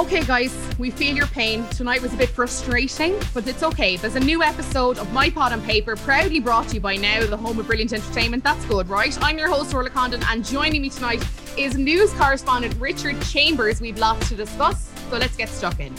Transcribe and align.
Okay, 0.00 0.24
guys, 0.24 0.56
we 0.78 0.90
feel 0.90 1.14
your 1.14 1.26
pain. 1.26 1.62
Tonight 1.68 2.00
was 2.00 2.14
a 2.14 2.16
bit 2.16 2.30
frustrating, 2.30 3.14
but 3.34 3.46
it's 3.46 3.62
okay. 3.62 3.98
There's 3.98 4.16
a 4.16 4.20
new 4.20 4.42
episode 4.42 4.96
of 4.96 5.12
My 5.12 5.28
Pod 5.28 5.52
on 5.52 5.60
Paper, 5.60 5.94
proudly 5.94 6.40
brought 6.40 6.68
to 6.68 6.76
you 6.76 6.80
by 6.80 6.96
Now, 6.96 7.26
the 7.26 7.36
home 7.36 7.58
of 7.58 7.66
brilliant 7.66 7.92
entertainment. 7.92 8.42
That's 8.42 8.64
good, 8.64 8.88
right? 8.88 9.16
I'm 9.22 9.36
your 9.36 9.50
host, 9.50 9.74
Orla 9.74 9.90
Condon, 9.90 10.22
and 10.30 10.42
joining 10.42 10.80
me 10.80 10.88
tonight 10.88 11.22
is 11.58 11.76
news 11.76 12.14
correspondent 12.14 12.74
Richard 12.80 13.20
Chambers. 13.24 13.82
We've 13.82 13.98
lots 13.98 14.30
to 14.30 14.36
discuss, 14.36 14.90
so 15.10 15.18
let's 15.18 15.36
get 15.36 15.50
stuck 15.50 15.78
in. 15.80 15.94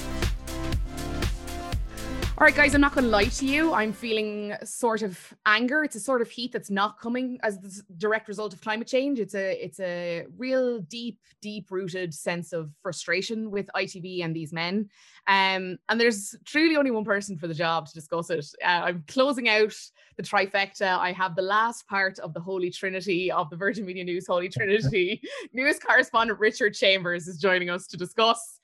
All 2.41 2.45
right, 2.47 2.55
guys, 2.55 2.73
I'm 2.73 2.81
not 2.81 2.95
going 2.95 3.03
to 3.03 3.11
lie 3.11 3.25
to 3.25 3.45
you. 3.45 3.71
I'm 3.71 3.93
feeling 3.93 4.55
sort 4.63 5.03
of 5.03 5.31
anger. 5.45 5.83
It's 5.83 5.95
a 5.95 5.99
sort 5.99 6.23
of 6.23 6.29
heat 6.31 6.51
that's 6.51 6.71
not 6.71 6.99
coming 6.99 7.37
as 7.43 7.59
the 7.59 7.83
direct 7.99 8.27
result 8.27 8.51
of 8.51 8.61
climate 8.61 8.87
change. 8.87 9.19
It's 9.19 9.35
a 9.35 9.63
it's 9.63 9.79
a 9.79 10.25
real 10.39 10.79
deep, 10.79 11.19
deep 11.43 11.69
rooted 11.69 12.15
sense 12.15 12.51
of 12.51 12.71
frustration 12.81 13.51
with 13.51 13.69
ITV 13.75 14.25
and 14.25 14.35
these 14.35 14.53
men. 14.53 14.89
Um, 15.27 15.77
and 15.87 16.01
there's 16.01 16.35
truly 16.43 16.77
only 16.77 16.89
one 16.89 17.05
person 17.05 17.37
for 17.37 17.47
the 17.47 17.53
job 17.53 17.85
to 17.85 17.93
discuss 17.93 18.31
it. 18.31 18.43
Uh, 18.65 18.85
I'm 18.85 19.03
closing 19.07 19.47
out 19.47 19.75
the 20.17 20.23
trifecta. 20.23 20.97
I 20.97 21.11
have 21.11 21.35
the 21.35 21.43
last 21.43 21.87
part 21.87 22.17
of 22.17 22.33
the 22.33 22.41
Holy 22.41 22.71
Trinity 22.71 23.31
of 23.31 23.51
the 23.51 23.55
Virgin 23.55 23.85
Media 23.85 24.03
News 24.03 24.25
Holy 24.25 24.49
Trinity. 24.49 25.21
News 25.53 25.77
correspondent 25.77 26.39
Richard 26.39 26.73
Chambers 26.73 27.27
is 27.27 27.37
joining 27.37 27.69
us 27.69 27.85
to 27.85 27.97
discuss 27.97 28.60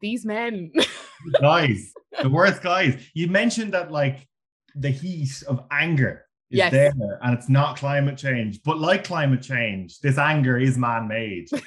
these 0.00 0.24
men. 0.24 0.72
guys, 1.40 1.92
the 2.22 2.28
worst 2.28 2.62
guys. 2.62 2.96
You 3.14 3.28
mentioned 3.28 3.74
that 3.74 3.90
like 3.90 4.26
the 4.74 4.90
heat 4.90 5.42
of 5.48 5.64
anger 5.70 6.24
is 6.50 6.58
Yes. 6.58 6.72
there 6.72 6.92
and 7.22 7.34
it's 7.36 7.48
not 7.48 7.76
climate 7.76 8.16
change. 8.18 8.62
But 8.64 8.78
like 8.78 9.04
climate 9.04 9.42
change, 9.42 10.00
this 10.00 10.18
anger 10.18 10.58
is 10.58 10.76
man-made. 10.78 11.48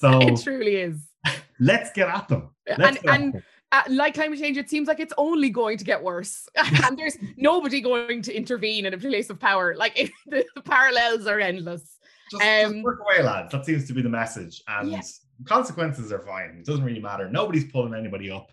So 0.00 0.20
it 0.20 0.40
truly 0.40 0.76
is. 0.76 1.08
let's 1.58 1.90
get 1.90 2.08
at 2.08 2.28
them. 2.28 2.50
Let's 2.78 2.98
And- 2.98 3.10
and- 3.10 3.34
them. 3.34 3.42
Uh, 3.72 3.82
like 3.88 4.14
climate 4.14 4.38
change, 4.38 4.56
it 4.56 4.70
seems 4.70 4.86
like 4.88 4.98
it's 5.00 5.12
only 5.18 5.50
going 5.50 5.76
to 5.76 5.84
get 5.84 6.02
worse, 6.02 6.48
and 6.56 6.96
there's 6.96 7.18
nobody 7.36 7.82
going 7.82 8.22
to 8.22 8.32
intervene 8.34 8.86
in 8.86 8.94
a 8.94 8.96
place 8.96 9.28
of 9.28 9.38
power. 9.38 9.74
Like 9.76 9.98
it, 9.98 10.10
the, 10.26 10.42
the 10.54 10.62
parallels 10.62 11.26
are 11.26 11.38
endless. 11.38 11.82
Just, 12.30 12.42
just 12.42 12.64
um, 12.66 12.82
work 12.82 13.00
away, 13.00 13.22
lads. 13.22 13.52
That 13.52 13.66
seems 13.66 13.86
to 13.88 13.92
be 13.92 14.00
the 14.00 14.08
message. 14.08 14.62
And. 14.68 15.02
Consequences 15.44 16.12
are 16.12 16.20
fine. 16.20 16.56
It 16.58 16.66
doesn't 16.66 16.84
really 16.84 17.00
matter. 17.00 17.30
Nobody's 17.30 17.70
pulling 17.70 17.94
anybody 17.94 18.30
up. 18.30 18.50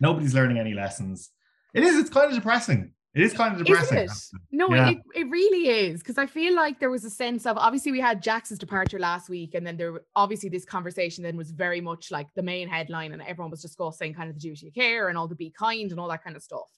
Nobody's 0.00 0.34
learning 0.34 0.58
any 0.58 0.74
lessons. 0.74 1.30
It 1.74 1.82
is, 1.84 1.96
it's 1.98 2.10
kind 2.10 2.28
of 2.30 2.34
depressing. 2.34 2.92
It 3.14 3.22
is 3.22 3.32
kind 3.32 3.58
of 3.58 3.66
depressing. 3.66 3.98
It? 3.98 4.10
No, 4.52 4.68
Yeah. 4.72 4.90
it, 4.90 4.98
it 5.14 5.28
really 5.30 5.68
is. 5.68 6.00
Because 6.00 6.18
I 6.18 6.26
feel 6.26 6.54
like 6.54 6.78
there 6.78 6.90
was 6.90 7.04
a 7.04 7.10
sense 7.10 7.46
of 7.46 7.56
obviously 7.56 7.90
we 7.90 8.00
had 8.00 8.22
Jackson's 8.22 8.58
departure 8.60 8.98
last 8.98 9.28
week, 9.28 9.54
and 9.54 9.66
then 9.66 9.76
there 9.76 10.02
obviously 10.14 10.48
this 10.48 10.64
conversation 10.64 11.24
then 11.24 11.36
was 11.36 11.50
very 11.50 11.80
much 11.80 12.10
like 12.10 12.28
the 12.36 12.42
main 12.42 12.68
headline, 12.68 13.12
and 13.12 13.22
everyone 13.22 13.50
was 13.50 13.62
discussing 13.62 14.14
kind 14.14 14.28
of 14.28 14.36
the 14.36 14.40
duty 14.40 14.68
of 14.68 14.74
care 14.74 15.08
and 15.08 15.18
all 15.18 15.26
the 15.26 15.34
be 15.34 15.50
kind 15.50 15.90
and 15.90 15.98
all 15.98 16.08
that 16.08 16.22
kind 16.22 16.36
of 16.36 16.42
stuff. 16.42 16.68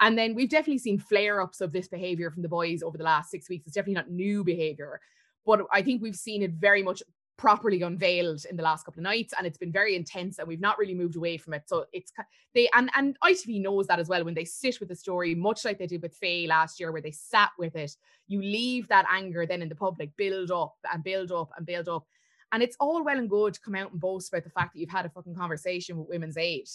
And 0.00 0.16
then 0.16 0.34
we've 0.34 0.48
definitely 0.50 0.78
seen 0.78 0.98
flare 0.98 1.40
ups 1.40 1.60
of 1.60 1.72
this 1.72 1.88
behavior 1.88 2.30
from 2.30 2.42
the 2.42 2.48
boys 2.48 2.82
over 2.82 2.98
the 2.98 3.04
last 3.04 3.30
six 3.30 3.48
weeks. 3.48 3.66
It's 3.66 3.74
definitely 3.74 3.94
not 3.94 4.10
new 4.10 4.44
behavior, 4.44 5.00
but 5.46 5.62
I 5.72 5.82
think 5.82 6.02
we've 6.02 6.14
seen 6.16 6.42
it 6.42 6.52
very 6.52 6.82
much 6.82 7.02
properly 7.36 7.82
unveiled 7.82 8.44
in 8.48 8.56
the 8.56 8.62
last 8.62 8.84
couple 8.84 9.00
of 9.00 9.04
nights 9.04 9.34
and 9.36 9.46
it's 9.46 9.58
been 9.58 9.72
very 9.72 9.96
intense 9.96 10.38
and 10.38 10.46
we've 10.46 10.60
not 10.60 10.78
really 10.78 10.94
moved 10.94 11.16
away 11.16 11.36
from 11.36 11.54
it. 11.54 11.62
So 11.66 11.86
it's 11.92 12.12
they 12.54 12.68
and 12.74 12.90
and 12.94 13.16
ITV 13.24 13.60
knows 13.62 13.86
that 13.86 13.98
as 13.98 14.08
well. 14.08 14.24
When 14.24 14.34
they 14.34 14.44
sit 14.44 14.78
with 14.80 14.88
the 14.88 14.96
story 14.96 15.34
much 15.34 15.64
like 15.64 15.78
they 15.78 15.86
did 15.86 16.02
with 16.02 16.14
Faye 16.14 16.46
last 16.46 16.78
year 16.78 16.92
where 16.92 17.02
they 17.02 17.10
sat 17.10 17.50
with 17.58 17.74
it 17.76 17.96
you 18.28 18.40
leave 18.40 18.88
that 18.88 19.06
anger 19.10 19.46
then 19.46 19.62
in 19.62 19.68
the 19.68 19.74
public 19.74 20.16
build 20.16 20.50
up 20.50 20.76
and 20.92 21.02
build 21.02 21.32
up 21.32 21.50
and 21.56 21.66
build 21.66 21.88
up. 21.88 22.06
And 22.52 22.62
it's 22.62 22.76
all 22.78 23.02
well 23.02 23.18
and 23.18 23.30
good 23.30 23.54
to 23.54 23.60
come 23.60 23.74
out 23.74 23.92
and 23.92 24.00
boast 24.00 24.32
about 24.32 24.44
the 24.44 24.50
fact 24.50 24.74
that 24.74 24.80
you've 24.80 24.90
had 24.90 25.06
a 25.06 25.10
fucking 25.10 25.34
conversation 25.34 25.96
with 25.96 26.08
women's 26.08 26.36
aid 26.36 26.68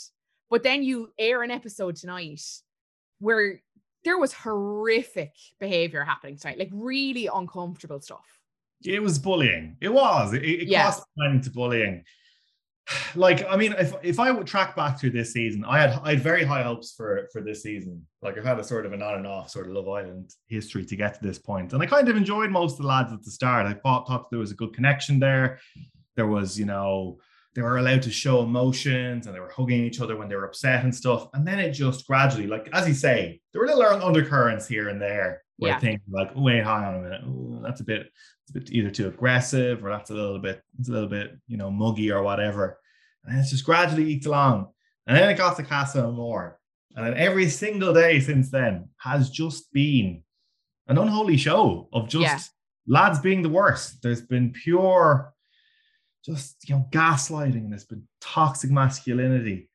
but 0.50 0.64
then 0.64 0.84
you 0.84 1.12
air 1.18 1.44
an 1.44 1.52
episode 1.52 1.96
tonight 1.96 2.42
where 3.20 3.62
there 4.04 4.18
was 4.18 4.34
horrific 4.34 5.34
behavior 5.60 6.04
happening 6.04 6.38
tonight 6.38 6.60
like 6.60 6.70
really 6.72 7.28
uncomfortable 7.34 8.00
stuff 8.00 8.37
It 8.86 9.02
was 9.02 9.20
bullying. 9.20 9.78
It 9.82 9.90
was. 9.90 10.34
It, 10.34 10.44
it 10.44 10.68
Yeah. 10.68 10.84
crossed 10.84 11.04
the 11.16 11.24
line 11.24 11.42
to 11.42 11.50
bullying. 11.52 12.04
Like, 13.16 13.46
I 13.50 13.58
mean, 13.58 13.74
if 13.78 13.94
if 14.02 14.18
I 14.18 14.32
would 14.32 14.48
track 14.48 14.74
back 14.76 14.98
through 14.98 15.10
this 15.10 15.34
season, 15.34 15.66
I 15.66 15.78
had 15.82 16.00
I 16.04 16.12
had 16.12 16.22
very 16.22 16.46
high 16.46 16.64
hopes 16.64 16.94
for 16.96 17.28
for 17.34 17.42
this 17.42 17.62
season. 17.62 18.08
Like, 18.22 18.38
I've 18.38 18.46
had 18.46 18.60
a 18.60 18.64
sort 18.64 18.86
of 18.86 18.94
an 18.94 19.02
on 19.02 19.16
and 19.16 19.28
off 19.28 19.50
sort 19.50 19.68
of 19.68 19.74
Love 19.74 19.90
Island 19.90 20.34
history 20.48 20.86
to 20.86 20.96
get 20.96 21.16
to 21.16 21.20
this 21.28 21.38
point, 21.38 21.74
and 21.74 21.84
I 21.84 21.86
kind 21.86 22.08
of 22.08 22.16
enjoyed 22.16 22.50
most 22.50 22.74
of 22.74 22.84
the 22.84 22.88
lads 22.88 23.12
at 23.12 23.24
the 23.24 23.32
start. 23.32 23.66
I 23.66 23.74
thought 23.74 24.08
thought 24.08 24.30
there 24.30 24.40
was 24.40 24.52
a 24.52 24.56
good 24.56 24.74
connection 24.74 25.20
there. 25.20 25.60
There 26.16 26.28
was, 26.28 26.58
you 26.58 26.66
know, 26.66 27.20
they 27.58 27.64
were 27.64 27.78
allowed 27.80 28.04
to 28.04 28.12
show 28.12 28.44
emotions 28.44 29.26
and 29.26 29.36
they 29.36 29.40
were 29.40 29.50
hugging 29.50 29.84
each 29.84 30.00
other 30.00 30.16
when 30.16 30.30
they 30.30 30.36
were 30.36 30.46
upset 30.46 30.84
and 30.84 30.94
stuff. 30.94 31.28
And 31.34 31.46
then 31.46 31.58
it 31.60 31.72
just 31.72 32.06
gradually, 32.06 32.46
like 32.46 32.70
as 32.72 32.88
you 32.88 32.94
say, 32.94 33.42
there 33.52 33.60
were 33.64 33.68
little 33.68 34.04
undercurrents 34.06 34.68
here 34.68 34.90
and 34.90 35.02
there 35.02 35.42
where 35.58 35.72
Yeah. 35.72 35.80
things 35.80 36.00
like, 36.08 36.30
oh, 36.36 36.42
wait, 36.44 36.64
hang 36.64 36.84
on 36.86 36.96
a 36.98 37.02
minute, 37.02 37.22
Ooh, 37.26 37.60
that's 37.64 37.82
a 37.82 37.84
bit, 37.84 38.02
it's 38.44 38.52
a 38.52 38.54
bit 38.60 38.72
either 38.72 38.92
too 38.92 39.08
aggressive 39.08 39.84
or 39.84 39.90
that's 39.90 40.12
a 40.12 40.14
little 40.14 40.38
bit, 40.38 40.62
it's 40.78 40.88
a 40.88 40.92
little 40.92 41.10
bit, 41.10 41.36
you 41.48 41.58
know, 41.58 41.72
muggy 41.72 42.12
or 42.12 42.22
whatever. 42.22 42.80
And 43.26 43.40
it's 43.40 43.50
just 43.50 43.66
gradually 43.66 44.08
eked 44.12 44.28
along. 44.28 44.68
And 45.08 45.18
then 45.18 45.28
it 45.28 45.36
got 45.38 45.58
to 45.58 45.64
Casa 45.64 46.04
Amor. 46.06 46.60
And 46.96 47.08
then 47.08 47.16
every 47.16 47.50
single 47.50 47.92
day 47.92 48.20
since 48.20 48.52
then 48.52 48.90
has 48.98 49.32
just 49.32 49.74
been 49.74 50.22
an 50.88 51.00
unholy 51.00 51.38
show 51.38 51.90
of 51.92 52.08
just 52.08 52.22
Yeah. 52.22 52.40
lads 52.86 53.20
being 53.20 53.42
the 53.42 53.50
worst. 53.50 54.04
There's 54.04 54.22
been 54.22 54.52
pure, 54.54 55.34
just 56.28 56.68
you 56.70 56.76
know, 56.76 56.86
gaslighting. 56.92 57.56
and 57.56 57.72
There's 57.72 57.86
been 57.86 58.04
toxic 58.22 58.70
masculinity, 58.70 59.70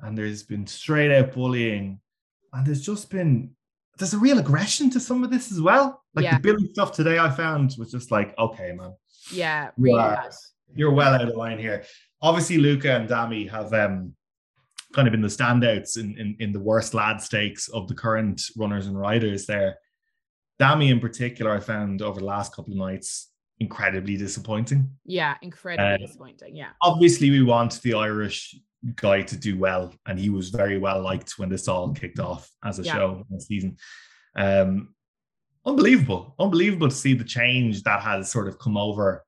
and 0.00 0.16
there's 0.16 0.44
been 0.44 0.66
straight 0.66 1.10
out 1.14 1.32
bullying, 1.32 2.00
and 2.52 2.66
there's 2.66 2.80
just 2.86 3.10
been 3.10 3.50
there's 3.98 4.14
a 4.14 4.18
real 4.18 4.38
aggression 4.38 4.88
to 4.90 5.00
some 5.00 5.24
of 5.24 5.30
this 5.30 5.50
as 5.50 5.60
well. 5.60 6.04
Like 6.14 6.22
Yeah. 6.24 6.36
the 6.36 6.40
Billy 6.42 6.68
stuff 6.72 6.92
today, 6.92 7.18
I 7.18 7.28
found 7.30 7.74
was 7.78 7.90
just 7.90 8.12
like, 8.12 8.32
okay, 8.38 8.72
man, 8.72 8.92
yeah 9.32 9.70
really 9.76 9.98
Wow. 9.98 10.28
you're 10.76 10.92
well 10.92 11.14
out 11.14 11.28
of 11.28 11.34
line 11.36 11.58
here. 11.58 11.82
Obviously, 12.22 12.58
Luca 12.58 12.92
and 12.96 13.08
Dami 13.08 13.50
have 13.50 13.72
um, 13.74 14.14
kind 14.94 15.08
of 15.08 15.12
been 15.12 15.20
the 15.20 15.26
standouts 15.28 15.98
in, 15.98 16.16
in 16.16 16.36
in 16.38 16.52
the 16.52 16.60
worst 16.60 16.94
lad 16.94 17.20
stakes 17.20 17.66
of 17.68 17.88
the 17.88 17.94
current 17.94 18.40
runners 18.56 18.86
and 18.86 18.96
riders 18.98 19.46
there. 19.46 19.76
Dami, 20.60 20.90
in 20.90 21.00
particular, 21.00 21.50
I 21.52 21.60
found 21.60 22.00
over 22.02 22.20
the 22.20 22.26
last 22.26 22.54
couple 22.54 22.72
of 22.72 22.78
nights 22.78 23.30
incredibly 23.60 24.16
disappointing. 24.16 24.88
yeah 25.04 25.34
incredibly 25.42 25.94
Uh, 25.94 25.96
disappointing 25.98 26.54
yeah 26.56 26.70
Obviously, 26.82 27.30
we 27.30 27.42
want 27.42 27.80
the 27.82 27.94
Irish 27.94 28.54
guy 28.94 29.22
to 29.22 29.36
do 29.36 29.58
well, 29.58 29.92
and 30.06 30.18
he 30.18 30.30
was 30.30 30.50
very 30.50 30.78
well 30.78 31.02
liked 31.02 31.38
when 31.38 31.48
this 31.48 31.66
all 31.68 31.92
kicked 31.92 32.20
off 32.20 32.48
as 32.64 32.78
a 32.78 32.82
Yeah. 32.84 32.94
show 32.94 33.24
this 33.30 33.46
season. 33.48 33.76
Um, 34.36 34.94
unbelievable, 35.66 36.34
unbelievable 36.38 36.88
to 36.88 36.94
see 36.94 37.14
the 37.14 37.24
change 37.24 37.82
that 37.82 38.00
has 38.02 38.30
sort 38.30 38.48
of 38.48 38.58
come 38.58 38.76
over. 38.76 39.24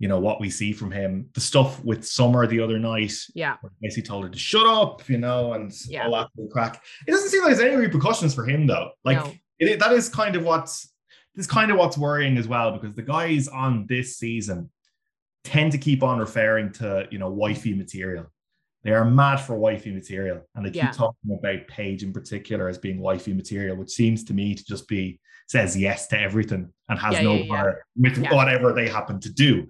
You 0.00 0.06
know 0.06 0.20
what 0.20 0.40
we 0.40 0.48
see 0.48 0.72
from 0.72 0.92
him. 0.92 1.28
The 1.34 1.40
stuff 1.40 1.82
with 1.84 2.06
Summer 2.06 2.46
the 2.46 2.60
other 2.60 2.78
night, 2.78 3.12
yeah 3.34 3.56
where 3.60 3.72
Macy 3.80 4.00
told 4.00 4.24
her 4.24 4.30
to 4.30 4.38
shut 4.38 4.64
up, 4.64 5.06
you 5.08 5.18
know, 5.18 5.54
and 5.54 5.72
Yeah. 5.88 6.04
all 6.06 6.12
that 6.12 6.28
of 6.38 6.50
crack. 6.50 6.82
It 7.06 7.10
doesn't 7.10 7.30
seem 7.30 7.42
like 7.42 7.56
there's 7.56 7.68
any 7.72 7.76
repercussions 7.76 8.32
for 8.34 8.44
him 8.46 8.66
though. 8.66 8.92
Like 9.04 9.18
No. 9.18 9.32
it, 9.58 9.80
that 9.80 9.92
is 9.92 10.08
kind 10.08 10.36
of 10.36 10.44
what's 10.44 10.92
this 11.38 11.46
is 11.46 11.50
kind 11.52 11.70
of 11.70 11.76
what's 11.76 11.96
worrying 11.96 12.36
as 12.36 12.48
well 12.48 12.72
because 12.72 12.96
the 12.96 13.02
guys 13.02 13.46
on 13.46 13.86
this 13.86 14.18
season 14.18 14.68
tend 15.44 15.70
to 15.70 15.78
keep 15.78 16.02
on 16.02 16.18
referring 16.18 16.72
to 16.72 17.06
you 17.12 17.18
know 17.18 17.30
wifey 17.30 17.74
material. 17.74 18.26
They 18.82 18.90
are 18.90 19.04
mad 19.04 19.36
for 19.36 19.56
wifey 19.56 19.92
material, 19.92 20.40
and 20.56 20.66
they 20.66 20.70
keep 20.70 20.82
Yeah. 20.82 20.90
talking 20.90 21.38
about 21.38 21.68
Paige 21.68 22.02
in 22.02 22.12
particular 22.12 22.68
as 22.68 22.76
being 22.76 22.98
wifey 22.98 23.32
material, 23.32 23.76
which 23.76 23.90
seems 23.90 24.24
to 24.24 24.34
me 24.34 24.54
to 24.56 24.64
just 24.64 24.88
be 24.88 25.20
says 25.46 25.76
yes 25.76 26.08
to 26.08 26.18
everything 26.18 26.72
and 26.88 26.98
has 26.98 27.14
Yeah, 27.14 27.22
no 27.22 27.34
yeah, 27.36 27.48
bar 27.48 27.82
with 27.96 28.18
whatever 28.32 28.72
they 28.72 28.88
happen 28.88 29.20
to 29.20 29.32
do. 29.32 29.68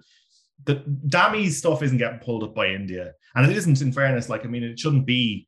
The 0.65 0.75
Dami's 1.07 1.59
stuff 1.59 1.83
isn't 1.83 1.99
getting 1.99 2.19
pulled 2.19 2.43
up 2.43 2.55
by 2.55 2.69
Indiyah, 2.69 3.11
and 3.35 3.45
it 3.49 3.55
isn't. 3.55 3.79
In 3.79 3.93
fairness, 3.93 4.27
like 4.27 4.43
I 4.43 4.47
mean, 4.49 4.63
it 4.63 4.79
shouldn't 4.79 5.05
be. 5.05 5.47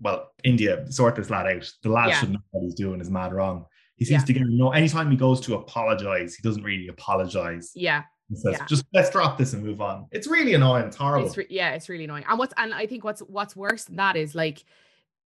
Well, 0.00 0.30
Indiyah 0.44 0.92
sort 0.92 1.16
this 1.16 1.28
lad 1.28 1.48
out. 1.48 1.68
The 1.82 1.88
lad 1.88 2.14
should 2.14 2.30
know 2.30 2.38
what 2.52 2.62
he's 2.62 2.74
doing 2.74 3.00
is 3.00 3.10
mad 3.10 3.32
wrong. 3.34 3.66
He 3.96 4.04
seems 4.04 4.22
Yeah. 4.22 4.26
to 4.26 4.32
get 4.34 4.42
no. 4.46 4.70
Anytime 4.72 5.10
he 5.10 5.16
goes 5.16 5.40
to 5.42 5.54
apologize, 5.54 6.34
he 6.36 6.42
doesn't 6.42 6.62
really 6.62 6.88
apologize. 6.88 7.72
yeah 7.74 8.02
He 8.28 8.36
says, 8.36 8.56
Yeah. 8.58 8.66
"Just 8.66 8.84
let's 8.92 9.10
drop 9.10 9.38
this 9.38 9.52
and 9.54 9.62
move 9.64 9.80
on." 9.80 10.06
It's 10.12 10.26
really 10.26 10.54
annoying. 10.54 10.84
It's 10.84 10.96
horrible. 10.96 11.26
It's 11.26 11.36
re- 11.36 11.46
yeah, 11.48 11.70
it's 11.72 11.88
really 11.88 12.04
annoying. 12.04 12.24
And 12.28 12.38
what's 12.38 12.54
and 12.56 12.74
I 12.74 12.86
think 12.86 13.04
what's 13.04 13.20
what's 13.20 13.54
worse 13.56 13.84
than 13.84 13.96
that 13.96 14.16
is 14.16 14.34
like 14.34 14.64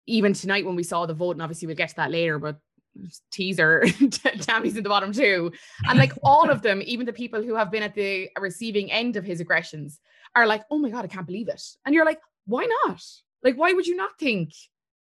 even 0.06 0.34
tonight 0.34 0.66
when 0.66 0.75
we 0.75 0.84
saw 0.84 1.06
the 1.06 1.14
vote, 1.14 1.31
and 1.31 1.42
obviously 1.42 1.66
we'll 1.68 1.75
get 1.75 1.90
to 1.90 1.96
that 1.98 2.12
later, 2.12 2.40
but 2.40 2.60
teaser, 3.31 3.86
Dami's 4.42 4.75
in 4.75 4.84
the 4.84 4.90
bottom 4.90 5.12
too. 5.14 5.52
And 5.88 6.00
like 6.00 6.14
all 6.24 6.50
of 6.50 6.62
them, 6.62 6.81
even 6.86 7.06
the 7.06 7.14
people 7.14 7.44
who 7.44 7.56
have 7.56 7.69
been 7.72 7.84
at 7.84 7.94
the 7.94 8.30
receiving 8.40 8.92
end 8.92 9.16
of 9.18 9.24
his 9.24 9.40
aggressions, 9.40 10.00
are 10.36 10.48
like, 10.48 10.64
oh 10.72 10.78
my 10.80 10.90
God, 10.90 11.06
I 11.06 11.08
can't 11.08 11.28
believe 11.28 11.48
it. 11.50 11.62
And 11.86 11.94
you're 11.94 12.06
like, 12.06 12.19
why 12.46 12.68
not? 12.86 13.04
Like, 13.44 13.56
why 13.56 13.74
would 13.74 13.86
you 13.86 13.96
not 13.96 14.18
think 14.19 14.54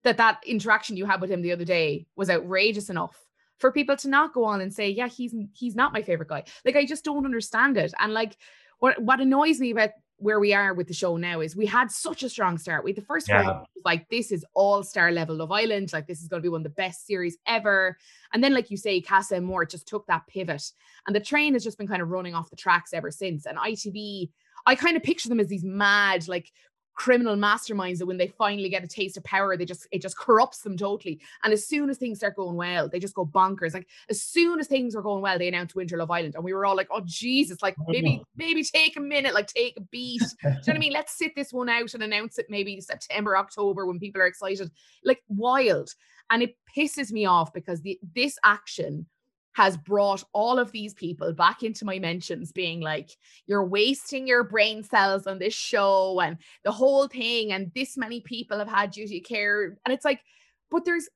that 0.03 0.17
that 0.17 0.41
interaction 0.45 0.95
you 0.97 1.05
had 1.05 1.19
with 1.19 1.29
him 1.29 1.41
the 1.41 1.51
other 1.51 1.65
day 1.65 2.05
was 2.15 2.29
outrageous 2.29 2.89
enough 2.89 3.17
for 3.61 3.71
people 3.71 3.95
to 3.97 4.09
not 4.09 4.33
go 4.33 4.43
on 4.43 4.59
and 4.59 4.73
say, 4.73 4.89
yeah, 4.89 5.07
he's 5.07 5.33
he's 5.53 5.75
not 5.75 5.93
my 5.93 6.01
favorite 6.01 6.29
guy. 6.29 6.43
Like, 6.65 6.75
I 6.75 6.85
just 6.85 7.05
don't 7.05 7.25
understand 7.25 7.77
it. 7.77 7.93
And 7.99 8.13
like, 8.13 8.35
what 8.79 9.01
what 9.01 9.21
annoys 9.21 9.59
me 9.59 9.71
about 9.71 9.91
where 10.17 10.39
we 10.39 10.53
are 10.53 10.75
with 10.75 10.87
the 10.87 10.93
show 10.93 11.17
now 11.17 11.39
is 11.41 11.55
we 11.55 11.65
had 11.65 11.89
such 11.89 12.21
a 12.21 12.29
strong 12.29 12.55
start. 12.57 12.83
We 12.83 12.93
the 12.93 13.01
first 13.01 13.27
Yeah. 13.27 13.43
one 13.43 13.65
like 13.83 14.07
this 14.09 14.31
is 14.31 14.45
all 14.53 14.83
star 14.83 15.11
level 15.11 15.35
Love 15.35 15.51
Island, 15.51 15.91
like 15.93 16.05
this 16.05 16.21
is 16.21 16.27
going 16.27 16.41
to 16.41 16.45
be 16.45 16.49
one 16.49 16.61
of 16.61 16.65
the 16.65 16.69
best 16.69 17.07
series 17.07 17.37
ever. 17.47 17.97
And 18.33 18.43
then, 18.43 18.53
like 18.53 18.69
you 18.69 18.77
say, 18.77 19.01
Casa 19.01 19.37
Amor 19.37 19.65
just 19.65 19.87
took 19.87 20.05
that 20.07 20.27
pivot, 20.27 20.63
and 21.07 21.15
the 21.15 21.19
train 21.19 21.53
has 21.53 21.63
just 21.63 21.77
been 21.77 21.87
kind 21.87 22.01
of 22.01 22.09
running 22.09 22.35
off 22.35 22.49
the 22.49 22.55
tracks 22.55 22.93
ever 22.93 23.09
since. 23.11 23.45
And 23.45 23.57
ITV, 23.57 24.29
I 24.65 24.75
kind 24.75 24.95
of 24.97 25.03
picture 25.03 25.29
them 25.29 25.39
as 25.39 25.47
these 25.47 25.63
mad, 25.63 26.27
like 26.27 26.51
criminal 27.01 27.35
masterminds 27.35 27.97
that 27.97 28.05
when 28.05 28.17
they 28.17 28.27
finally 28.27 28.69
get 28.69 28.83
a 28.83 28.87
taste 28.87 29.17
of 29.17 29.23
power, 29.23 29.57
they 29.57 29.65
just 29.65 29.87
it 29.91 30.03
just 30.03 30.15
corrupts 30.15 30.61
them 30.61 30.77
totally. 30.77 31.19
And 31.43 31.51
as 31.51 31.65
soon 31.65 31.89
as 31.89 31.97
things 31.97 32.19
start 32.19 32.35
going 32.35 32.55
well, 32.55 32.87
they 32.87 32.99
just 32.99 33.15
go 33.15 33.25
bonkers. 33.25 33.73
Like 33.73 33.87
as 34.11 34.21
soon 34.21 34.59
as 34.59 34.67
things 34.67 34.95
were 34.95 35.01
going 35.01 35.23
well, 35.23 35.39
they 35.39 35.47
announced 35.47 35.73
Winter 35.73 35.97
Love 35.97 36.11
Island, 36.11 36.35
and 36.35 36.43
we 36.43 36.53
were 36.53 36.63
all 36.63 36.75
like, 36.75 36.89
"Oh 36.91 37.01
Jesus!" 37.03 37.63
Like 37.63 37.75
oh, 37.79 37.85
maybe 37.87 38.21
maybe 38.35 38.63
take 38.63 38.97
a 38.97 38.99
minute, 38.99 39.33
like 39.33 39.47
take 39.47 39.75
a 39.77 39.81
beat. 39.81 40.21
Do 40.43 40.47
you 40.47 40.49
know 40.51 40.59
what 40.63 40.75
I 40.75 40.77
mean? 40.77 40.93
Let's 40.93 41.17
sit 41.17 41.33
this 41.35 41.51
one 41.51 41.69
out 41.69 41.95
and 41.95 42.03
announce 42.03 42.37
it 42.37 42.45
maybe 42.49 42.79
September, 42.79 43.35
October 43.35 43.87
when 43.87 43.97
people 43.97 44.21
are 44.21 44.27
excited. 44.27 44.69
Like 45.03 45.23
wild. 45.27 45.89
And 46.29 46.43
it 46.43 46.55
pisses 46.77 47.11
me 47.11 47.25
off 47.25 47.51
because 47.51 47.81
the 47.81 47.99
this 48.13 48.37
action 48.43 49.07
has 49.53 49.75
brought 49.77 50.23
all 50.33 50.59
of 50.59 50.71
these 50.71 50.93
people 50.93 51.33
back 51.33 51.61
into 51.63 51.83
my 51.85 51.99
mentions 51.99 52.51
being 52.51 52.79
like 52.79 53.09
you're 53.47 53.65
wasting 53.65 54.25
your 54.27 54.43
brain 54.43 54.81
cells 54.83 55.27
on 55.27 55.39
this 55.39 55.53
show 55.53 56.19
and 56.21 56.37
the 56.63 56.71
whole 56.71 57.07
thing 57.07 57.51
and 57.51 57.71
this 57.75 57.97
many 57.97 58.21
people 58.21 58.57
have 58.59 58.69
had 58.69 58.91
duty 58.91 59.17
of 59.17 59.23
care. 59.25 59.77
And 59.85 59.93
it's 59.93 60.05
like 60.05 60.21
but 60.69 60.85
there's 60.85 61.09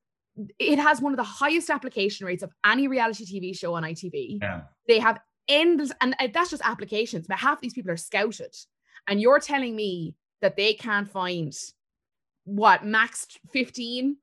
it 0.60 0.80
has 0.80 1.00
one 1.00 1.14
of 1.14 1.18
the 1.18 1.24
highest 1.24 1.70
application 1.70 2.26
rates 2.26 2.44
of 2.44 2.52
any 2.66 2.90
reality 2.90 3.26
TV 3.26 3.58
show 3.58 3.74
on 3.76 3.84
ITV 3.84 4.40
Yeah. 4.42 4.64
they 4.88 5.00
have 5.00 5.20
endless 5.48 5.92
and 6.02 6.14
uh, 6.20 6.28
that's 6.34 6.50
just 6.50 6.66
applications 6.66 7.28
but 7.28 7.38
half 7.38 7.62
these 7.62 7.74
people 7.74 7.92
are 7.92 7.98
scouted. 7.98 8.54
And 9.08 9.22
you're 9.22 9.40
telling 9.40 9.76
me 9.76 10.16
that 10.42 10.58
they 10.58 10.74
can't 10.74 11.10
find 11.10 11.54
what 12.44 12.84
max 12.86 13.28
15 13.54 14.18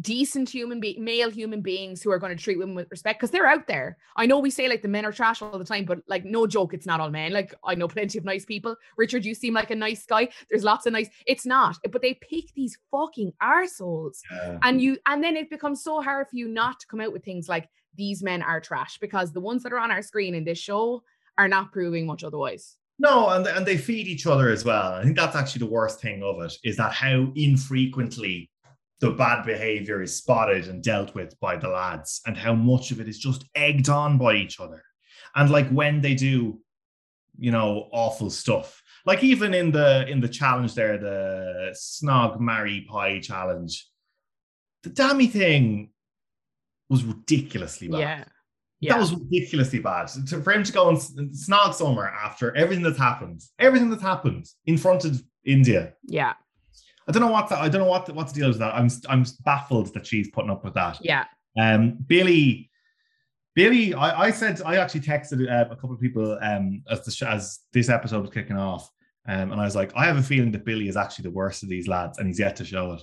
decent 0.00 0.48
human 0.48 0.80
be- 0.80 0.98
male 0.98 1.30
human 1.30 1.60
beings 1.60 2.02
who 2.02 2.10
are 2.10 2.18
going 2.18 2.36
to 2.36 2.42
treat 2.42 2.58
women 2.58 2.74
with 2.74 2.90
respect 2.90 3.20
because 3.20 3.30
they're 3.30 3.46
out 3.46 3.66
there. 3.66 3.96
I 4.16 4.26
know 4.26 4.38
we 4.38 4.50
say 4.50 4.68
like 4.68 4.82
the 4.82 4.88
men 4.88 5.04
are 5.04 5.12
trash 5.12 5.40
all 5.40 5.58
the 5.58 5.64
time 5.64 5.84
but 5.84 6.00
like 6.08 6.24
no 6.24 6.46
joke 6.46 6.74
it's 6.74 6.86
not 6.86 7.00
all 7.00 7.10
men. 7.10 7.32
Like 7.32 7.54
i 7.64 7.74
know 7.74 7.88
plenty 7.88 8.18
of 8.18 8.24
nice 8.24 8.44
people. 8.44 8.76
Richard 8.96 9.24
you 9.24 9.34
seem 9.34 9.54
like 9.54 9.70
a 9.70 9.76
nice 9.76 10.04
guy. 10.04 10.28
There's 10.50 10.64
lots 10.64 10.86
of 10.86 10.92
nice 10.92 11.08
it's 11.26 11.46
not 11.46 11.76
but 11.90 12.02
they 12.02 12.14
pick 12.14 12.52
these 12.54 12.76
fucking 12.90 13.32
arseholes. 13.42 14.20
Yeah. 14.30 14.58
and 14.62 14.80
you 14.82 14.98
and 15.06 15.22
then 15.22 15.36
it 15.36 15.50
becomes 15.50 15.82
so 15.82 16.02
hard 16.02 16.28
for 16.28 16.36
you 16.36 16.48
not 16.48 16.80
to 16.80 16.86
come 16.86 17.00
out 17.00 17.12
with 17.12 17.24
things 17.24 17.48
like 17.48 17.68
these 17.96 18.22
men 18.22 18.42
are 18.42 18.60
trash 18.60 18.98
because 18.98 19.32
the 19.32 19.40
ones 19.40 19.62
that 19.62 19.72
are 19.72 19.78
on 19.78 19.90
our 19.90 20.02
screen 20.02 20.34
in 20.34 20.44
this 20.44 20.58
show 20.58 21.02
are 21.38 21.48
not 21.48 21.72
proving 21.72 22.06
much 22.06 22.24
otherwise. 22.24 22.76
No, 22.98 23.28
and 23.28 23.46
and 23.46 23.66
they 23.66 23.76
feed 23.76 24.06
each 24.08 24.26
other 24.26 24.48
as 24.48 24.64
well. 24.64 24.94
I 24.94 25.02
think 25.04 25.16
that's 25.16 25.36
actually 25.36 25.60
the 25.60 25.72
worst 25.72 26.00
thing 26.00 26.22
of 26.22 26.40
it 26.40 26.54
is 26.64 26.76
that 26.78 26.92
how 26.92 27.30
infrequently 27.34 28.50
the 29.00 29.10
bad 29.10 29.44
behavior 29.44 30.02
is 30.02 30.16
spotted 30.16 30.68
and 30.68 30.82
dealt 30.82 31.14
with 31.14 31.38
by 31.40 31.56
the 31.56 31.68
lads, 31.68 32.20
and 32.26 32.36
how 32.36 32.54
much 32.54 32.90
of 32.90 33.00
it 33.00 33.08
is 33.08 33.18
just 33.18 33.44
egged 33.54 33.88
on 33.88 34.18
by 34.18 34.34
each 34.34 34.58
other. 34.58 34.82
And 35.34 35.50
like 35.50 35.68
when 35.68 36.00
they 36.00 36.14
do, 36.14 36.60
you 37.38 37.50
know, 37.50 37.88
awful 37.92 38.30
stuff. 38.30 38.82
Like 39.04 39.22
even 39.22 39.54
in 39.54 39.70
the 39.70 40.08
in 40.08 40.20
the 40.20 40.28
challenge 40.28 40.74
there, 40.74 40.98
the 40.98 41.74
snog 41.74 42.40
marry 42.40 42.86
pie 42.90 43.20
challenge, 43.20 43.86
the 44.82 44.90
Dami 44.90 45.30
thing 45.30 45.90
was 46.88 47.04
ridiculously 47.04 47.88
bad. 47.88 48.00
yeah 48.80 48.92
That 48.94 49.00
was 49.00 49.14
ridiculously 49.14 49.80
bad. 49.80 50.08
To, 50.28 50.40
for 50.40 50.52
him 50.52 50.64
to 50.64 50.72
go 50.72 50.88
and 50.88 50.98
snog 50.98 51.74
somewhere 51.74 52.08
after 52.08 52.56
everything 52.56 52.84
that's 52.84 52.98
happened, 52.98 53.42
everything 53.58 53.90
that's 53.90 54.02
happened 54.02 54.46
in 54.64 54.78
front 54.78 55.04
of 55.04 55.22
Indiyah. 55.46 55.92
yeah 56.06 56.34
I 57.08 57.12
don't 57.12 57.22
know 57.22 57.30
what 57.30 57.48
the, 57.48 57.56
I 57.56 57.68
don't 57.68 57.82
know 57.82 57.88
what 57.88 58.06
the, 58.06 58.14
what 58.14 58.28
the 58.28 58.34
deal 58.34 58.48
with 58.48 58.58
that. 58.58 58.74
I'm 58.74 58.88
I'm 59.08 59.24
baffled 59.44 59.94
that 59.94 60.06
she's 60.06 60.28
putting 60.30 60.50
up 60.50 60.64
with 60.64 60.74
that. 60.74 60.98
yeah 61.00 61.24
Um, 61.58 61.98
Billy, 62.06 62.70
Billy, 63.54 63.94
I, 63.94 64.24
I 64.24 64.30
said 64.30 64.60
I 64.64 64.76
actually 64.76 65.00
texted 65.00 65.50
uh, 65.50 65.66
a 65.70 65.76
couple 65.76 65.92
of 65.92 66.00
people 66.00 66.38
um 66.42 66.82
as 66.90 67.04
the 67.04 67.10
sh- 67.10 67.22
as 67.22 67.60
this 67.72 67.88
episode 67.88 68.22
was 68.22 68.30
kicking 68.30 68.56
off, 68.56 68.90
um, 69.28 69.52
and 69.52 69.60
I 69.60 69.64
was 69.64 69.74
like, 69.76 69.92
I 69.96 70.04
have 70.04 70.16
a 70.16 70.22
feeling 70.22 70.52
that 70.52 70.64
Billy 70.64 70.88
is 70.88 70.96
actually 70.96 71.24
the 71.24 71.30
worst 71.30 71.62
of 71.62 71.68
these 71.68 71.88
lads, 71.88 72.18
and 72.18 72.26
he's 72.26 72.38
yet 72.38 72.56
to 72.56 72.64
show 72.64 72.92
it. 72.92 73.02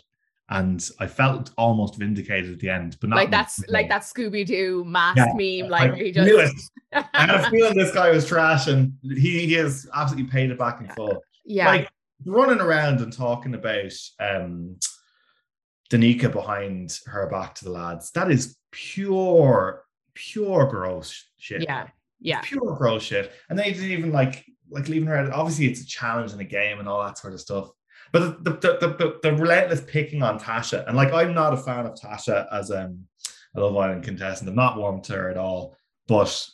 And 0.50 0.88
I 1.00 1.08
felt 1.08 1.52
almost 1.58 1.96
vindicated 1.98 2.52
at 2.52 2.60
the 2.60 2.70
end, 2.70 2.98
but 3.00 3.10
not 3.10 3.16
like 3.16 3.32
that's 3.32 3.66
like 3.70 3.88
that 3.90 4.02
Scooby 4.02 4.46
Doo 4.46 4.84
mask 4.86 5.18
Yeah, 5.18 5.32
meme, 5.34 5.72
like 5.72 5.94
I 5.94 5.96
he 5.96 6.12
knew 6.12 6.38
just 6.38 6.72
it. 6.92 7.06
I 7.14 7.26
had 7.26 7.30
a 7.30 7.50
feeling 7.50 7.78
this 7.78 7.94
guy 7.94 8.12
was 8.12 8.28
trash, 8.28 8.68
and 8.68 8.94
he, 9.02 9.48
he 9.48 9.54
has 9.54 9.88
absolutely 9.96 10.30
paid 10.30 10.52
it 10.52 10.60
back 10.60 10.82
in 10.82 10.90
full. 10.90 11.24
yeah, 11.46 11.68
Like 11.68 11.90
running 12.26 12.62
around 12.62 13.02
and 13.02 13.12
talking 13.12 13.54
about 13.56 13.94
um 14.20 14.78
Danica 15.92 16.32
behind 16.32 17.00
her 17.06 17.28
back 17.30 17.56
to 17.56 17.66
the 17.66 17.72
lads. 17.72 18.12
That 18.12 18.32
is 18.32 18.58
pure, 18.72 19.84
pure 20.16 20.66
gross 20.66 21.24
shit. 21.38 21.62
yeah, 21.62 21.88
yeah, 22.20 22.42
Pure 22.42 22.76
gross 22.78 23.04
shit. 23.04 23.32
And 23.50 23.60
they 23.60 23.74
didn't 23.74 23.92
even 23.92 24.12
like 24.12 24.46
like 24.70 24.88
leaving 24.88 25.08
her 25.08 25.18
out. 25.18 25.32
Obviously, 25.32 25.68
it's 25.68 25.82
a 25.82 25.86
challenge 25.86 26.32
and 26.32 26.42
a 26.42 26.46
game 26.46 26.80
and 26.80 26.88
all 26.88 27.04
that 27.04 27.18
sort 27.18 27.34
of 27.34 27.42
stuff. 27.42 27.70
But 28.12 28.44
the 28.44 28.52
the, 28.52 28.60
the, 28.60 28.88
the, 28.88 29.20
the 29.22 29.34
relentless 29.36 29.82
picking 29.82 30.24
on 30.24 30.40
Tasha, 30.40 30.88
and 30.88 30.96
like 30.96 31.14
I'm 31.14 31.34
not 31.34 31.54
a 31.54 31.58
fan 31.58 31.86
of 31.86 31.94
Tasha 31.94 32.48
as 32.52 32.72
um 32.72 33.06
a 33.56 33.62
Love 33.62 33.78
Island 33.78 34.04
contestant. 34.04 34.50
I'm 34.50 34.56
not 34.56 34.78
warm 34.78 35.02
to 35.04 35.14
her 35.14 35.30
at 35.30 35.38
all. 35.38 35.76
But 36.08 36.50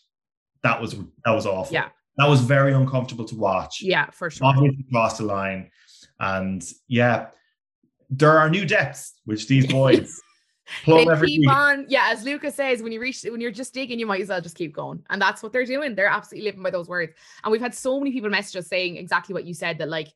that 0.64 0.82
was 0.82 0.96
that 1.24 1.32
was 1.32 1.46
awful. 1.46 1.74
Yeah. 1.74 1.90
That 2.20 2.30
was 2.30 2.42
very 2.42 2.74
uncomfortable 2.74 3.26
to 3.26 3.36
watch 3.36 3.82
yeah, 3.82 4.10
for 4.12 4.30
sure. 4.30 4.48
obviously 4.48 4.86
crossed 4.92 5.18
the 5.18 5.24
line. 5.24 5.72
And 6.20 6.64
yeah, 6.88 7.28
there 8.10 8.38
are 8.38 8.50
new 8.50 8.66
depths 8.66 9.14
which 9.26 9.48
these 9.48 9.66
boys 9.66 10.22
They 10.86 11.08
every 11.08 11.28
keep 11.28 11.40
week. 11.42 11.50
on, 11.50 11.86
yeah. 11.88 12.10
As 12.12 12.24
Lucas 12.24 12.56
says, 12.56 12.82
when 12.82 12.92
you 12.92 13.00
reach, 13.00 13.24
when 13.24 13.42
you're 13.42 13.52
just 13.52 13.74
digging, 13.74 14.00
you 14.00 14.06
might 14.06 14.22
as 14.22 14.30
well 14.30 14.42
just 14.42 14.56
keep 14.56 14.74
going, 14.74 15.04
and 15.10 15.22
that's 15.22 15.42
what 15.42 15.52
they're 15.52 15.66
doing. 15.66 15.96
They're 15.96 16.08
absolutely 16.08 16.46
living 16.46 16.64
by 16.64 16.70
those 16.70 16.88
words. 16.88 17.14
And 17.44 17.52
we've 17.52 17.62
had 17.62 17.74
so 17.74 18.00
many 18.00 18.12
people 18.12 18.30
message 18.30 18.56
us 18.58 18.68
saying 18.68 18.98
exactly 18.98 19.34
what 19.34 19.46
you 19.46 19.54
said 19.54 19.78
that 19.80 19.90
like 19.90 20.10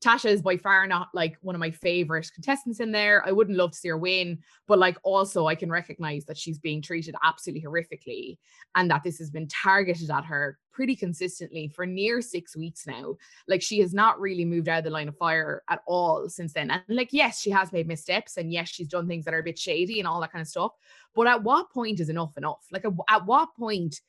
Tasha 0.00 0.26
is 0.26 0.42
by 0.42 0.58
far 0.58 0.86
not 0.86 1.08
like 1.14 1.38
one 1.40 1.54
of 1.54 1.60
my 1.60 1.70
favorite 1.70 2.30
contestants 2.34 2.80
in 2.80 2.92
there. 2.92 3.26
I 3.26 3.32
wouldn't 3.32 3.56
love 3.56 3.72
to 3.72 3.78
see 3.78 3.88
her 3.88 3.96
win, 3.96 4.38
but 4.66 4.78
like 4.78 4.98
also 5.02 5.46
I 5.46 5.54
can 5.54 5.70
recognize 5.70 6.26
that 6.26 6.36
she's 6.36 6.58
being 6.58 6.82
treated 6.82 7.14
absolutely 7.22 7.62
horrifically 7.62 8.36
and 8.74 8.90
that 8.90 9.02
this 9.02 9.18
has 9.18 9.30
been 9.30 9.48
targeted 9.48 10.10
at 10.10 10.24
her 10.24 10.58
pretty 10.70 10.94
consistently 10.94 11.68
for 11.68 11.86
near 11.86 12.20
six 12.20 12.54
weeks 12.54 12.86
now. 12.86 13.16
Like 13.48 13.62
she 13.62 13.78
has 13.78 13.94
not 13.94 14.20
really 14.20 14.44
moved 14.44 14.68
out 14.68 14.78
of 14.78 14.84
the 14.84 14.90
line 14.90 15.08
of 15.08 15.16
fire 15.16 15.62
at 15.70 15.80
all 15.86 16.28
since 16.28 16.52
then. 16.52 16.70
And 16.70 16.82
like, 16.88 17.08
yes, 17.12 17.40
she 17.40 17.50
has 17.50 17.72
made 17.72 17.88
missteps 17.88 18.36
and 18.36 18.52
yes, 18.52 18.68
she's 18.68 18.88
done 18.88 19.08
things 19.08 19.24
that 19.24 19.32
are 19.32 19.38
a 19.38 19.42
bit 19.44 19.58
shady 19.58 19.98
and 19.98 20.06
all 20.06 20.20
that 20.20 20.32
kind 20.32 20.42
of 20.42 20.48
stuff. 20.48 20.72
But 21.14 21.26
at 21.26 21.42
what 21.42 21.70
point 21.70 22.00
is 22.00 22.10
enough 22.10 22.36
enough? 22.36 22.66
Like, 22.70 22.84
at, 22.84 22.92
at 23.08 23.24
what 23.24 23.56
point 23.56 24.02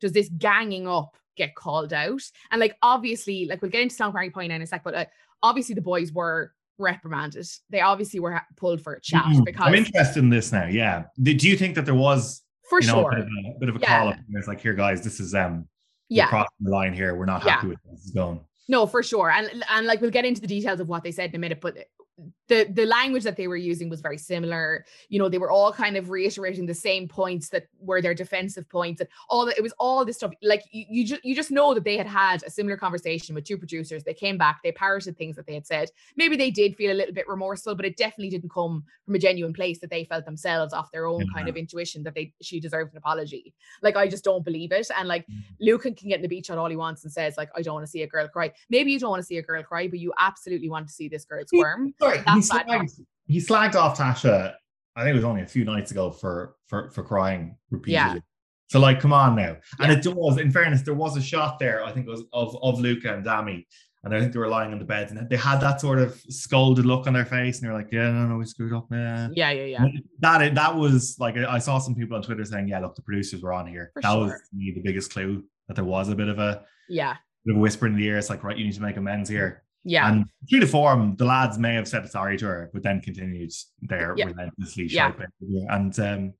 does 0.00 0.12
this 0.12 0.30
ganging 0.38 0.88
up 0.88 1.18
get 1.36 1.54
called 1.54 1.92
out? 1.92 2.20
And 2.50 2.60
like, 2.60 2.76
obviously, 2.82 3.46
like 3.46 3.62
we'll 3.62 3.70
get 3.70 3.82
into 3.82 3.94
Song 3.94 4.12
now 4.14 4.42
in 4.42 4.62
a 4.62 4.66
sec, 4.66 4.82
but 4.84 4.94
uh, 4.94 5.04
obviously 5.42 5.74
the 5.74 5.80
boys 5.80 6.12
were 6.12 6.52
reprimanded. 6.78 7.46
They 7.70 7.80
obviously 7.80 8.20
were 8.20 8.32
ha- 8.32 8.46
pulled 8.56 8.80
for 8.80 8.94
a 8.94 9.00
chat 9.00 9.24
Mhm. 9.24 9.44
because 9.44 9.66
I'm 9.66 9.74
interested 9.74 10.20
in 10.22 10.30
this 10.30 10.52
now. 10.52 10.66
Yeah. 10.66 11.04
Do 11.22 11.32
you 11.32 11.56
think 11.56 11.74
that 11.76 11.84
there 11.84 11.94
was 11.94 12.42
for 12.68 12.80
you 12.80 12.88
know, 12.88 12.94
sure. 13.02 13.12
a 13.12 13.16
bit 13.16 13.22
of 13.22 13.28
a, 13.28 13.58
bit 13.60 13.68
of 13.68 13.76
a 13.76 13.80
Yeah. 13.80 13.98
call 13.98 14.08
up? 14.08 14.16
It's 14.30 14.48
like, 14.48 14.60
here, 14.60 14.74
guys, 14.74 15.02
this 15.02 15.20
is 15.20 15.34
um 15.34 15.68
yeah. 16.08 16.26
crossing 16.28 16.48
the 16.60 16.70
line 16.70 16.92
here. 16.92 17.14
We're 17.14 17.26
not 17.26 17.44
Yeah. 17.44 17.52
happy 17.52 17.68
with 17.68 17.78
where 17.84 17.94
this 17.94 18.04
is 18.04 18.10
going. 18.10 18.40
No, 18.68 18.86
for 18.86 19.02
sure. 19.02 19.30
And 19.30 19.64
and 19.70 19.86
like 19.86 20.00
we'll 20.00 20.10
get 20.10 20.24
into 20.24 20.40
the 20.40 20.46
details 20.46 20.80
of 20.80 20.88
what 20.88 21.02
they 21.04 21.12
said 21.12 21.30
in 21.30 21.36
a 21.36 21.38
minute, 21.38 21.60
but 21.60 21.76
the 22.48 22.68
the 22.72 22.86
language 22.86 23.24
that 23.24 23.36
they 23.36 23.48
were 23.48 23.56
using 23.56 23.88
was 23.88 24.00
very 24.00 24.18
similar. 24.18 24.84
You 25.08 25.18
know, 25.18 25.28
they 25.28 25.38
were 25.38 25.50
all 25.50 25.72
kind 25.72 25.96
of 25.96 26.10
reiterating 26.10 26.66
the 26.66 26.74
same 26.74 27.08
points 27.08 27.48
that 27.50 27.66
were 27.80 28.02
their 28.02 28.14
defensive 28.14 28.68
points 28.68 29.00
and 29.00 29.08
all 29.28 29.46
that 29.46 29.56
it 29.56 29.62
was 29.62 29.72
all 29.78 30.04
this 30.04 30.16
stuff. 30.16 30.32
Like 30.42 30.62
you, 30.70 30.84
you 30.88 31.06
just 31.06 31.24
you 31.24 31.34
just 31.34 31.50
know 31.50 31.74
that 31.74 31.84
they 31.84 31.96
had 31.96 32.06
had 32.06 32.42
a 32.42 32.50
similar 32.50 32.76
conversation 32.76 33.34
with 33.34 33.44
two 33.44 33.56
producers. 33.56 34.04
They 34.04 34.14
came 34.14 34.38
back, 34.38 34.60
they 34.62 34.72
parroted 34.72 35.16
things 35.16 35.36
that 35.36 35.46
they 35.46 35.54
had 35.54 35.66
said. 35.66 35.90
Maybe 36.16 36.36
they 36.36 36.50
did 36.50 36.76
feel 36.76 36.92
a 36.92 36.94
little 36.98 37.14
bit 37.14 37.28
remorseful, 37.28 37.74
but 37.74 37.86
it 37.86 37.96
definitely 37.96 38.30
didn't 38.30 38.52
come 38.52 38.84
from 39.04 39.14
a 39.14 39.18
genuine 39.18 39.52
place 39.52 39.80
that 39.80 39.90
they 39.90 40.04
felt 40.04 40.24
themselves 40.24 40.72
off 40.72 40.92
their 40.92 41.06
own 41.06 41.26
kind 41.34 41.48
of 41.48 41.54
mm-hmm. 41.54 41.60
intuition 41.60 42.02
that 42.04 42.14
they 42.14 42.32
she 42.42 42.60
deserved 42.60 42.92
an 42.92 42.98
apology. 42.98 43.54
Like 43.82 43.96
I 43.96 44.06
just 44.08 44.24
don't 44.24 44.44
believe 44.44 44.72
it. 44.72 44.90
And 44.96 45.08
like 45.08 45.26
mm-hmm. 45.26 45.40
Lucan 45.60 45.94
can 45.94 46.10
get 46.10 46.16
in 46.16 46.22
the 46.22 46.28
beach 46.28 46.50
at 46.50 46.58
all 46.58 46.68
he 46.68 46.76
wants 46.76 47.04
and 47.04 47.12
says, 47.12 47.36
like, 47.36 47.50
I 47.56 47.62
don't 47.62 47.74
want 47.74 47.86
to 47.86 47.90
see 47.90 48.02
a 48.02 48.06
girl 48.06 48.28
cry. 48.28 48.52
Maybe 48.70 48.92
you 48.92 48.98
don't 48.98 49.10
want 49.10 49.22
to 49.22 49.26
see 49.26 49.38
a 49.38 49.42
girl 49.42 49.62
cry, 49.62 49.88
but 49.88 49.98
you 49.98 50.12
absolutely 50.18 50.68
want 50.68 50.86
to 50.86 50.92
see 50.92 51.08
this 51.08 51.24
girl 51.24 51.44
squirm. 51.46 51.94
Sorry, 52.04 52.18
he 52.18 52.40
slagged, 52.40 53.00
he 53.26 53.38
slagged 53.38 53.74
off 53.74 53.98
Tasha. 53.98 54.54
I 54.96 55.02
think 55.02 55.12
it 55.12 55.16
was 55.16 55.24
only 55.24 55.42
a 55.42 55.46
few 55.46 55.64
nights 55.64 55.90
ago 55.90 56.10
for 56.10 56.54
for 56.68 56.90
for 56.90 57.02
crying 57.02 57.56
repeatedly. 57.70 58.22
So 58.68 58.80
like, 58.80 59.00
come 59.00 59.12
on 59.12 59.36
now. 59.36 59.56
And 59.78 59.92
Yeah. 59.92 59.98
it 60.12 60.16
was, 60.16 60.38
in 60.38 60.50
fairness, 60.50 60.82
there 60.82 60.94
was 60.94 61.16
a 61.16 61.22
shot 61.22 61.58
there. 61.58 61.84
I 61.84 61.92
think 61.92 62.06
it 62.06 62.10
was 62.10 62.22
of 62.32 62.56
of 62.62 62.80
Luca 62.80 63.14
and 63.14 63.24
Dami, 63.24 63.66
and 64.02 64.14
I 64.14 64.20
think 64.20 64.32
they 64.32 64.38
were 64.38 64.48
lying 64.48 64.72
on 64.72 64.78
the 64.78 64.84
bed, 64.84 65.10
and 65.10 65.28
they 65.28 65.36
had 65.36 65.60
that 65.60 65.80
sort 65.80 65.98
of 65.98 66.14
scolded 66.28 66.86
look 66.86 67.06
on 67.06 67.12
their 67.12 67.26
face, 67.26 67.58
and 67.60 67.66
they're 67.68 67.76
like, 67.76 67.88
"Yeah, 67.92 68.10
no, 68.10 68.26
no, 68.26 68.36
we 68.36 68.44
screwed 68.46 68.72
up, 68.72 68.90
man." 68.90 69.32
Yeah, 69.36 69.50
yeah, 69.50 69.64
yeah. 69.64 69.84
That 70.20 70.54
that 70.54 70.74
was 70.76 71.16
like 71.18 71.36
I 71.36 71.58
saw 71.58 71.78
some 71.78 71.94
people 71.94 72.16
on 72.16 72.22
Twitter 72.22 72.44
saying, 72.44 72.68
"Yeah, 72.68 72.78
look, 72.80 72.94
the 72.94 73.02
producers 73.02 73.42
were 73.42 73.52
on 73.52 73.66
here." 73.66 73.90
For 73.94 74.02
that 74.02 74.12
was 74.14 74.30
sure. 74.30 74.38
to 74.38 74.56
me 74.56 74.72
the 74.74 74.82
biggest 74.82 75.12
clue 75.12 75.44
that 75.68 75.74
there 75.74 75.84
was 75.84 76.08
a 76.08 76.14
bit 76.14 76.28
of 76.28 76.38
a 76.38 76.64
Yeah. 76.88 77.16
bit 77.44 77.52
of 77.52 77.58
a 77.58 77.60
whisper 77.60 77.86
in 77.86 77.96
the 77.96 78.04
ear. 78.06 78.16
It's 78.18 78.30
like, 78.30 78.44
right, 78.44 78.56
you 78.56 78.64
need 78.64 78.74
to 78.74 78.82
make 78.82 78.96
amends 78.96 79.28
here. 79.28 79.63
Yeah. 79.84 80.10
And 80.10 80.24
through 80.48 80.60
the 80.60 80.66
form, 80.66 81.14
the 81.16 81.24
lads 81.26 81.58
may 81.58 81.74
have 81.74 81.86
said 81.86 82.08
sorry 82.10 82.38
to 82.38 82.46
her, 82.46 82.70
but 82.72 82.82
then 82.82 83.00
continued 83.00 83.52
their 83.82 84.14
Yeah. 84.16 84.26
relentlessly 84.26 84.86
Yeah. 84.86 85.12
And 85.68 85.98
um, 86.00 86.32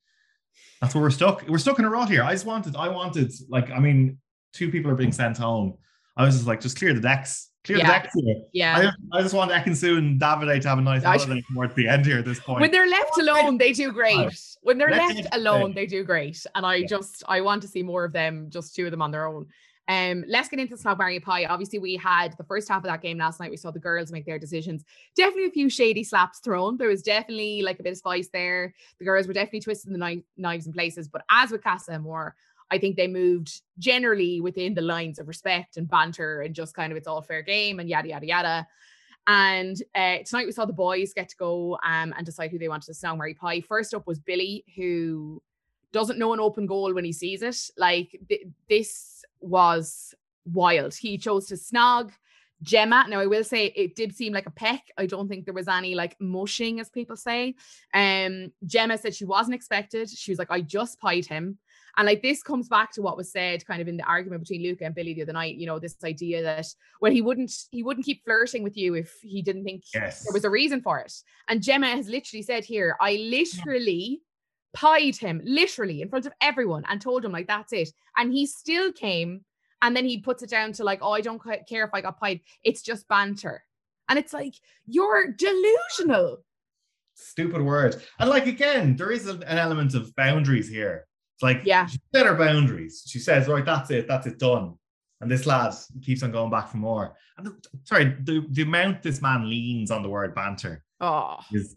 that's 0.81 0.95
where 0.95 1.03
we're 1.03 1.11
stuck. 1.11 1.47
We're 1.49 1.59
stuck 1.59 1.79
in 1.79 1.85
a 1.85 1.91
rut 1.91 2.09
here. 2.09 2.23
I 2.23 2.33
just 2.33 2.47
wanted, 2.47 2.75
I 2.77 2.89
wanted, 2.89 3.33
like, 3.49 3.71
I 3.71 3.79
mean, 3.79 4.19
two 4.53 4.71
people 4.71 4.91
are 4.91 4.95
being 4.97 5.13
sent 5.13 5.37
home. 5.37 5.75
I 6.17 6.25
was 6.25 6.35
just 6.37 6.47
like, 6.47 6.61
just 6.61 6.79
clear 6.79 6.95
the 6.95 7.01
decks. 7.01 7.51
Clear 7.65 7.79
Yeah. 7.79 7.87
the 7.87 7.93
decks 7.93 8.15
here. 8.15 8.37
Yeah. 8.53 8.93
I, 9.13 9.19
I 9.19 9.23
just 9.23 9.35
want 9.35 9.51
Ekin-Su 9.51 9.97
and 9.97 10.21
Davide 10.21 10.61
to 10.63 10.69
have 10.69 10.79
a 10.79 10.83
nice 10.83 11.03
holiday 11.03 11.43
towards 11.53 11.75
the 11.75 11.89
end 11.89 12.07
here 12.07 12.19
at 12.19 12.25
this 12.25 12.39
point. 12.41 12.61
when 12.61 12.71
they're 12.71 12.89
left 12.89 13.19
alone, 13.19 13.59
they 13.59 13.73
do 13.73 13.91
great. 13.93 14.31
When 14.63 14.79
they're 14.79 14.91
left 14.91 15.27
alone, 15.33 15.75
they 15.75 15.87
do 15.87 16.05
great. 16.05 16.45
And 16.55 16.65
I 16.65 16.85
just 16.85 17.23
I 17.27 17.41
want 17.41 17.63
to 17.63 17.69
see 17.69 17.83
more 17.83 18.05
of 18.05 18.13
them, 18.13 18.49
just 18.51 18.75
two 18.75 18.85
of 18.87 18.91
them 18.91 19.03
on 19.03 19.11
their 19.11 19.27
own. 19.27 19.47
Um, 19.87 20.25
let's 20.27 20.49
get 20.49 20.61
into 20.61 20.77
Marry 20.97 21.21
Pie. 21.21 21.45
Obviously, 21.45 21.79
we 21.79 21.97
had 21.97 22.37
the 22.39 22.45
first 22.45 22.69
half 22.69 22.79
of 22.79 22.85
that 22.85 23.03
game 23.03 23.19
last 23.19 23.39
night. 23.39 23.51
We 23.51 23.57
saw 23.57 23.71
the 23.71 23.79
girls 23.79 24.11
make 24.11 24.25
their 24.25 24.39
decisions. 24.39 24.85
Definitely 25.15 25.47
a 25.47 25.51
few 25.51 25.69
shady 25.69 26.05
slaps 26.05 26.39
thrown. 26.39 26.77
There 26.79 26.89
was 26.89 27.03
definitely 27.03 27.63
like 27.63 27.79
a 27.81 27.83
bit 27.83 27.93
of 27.93 27.99
spice 27.99 28.29
there. 28.33 28.75
The 28.99 29.05
girls 29.05 29.27
were 29.27 29.35
definitely 29.35 29.61
twisting 29.61 29.93
the 29.93 29.99
kni- 29.99 30.25
knives 30.37 30.67
in 30.67 30.73
places. 30.73 31.09
But 31.09 31.23
as 31.31 31.51
with 31.51 31.63
Casa 31.63 31.93
Amor, 31.93 32.35
I 32.71 32.79
think 32.79 32.97
they 32.97 33.09
moved 33.09 33.61
generally 33.79 34.41
within 34.41 34.75
the 34.75 34.81
lines 34.81 35.19
of 35.19 35.29
respect 35.29 35.77
and 35.77 35.89
banter 35.89 36.41
and 36.41 36.55
just 36.55 36.75
kind 36.75 36.91
of 36.91 36.97
it's 36.97 37.07
all 37.07 37.21
fair 37.21 37.43
game 37.43 37.79
and 37.79 37.89
yada 37.89 38.09
yada 38.09 38.27
yada. 38.27 38.67
And 39.27 39.77
uh, 39.95 40.19
tonight 40.25 40.47
we 40.47 40.53
saw 40.53 40.65
the 40.65 40.73
boys 40.73 41.15
get 41.15 41.29
to 41.31 41.37
go 41.37 41.79
um, 41.85 42.15
and 42.17 42.27
decide 42.27 42.51
who 42.51 42.59
they 42.59 42.69
wanted 42.69 42.87
to 42.87 42.93
snog 42.93 43.19
marry 43.19 43.35
Pie. 43.35 43.61
First 43.61 43.95
up 43.95 44.07
was 44.07 44.19
Billy, 44.19 44.65
who 44.77 45.43
doesn't 45.93 46.19
know 46.19 46.33
an 46.33 46.41
open 46.41 46.67
goal 46.67 46.93
when 46.93 47.05
he 47.05 47.13
sees 47.13 47.43
it. 47.43 47.57
Like 47.79 48.19
th- 48.29 48.47
this 48.69 49.14
was 49.45 50.15
wild. 50.45 50.95
He 50.95 51.19
chose 51.19 51.47
to 51.47 51.55
snog 51.55 52.11
Gemma. 52.63 53.07
Now 53.09 53.21
I 53.21 53.27
will 53.27 53.45
say 53.45 53.67
it 53.67 53.95
did 53.95 54.15
seem 54.15 54.33
like 54.33 54.47
a 54.47 54.51
peck. 54.51 54.83
I 54.97 55.07
don't 55.07 55.29
think 55.29 55.45
there 55.45 55.55
was 55.55 55.69
any 55.69 55.95
like 55.95 56.17
mushing, 56.21 56.81
as 56.81 56.89
people 56.89 57.17
say. 57.17 57.55
Um, 57.93 58.53
Gemma 58.65 58.99
said 58.99 59.15
she 59.15 59.25
wasn't 59.25 59.55
expected. 59.55 60.11
She 60.11 60.31
was 60.31 60.39
like, 60.39 60.51
I 60.51 60.61
just 60.61 61.01
pied 61.01 61.27
him. 61.27 61.59
And 61.97 62.07
like 62.07 62.23
this 62.23 62.43
comes 62.43 62.69
back 62.69 62.93
to 62.93 63.03
what 63.03 63.17
was 63.17 63.31
said 63.31 63.65
kind 63.67 63.81
of 63.81 63.87
in 63.87 63.97
the 63.97 64.05
argument 64.05 64.43
between 64.43 64.63
Luca 64.63 64.85
and 64.85 64.95
Billy 64.95 65.15
the 65.15 65.23
other 65.23 65.33
night, 65.33 65.57
you 65.57 65.67
know, 65.67 65.79
this 65.79 65.97
idea 66.03 66.43
that 66.43 66.67
well, 67.01 67.13
he 67.13 67.23
wouldn't 67.23 67.53
he 67.71 67.83
wouldn't 67.83 68.07
keep 68.07 68.25
flirting 68.25 68.63
with 68.63 68.77
you 68.77 68.95
if 68.95 69.15
he 69.23 69.43
didn't 69.43 69.65
think 69.65 69.85
yes. 69.95 70.25
there 70.25 70.33
was 70.33 70.45
a 70.45 70.51
reason 70.51 70.81
for 70.81 70.99
it. 70.99 71.13
And 71.49 71.63
Gemma 71.63 71.91
has 71.91 72.09
literally 72.09 72.43
said 72.43 72.65
here, 72.65 72.97
I 73.01 73.15
literally 73.31 74.23
pied 74.75 75.17
him, 75.17 75.41
literally 75.45 76.03
in 76.03 76.09
front 76.09 76.27
of 76.27 76.33
everyone, 76.41 76.85
and 76.89 77.01
told 77.01 77.25
him 77.25 77.33
like 77.33 77.47
that's 77.47 77.73
it. 77.73 77.89
And 78.17 78.33
he 78.33 78.47
still 78.47 78.93
came, 78.93 79.45
and 79.83 79.97
then 79.97 80.05
he 80.05 80.19
puts 80.21 80.43
it 80.43 80.51
down 80.51 80.73
to 80.73 80.85
like, 80.85 80.99
oh, 81.03 81.13
I 81.13 81.21
don't 81.21 81.39
ca- 81.41 81.63
care 81.69 81.85
if 81.85 81.91
I 81.95 82.01
got 82.01 82.19
pied. 82.21 82.41
It's 82.63 82.83
just 82.83 83.09
banter. 83.09 83.63
And 84.09 84.19
it's 84.19 84.33
like, 84.35 84.55
you're 84.87 85.33
delusional. 85.33 86.45
Stupid 87.15 87.63
word. 87.63 88.03
And 88.19 88.29
like 88.29 88.47
again, 88.47 88.97
there 88.97 89.11
is 89.13 89.27
an 89.29 89.43
an 89.45 89.59
element 89.59 89.95
of 89.95 90.15
boundaries 90.17 90.69
here. 90.69 91.07
It's 91.37 91.43
like 91.43 91.63
Yeah. 91.65 91.87
she 91.87 91.99
set 92.15 92.27
her 92.27 92.35
boundaries. 92.35 93.05
She 93.07 93.19
says, 93.19 93.49
right, 93.49 93.65
that's 93.65 93.91
it, 93.91 94.07
that's 94.09 94.27
it 94.27 94.39
done. 94.39 94.75
And 95.21 95.31
this 95.31 95.47
lad 95.47 95.73
keeps 96.03 96.23
on 96.23 96.33
going 96.33 96.51
back 96.51 96.69
for 96.69 96.77
more. 96.77 97.15
And 97.39 97.47
the, 97.47 97.57
sorry, 97.85 98.17
the, 98.25 98.45
the 98.51 98.63
amount 98.63 99.03
this 99.03 99.23
man 99.23 99.49
leans 99.49 99.91
on 99.91 100.03
the 100.03 100.09
word 100.09 100.35
banter 100.35 100.85
Oh. 101.01 101.39
is 101.53 101.77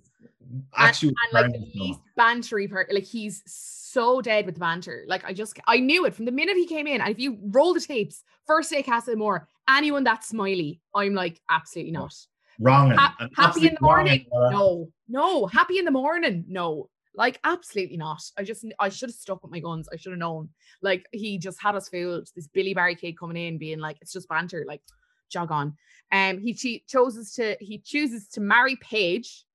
and, 0.51 0.63
actually 0.75 1.09
and 1.09 1.33
like 1.33 1.51
the 1.51 1.59
least 1.75 1.99
bantery 2.17 2.69
part, 2.69 2.93
like 2.93 3.03
he's 3.03 3.43
so 3.45 4.21
dead 4.21 4.45
with 4.45 4.55
the 4.55 4.59
banter. 4.59 5.05
Like 5.07 5.23
I 5.25 5.33
just 5.33 5.59
I 5.67 5.79
knew 5.79 6.05
it 6.05 6.15
from 6.15 6.25
the 6.25 6.31
minute 6.31 6.55
he 6.55 6.67
came 6.67 6.87
in. 6.87 7.01
And 7.01 7.09
if 7.09 7.19
you 7.19 7.37
roll 7.41 7.73
the 7.73 7.79
tapes, 7.79 8.23
first 8.45 8.69
day 8.69 8.83
Casa 8.83 9.11
Amor, 9.11 9.47
anyone 9.69 10.03
that's 10.03 10.29
smiley, 10.29 10.81
I'm 10.95 11.13
like 11.13 11.41
absolutely 11.49 11.91
not. 11.91 12.13
wrong. 12.59 12.91
Ha- 12.91 13.29
happy 13.35 13.67
in 13.67 13.73
the 13.73 13.81
morning, 13.81 14.25
no, 14.31 14.89
no. 15.07 15.45
Happy 15.47 15.79
in 15.79 15.85
the 15.85 15.91
morning, 15.91 16.45
no. 16.47 16.89
Like 17.15 17.39
absolutely 17.43 17.97
not. 17.97 18.21
I 18.37 18.43
just 18.43 18.63
I 18.79 18.89
should 18.89 19.09
have 19.09 19.15
stuck 19.15 19.41
with 19.41 19.51
my 19.51 19.59
guns. 19.59 19.89
I 19.91 19.97
should 19.97 20.11
have 20.11 20.19
known. 20.19 20.49
Like 20.81 21.07
he 21.11 21.39
just 21.39 21.61
had 21.61 21.75
us 21.75 21.89
fooled. 21.89 22.29
This 22.35 22.47
Billie 22.47 22.75
Barry 22.75 22.95
kid 22.95 23.17
coming 23.17 23.37
in, 23.37 23.57
being 23.57 23.79
like, 23.79 23.97
it's 24.01 24.13
just 24.13 24.29
banter. 24.29 24.65
Like 24.67 24.81
jog 25.29 25.51
on. 25.51 25.75
Um, 26.11 26.39
he 26.39 26.53
che- 26.53 26.83
chooses 26.87 27.33
to 27.33 27.57
he 27.59 27.79
chooses 27.79 28.27
to 28.29 28.41
marry 28.41 28.75
Paige, 28.77 29.45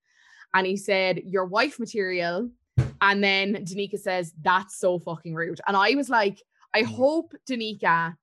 and 0.54 0.66
he 0.66 0.76
said, 0.76 1.22
"Your 1.24 1.44
wife 1.46 1.78
material." 1.78 2.50
And 3.00 3.22
then 3.22 3.54
Danica 3.64 3.98
says, 3.98 4.32
"That's 4.40 4.78
so 4.78 4.98
fucking 4.98 5.34
rude." 5.34 5.60
And 5.66 5.76
I 5.76 5.94
was 5.94 6.08
like, 6.08 6.42
I 6.74 6.82
Mm. 6.82 6.86
hope 6.86 7.34
Danica. 7.48 8.16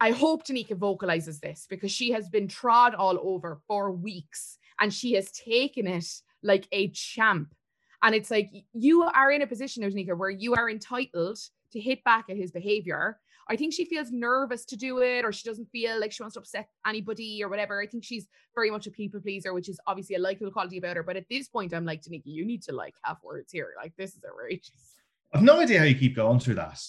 I 0.00 0.10
hope 0.10 0.44
Danica 0.44 0.76
vocalizes 0.76 1.38
this 1.40 1.66
because 1.68 1.92
she 1.92 2.10
has 2.10 2.28
been 2.28 2.48
trod 2.48 2.94
all 2.94 3.18
over 3.22 3.60
for 3.68 3.92
weeks 3.92 4.58
and 4.80 4.92
she 4.92 5.12
has 5.12 5.30
taken 5.30 5.86
it 5.86 6.06
like 6.42 6.66
a 6.72 6.88
champ. 6.88 7.54
And 8.02 8.14
it's 8.14 8.30
like 8.30 8.50
you 8.72 9.02
are 9.02 9.30
in 9.30 9.42
a 9.42 9.46
position, 9.46 9.84
Danica, 9.84 10.16
where 10.18 10.30
you 10.30 10.54
are 10.54 10.68
entitled 10.68 11.38
to 11.72 11.80
hit 11.80 12.02
back 12.02 12.28
at 12.28 12.36
his 12.36 12.50
behavior. 12.50 13.20
I 13.48 13.56
think 13.56 13.72
she 13.74 13.84
feels 13.84 14.10
nervous 14.10 14.64
to 14.66 14.76
do 14.76 14.98
it, 15.02 15.24
or 15.24 15.32
she 15.32 15.48
doesn't 15.48 15.68
feel 15.70 16.00
like 16.00 16.12
she 16.12 16.22
wants 16.22 16.34
to 16.34 16.40
upset 16.40 16.68
anybody 16.86 17.42
or 17.42 17.48
whatever. 17.48 17.82
I 17.82 17.86
think 17.86 18.04
she's 18.04 18.28
very 18.54 18.70
much 18.70 18.86
a 18.86 18.90
people 18.90 19.20
pleaser, 19.20 19.52
which 19.52 19.68
is 19.68 19.80
obviously 19.86 20.16
a 20.16 20.18
likable 20.18 20.50
quality 20.50 20.78
about 20.78 20.96
her. 20.96 21.02
But 21.02 21.16
at 21.16 21.28
this 21.28 21.48
point, 21.48 21.74
I'm 21.74 21.84
like, 21.84 22.02
Danica, 22.02 22.22
you 22.24 22.44
need 22.44 22.62
to 22.64 22.72
like 22.72 22.94
have 23.02 23.18
words 23.22 23.52
here. 23.52 23.70
Like, 23.76 23.94
this 23.96 24.14
is 24.14 24.22
outrageous. 24.24 24.94
I've 25.34 25.42
no 25.42 25.60
idea 25.60 25.78
how 25.78 25.84
you 25.84 25.94
keep 25.94 26.14
going 26.16 26.40
through 26.40 26.54
that. 26.54 26.80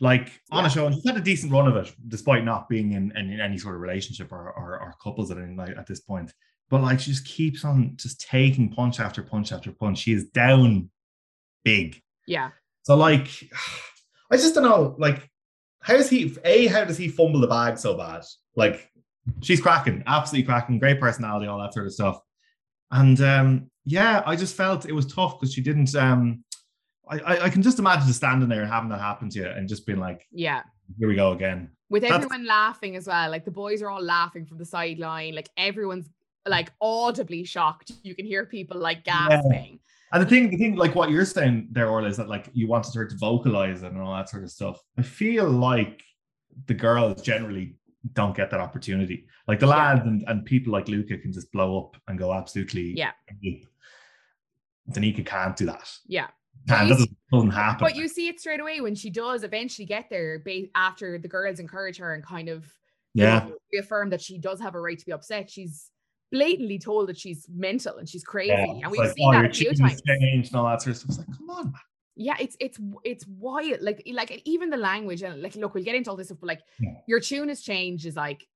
Like 0.00 0.40
on 0.50 0.64
Yeah. 0.64 0.66
a 0.66 0.70
show, 0.70 0.86
and 0.86 0.94
she's 0.94 1.06
had 1.06 1.16
a 1.16 1.20
decent 1.20 1.52
run 1.52 1.68
of 1.68 1.76
it, 1.76 1.94
despite 2.08 2.44
not 2.44 2.68
being 2.68 2.92
in, 2.92 3.14
in, 3.16 3.38
any 3.38 3.58
sort 3.58 3.74
of 3.74 3.82
relationship 3.82 4.32
or, 4.32 4.50
or, 4.50 4.80
or 4.80 4.94
couples 5.02 5.30
at 5.30 5.36
any 5.38 5.54
like 5.54 5.76
at 5.76 5.86
this 5.86 6.00
point. 6.00 6.32
But 6.70 6.82
like 6.82 7.00
she 7.00 7.10
just 7.10 7.26
keeps 7.26 7.64
on 7.64 7.92
just 7.96 8.20
taking 8.20 8.70
punch 8.70 8.98
after 8.98 9.22
punch 9.22 9.52
after 9.52 9.70
punch. 9.72 9.98
She 9.98 10.12
is 10.12 10.24
down 10.30 10.90
big. 11.64 12.00
Yeah. 12.26 12.50
So 12.82 12.96
like 12.96 13.28
I 14.32 14.36
just 14.36 14.54
don't 14.54 14.64
know, 14.64 14.94
like 14.98 15.29
how 15.82 15.96
does 15.96 16.10
he 16.10 16.36
A, 16.44 16.66
how 16.66 16.84
does 16.84 16.96
he 16.98 17.08
fumble 17.08 17.40
the 17.40 17.46
bag 17.46 17.78
so 17.78 17.96
bad? 17.96 18.22
Like 18.56 18.90
she's 19.42 19.60
cracking, 19.60 20.02
absolutely 20.06 20.46
cracking, 20.46 20.78
great 20.78 21.00
personality, 21.00 21.46
all 21.46 21.60
that 21.60 21.72
sort 21.74 21.86
of 21.86 21.92
stuff. 21.92 22.20
And 22.90 23.20
um 23.20 23.70
yeah, 23.84 24.22
I 24.26 24.36
just 24.36 24.56
felt 24.56 24.86
it 24.86 24.92
was 24.92 25.06
tough 25.12 25.38
because 25.40 25.52
she 25.54 25.60
didn't 25.62 25.94
um 25.94 26.44
I, 27.08 27.18
I, 27.18 27.44
I 27.46 27.50
can 27.50 27.62
just 27.62 27.78
imagine 27.78 28.06
just 28.06 28.18
standing 28.18 28.48
there 28.48 28.62
and 28.62 28.70
having 28.70 28.88
that 28.90 29.00
happen 29.00 29.28
to 29.30 29.38
you 29.40 29.46
and 29.46 29.68
just 29.68 29.84
being 29.86 29.98
like, 29.98 30.26
Yeah. 30.30 30.62
here 30.98 31.08
we 31.08 31.16
go 31.16 31.32
again. 31.32 31.70
with 31.88 32.02
That's- 32.02 32.22
everyone 32.24 32.46
laughing 32.46 32.94
as 32.96 33.06
well. 33.06 33.30
Like 33.30 33.44
the 33.44 33.50
boys 33.50 33.82
are 33.82 33.90
all 33.90 34.02
laughing 34.02 34.46
from 34.46 34.58
the 34.58 34.64
sideline. 34.64 35.34
Like 35.34 35.48
everyone's 35.56 36.08
like 36.46 36.70
audibly 36.80 37.42
shocked. 37.44 37.92
You 38.02 38.14
can 38.14 38.26
hear 38.26 38.46
people 38.46 38.78
like 38.78 39.02
Yeah. 39.06 39.40
And 40.12 40.22
the 40.22 40.26
thing, 40.26 40.50
the 40.50 40.56
thing, 40.56 40.74
like 40.76 40.94
what 40.94 41.10
you're 41.10 41.24
saying 41.24 41.68
there, 41.70 41.88
Orla, 41.88 42.08
is 42.08 42.16
that 42.16 42.28
like 42.28 42.48
you 42.52 42.66
wanted 42.66 42.94
her 42.94 43.06
to 43.06 43.16
vocalize 43.16 43.82
it 43.82 43.92
and 43.92 44.00
all 44.00 44.14
that 44.14 44.28
sort 44.28 44.42
of 44.42 44.50
stuff. 44.50 44.80
I 44.98 45.02
feel 45.02 45.48
like 45.48 46.02
the 46.66 46.74
girls 46.74 47.22
generally 47.22 47.76
don't 48.14 48.36
get 48.36 48.50
that 48.50 48.60
opportunity. 48.60 49.26
Like 49.46 49.60
the 49.60 49.66
Yeah. 49.66 49.76
lads 49.76 50.06
and, 50.06 50.24
and 50.26 50.44
people 50.44 50.72
like 50.72 50.88
Luca 50.88 51.16
can 51.18 51.32
just 51.32 51.52
blow 51.52 51.78
up 51.78 51.96
and 52.08 52.18
go 52.18 52.32
absolutely. 52.34 52.94
Yeah. 52.96 53.12
deep. 53.40 53.66
Danica 54.90 55.24
can't 55.24 55.56
do 55.56 55.66
that. 55.66 55.88
Yeah. 56.06 56.28
That 56.66 56.88
doesn't, 56.88 57.50
happen. 57.50 57.78
But 57.80 57.94
you 57.96 58.08
see 58.08 58.28
it 58.28 58.40
straight 58.40 58.60
away 58.60 58.80
when 58.80 58.94
she 58.94 59.08
does 59.08 59.44
eventually 59.44 59.86
get 59.86 60.10
there 60.10 60.42
after 60.74 61.18
the 61.18 61.28
girls 61.28 61.60
encourage 61.60 61.98
her 61.98 62.14
and 62.14 62.24
kind 62.24 62.48
of 62.48 62.64
you 63.14 63.24
yeah, 63.24 63.40
know, 63.40 63.56
reaffirm 63.72 64.10
that 64.10 64.20
she 64.20 64.38
does 64.38 64.60
have 64.60 64.74
a 64.74 64.80
right 64.80 64.98
to 64.98 65.06
be 65.06 65.12
upset. 65.12 65.50
She's 65.50 65.90
blatantly 66.30 66.78
told 66.78 67.08
that 67.08 67.18
she's 67.18 67.46
mental 67.52 67.96
and 67.98 68.08
she's 68.08 68.24
crazy. 68.24 68.50
yeah. 68.50 68.64
And 68.82 68.90
we've 68.90 69.00
like, 69.00 69.12
seen 69.16 69.28
oh, 69.28 69.32
that 69.32 69.50
a 69.50 69.52
few 69.52 69.72
times. 69.74 70.00
changed 70.02 70.52
and 70.52 70.56
all 70.60 70.66
that 70.66 70.82
sort 70.82 70.96
of 70.96 71.02
stuff. 71.02 71.08
It's 71.10 71.18
like, 71.28 71.36
come 71.38 71.50
on, 71.50 71.64
man. 71.66 71.74
Yeah, 72.16 72.34
it's 72.38 72.56
it's 72.60 72.78
it's 73.02 73.26
wild. 73.26 73.80
Like 73.80 74.02
like 74.12 74.42
even 74.44 74.68
the 74.68 74.76
language 74.76 75.22
and 75.22 75.40
like 75.40 75.54
look, 75.56 75.74
we'll 75.74 75.84
get 75.84 75.94
into 75.94 76.10
all 76.10 76.16
this 76.16 76.26
stuff, 76.28 76.38
but 76.40 76.48
like 76.48 76.60
Yeah. 76.78 76.90
your 77.06 77.18
tune 77.20 77.48
has 77.48 77.62
changed 77.62 78.04
is 78.04 78.16
like 78.16 78.46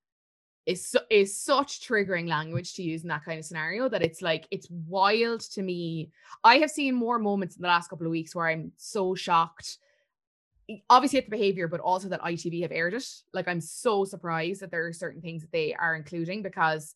is 0.67 0.87
su- 0.87 0.99
is 1.11 1.39
such 1.39 1.87
triggering 1.87 2.29
language 2.29 2.75
to 2.75 2.83
use 2.83 3.03
in 3.03 3.09
that 3.09 3.25
kind 3.25 3.39
of 3.39 3.45
scenario 3.45 3.89
that 3.89 4.03
it's 4.03 4.21
like 4.23 4.47
it's 4.51 4.69
wild 4.71 5.41
to 5.41 5.63
me. 5.63 6.11
I 6.43 6.57
have 6.59 6.71
seen 6.71 6.95
more 6.95 7.19
moments 7.19 7.57
in 7.57 7.63
the 7.63 7.69
last 7.69 7.89
couple 7.89 8.07
of 8.07 8.11
weeks 8.11 8.35
where 8.35 8.49
I'm 8.49 8.73
so 8.77 9.15
shocked. 9.15 9.79
Obviously 10.89 11.19
at 11.19 11.27
the 11.27 11.31
behavior, 11.31 11.69
but 11.69 11.81
also 11.81 12.09
that 12.09 12.23
ITV 12.23 12.63
have 12.63 12.73
aired 12.73 12.95
it. 12.95 13.07
Like 13.35 13.47
I'm 13.49 13.61
so 13.61 14.05
surprised 14.05 14.61
that 14.63 14.71
there 14.71 14.87
are 14.87 14.93
certain 14.93 15.21
things 15.21 15.43
that 15.43 15.53
they 15.53 15.75
are 15.75 15.95
including 15.95 16.43
because 16.43 16.95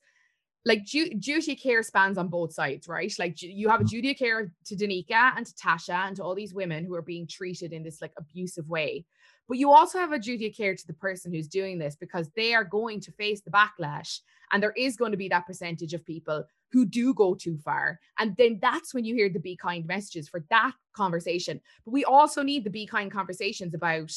like 0.64 0.84
du- 0.86 1.14
duty 1.14 1.54
care 1.54 1.82
spans 1.82 2.18
on 2.18 2.28
both 2.28 2.52
sides, 2.52 2.88
right? 2.88 3.12
Like 3.18 3.40
you 3.40 3.68
have 3.68 3.80
a 3.80 3.84
mm. 3.84 3.88
duty 3.88 4.10
of 4.10 4.18
care 4.18 4.52
to 4.66 4.76
Danica 4.76 5.32
and 5.36 5.46
to 5.46 5.52
Tasha 5.54 6.06
and 6.06 6.16
to 6.16 6.22
all 6.22 6.34
these 6.34 6.54
women 6.54 6.84
who 6.84 6.94
are 6.94 7.02
being 7.02 7.26
treated 7.26 7.72
in 7.72 7.82
this 7.82 8.02
like 8.02 8.12
abusive 8.18 8.68
way. 8.68 9.04
But 9.48 9.56
you 9.56 9.72
also 9.72 9.98
have 9.98 10.12
a 10.12 10.18
duty 10.18 10.48
of 10.48 10.54
care 10.54 10.74
to 10.74 10.86
the 10.86 10.92
person 10.92 11.32
who's 11.32 11.48
doing 11.48 11.78
this 11.78 11.96
because 11.96 12.28
they 12.36 12.54
are 12.54 12.64
going 12.64 13.00
to 13.00 13.12
face 13.12 13.40
the 13.40 13.50
backlash. 13.50 14.20
And 14.52 14.62
there 14.62 14.72
is 14.72 14.96
going 14.96 15.10
to 15.12 15.16
be 15.16 15.28
that 15.28 15.46
percentage 15.46 15.94
of 15.94 16.04
people 16.04 16.44
who 16.70 16.84
do 16.84 17.14
go 17.14 17.34
too 17.34 17.56
far. 17.58 17.98
And 18.18 18.36
then 18.36 18.58
that's 18.60 18.92
when 18.92 19.06
you 19.06 19.14
hear 19.14 19.30
the 19.30 19.40
be 19.40 19.56
kind 19.56 19.86
messages 19.86 20.28
for 20.28 20.44
that 20.50 20.72
conversation. 20.92 21.60
But 21.84 21.92
we 21.92 22.04
also 22.04 22.42
need 22.42 22.64
the 22.64 22.70
be 22.70 22.86
kind 22.86 23.10
conversations 23.10 23.74
about 23.74 24.12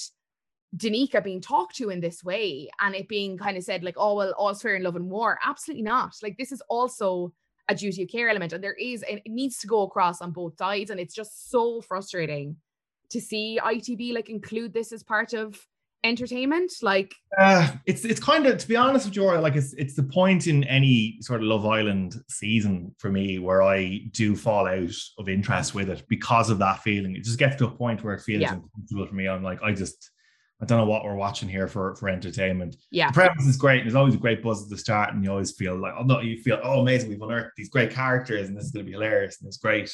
Danica 0.75 1.23
being 1.23 1.41
talked 1.41 1.75
to 1.75 1.89
in 1.89 1.99
this 1.99 2.23
way 2.23 2.69
and 2.79 2.95
it 2.95 3.07
being 3.07 3.37
kind 3.37 3.57
of 3.57 3.63
said 3.63 3.83
like, 3.83 3.95
oh 3.97 4.15
well, 4.15 4.33
all's 4.37 4.61
fair 4.61 4.75
in 4.75 4.83
love 4.83 4.95
and 4.95 5.09
war. 5.09 5.37
Absolutely 5.45 5.83
not. 5.83 6.15
Like 6.23 6.37
this 6.37 6.51
is 6.51 6.61
also 6.69 7.33
a 7.67 7.75
duty 7.75 8.03
of 8.03 8.09
care 8.09 8.29
element, 8.29 8.53
and 8.53 8.63
there 8.63 8.73
is 8.73 9.03
it 9.07 9.21
needs 9.25 9.57
to 9.59 9.67
go 9.67 9.83
across 9.83 10.21
on 10.21 10.31
both 10.31 10.57
sides, 10.57 10.91
and 10.91 10.99
it's 10.99 11.15
just 11.15 11.49
so 11.49 11.81
frustrating 11.81 12.55
to 13.09 13.19
see 13.19 13.59
ITV 13.61 14.13
like 14.13 14.29
include 14.29 14.73
this 14.73 14.91
as 14.91 15.03
part 15.03 15.33
of 15.33 15.59
entertainment. 16.03 16.71
Like, 16.81 17.13
uh, 17.37 17.71
it's 17.85 18.05
it's 18.05 18.19
kind 18.19 18.45
of 18.47 18.57
to 18.57 18.67
be 18.67 18.75
honest 18.75 19.05
with 19.05 19.15
you, 19.15 19.23
like 19.39 19.55
it's 19.55 19.73
it's 19.73 19.95
the 19.95 20.03
point 20.03 20.47
in 20.47 20.63
any 20.65 21.17
sort 21.21 21.41
of 21.41 21.47
Love 21.47 21.65
Island 21.65 22.15
season 22.29 22.95
for 22.97 23.09
me 23.09 23.39
where 23.39 23.61
I 23.61 24.01
do 24.11 24.35
fall 24.35 24.67
out 24.67 24.95
of 25.17 25.29
interest 25.29 25.75
with 25.75 25.89
it 25.89 26.03
because 26.07 26.49
of 26.49 26.59
that 26.59 26.79
feeling. 26.79 27.15
It 27.15 27.23
just 27.23 27.39
gets 27.39 27.57
to 27.57 27.65
a 27.65 27.71
point 27.71 28.03
where 28.03 28.13
it 28.13 28.21
feels 28.21 28.41
yeah. 28.41 28.53
uncomfortable 28.53 29.07
for 29.07 29.15
me. 29.15 29.27
I'm 29.27 29.43
like, 29.43 29.61
I 29.61 29.73
just 29.73 30.11
I 30.61 30.65
don't 30.65 30.77
know 30.77 30.85
what 30.85 31.03
we're 31.03 31.15
watching 31.15 31.49
here 31.49 31.67
for 31.67 31.95
for 31.95 32.07
entertainment. 32.07 32.75
Yeah, 32.91 33.07
the 33.07 33.13
premise 33.13 33.47
is 33.47 33.57
great. 33.57 33.79
And 33.79 33.87
there's 33.87 33.95
always 33.95 34.13
a 34.13 34.19
great 34.19 34.43
buzz 34.43 34.61
at 34.61 34.69
the 34.69 34.77
start, 34.77 35.13
and 35.13 35.23
you 35.23 35.31
always 35.31 35.51
feel 35.51 35.75
like, 35.75 35.93
oh 35.97 36.03
no, 36.03 36.21
you 36.21 36.37
feel 36.37 36.59
oh 36.63 36.81
amazing. 36.81 37.09
We've 37.09 37.21
unearthed 37.21 37.55
these 37.57 37.69
great 37.69 37.91
characters, 37.91 38.47
and 38.47 38.55
this 38.55 38.65
is 38.65 38.71
going 38.71 38.85
to 38.85 38.89
be 38.89 38.93
hilarious, 38.93 39.39
and 39.41 39.47
it's 39.47 39.57
great. 39.57 39.91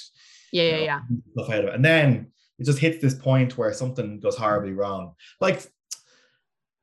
Yeah, 0.51 0.63
yeah, 0.63 0.71
know, 0.71 0.83
yeah. 0.83 0.99
Stuff 1.33 1.49
out 1.49 1.63
of 1.63 1.69
it, 1.69 1.75
and 1.75 1.85
then 1.85 2.31
it 2.59 2.65
just 2.65 2.79
hits 2.79 3.01
this 3.01 3.13
point 3.13 3.57
where 3.57 3.71
something 3.71 4.19
goes 4.19 4.35
horribly 4.35 4.73
wrong. 4.73 5.13
Like, 5.39 5.65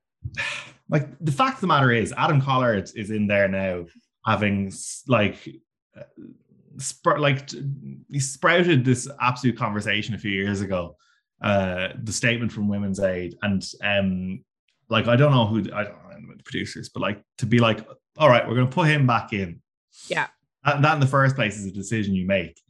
like 0.88 1.09
the 1.21 1.33
fact 1.33 1.57
of 1.57 1.61
the 1.61 1.67
matter 1.67 1.93
is, 1.93 2.14
Adam 2.17 2.41
Collard 2.41 2.91
is 2.95 3.11
in 3.11 3.26
there 3.26 3.49
now, 3.49 3.85
having 4.26 4.73
like. 5.09 5.37
Uh, 5.97 6.05
Sp- 6.83 7.21
like 7.21 7.49
he 8.11 8.19
sprouted 8.19 8.85
this 8.85 9.09
absolute 9.21 9.57
conversation 9.57 10.12
a 10.17 10.19
few 10.19 10.33
years 10.33 10.61
ago 10.61 10.97
uh, 11.43 11.88
the 12.03 12.12
statement 12.12 12.53
from 12.53 12.69
Women's 12.69 13.00
Aid, 13.00 13.37
and 13.43 13.64
um, 13.83 14.45
like 14.88 15.09
I 15.09 15.17
don't 15.17 15.33
know 15.33 15.47
who 15.47 15.59
I 15.73 15.85
don't 15.85 15.93
know 15.93 16.35
the 16.37 16.43
producers, 16.43 16.88
but 16.88 17.00
like 17.00 17.23
to 17.38 17.47
be 17.47 17.59
like, 17.59 17.87
all 18.19 18.29
right, 18.29 18.47
we're 18.47 18.55
going 18.55 18.69
to 18.69 18.75
put 18.75 18.88
him 18.88 19.07
back 19.07 19.33
in. 19.33 19.61
Yeah, 20.09 20.29
that, 20.64 20.83
that 20.83 20.95
in 20.95 21.00
the 21.00 21.07
first 21.07 21.37
place 21.37 21.59
is 21.59 21.67
a 21.67 21.73
decision 21.73 22.14
you 22.14 22.26
make, 22.26 22.61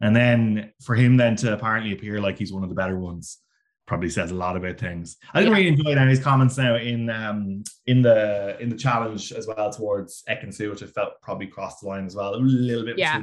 and 0.00 0.14
then 0.14 0.72
for 0.82 0.94
him 0.94 1.16
then 1.16 1.36
to 1.36 1.52
apparently 1.52 1.92
appear 1.92 2.20
like 2.20 2.38
he's 2.38 2.52
one 2.52 2.62
of 2.62 2.68
the 2.68 2.74
better 2.74 2.98
ones 2.98 3.38
probably 3.86 4.10
says 4.10 4.32
a 4.32 4.34
lot 4.34 4.56
about 4.56 4.78
things. 4.78 5.16
I 5.32 5.40
didn't 5.40 5.52
yeah. 5.52 5.58
really 5.58 5.68
enjoy 5.68 6.08
his 6.08 6.18
comments 6.18 6.58
now 6.58 6.76
in 6.76 7.08
um 7.08 7.62
in 7.86 8.02
the 8.02 8.56
in 8.60 8.68
the 8.68 8.76
challenge 8.76 9.32
as 9.32 9.46
well 9.46 9.72
towards 9.72 10.24
Ekin-Su, 10.28 10.70
which 10.70 10.82
I 10.82 10.86
felt 10.86 11.20
probably 11.22 11.46
crossed 11.46 11.80
the 11.80 11.88
line 11.88 12.04
as 12.04 12.16
well 12.16 12.34
a 12.34 12.36
little 12.36 12.84
bit. 12.84 12.98
Yeah. 12.98 13.22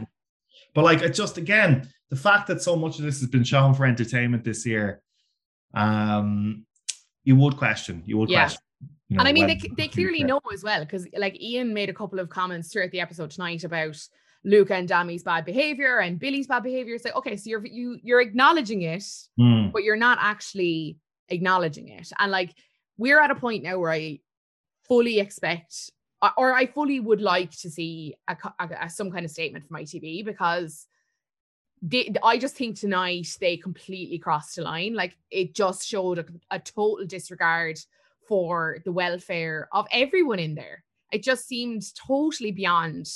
But 0.74 0.84
like 0.84 1.02
it 1.02 1.14
just 1.14 1.38
again, 1.38 1.90
the 2.10 2.16
fact 2.16 2.48
that 2.48 2.62
so 2.62 2.76
much 2.76 3.00
of 3.00 3.06
this 3.06 3.20
has 3.20 3.30
been 3.30 3.44
shown 3.44 3.74
for 3.74 3.86
entertainment 3.86 4.44
this 4.44 4.66
year, 4.66 5.02
um, 5.74 6.66
you 7.24 7.36
would 7.36 7.58
question. 7.58 8.04
You 8.06 8.18
would 8.18 8.30
yeah. 8.30 8.46
question. 8.46 8.62
You 9.10 9.18
know, 9.18 9.22
and 9.22 9.28
I 9.28 9.34
mean, 9.34 9.48
they, 9.48 9.60
they 9.78 9.88
clearly 9.88 10.24
know 10.24 10.40
as 10.52 10.64
well 10.64 10.80
because, 10.80 11.06
like, 11.18 11.40
Ian 11.40 11.74
made 11.74 11.90
a 11.90 11.94
couple 11.94 12.20
of 12.20 12.30
comments 12.30 12.72
throughout 12.72 12.92
the 12.92 13.02
episode 13.02 13.30
tonight 13.30 13.64
about 13.64 13.98
Luca 14.44 14.74
and 14.76 14.88
Dami's 14.88 15.24
bad 15.24 15.46
behavior 15.46 16.00
and 16.00 16.20
Billy's 16.20 16.48
bad 16.48 16.64
behavior. 16.64 16.96
It's 16.96 17.06
like, 17.06 17.16
okay, 17.16 17.38
so 17.38 17.50
you're 17.50 17.66
you 17.66 18.00
you're 18.02 18.22
acknowledging 18.22 18.82
it, 18.82 19.06
mm. 19.40 19.72
but 19.72 19.84
you're 19.84 19.96
not 19.96 20.18
actually 20.22 20.98
acknowledging 21.30 21.90
it. 21.90 22.12
And 22.18 22.32
like, 22.32 22.54
we're 22.98 23.20
at 23.20 23.30
a 23.30 23.36
point 23.36 23.64
now 23.64 23.78
where 23.78 23.92
I 23.92 24.20
fully 24.88 25.20
expect, 25.20 25.92
or 26.38 26.54
I 26.54 26.66
fully 26.66 27.00
would 27.00 27.22
like 27.22 27.52
to 27.58 27.70
see 27.70 28.16
a, 28.28 28.38
a, 28.60 28.70
a 28.84 28.90
some 28.90 29.12
kind 29.12 29.26
of 29.26 29.32
statement 29.32 29.68
from 29.68 29.78
ITV 29.78 30.26
because 30.26 30.88
they, 31.82 32.14
I 32.24 32.38
just 32.38 32.56
think 32.56 32.80
tonight 32.80 33.28
they 33.42 33.58
completely 33.58 34.18
crossed 34.18 34.56
the 34.56 34.62
line. 34.62 34.94
Like 34.94 35.18
it 35.30 35.54
just 35.54 35.86
showed 35.86 36.20
a, 36.20 36.26
a 36.50 36.60
total 36.60 37.06
disregard 37.06 37.78
for 38.28 38.78
the 38.86 38.92
welfare 38.92 39.68
of 39.74 39.86
everyone 39.92 40.40
in 40.40 40.56
there. 40.56 40.84
It 41.12 41.24
just 41.24 41.46
seemed 41.46 41.84
totally 41.96 42.52
beyond 42.52 43.08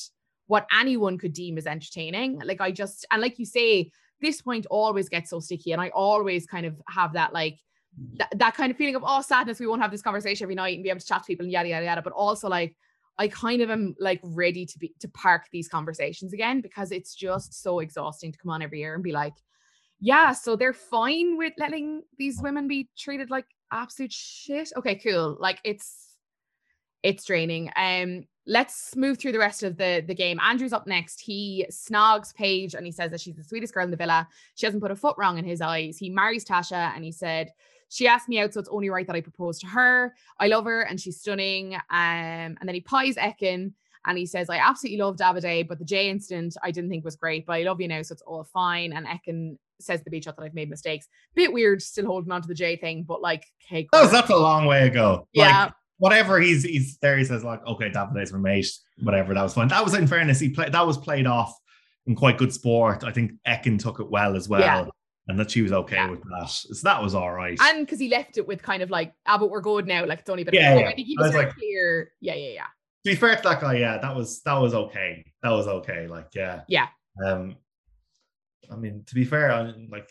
what 0.48 0.68
anyone 0.78 1.18
could 1.18 1.34
deem 1.34 1.58
as 1.58 1.66
entertaining. 1.66 2.42
Like 2.44 2.60
I 2.60 2.72
just 2.72 3.06
and 3.10 3.22
like 3.22 3.40
you 3.40 3.46
say, 3.46 3.92
this 4.20 4.42
point 4.42 4.66
always 4.70 5.08
gets 5.08 5.30
so 5.30 5.40
sticky, 5.40 5.72
and 5.72 5.82
I 5.82 5.90
always 5.90 6.46
kind 6.46 6.66
of 6.66 6.76
have 6.90 7.14
that 7.14 7.34
like 7.34 7.60
mm. 8.00 8.18
that, 8.18 8.38
that 8.38 8.56
kind 8.56 8.72
of 8.72 8.78
feeling 8.78 8.96
of 8.96 9.04
oh 9.06 9.22
sadness. 9.22 9.60
We 9.60 9.68
won't 9.68 9.82
have 9.82 9.92
this 9.92 10.02
conversation 10.02 10.44
every 10.44 10.56
night 10.56 10.76
and 10.76 10.84
be 10.84 10.90
able 10.90 11.00
to 11.00 11.06
chat 11.06 11.24
to 11.24 11.28
people 11.28 11.46
and 11.46 11.52
yada 11.52 11.70
yada 11.70 11.86
yada. 11.86 12.02
But 12.02 12.14
also 12.14 12.50
like 12.50 12.76
I 13.20 13.28
kind 13.28 13.62
of 13.62 13.70
am 13.70 13.96
like 14.00 14.20
ready 14.24 14.66
to 14.66 14.80
be 14.80 14.94
to 15.00 15.08
park 15.10 15.46
these 15.52 15.68
conversations 15.68 16.34
again 16.34 16.62
because 16.62 16.92
it's 16.92 17.16
just 17.16 17.62
so 17.62 17.80
exhausting 17.80 18.32
to 18.32 18.38
come 18.38 18.52
on 18.52 18.62
every 18.62 18.80
year 18.80 18.94
and 18.94 19.04
be 19.04 19.12
like, 19.12 19.34
yeah, 20.00 20.32
so 20.32 20.56
they're 20.56 20.74
fine 20.74 21.38
with 21.38 21.54
letting 21.58 22.04
these 22.18 22.40
women 22.42 22.68
be 22.68 22.90
treated 22.98 23.30
like 23.30 23.46
absolute 23.72 24.14
shit. 24.14 24.72
Okay, 24.78 24.96
cool. 24.96 25.38
Like 25.40 25.60
it's 25.64 26.16
it's 27.04 27.26
draining. 27.26 27.72
Um, 27.76 28.26
let's 28.46 28.96
move 28.96 29.18
through 29.18 29.32
the 29.32 29.40
rest 29.40 29.64
of 29.64 29.78
the 29.78 30.04
the 30.06 30.16
game. 30.16 30.40
Andrew's 30.40 30.74
up 30.74 30.86
next. 30.86 31.20
He 31.20 31.66
snogs 31.72 32.36
Paige 32.36 32.76
and 32.76 32.86
he 32.86 32.92
says 32.92 33.12
that 33.12 33.22
she's 33.22 33.36
the 33.36 33.44
sweetest 33.44 33.74
girl 33.74 33.86
in 33.86 33.92
the 33.92 33.98
villa. 33.98 34.28
She 34.56 34.66
hasn't 34.66 34.84
put 34.84 34.92
a 34.92 34.96
foot 34.96 35.16
wrong 35.18 35.38
in 35.38 35.46
his 35.46 35.62
eyes. 35.62 35.98
He 35.98 36.10
marries 36.10 36.46
Tasha 36.46 36.94
and 36.96 37.04
he 37.04 37.12
said 37.12 37.52
she 37.90 38.08
asked 38.08 38.28
me 38.28 38.40
out, 38.40 38.54
so 38.54 38.60
it's 38.60 38.70
only 38.70 38.90
right 38.90 39.08
that 39.08 39.16
I 39.16 39.22
propose 39.22 39.60
to 39.60 39.68
her. 39.68 40.16
I 40.40 40.48
love 40.48 40.66
her 40.66 40.82
and 40.82 41.00
she's 41.00 41.20
stunning. 41.20 41.76
Um, 41.76 41.82
and 42.60 42.64
then 42.64 42.76
he 42.76 42.82
pies 42.82 43.16
Ekin 43.16 43.74
and 44.06 44.18
he 44.18 44.26
says, 44.26 44.50
I 44.50 44.58
absolutely 44.58 45.00
love 45.00 45.18
Davide, 45.18 45.68
but 45.68 45.80
the 45.80 45.86
Jay 45.86 46.10
incident 46.10 46.56
I 46.64 46.72
didn't 46.72 46.90
think 46.90 47.06
was 47.06 47.16
great, 47.16 47.46
but 47.46 47.54
I 47.54 47.64
love 47.64 47.82
you 47.82 47.88
now, 47.88 48.02
so 48.02 48.14
it's 48.14 48.22
all 48.24 48.44
fine. 48.44 48.94
And 48.94 49.06
Ekin 49.06 49.58
says 49.80 50.04
the 50.04 50.10
beach 50.10 50.26
that 50.26 50.36
I've 50.40 50.54
made 50.54 50.70
mistakes. 50.70 51.08
Bit 51.36 51.54
weird 51.54 51.82
still 51.82 52.06
holding 52.06 52.32
on 52.32 52.42
to 52.42 52.48
the 52.48 52.54
Jay 52.54 52.76
thing, 52.76 53.04
but 53.04 53.22
like, 53.22 53.46
okay. 53.66 53.88
Cool. 53.92 54.08
that's 54.08 54.30
a 54.30 54.36
long 54.36 54.66
way 54.66 54.88
ago. 54.88 55.28
Yeah. 55.34 55.66
Like, 55.66 55.74
whatever 56.00 56.40
he's 56.40 56.64
he's 56.64 56.98
there, 56.98 57.18
he 57.18 57.24
says, 57.24 57.44
like, 57.44 57.66
okay, 57.66 57.90
Davide's 57.90 58.34
my 58.34 58.40
mate, 58.40 58.72
whatever, 59.02 59.34
that 59.34 59.44
was 59.44 59.54
fun. 59.54 59.68
That 59.70 59.84
was 59.84 59.94
in 59.94 60.08
fairness, 60.08 60.40
he 60.40 60.50
played 60.50 60.72
that 60.74 60.86
was 60.86 60.98
played 60.98 61.28
off 61.28 61.58
in 62.06 62.16
quite 62.16 62.38
good 62.38 62.54
sport. 62.54 63.04
I 63.04 63.12
think 63.12 63.32
Ekin 63.48 63.80
took 63.80 64.00
it 64.00 64.10
well 64.10 64.36
as 64.36 64.50
well. 64.50 64.62
Yeah 64.62 64.86
and 65.28 65.40
that 65.40 65.52
she 65.52 65.62
was 65.62 65.72
okay 65.72 65.96
yeah. 65.98 66.10
with 66.10 66.24
that. 66.24 66.50
So 66.50 66.74
that 66.84 67.02
was 67.02 67.14
all 67.16 67.32
right. 67.34 67.58
And 67.62 67.86
because 67.86 68.00
he 68.00 68.10
left 68.10 68.38
it 68.38 68.48
with 68.48 68.62
kind 68.62 68.82
of 68.82 68.90
like, 68.90 69.14
ah, 69.26 69.38
but 69.38 69.50
we're 69.50 69.62
good 69.62 69.88
now. 69.88 70.06
Like 70.06 70.20
it's 70.20 70.30
only 70.30 70.44
been 70.44 70.54
yeah, 70.54 70.80
yeah. 70.80 70.88
I 70.88 70.96
think 70.96 71.08
he 71.08 71.18
was, 71.18 71.28
was 71.28 71.36
like, 71.36 71.56
clear. 71.56 72.12
Yeah, 72.22 72.36
yeah, 72.36 72.50
yeah. 72.50 72.64
To 73.04 73.12
be 73.12 73.16
fair 73.16 73.36
to 73.36 73.42
that 73.44 73.62
guy, 73.62 73.76
yeah, 73.76 73.98
that 73.98 74.16
was 74.16 74.42
that 74.44 74.56
was 74.56 74.74
okay. 74.74 75.26
That 75.44 75.52
was 75.52 75.68
okay. 75.68 76.08
Like, 76.08 76.30
yeah. 76.34 76.62
Yeah. 76.68 76.88
Um 77.26 77.58
I 78.72 78.76
mean, 78.76 79.04
to 79.08 79.16
be 79.16 79.26
fair, 79.26 79.52
I 79.52 79.64
mean, 79.64 79.90
like 79.92 80.10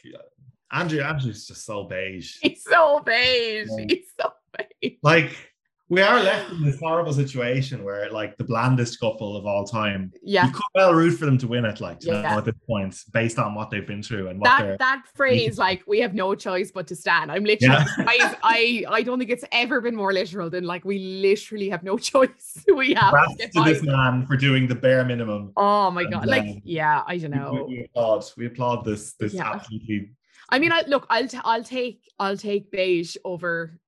Andrew 0.72 1.00
Andrew's 1.00 1.46
just 1.46 1.64
so 1.64 1.84
beige. 1.84 2.36
He's 2.42 2.62
so 2.62 3.00
beige. 3.04 3.68
Yeah. 3.70 3.84
He's 3.88 4.06
so 4.18 4.32
beige. 4.80 4.98
Like 5.02 5.55
we 5.88 6.02
are 6.02 6.20
left 6.20 6.50
in 6.50 6.64
this 6.64 6.80
horrible 6.80 7.12
situation 7.12 7.84
where 7.84 8.10
like 8.10 8.36
the 8.38 8.44
blandest 8.44 8.98
couple 8.98 9.36
of 9.36 9.46
all 9.46 9.64
time. 9.64 10.12
Yeah. 10.20 10.46
You 10.46 10.52
could 10.52 10.62
well 10.74 10.94
root 10.94 11.12
for 11.12 11.26
them 11.26 11.38
to 11.38 11.46
win 11.46 11.64
it, 11.64 11.80
like 11.80 11.98
yeah. 12.00 12.22
know, 12.22 12.38
at 12.38 12.44
this 12.44 12.56
point, 12.68 12.96
based 13.12 13.38
on 13.38 13.54
what 13.54 13.70
they've 13.70 13.86
been 13.86 14.02
through 14.02 14.28
and 14.28 14.40
what 14.40 14.46
that 14.46 14.78
that 14.80 15.04
phrase, 15.14 15.58
like 15.58 15.84
we 15.86 16.00
have 16.00 16.12
no 16.12 16.34
choice 16.34 16.72
but 16.72 16.88
to 16.88 16.96
stand. 16.96 17.30
I'm 17.30 17.44
literally 17.44 17.76
yeah. 17.76 18.04
I, 18.06 18.36
I 18.42 18.84
I 18.88 19.02
don't 19.02 19.18
think 19.20 19.30
it's 19.30 19.44
ever 19.52 19.80
been 19.80 19.94
more 19.94 20.12
literal 20.12 20.50
than 20.50 20.64
like 20.64 20.84
we 20.84 20.98
literally 20.98 21.68
have 21.68 21.84
no 21.84 21.98
choice. 22.12 22.64
we 22.74 22.94
have 22.94 23.14
to, 23.38 23.48
to 23.48 23.62
this 23.64 23.82
man 23.84 24.26
for 24.26 24.36
doing 24.36 24.66
the 24.66 24.74
bare 24.74 25.04
minimum. 25.04 25.52
Oh 25.56 25.92
my 25.92 26.04
god. 26.04 26.22
And, 26.22 26.30
like, 26.30 26.42
um, 26.42 26.62
yeah, 26.64 27.04
I 27.06 27.18
don't 27.18 27.30
know. 27.30 27.64
We, 27.68 27.76
we, 27.76 27.84
applaud. 27.84 28.24
We 28.36 28.46
applaud 28.46 28.84
this 28.84 29.12
this 29.14 29.34
yeah. 29.34 29.52
absolutely 29.52 30.10
I 30.48 30.58
mean, 30.58 30.72
I 30.72 30.82
look, 30.86 31.06
I'll 31.10 31.28
t- 31.28 31.40
I'll 31.44 31.64
take 31.64 32.02
I'll 32.18 32.36
take 32.36 32.70
beige 32.70 33.16
over 33.24 33.78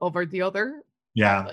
over 0.00 0.26
the 0.26 0.42
other 0.42 0.82
yeah. 1.14 1.50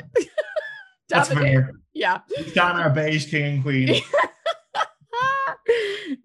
That's 1.09 1.29
fair. 1.29 1.71
Yeah. 1.93 2.19
Down 2.53 2.79
our 2.79 2.89
beige 2.89 3.29
king 3.29 3.55
and 3.55 3.63
queen. 3.63 4.01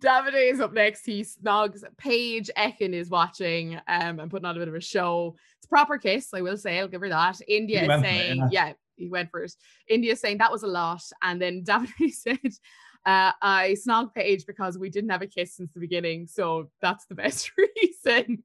Davide 0.02 0.52
is 0.52 0.60
up 0.60 0.72
next. 0.72 1.06
He 1.06 1.22
snogs 1.22 1.82
Paige. 1.96 2.50
Ekin 2.56 2.92
is 2.92 3.08
watching 3.08 3.76
um, 3.88 4.20
and 4.20 4.30
putting 4.30 4.46
on 4.46 4.56
a 4.56 4.58
bit 4.58 4.68
of 4.68 4.74
a 4.74 4.80
show. 4.80 5.36
It's 5.58 5.66
a 5.66 5.68
proper 5.68 5.98
kiss, 5.98 6.28
I 6.34 6.42
will 6.42 6.56
say. 6.56 6.78
I'll 6.78 6.88
give 6.88 7.00
her 7.00 7.08
that. 7.08 7.40
Indiyah 7.48 7.96
is 7.96 8.02
saying, 8.02 8.42
it, 8.42 8.52
yeah. 8.52 8.66
yeah. 8.66 8.72
he 8.96 9.08
went 9.08 9.30
for 9.30 9.44
it. 9.44 9.52
Indiyah 9.90 10.18
saying 10.18 10.38
that 10.38 10.52
was 10.52 10.62
a 10.62 10.68
lot. 10.68 11.02
And 11.22 11.40
then 11.40 11.64
Davide 11.66 12.12
said, 12.12 12.38
uh, 13.06 13.32
I 13.40 13.76
snog 13.86 14.14
Paige 14.14 14.46
because 14.46 14.78
we 14.78 14.90
didn't 14.90 15.10
have 15.10 15.22
a 15.22 15.26
kiss 15.26 15.56
since 15.56 15.72
the 15.72 15.80
beginning. 15.80 16.26
So 16.26 16.70
that's 16.80 17.06
the 17.06 17.14
best 17.14 17.52
reason. 17.56 18.42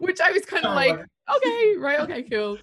Which 0.00 0.20
I 0.20 0.32
was 0.32 0.44
kind 0.44 0.64
of 0.64 0.72
oh, 0.72 0.74
like, 0.74 0.96
right. 0.96 1.36
okay, 1.36 1.76
right, 1.76 2.00
okay, 2.00 2.22
cool. 2.24 2.58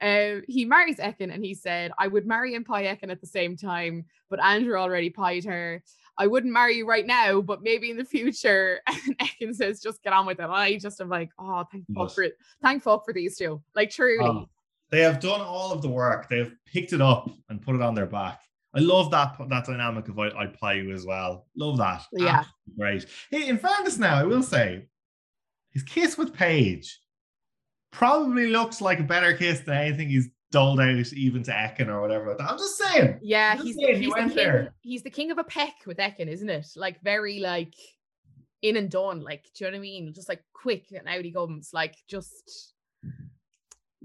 Uh, 0.00 0.40
he 0.48 0.64
marries 0.64 0.96
Ekin 0.96 1.32
and 1.32 1.44
he 1.44 1.54
said, 1.54 1.92
I 1.98 2.08
would 2.08 2.26
marry 2.26 2.54
and 2.54 2.64
pie 2.64 2.84
Ekin 2.84 3.10
at 3.10 3.20
the 3.20 3.26
same 3.26 3.56
time, 3.56 4.04
but 4.28 4.42
Andrew 4.42 4.76
already 4.76 5.10
pied 5.10 5.44
her. 5.44 5.82
I 6.16 6.26
wouldn't 6.26 6.52
marry 6.52 6.76
you 6.76 6.86
right 6.86 7.06
now, 7.06 7.40
but 7.40 7.62
maybe 7.62 7.90
in 7.90 7.96
the 7.96 8.04
future. 8.04 8.80
And 8.88 9.18
Ekin 9.18 9.54
says, 9.54 9.80
just 9.80 10.02
get 10.02 10.12
on 10.12 10.26
with 10.26 10.38
it. 10.38 10.44
And 10.44 10.52
I 10.52 10.78
just 10.78 11.00
am 11.00 11.08
like, 11.08 11.30
oh, 11.38 11.64
thank 11.70 11.84
yes. 11.88 11.96
fuck 11.96 12.14
for 12.14 12.22
it. 12.22 12.36
Thank 12.62 12.82
fuck 12.82 13.04
for 13.04 13.14
these 13.14 13.36
two. 13.36 13.62
Like, 13.74 13.90
truly. 13.90 14.24
Um, 14.24 14.46
they 14.90 15.00
have 15.00 15.20
done 15.20 15.40
all 15.40 15.72
of 15.72 15.82
the 15.82 15.88
work. 15.88 16.28
They've 16.28 16.52
picked 16.66 16.92
it 16.92 17.00
up 17.00 17.30
and 17.48 17.62
put 17.62 17.74
it 17.74 17.82
on 17.82 17.94
their 17.94 18.06
back. 18.06 18.40
I 18.74 18.80
love 18.80 19.10
that 19.10 19.36
that 19.48 19.64
dynamic 19.64 20.08
of 20.08 20.18
I, 20.18 20.28
I 20.28 20.46
play 20.46 20.78
you 20.78 20.92
as 20.92 21.04
well. 21.04 21.46
Love 21.56 21.78
that. 21.78 22.04
Yeah. 22.12 22.44
Absolutely 22.44 22.74
great. 22.76 23.06
Hey, 23.30 23.48
in 23.48 23.58
fairness 23.58 23.98
now, 23.98 24.16
I 24.16 24.24
will 24.24 24.42
say 24.42 24.86
his 25.70 25.82
kiss 25.82 26.16
with 26.16 26.34
Paige 26.34 27.00
probably 27.90 28.48
looks 28.48 28.80
like 28.80 29.00
a 29.00 29.04
better 29.04 29.34
kiss 29.34 29.60
than 29.60 29.76
anything 29.76 30.08
he's 30.08 30.28
doled 30.50 30.80
out 30.80 31.12
even 31.12 31.42
to 31.44 31.52
Ekin 31.52 31.88
or 31.88 32.00
whatever. 32.00 32.36
I'm 32.40 32.58
just 32.58 32.76
saying. 32.76 33.18
Yeah, 33.22 33.54
Just 33.54 33.66
he's 33.66 33.76
saying, 33.76 33.94
the, 33.94 34.00
he 34.00 34.06
the 34.06 34.34
king, 34.34 34.68
he's 34.80 35.02
the 35.02 35.10
king 35.10 35.30
of 35.30 35.38
a 35.38 35.44
peck 35.44 35.74
with 35.86 35.98
Ekin, 35.98 36.28
isn't 36.28 36.50
it? 36.50 36.66
Like 36.76 37.00
very 37.02 37.38
like 37.40 37.74
in 38.62 38.76
and 38.76 38.90
done. 38.90 39.20
Like, 39.20 39.44
do 39.54 39.64
you 39.64 39.70
know 39.70 39.76
what 39.76 39.78
I 39.78 39.82
mean? 39.82 40.12
Just 40.12 40.28
like 40.28 40.42
quick 40.52 40.86
and 40.92 41.08
out 41.08 41.24
he 41.24 41.32
comes. 41.32 41.70
Like 41.72 41.96
just 42.08 42.74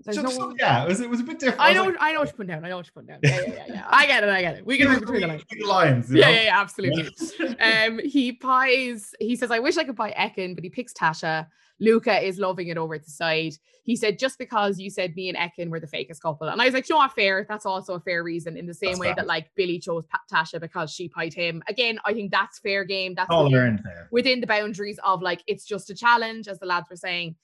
Just- 0.04 0.21
no 0.21 0.54
yeah, 0.60 0.84
it 0.84 0.88
was 0.88 1.00
it 1.00 1.10
was 1.10 1.19
a 1.21 1.24
bit 1.24 1.39
different. 1.39 1.62
I 1.62 1.69
was 1.69 1.76
know 1.76 1.84
like, 1.86 1.93
what 1.93 2.02
I 2.02 2.13
know 2.13 2.19
what 2.19 2.28
you're 2.28 2.36
putting 2.36 2.48
down. 2.50 2.65
I 2.65 2.69
know 2.69 2.78
what 2.78 2.86
you're 2.88 3.04
putting 3.04 3.08
down. 3.08 3.19
Yeah, 3.24 3.41
yeah, 3.41 3.65
yeah, 3.67 3.74
yeah. 3.76 3.88
I 3.89 4.06
get 4.06 4.24
it, 4.24 4.30
I 4.30 4.41
get 4.41 4.58
it. 4.58 4.65
We 4.65 4.78
can 4.78 4.89
read 4.89 5.00
between 5.00 5.21
the 5.21 5.28
lines. 5.28 5.43
lines. 5.65 6.13
Yeah, 6.13 6.30
yeah, 6.30 6.41
yeah, 6.43 6.62
absolutely. 6.62 7.10
um, 7.60 8.00
he 8.04 8.34
pies. 8.34 9.15
He 9.19 9.36
says, 9.36 9.52
"I 9.52 9.60
wish 9.60 9.78
I 9.78 9.84
could 9.84 9.95
buy 9.95 10.12
Ekin, 10.12 10.54
but 10.54 10.63
he 10.63 10.69
picks 10.69 10.93
Tasha." 10.93 11.48
Luca 11.80 12.26
is 12.26 12.40
loving 12.40 12.68
it 12.70 12.78
over 12.78 12.96
at 12.96 13.04
the 13.04 13.12
side. 13.12 13.54
He 13.84 13.96
said, 13.96 14.18
"Just 14.18 14.38
because 14.40 14.80
you 14.80 14.90
said 14.90 15.16
me 15.16 15.30
and 15.30 15.38
Ekin 15.38 15.70
were 15.70 15.80
the 15.80 15.88
fakest 15.88 16.22
couple," 16.22 16.48
and 16.48 16.62
I 16.62 16.66
was 16.66 16.74
like, 16.74 16.90
"No, 16.90 16.98
not 17.00 17.14
fair. 17.14 17.46
That's 17.48 17.66
also 17.66 17.96
a 17.96 18.00
fair 18.00 18.24
reason." 18.24 18.58
In 18.58 18.66
the 18.66 18.74
same 18.74 18.92
That's 18.92 19.00
way 19.00 19.14
that 19.16 19.28
like 19.28 19.52
Billy 19.56 19.80
chose 19.80 20.06
Pa- 20.08 20.22
Tasha 20.32 20.60
because 20.60 20.92
she 20.92 21.10
pied 21.10 21.34
him. 21.34 21.62
Again, 21.68 22.00
I 22.06 22.14
think 22.14 22.32
that's 22.32 22.60
fair 22.60 22.84
game. 22.86 23.14
That's 23.14 23.30
All 23.30 23.44
within- 23.46 23.58
learned 23.60 23.82
there. 23.84 24.08
within 24.12 24.40
the 24.42 24.48
boundaries 24.48 25.00
of 25.04 25.22
like 25.22 25.44
it's 25.48 25.66
just 25.66 25.90
a 25.90 25.96
challenge, 25.96 26.48
as 26.48 26.60
the 26.60 26.66
lads 26.66 26.90
were 26.90 26.96
saying. 26.96 27.36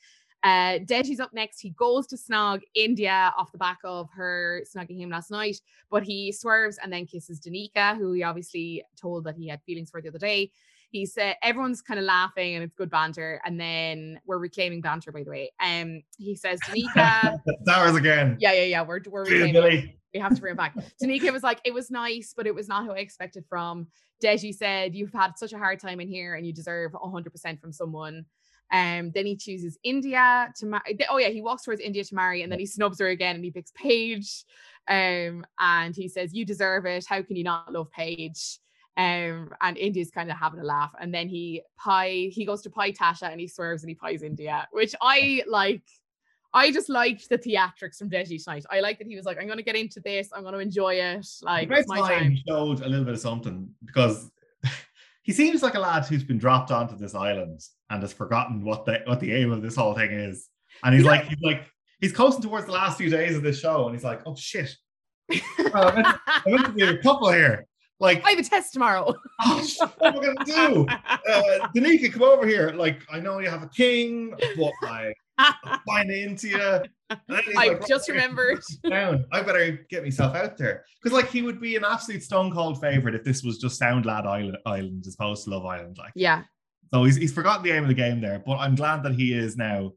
Uh, 0.43 0.79
Deji's 0.79 1.19
up 1.19 1.31
next. 1.33 1.59
He 1.59 1.69
goes 1.69 2.07
to 2.07 2.15
snog 2.15 2.61
Indiyah 2.75 3.33
off 3.37 3.51
the 3.51 3.59
back 3.59 3.77
of 3.83 4.09
her 4.15 4.63
snogging 4.65 4.97
him 4.97 5.11
last 5.11 5.29
night, 5.29 5.57
but 5.91 6.01
he 6.01 6.31
swerves 6.31 6.79
and 6.81 6.91
then 6.91 7.05
kisses 7.05 7.39
Danica, 7.39 7.95
who 7.95 8.13
he 8.13 8.23
obviously 8.23 8.83
told 8.99 9.25
that 9.25 9.35
he 9.35 9.47
had 9.49 9.61
feelings 9.67 9.91
for 9.91 10.01
the 10.01 10.09
other 10.09 10.17
day. 10.17 10.51
He 10.91 11.05
said 11.05 11.37
everyone's 11.41 11.81
kind 11.81 11.99
of 11.99 12.05
laughing 12.05 12.55
and 12.55 12.63
it's 12.63 12.75
good 12.75 12.89
banter, 12.89 13.41
and 13.45 13.59
then 13.59 14.19
we're 14.25 14.37
reclaiming 14.37 14.81
banter, 14.81 15.11
by 15.11 15.23
the 15.23 15.29
way. 15.29 15.51
Um, 15.59 16.03
he 16.17 16.35
says 16.35 16.59
Danica, 16.61 17.39
Stars 17.63 17.95
again. 17.95 18.37
yeah, 18.39 18.53
yeah, 18.53 18.63
yeah, 18.63 18.81
we're 18.81 18.99
we're 19.09 19.23
reclaiming 19.23 19.93
we 20.13 20.19
have 20.19 20.35
to 20.35 20.41
bring 20.41 20.53
it 20.53 20.57
back. 20.57 20.75
Danica 21.03 21.31
was 21.31 21.43
like, 21.43 21.61
it 21.63 21.73
was 21.73 21.89
nice, 21.91 22.33
but 22.35 22.47
it 22.47 22.55
was 22.55 22.67
not 22.67 22.85
who 22.85 22.91
I 22.91 22.97
expected 22.97 23.45
from. 23.47 23.87
Deji 24.23 24.53
said, 24.53 24.95
You've 24.95 25.13
had 25.13 25.37
such 25.37 25.53
a 25.53 25.57
hard 25.57 25.79
time 25.79 25.99
in 25.99 26.07
here 26.07 26.35
and 26.35 26.45
you 26.45 26.53
deserve 26.53 26.91
100% 26.91 27.59
from 27.59 27.71
someone. 27.71 28.25
Um, 28.71 29.11
then 29.11 29.25
he 29.25 29.35
chooses 29.35 29.77
Indiyah 29.85 30.53
to 30.55 30.65
marry. 30.65 30.97
Oh, 31.09 31.17
yeah, 31.17 31.29
he 31.29 31.41
walks 31.41 31.63
towards 31.63 31.81
Indiyah 31.81 32.07
to 32.09 32.15
marry 32.15 32.41
and 32.41 32.51
then 32.51 32.59
he 32.59 32.65
snubs 32.65 32.99
her 32.99 33.07
again 33.07 33.35
and 33.35 33.43
he 33.43 33.51
picks 33.51 33.71
Paige. 33.71 34.43
Um, 34.87 35.45
and 35.59 35.95
he 35.95 36.07
says, 36.07 36.33
You 36.33 36.45
deserve 36.45 36.85
it. 36.85 37.05
How 37.07 37.21
can 37.21 37.35
you 37.35 37.43
not 37.43 37.71
love 37.71 37.91
Paige? 37.91 38.59
Um, 38.97 39.53
and 39.61 39.77
Indiyah's 39.77 40.11
kind 40.11 40.29
of 40.29 40.37
having 40.37 40.59
a 40.59 40.63
laugh. 40.63 40.91
And 40.99 41.13
then 41.13 41.29
he 41.29 41.61
pie, 41.77 42.29
he 42.31 42.45
goes 42.45 42.61
to 42.63 42.69
pie 42.69 42.91
Tasha 42.91 43.31
and 43.31 43.39
he 43.39 43.47
swerves 43.47 43.83
and 43.83 43.89
he 43.89 43.95
pies 43.95 44.21
Indiyah, 44.21 44.65
which 44.71 44.95
I 45.01 45.43
like. 45.47 45.83
I 46.53 46.69
just 46.69 46.89
liked 46.89 47.29
the 47.29 47.37
theatrics 47.37 47.97
from 47.97 48.09
Deji 48.09 48.43
tonight. 48.43 48.65
I 48.69 48.81
like 48.81 48.97
that 48.97 49.07
he 49.07 49.15
was 49.15 49.23
like, 49.23 49.37
I'm 49.39 49.45
going 49.45 49.57
to 49.57 49.63
get 49.63 49.77
into 49.77 50.01
this. 50.01 50.31
I'm 50.35 50.41
going 50.41 50.53
to 50.53 50.59
enjoy 50.59 50.95
it. 50.95 51.25
Like, 51.41 51.71
it's 51.71 51.87
my 51.87 52.01
time 52.01 52.37
showed 52.45 52.81
a 52.81 52.89
little 52.89 53.05
bit 53.05 53.13
of 53.13 53.21
something 53.21 53.69
because 53.85 54.29
he 55.23 55.31
seems 55.31 55.63
like 55.63 55.75
a 55.75 55.79
lad 55.79 56.03
who's 56.07 56.25
been 56.25 56.37
dropped 56.37 56.69
onto 56.69 56.97
this 56.97 57.15
island 57.15 57.61
and 57.89 58.01
has 58.01 58.11
forgotten 58.11 58.65
what 58.65 58.83
the 58.83 59.01
what 59.05 59.21
the 59.21 59.31
aim 59.31 59.53
of 59.53 59.61
this 59.61 59.77
whole 59.77 59.93
thing 59.93 60.11
is. 60.11 60.49
And 60.83 60.93
he's 60.93 61.05
like, 61.05 61.23
he's 61.23 61.39
like, 61.41 61.71
he's 62.01 62.11
coasting 62.11 62.41
towards 62.41 62.65
the 62.65 62.73
last 62.73 62.97
few 62.97 63.09
days 63.09 63.37
of 63.37 63.43
this 63.43 63.57
show, 63.57 63.85
and 63.85 63.95
he's 63.95 64.03
like, 64.03 64.21
oh 64.25 64.35
shit, 64.35 64.75
Oh, 65.59 65.71
I 65.73 65.95
meant 65.95 66.07
to, 66.07 66.19
I 66.27 66.41
meant 66.47 66.65
to 66.65 66.71
be 66.73 66.83
a 66.83 66.97
couple 66.97 67.31
here. 67.31 67.65
Like, 68.01 68.25
I 68.25 68.31
have 68.31 68.39
a 68.39 68.43
test 68.43 68.73
tomorrow. 68.73 69.13
oh, 69.45 69.67
what 69.99 70.15
am 70.15 70.19
I 70.19 70.25
gonna 70.25 70.45
do? 70.45 70.87
Uh, 70.89 71.67
Danica, 71.75 72.11
come 72.11 72.23
over 72.23 72.45
here. 72.47 72.71
Like, 72.75 73.03
I 73.11 73.19
know 73.19 73.39
you 73.39 73.49
have 73.49 73.63
a 73.63 73.67
king, 73.69 74.33
but 74.57 74.71
like, 74.81 75.15
I'm 75.37 75.79
fine 75.87 76.09
into 76.11 76.49
you. 76.49 76.57
And 77.09 77.19
then 77.27 77.41
he's 77.45 77.55
I 77.57 77.67
like, 77.67 77.87
just 77.87 78.09
"Right, 78.09 78.15
remembered. 78.15 78.59
down. 78.89 79.25
I 79.31 79.41
better 79.41 79.85
get 79.89 80.03
myself 80.03 80.35
out 80.35 80.57
there 80.57 80.83
because, 81.01 81.15
like, 81.15 81.29
he 81.29 81.41
would 81.43 81.61
be 81.61 81.75
an 81.75 81.83
absolute 81.85 82.23
stone 82.23 82.51
cold 82.51 82.81
favorite 82.81 83.15
if 83.15 83.23
this 83.23 83.43
was 83.43 83.57
just 83.59 83.77
Sound 83.77 84.05
Lad 84.05 84.25
Island, 84.25 84.57
Island 84.65 85.03
as 85.07 85.15
opposed 85.15 85.43
to 85.45 85.51
Love 85.51 85.65
Island. 85.65 85.97
Like, 85.99 86.13
Yeah. 86.15 86.43
so 86.93 87.03
he's 87.03 87.17
he's 87.17 87.33
forgotten 87.33 87.63
the 87.63 87.71
aim 87.71 87.83
of 87.83 87.89
the 87.89 87.93
game 87.95 88.19
there. 88.21 88.41
But 88.45 88.57
I'm 88.57 88.75
glad 88.75 89.03
that 89.03 89.13
he 89.13 89.33
is 89.33 89.57
now. 89.57 89.91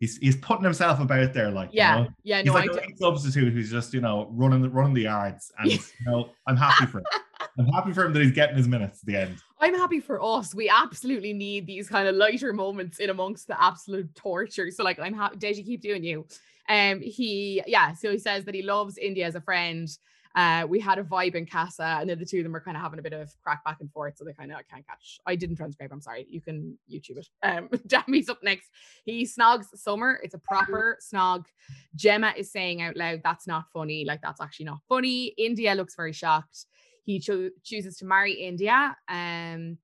He's 0.00 0.16
he's 0.18 0.36
putting 0.36 0.64
himself 0.64 0.98
about 1.00 1.32
there, 1.32 1.50
like, 1.50 1.70
Yeah. 1.72 1.96
you 1.98 2.02
know? 2.04 2.10
Yeah. 2.24 2.36
He's 2.38 2.46
No, 2.46 2.52
like 2.54 2.70
a 2.70 2.96
substitute 2.96 3.52
who's 3.52 3.70
just 3.70 3.94
you 3.94 4.00
know 4.00 4.28
running 4.32 4.60
the 4.62 4.68
running 4.68 4.94
the 4.94 5.02
yards, 5.02 5.52
and 5.58 5.70
you 5.72 5.78
know 6.06 6.30
I'm 6.46 6.56
happy 6.56 6.86
for 6.86 6.98
him. 6.98 7.04
I'm 7.58 7.66
happy 7.66 7.92
for 7.92 8.04
him 8.04 8.12
that 8.12 8.22
he's 8.22 8.32
getting 8.32 8.56
his 8.56 8.68
minutes 8.68 9.00
at 9.02 9.06
the 9.06 9.16
end. 9.16 9.38
I'm 9.60 9.74
happy 9.74 10.00
for 10.00 10.22
us. 10.22 10.54
We 10.54 10.68
absolutely 10.68 11.32
need 11.32 11.66
these 11.66 11.88
kind 11.88 12.08
of 12.08 12.14
lighter 12.14 12.52
moments 12.52 12.98
in 12.98 13.10
amongst 13.10 13.46
the 13.46 13.62
absolute 13.62 14.14
torture. 14.14 14.70
So, 14.70 14.82
like, 14.82 14.98
I'm 14.98 15.14
happy. 15.14 15.36
Deji, 15.36 15.64
keep 15.64 15.80
doing 15.82 16.04
you. 16.04 16.26
Um, 16.68 17.00
he, 17.00 17.62
yeah. 17.66 17.92
So 17.92 18.10
he 18.10 18.18
says 18.18 18.44
that 18.44 18.54
he 18.54 18.62
loves 18.62 18.98
Indiyah 19.02 19.26
as 19.26 19.34
a 19.34 19.40
friend. 19.40 19.88
Uh, 20.34 20.64
we 20.66 20.80
had 20.80 20.98
a 20.98 21.04
vibe 21.04 21.34
in 21.34 21.44
Casa, 21.44 21.98
and 22.00 22.08
then 22.08 22.18
the 22.18 22.24
two 22.24 22.38
of 22.38 22.44
them 22.44 22.56
are 22.56 22.60
kind 22.60 22.76
of 22.76 22.82
having 22.82 22.98
a 22.98 23.02
bit 23.02 23.12
of 23.12 23.30
crack 23.42 23.62
back 23.64 23.78
and 23.80 23.92
forth. 23.92 24.16
So 24.16 24.24
they 24.24 24.32
kind 24.32 24.50
of 24.50 24.58
I 24.58 24.62
can't 24.62 24.86
catch. 24.86 25.20
I 25.26 25.36
didn't 25.36 25.56
transcribe. 25.56 25.92
I'm 25.92 26.00
sorry. 26.00 26.26
You 26.28 26.40
can 26.40 26.78
YouTube 26.90 27.18
it. 27.18 27.28
Um, 27.42 27.68
Dami's 27.86 28.28
up 28.28 28.42
next. 28.42 28.70
He 29.04 29.24
snogs 29.24 29.66
Summer. 29.74 30.20
It's 30.22 30.34
a 30.34 30.38
proper 30.38 30.98
snog. 31.02 31.44
Gemma 31.94 32.32
is 32.36 32.50
saying 32.50 32.80
out 32.80 32.96
loud, 32.96 33.20
"That's 33.22 33.46
not 33.46 33.64
funny. 33.72 34.04
Like 34.06 34.22
that's 34.22 34.40
actually 34.40 34.66
not 34.66 34.78
funny." 34.88 35.34
Indiyah 35.38 35.76
looks 35.76 35.94
very 35.94 36.12
shocked. 36.12 36.66
He 37.04 37.18
cho- 37.18 37.50
chooses 37.62 37.96
to 37.98 38.04
marry 38.04 38.36
Indiyah. 38.36 38.94
Um, 39.08 39.78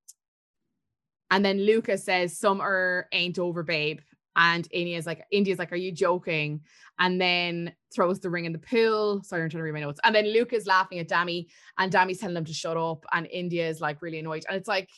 and 1.31 1.44
then 1.44 1.59
Luca 1.64 1.98
says, 1.98 2.38
Summer 2.38 3.07
ain't 3.12 3.38
over, 3.38 3.62
babe. 3.62 4.00
And 4.37 4.68
Indiyah's 4.70 5.07
like, 5.07 5.24
Indiyah's 5.33 5.59
like, 5.59 5.72
Are 5.72 5.76
you 5.76 5.92
joking? 5.92 6.61
And 6.98 7.20
then 7.20 7.72
throws 7.94 8.20
the 8.20 8.31
ring 8.31 8.44
in 8.44 8.52
the 8.52 8.59
pool. 8.59 9.22
Sorry, 9.24 9.42
I'm 9.42 9.50
trying 9.50 9.61
to 9.61 9.64
read 9.64 9.74
my 9.74 9.81
notes. 9.81 10.00
And 10.04 10.14
then 10.14 10.33
Luca's 10.33 10.66
laughing 10.66 10.98
at 10.98 11.09
Dami, 11.09 11.46
and 11.78 11.92
Dami's 11.92 12.18
telling 12.18 12.37
him 12.37 12.44
to 12.44 12.54
shut 12.54 12.76
up. 12.76 13.04
And 13.12 13.26
Indiyah 13.26 13.68
is 13.68 13.81
like 13.81 14.02
really 14.02 14.18
annoyed. 14.18 14.44
And 14.48 14.57
it's 14.57 14.68
like 14.68 14.88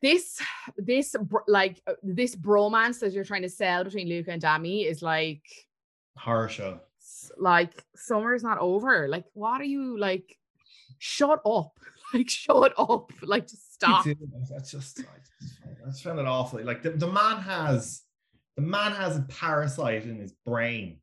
this, 0.00 0.40
this 0.76 1.14
like 1.48 1.80
uh, 1.86 1.94
this 2.02 2.36
bromance 2.36 3.00
that 3.00 3.12
you're 3.12 3.24
trying 3.24 3.42
to 3.42 3.48
sell 3.48 3.84
between 3.84 4.08
Luca 4.08 4.32
and 4.32 4.42
Dami 4.42 4.86
is 4.86 5.02
like 5.02 5.42
Horror 6.16 6.48
show. 6.48 6.80
like 7.38 7.72
summer's 7.96 8.42
not 8.42 8.58
over. 8.58 9.08
Like, 9.08 9.24
what 9.32 9.60
are 9.60 9.64
you 9.64 9.98
like? 9.98 10.36
Shut 11.02 11.40
up. 11.44 11.72
Like, 12.14 12.28
shut 12.28 12.74
up. 12.76 13.10
Like, 13.22 13.48
just 13.48 13.72
stop. 13.72 14.04
That's 14.50 14.70
just 14.70 15.00
I 15.00 15.02
just, 15.40 15.58
I 15.64 15.88
just 15.88 16.04
found 16.04 16.20
it 16.20 16.26
awful. 16.26 16.62
Like 16.62 16.82
the, 16.82 16.90
the 16.90 17.10
man 17.10 17.38
has 17.38 18.02
the 18.56 18.62
man 18.62 18.92
has 18.92 19.16
a 19.16 19.22
parasite 19.22 20.04
in 20.04 20.20
his 20.20 20.32
brain. 20.44 20.98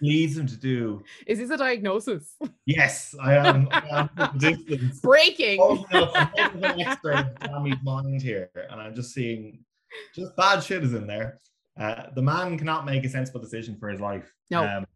leads 0.00 0.36
him 0.36 0.48
to 0.48 0.56
do. 0.56 1.04
Is 1.28 1.38
this 1.38 1.50
a 1.50 1.56
diagnosis? 1.56 2.34
Yes, 2.66 3.14
I 3.22 3.36
am. 3.36 3.68
I 3.70 3.86
am 3.90 4.08
from 4.08 4.36
a 4.36 4.38
distance. 4.38 5.00
Breaking. 5.00 5.60
opening 5.60 6.02
up 6.02 6.14
a 6.14 6.32
bit 6.34 6.54
of 6.54 6.62
an 6.64 6.80
extra 6.80 7.32
Dami's 7.40 7.78
mind 7.84 8.20
here, 8.20 8.50
and 8.68 8.80
I'm 8.80 8.96
just 8.96 9.14
seeing 9.14 9.64
just 10.12 10.34
bad 10.36 10.62
shit 10.62 10.82
is 10.82 10.92
in 10.92 11.06
there. 11.06 11.38
Uh, 11.80 12.06
the 12.16 12.22
man 12.22 12.58
cannot 12.58 12.84
make 12.84 13.04
a 13.04 13.08
sensible 13.08 13.40
decision 13.40 13.76
for 13.78 13.88
his 13.88 14.00
life. 14.00 14.34
No. 14.50 14.64
Um, 14.64 14.86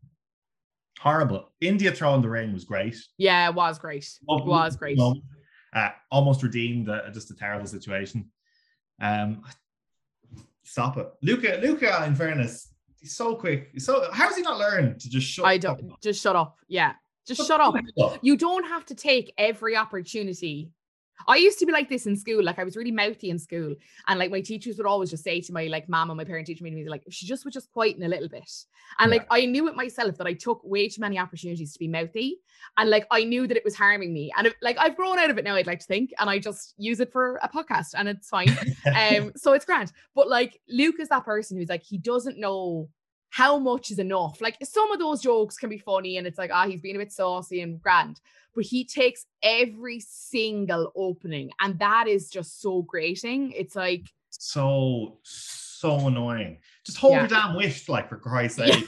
horrible. 1.00 1.50
Indiyah 1.62 1.96
throwing 1.96 2.22
the 2.22 2.28
ring 2.28 2.52
was 2.52 2.64
great. 2.64 2.96
Yeah, 3.18 3.48
it 3.48 3.54
was 3.54 3.78
great. 3.78 4.04
It 4.04 4.44
was 4.44 4.76
great. 4.76 4.98
Uh, 5.74 5.90
almost 6.10 6.42
redeemed 6.42 6.88
uh, 6.88 7.10
just 7.10 7.30
a 7.30 7.36
terrible 7.36 7.66
situation. 7.66 8.30
Um, 9.00 9.42
stop 10.62 10.96
it, 10.96 11.06
Luca. 11.22 11.60
Luca, 11.62 12.04
in 12.06 12.14
fairness, 12.14 12.72
he's 12.98 13.14
so 13.14 13.34
quick. 13.34 13.70
He's 13.72 13.84
so 13.84 14.10
how 14.12 14.28
has 14.28 14.36
he 14.36 14.42
not 14.42 14.58
learned 14.58 15.00
to 15.00 15.10
just 15.10 15.26
shut? 15.26 15.44
I 15.44 15.58
don't 15.58 15.92
up? 15.92 16.00
just 16.00 16.22
shut 16.22 16.36
up. 16.36 16.56
Yeah. 16.68 16.94
Just 17.26 17.46
shut 17.46 17.60
up. 17.60 17.74
up. 18.00 18.18
You 18.22 18.36
don't 18.36 18.64
have 18.64 18.86
to 18.86 18.94
take 18.94 19.34
every 19.36 19.76
opportunity. 19.76 20.70
I 21.28 21.36
used 21.36 21.58
to 21.58 21.66
be 21.66 21.72
like 21.72 21.88
this 21.88 22.06
in 22.06 22.16
school. 22.16 22.42
Like 22.42 22.58
I 22.58 22.64
was 22.64 22.76
really 22.76 22.90
mouthy 22.90 23.30
in 23.30 23.38
school. 23.38 23.74
And 24.06 24.18
like 24.18 24.30
my 24.30 24.40
teachers 24.40 24.76
would 24.76 24.86
always 24.86 25.10
just 25.10 25.24
say 25.24 25.40
to 25.40 25.52
my 25.52 25.66
like 25.66 25.88
mom 25.88 26.10
and 26.10 26.16
my 26.16 26.24
parent 26.24 26.46
teacher 26.46 26.64
meeting, 26.64 26.84
me, 26.84 26.88
like, 26.88 27.04
she 27.10 27.26
just 27.26 27.44
would 27.44 27.54
just 27.54 27.72
quieten 27.72 28.02
a 28.02 28.08
little 28.08 28.28
bit. 28.28 28.50
And 28.98 29.10
like 29.10 29.26
I 29.30 29.46
knew 29.46 29.68
it 29.68 29.76
myself 29.76 30.16
that 30.18 30.26
I 30.26 30.34
took 30.34 30.60
way 30.64 30.88
too 30.88 31.00
many 31.00 31.18
opportunities 31.18 31.72
to 31.72 31.78
be 31.78 31.88
mouthy. 31.88 32.40
And 32.76 32.90
like 32.90 33.06
I 33.10 33.24
knew 33.24 33.46
that 33.46 33.56
it 33.56 33.64
was 33.64 33.74
harming 33.74 34.12
me. 34.12 34.32
And 34.36 34.48
it, 34.48 34.54
like 34.62 34.76
I've 34.78 34.96
grown 34.96 35.18
out 35.18 35.30
of 35.30 35.38
it 35.38 35.44
now, 35.44 35.56
I'd 35.56 35.66
like 35.66 35.80
to 35.80 35.86
think. 35.86 36.12
And 36.18 36.30
I 36.30 36.38
just 36.38 36.74
use 36.78 37.00
it 37.00 37.12
for 37.12 37.40
a 37.42 37.48
podcast 37.48 37.94
and 37.94 38.08
it's 38.08 38.28
fine. 38.28 38.48
um, 38.94 39.32
so 39.36 39.52
it's 39.52 39.64
grand. 39.64 39.92
But 40.14 40.28
like 40.28 40.60
Luke 40.68 40.96
is 41.00 41.08
that 41.08 41.24
person 41.24 41.56
who's 41.56 41.68
like, 41.68 41.82
he 41.82 41.98
doesn't 41.98 42.38
know 42.38 42.88
how 43.36 43.58
much 43.58 43.90
is 43.90 43.98
enough. 43.98 44.40
Like 44.40 44.56
some 44.64 44.90
of 44.92 44.98
those 44.98 45.20
jokes 45.20 45.58
can 45.58 45.68
be 45.68 45.76
funny 45.76 46.16
and 46.16 46.26
it's 46.26 46.38
like, 46.38 46.50
ah, 46.50 46.66
he's 46.66 46.80
being 46.80 46.96
a 46.96 46.98
bit 46.98 47.12
saucy 47.12 47.60
and 47.60 47.78
grand. 47.78 48.18
But 48.54 48.64
he 48.64 48.82
takes 48.82 49.26
every 49.42 50.00
single 50.00 50.90
opening, 50.96 51.50
and 51.60 51.78
that 51.78 52.08
is 52.08 52.30
just 52.30 52.62
so 52.62 52.80
grating. 52.80 53.52
It's 53.52 53.76
like, 53.76 54.06
so 54.30 55.18
so 55.22 56.06
annoying. 56.06 56.60
Just 56.86 56.96
hold 56.96 57.12
Yeah. 57.12 57.18
your 57.20 57.28
damn 57.28 57.56
wish, 57.56 57.90
like 57.90 58.08
for 58.08 58.16
Christ's 58.16 58.60
Yeah. 58.60 58.66
sake. 58.72 58.84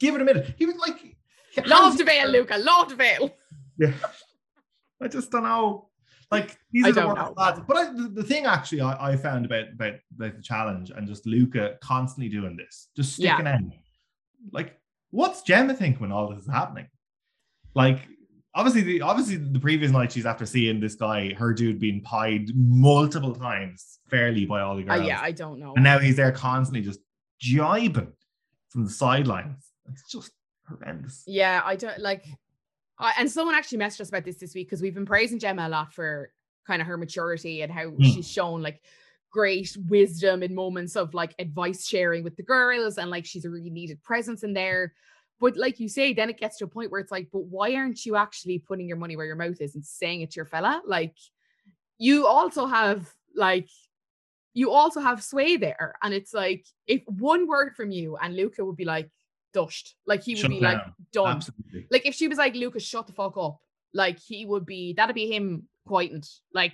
Give 0.00 0.14
it 0.14 0.22
a 0.22 0.24
minute. 0.24 0.54
He 0.56 0.64
was 0.64 0.76
like, 0.76 1.14
love 1.66 1.98
to 1.98 2.04
veil, 2.04 2.30
Luca, 2.30 2.56
love 2.56 2.88
to 2.88 2.96
veil. 2.96 3.36
Yeah. 3.78 3.92
I 5.02 5.08
just 5.08 5.30
don't 5.30 5.42
know. 5.42 5.90
Like 6.32 6.58
these 6.72 6.84
I 6.86 6.88
are 6.88 6.92
the 6.92 7.06
worst 7.08 7.32
lads. 7.36 7.60
But 7.68 7.76
I, 7.76 7.84
the, 7.92 8.08
the 8.14 8.22
thing 8.24 8.46
actually 8.46 8.80
I, 8.80 9.12
I 9.12 9.16
found 9.16 9.44
about, 9.46 9.72
about 9.74 9.94
about 10.16 10.36
the 10.36 10.42
challenge 10.42 10.90
and 10.90 11.06
just 11.06 11.26
Luca 11.26 11.76
constantly 11.82 12.28
doing 12.28 12.56
this, 12.56 12.88
just 12.96 13.18
Yeah. 13.18 13.36
sticking 13.36 13.52
in. 13.52 13.72
Like, 14.50 14.78
what's 15.10 15.42
Gemma 15.42 15.74
think 15.74 16.00
when 16.00 16.10
all 16.10 16.28
this 16.34 16.44
is 16.44 16.50
happening? 16.50 16.88
Like, 17.74 18.00
obviously, 18.54 18.82
the 18.82 19.02
obviously 19.02 19.36
the 19.36 19.60
previous 19.60 19.92
night 19.92 20.10
she's 20.12 20.26
after 20.26 20.46
seeing 20.46 20.80
this 20.80 20.94
guy, 20.94 21.32
her 21.34 21.52
dude 21.52 21.78
being 21.78 22.00
pied 22.02 22.50
multiple 22.54 23.34
times 23.34 23.98
fairly 24.10 24.44
by 24.46 24.60
all 24.62 24.76
the 24.76 24.82
Uh, 24.88 24.96
girls. 24.96 25.06
yeah, 25.06 25.20
I 25.22 25.32
don't 25.32 25.58
know. 25.60 25.74
and 25.74 25.84
now 25.84 25.98
he's 25.98 26.16
there 26.16 26.32
constantly 26.32 26.82
just 26.82 27.00
jibing 27.40 28.12
from 28.70 28.84
the 28.84 28.90
sidelines. 28.90 29.70
It's 29.90 30.08
just 30.10 30.32
horrendous. 30.68 31.24
Yeah, 31.26 31.62
I 31.64 31.76
don't 31.76 31.98
like. 32.00 32.24
And 33.18 33.30
someone 33.30 33.54
actually 33.54 33.78
messaged 33.78 34.00
us 34.00 34.08
about 34.08 34.24
this 34.24 34.36
this 34.36 34.54
week 34.54 34.68
because 34.68 34.82
we've 34.82 34.94
been 34.94 35.06
praising 35.06 35.38
Gemma 35.38 35.66
a 35.66 35.68
lot 35.68 35.92
for 35.92 36.32
kind 36.66 36.80
of 36.80 36.88
her 36.88 36.96
maturity 36.96 37.62
and 37.62 37.72
how 37.72 37.86
Mm. 37.86 38.04
she's 38.04 38.30
shown 38.30 38.62
like 38.62 38.82
great 39.30 39.76
wisdom 39.88 40.42
in 40.42 40.54
moments 40.54 40.94
of 40.94 41.14
like 41.14 41.34
advice 41.38 41.86
sharing 41.86 42.22
with 42.22 42.36
the 42.36 42.42
girls 42.42 42.98
and 42.98 43.10
like 43.10 43.24
she's 43.24 43.44
a 43.44 43.50
really 43.50 43.70
needed 43.70 44.02
presence 44.02 44.42
in 44.44 44.52
there. 44.52 44.92
But 45.40 45.56
like 45.56 45.80
you 45.80 45.88
say, 45.88 46.12
then 46.12 46.30
it 46.30 46.38
gets 46.38 46.58
to 46.58 46.64
a 46.64 46.68
point 46.68 46.90
where 46.92 47.00
it's 47.00 47.10
like, 47.10 47.28
but 47.32 47.46
why 47.46 47.74
aren't 47.74 48.06
you 48.06 48.14
actually 48.14 48.58
putting 48.58 48.86
your 48.86 48.98
money 48.98 49.16
where 49.16 49.26
your 49.26 49.36
mouth 49.36 49.60
is 49.60 49.74
and 49.74 49.84
saying 49.84 50.20
it 50.20 50.30
to 50.32 50.36
your 50.36 50.46
fella? 50.46 50.82
Like, 50.86 51.16
you 51.98 52.26
also 52.26 52.66
have 52.66 53.10
like 53.34 53.68
you 54.54 54.70
also 54.70 55.00
have 55.00 55.22
sway 55.22 55.56
there. 55.56 55.94
And 56.02 56.12
it's 56.12 56.34
like 56.34 56.66
if 56.86 57.02
one 57.06 57.48
word 57.48 57.74
from 57.74 57.90
you 57.90 58.16
and 58.18 58.36
Luca 58.36 58.64
would 58.64 58.76
be 58.76 58.84
like 58.84 59.10
dushed, 59.52 59.94
like 60.06 60.22
he 60.22 60.34
would 60.34 60.40
Shut 60.40 60.50
be 60.50 60.60
like 60.60 60.78
down. 60.78 60.94
done. 61.12 61.36
Absolutely. 61.36 61.86
Like 61.90 62.06
if 62.06 62.14
she 62.14 62.28
was 62.28 62.38
like, 62.38 62.54
Lucas, 62.54 62.82
shut 62.82 63.06
the 63.06 63.12
fuck 63.12 63.36
up, 63.36 63.58
like 63.94 64.18
he 64.18 64.44
would 64.46 64.66
be 64.66 64.92
that'd 64.94 65.14
be 65.14 65.30
him 65.30 65.68
quietened. 65.86 66.28
Like, 66.54 66.72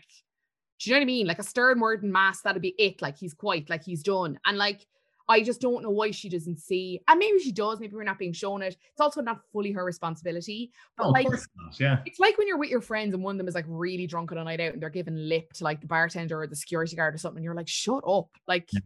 do 0.81 0.91
you 0.91 0.95
know 0.95 1.01
what 1.01 1.03
I 1.03 1.07
mean? 1.07 1.27
Like 1.27 1.39
a 1.39 1.43
stern 1.45 1.81
word 1.81 2.03
and 2.03 2.13
mass, 2.13 2.41
that'd 2.43 2.63
be 2.63 2.75
it. 2.79 3.03
Like 3.03 3.17
he's 3.19 3.35
quiet, 3.35 3.69
like 3.69 3.83
he's 3.85 4.03
done. 4.03 4.39
And 4.47 4.57
like 4.59 4.87
I 5.31 5.43
just 5.43 5.61
don't 5.61 5.83
know 5.83 5.91
why 5.91 6.11
she 6.11 6.31
doesn't 6.31 6.59
see, 6.59 7.03
and 7.07 7.19
maybe 7.19 7.39
she 7.39 7.53
does, 7.53 7.81
maybe 7.81 7.95
we're 7.95 8.03
not 8.03 8.19
being 8.19 8.33
shown 8.33 8.63
it. 8.63 8.79
It's 8.93 9.01
also 9.01 9.21
not 9.21 9.41
fully 9.53 9.73
her 9.73 9.85
responsibility. 9.85 10.71
But 10.97 11.09
Oh, 11.09 11.11
like 11.11 11.27
of 11.27 11.33
course 11.33 11.47
not. 11.57 11.79
Yeah. 11.79 11.99
it's 12.07 12.19
like 12.19 12.39
when 12.39 12.47
you're 12.49 12.57
with 12.57 12.71
your 12.71 12.81
friends 12.81 13.13
and 13.13 13.23
one 13.23 13.35
of 13.35 13.39
them 13.39 13.47
is 13.49 13.55
like 13.55 13.67
really 13.69 14.07
drunk 14.07 14.33
on 14.33 14.39
a 14.39 14.45
night 14.45 14.61
out 14.61 14.73
and 14.73 14.81
they're 14.83 14.89
giving 14.89 15.17
lip 15.17 15.53
to 15.55 15.65
like 15.65 15.83
the 15.83 15.87
bartender 15.87 16.41
or 16.41 16.47
the 16.47 16.57
security 16.57 16.97
guard 16.97 17.15
or 17.15 17.19
something. 17.19 17.39
And 17.39 17.45
you're 17.45 17.55
like, 17.55 17.69
shut 17.69 18.03
up. 18.09 18.29
Like, 18.47 18.71
Yeah. 18.73 18.81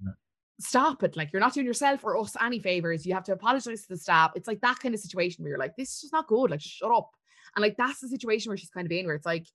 Stop 0.60 1.02
it. 1.02 1.16
Like, 1.16 1.32
you're 1.32 1.40
not 1.40 1.54
doing 1.54 1.66
yourself 1.66 2.04
or 2.04 2.18
us 2.18 2.36
any 2.40 2.58
favors. 2.60 3.04
You 3.04 3.14
have 3.14 3.24
to 3.24 3.32
apologize 3.32 3.82
to 3.82 3.88
the 3.88 3.96
staff. 3.96 4.32
It's 4.36 4.48
like 4.48 4.60
that 4.60 4.78
kind 4.78 4.94
of 4.94 5.00
situation 5.00 5.42
where 5.42 5.50
you're 5.50 5.58
like, 5.58 5.76
this 5.76 5.94
is 5.94 6.00
just 6.02 6.12
not 6.12 6.28
good. 6.28 6.50
Like, 6.50 6.60
shut 6.60 6.92
up. 6.92 7.10
And 7.56 7.62
like, 7.62 7.76
that's 7.76 8.00
the 8.00 8.08
situation 8.08 8.50
where 8.50 8.56
she's 8.56 8.70
kind 8.70 8.86
of 8.86 8.92
in, 8.92 9.06
where 9.06 9.14
it's 9.14 9.26
like, 9.26 9.46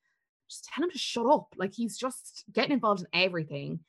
just 0.49 0.65
tell 0.65 0.83
him 0.83 0.91
to 0.91 0.97
shut 0.97 1.25
up. 1.25 1.53
Like, 1.57 1.73
he's 1.73 1.97
just 1.97 2.43
getting 2.51 2.73
involved 2.73 3.01
in 3.01 3.07
everything. 3.13 3.79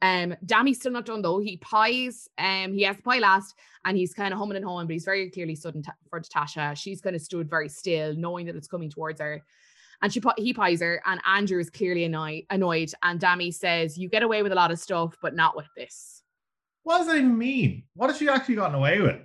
Um, 0.00 0.36
Dami's 0.44 0.78
still 0.78 0.92
not 0.92 1.06
done 1.06 1.22
though. 1.22 1.40
He 1.40 1.56
pies, 1.56 2.28
um, 2.38 2.72
he 2.72 2.82
has 2.82 2.96
to 2.96 3.02
pie 3.02 3.18
last 3.18 3.54
and 3.84 3.96
he's 3.96 4.14
kind 4.14 4.32
of 4.32 4.38
humming 4.38 4.56
and 4.56 4.64
hawing, 4.64 4.86
but 4.86 4.92
he's 4.92 5.04
very 5.04 5.28
clearly 5.30 5.58
in 5.64 5.82
ta- 5.82 5.92
for 6.08 6.20
Tasha. 6.20 6.76
She's 6.76 7.00
kind 7.00 7.16
of 7.16 7.22
stood 7.22 7.50
very 7.50 7.68
still, 7.68 8.14
knowing 8.14 8.46
that 8.46 8.54
it's 8.54 8.68
coming 8.68 8.90
towards 8.90 9.20
her. 9.20 9.42
And 10.00 10.12
she 10.12 10.22
he 10.36 10.54
pies 10.54 10.80
her, 10.80 11.02
and 11.06 11.20
Andrew 11.26 11.58
is 11.58 11.70
clearly 11.70 12.04
annoyed. 12.04 12.44
Annoyed, 12.50 12.92
and 13.02 13.18
Dami 13.18 13.52
says, 13.52 13.98
"You 13.98 14.08
get 14.08 14.22
away 14.22 14.44
with 14.44 14.52
a 14.52 14.54
lot 14.54 14.70
of 14.70 14.78
stuff, 14.78 15.16
but 15.20 15.34
not 15.34 15.56
with 15.56 15.66
this." 15.76 16.22
What 16.82 16.98
does 16.98 17.06
that 17.08 17.16
even 17.16 17.36
mean? 17.36 17.84
What 17.94 18.08
has 18.10 18.18
she 18.18 18.28
actually 18.28 18.56
gotten 18.56 18.74
away 18.74 19.00
with? 19.00 19.20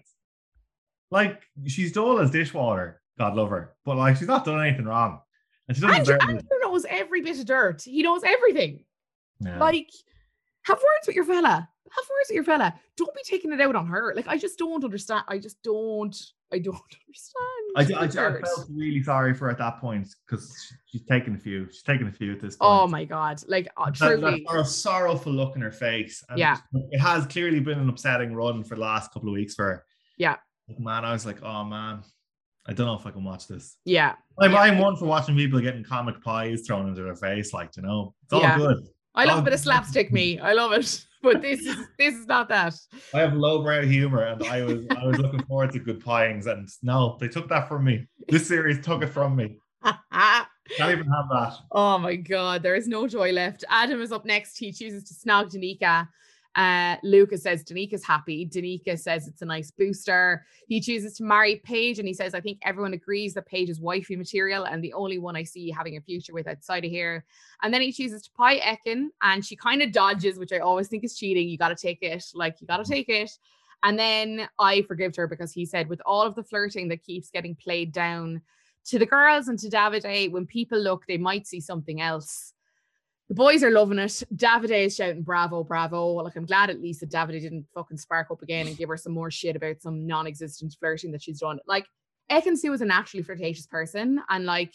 Like, 1.12 1.44
she's 1.68 1.92
dull 1.92 2.20
as 2.20 2.32
dishwater, 2.32 3.02
God 3.18 3.36
love 3.36 3.50
her, 3.50 3.76
but 3.86 3.98
like, 3.98 4.18
she's 4.18 4.28
not 4.28 4.46
done 4.46 4.66
anything 4.66 4.86
wrong. 4.86 5.22
And 5.68 5.78
she 5.78 5.82
doesn't 5.82 6.00
Andrew, 6.00 6.18
Andrew 6.22 6.60
knows 6.62 6.86
every 6.90 7.22
bit 7.22 7.40
of 7.40 7.46
dirt. 7.46 7.84
He 7.84 8.02
knows 8.02 8.24
everything. 8.26 8.84
Yeah. 9.40 9.60
Like, 9.60 9.90
have 10.64 10.78
words 10.78 11.08
with 11.08 11.16
your 11.16 11.26
fella. 11.26 11.70
Have 11.96 12.06
words 12.10 12.30
with 12.30 12.36
your 12.36 12.44
fella. 12.44 12.74
Don't 12.98 13.14
be 13.14 13.22
taking 13.24 13.54
it 13.54 13.62
out 13.62 13.76
on 13.76 13.88
her. 13.88 14.14
Like, 14.16 14.28
I 14.28 14.38
just 14.38 14.58
don't 14.58 14.84
understand. 14.84 15.24
I 15.28 15.38
just 15.38 15.62
don't. 15.62 16.16
I 16.54 16.60
don't 16.60 16.76
understand. 17.76 18.14
I, 18.20 18.24
I, 18.24 18.28
I 18.30 18.42
felt 18.42 18.68
really 18.72 19.02
sorry 19.04 19.34
for 19.34 19.46
her 19.46 19.52
at 19.52 19.58
that 19.58 19.80
point 19.80 20.08
because 20.28 20.56
she's 20.86 21.04
taken 21.06 21.36
a 21.36 21.40
few. 21.40 21.68
She's 21.72 21.82
taken 21.84 22.08
a 22.08 22.12
few 22.12 22.32
at 22.34 22.40
this 22.40 22.56
point. 22.56 22.70
Oh 22.72 22.88
my 22.88 23.04
god! 23.06 23.42
Like, 23.48 23.68
uh, 23.78 23.86
That, 23.86 24.00
that 24.00 24.20
truly. 24.20 24.46
sort 24.48 24.60
of 24.60 24.68
sorrowful 24.68 25.34
look 25.34 25.56
in 25.56 25.62
her 25.62 25.72
face. 25.72 26.24
And 26.30 26.38
Yeah. 26.38 26.58
It 26.92 27.00
has 27.00 27.26
clearly 27.26 27.60
been 27.60 27.80
an 27.80 27.90
upsetting 27.90 28.34
run 28.36 28.64
for 28.64 28.76
the 28.76 28.82
last 28.82 29.12
couple 29.12 29.30
of 29.30 29.34
weeks 29.34 29.56
for 29.56 29.66
her. 29.66 29.86
Yeah. 30.18 30.38
Like, 30.70 30.80
man, 30.80 31.04
I 31.06 31.12
was 31.14 31.26
like, 31.26 31.42
oh 31.44 31.64
man, 31.66 32.04
I 32.68 32.74
don't 32.74 32.86
know 32.86 32.96
if 32.96 33.06
I 33.06 33.12
can 33.12 33.24
watch 33.24 33.48
this. 33.48 33.76
Yeah. 33.86 34.14
I'm, 34.40 34.52
Yeah. 34.52 34.60
I'm 34.60 34.78
one 34.78 34.96
for 34.96 35.06
watching 35.06 35.36
people 35.36 35.60
getting 35.60 35.84
comic 35.84 36.22
pies 36.24 36.64
thrown 36.68 36.88
into 36.88 37.02
their 37.02 37.16
face, 37.16 37.54
like, 37.54 37.76
you 37.76 37.84
know, 37.84 38.14
it's 38.24 38.34
all 38.34 38.42
Yeah. 38.42 38.58
good. 38.58 38.88
I 39.16 39.26
love 39.26 39.38
a 39.38 39.42
Oh, 39.42 39.44
bit 39.44 39.54
of 39.54 39.60
um, 39.60 39.64
slapstick 39.64 40.12
me. 40.12 40.40
I 40.40 40.54
love 40.54 40.74
it. 40.74 41.06
But 41.24 41.42
this 41.42 41.62
is 41.62 41.78
this 41.98 42.16
is 42.16 42.28
not 42.28 42.50
that. 42.50 42.76
I 43.14 43.20
have 43.22 43.34
lowbrow 43.34 43.86
humor, 43.86 44.24
and 44.24 44.44
I 44.44 44.62
was 44.64 44.82
I 44.90 45.06
was 45.06 45.18
looking 45.20 45.42
forward 45.44 45.72
to 45.72 45.80
good 45.80 46.04
piings, 46.04 46.48
and 46.48 46.68
no, 46.82 47.16
they 47.22 47.30
took 47.30 47.48
that 47.48 47.70
from 47.70 47.86
me. 47.86 48.08
This 48.28 48.46
series 48.46 48.84
took 48.84 49.02
it 49.04 49.08
from 49.08 49.38
me. 49.38 49.56
Can't 49.84 50.92
even 50.92 51.08
have 51.08 51.30
that. 51.32 51.54
oh 51.72 51.98
my 51.98 52.18
god, 52.18 52.62
there 52.62 52.76
is 52.76 52.90
no 52.90 53.08
joy 53.08 53.32
left. 53.32 53.64
Adam 53.70 54.02
is 54.02 54.12
up 54.12 54.26
next. 54.26 54.58
He 54.58 54.74
chooses 54.74 55.06
to 55.06 55.14
snog 55.14 55.46
Danica. 55.54 56.10
Uh, 56.56 56.98
Lucas 57.02 57.42
says 57.42 57.64
Danica's 57.64 58.06
happy. 58.06 58.46
Danica 58.46 59.00
says 59.00 59.28
it's 59.28 59.42
a 59.42 59.46
nice 59.46 59.72
booster. 59.72 60.46
He 60.68 60.80
chooses 60.80 61.18
to 61.18 61.24
marry 61.24 61.56
Paige, 61.64 61.98
and 61.98 62.08
he 62.08 62.14
says, 62.14 62.36
I 62.36 62.42
think 62.42 62.60
everyone 62.62 62.94
agrees 62.94 63.34
that 63.34 63.48
Paige 63.48 63.70
is 63.70 63.80
wifey 63.80 64.16
material 64.16 64.66
and 64.66 64.84
the 64.84 64.94
only 64.94 65.18
one 65.18 65.36
I 65.36 65.44
see 65.44 65.72
having 65.72 65.98
a 65.98 66.02
future 66.02 66.34
with 66.34 66.48
outside 66.48 66.86
of 66.86 66.92
here. 66.92 67.26
And 67.64 67.74
then 67.74 67.82
he 67.82 67.92
chooses 67.92 68.22
to 68.24 68.32
pie 68.32 68.60
Ekin, 68.60 69.08
and 69.24 69.44
she 69.44 69.56
kind 69.56 69.82
of 69.82 69.92
dodges, 69.92 70.38
which 70.38 70.54
I 70.54 70.60
always 70.60 70.88
think 70.88 71.04
is 71.04 71.18
cheating. 71.18 71.50
You 71.50 71.58
got 71.58 71.70
to 71.70 71.76
take 71.76 72.04
it. 72.04 72.24
Like, 72.36 72.62
you 72.62 72.68
got 72.68 72.84
to 72.84 72.92
take 72.92 73.10
it. 73.10 73.32
And 73.82 73.98
then 74.00 74.48
I 74.60 74.84
forgived 74.84 75.16
her 75.18 75.28
because 75.28 75.52
he 75.52 75.66
said, 75.66 75.90
with 75.90 76.02
all 76.06 76.22
of 76.22 76.36
the 76.36 76.44
flirting 76.44 76.88
that 76.90 77.04
keeps 77.04 77.30
getting 77.30 77.56
played 77.56 77.92
down 77.92 78.42
to 78.86 79.00
the 79.00 79.06
girls 79.06 79.48
and 79.48 79.58
to 79.60 79.70
Davide, 79.70 80.32
when 80.32 80.46
people 80.46 80.80
look, 80.80 81.06
they 81.08 81.18
might 81.18 81.48
see 81.48 81.60
something 81.60 82.00
else. 82.00 82.53
The 83.30 83.36
boys 83.36 83.64
are 83.64 83.72
loving 83.72 84.00
it. 84.00 84.24
Davide 84.36 84.86
is 84.86 84.96
shouting, 84.96 85.24
bravo, 85.24 85.64
bravo. 85.64 86.08
Like, 86.08 86.36
I'm 86.36 86.46
glad 86.46 86.70
at 86.70 86.82
least 86.82 87.00
that 87.00 87.10
Davide 87.10 87.42
didn't 87.42 87.66
fucking 87.74 87.98
spark 87.98 88.30
up 88.30 88.42
again 88.42 88.68
and 88.68 88.78
give 88.78 88.90
her 88.90 88.98
some 88.98 89.14
more 89.14 89.32
shit 89.32 89.56
about 89.56 89.82
some 89.82 90.06
non 90.06 90.28
existent 90.28 90.76
flirting 90.80 91.12
that 91.14 91.24
she's 91.24 91.40
done. 91.40 91.60
Like, 91.66 91.86
Ekin-Su 92.30 92.74
is 92.74 92.82
a 92.82 92.86
naturally 92.86 93.24
flirtatious 93.24 93.68
person. 93.68 94.22
And 94.30 94.46
like, 94.46 94.74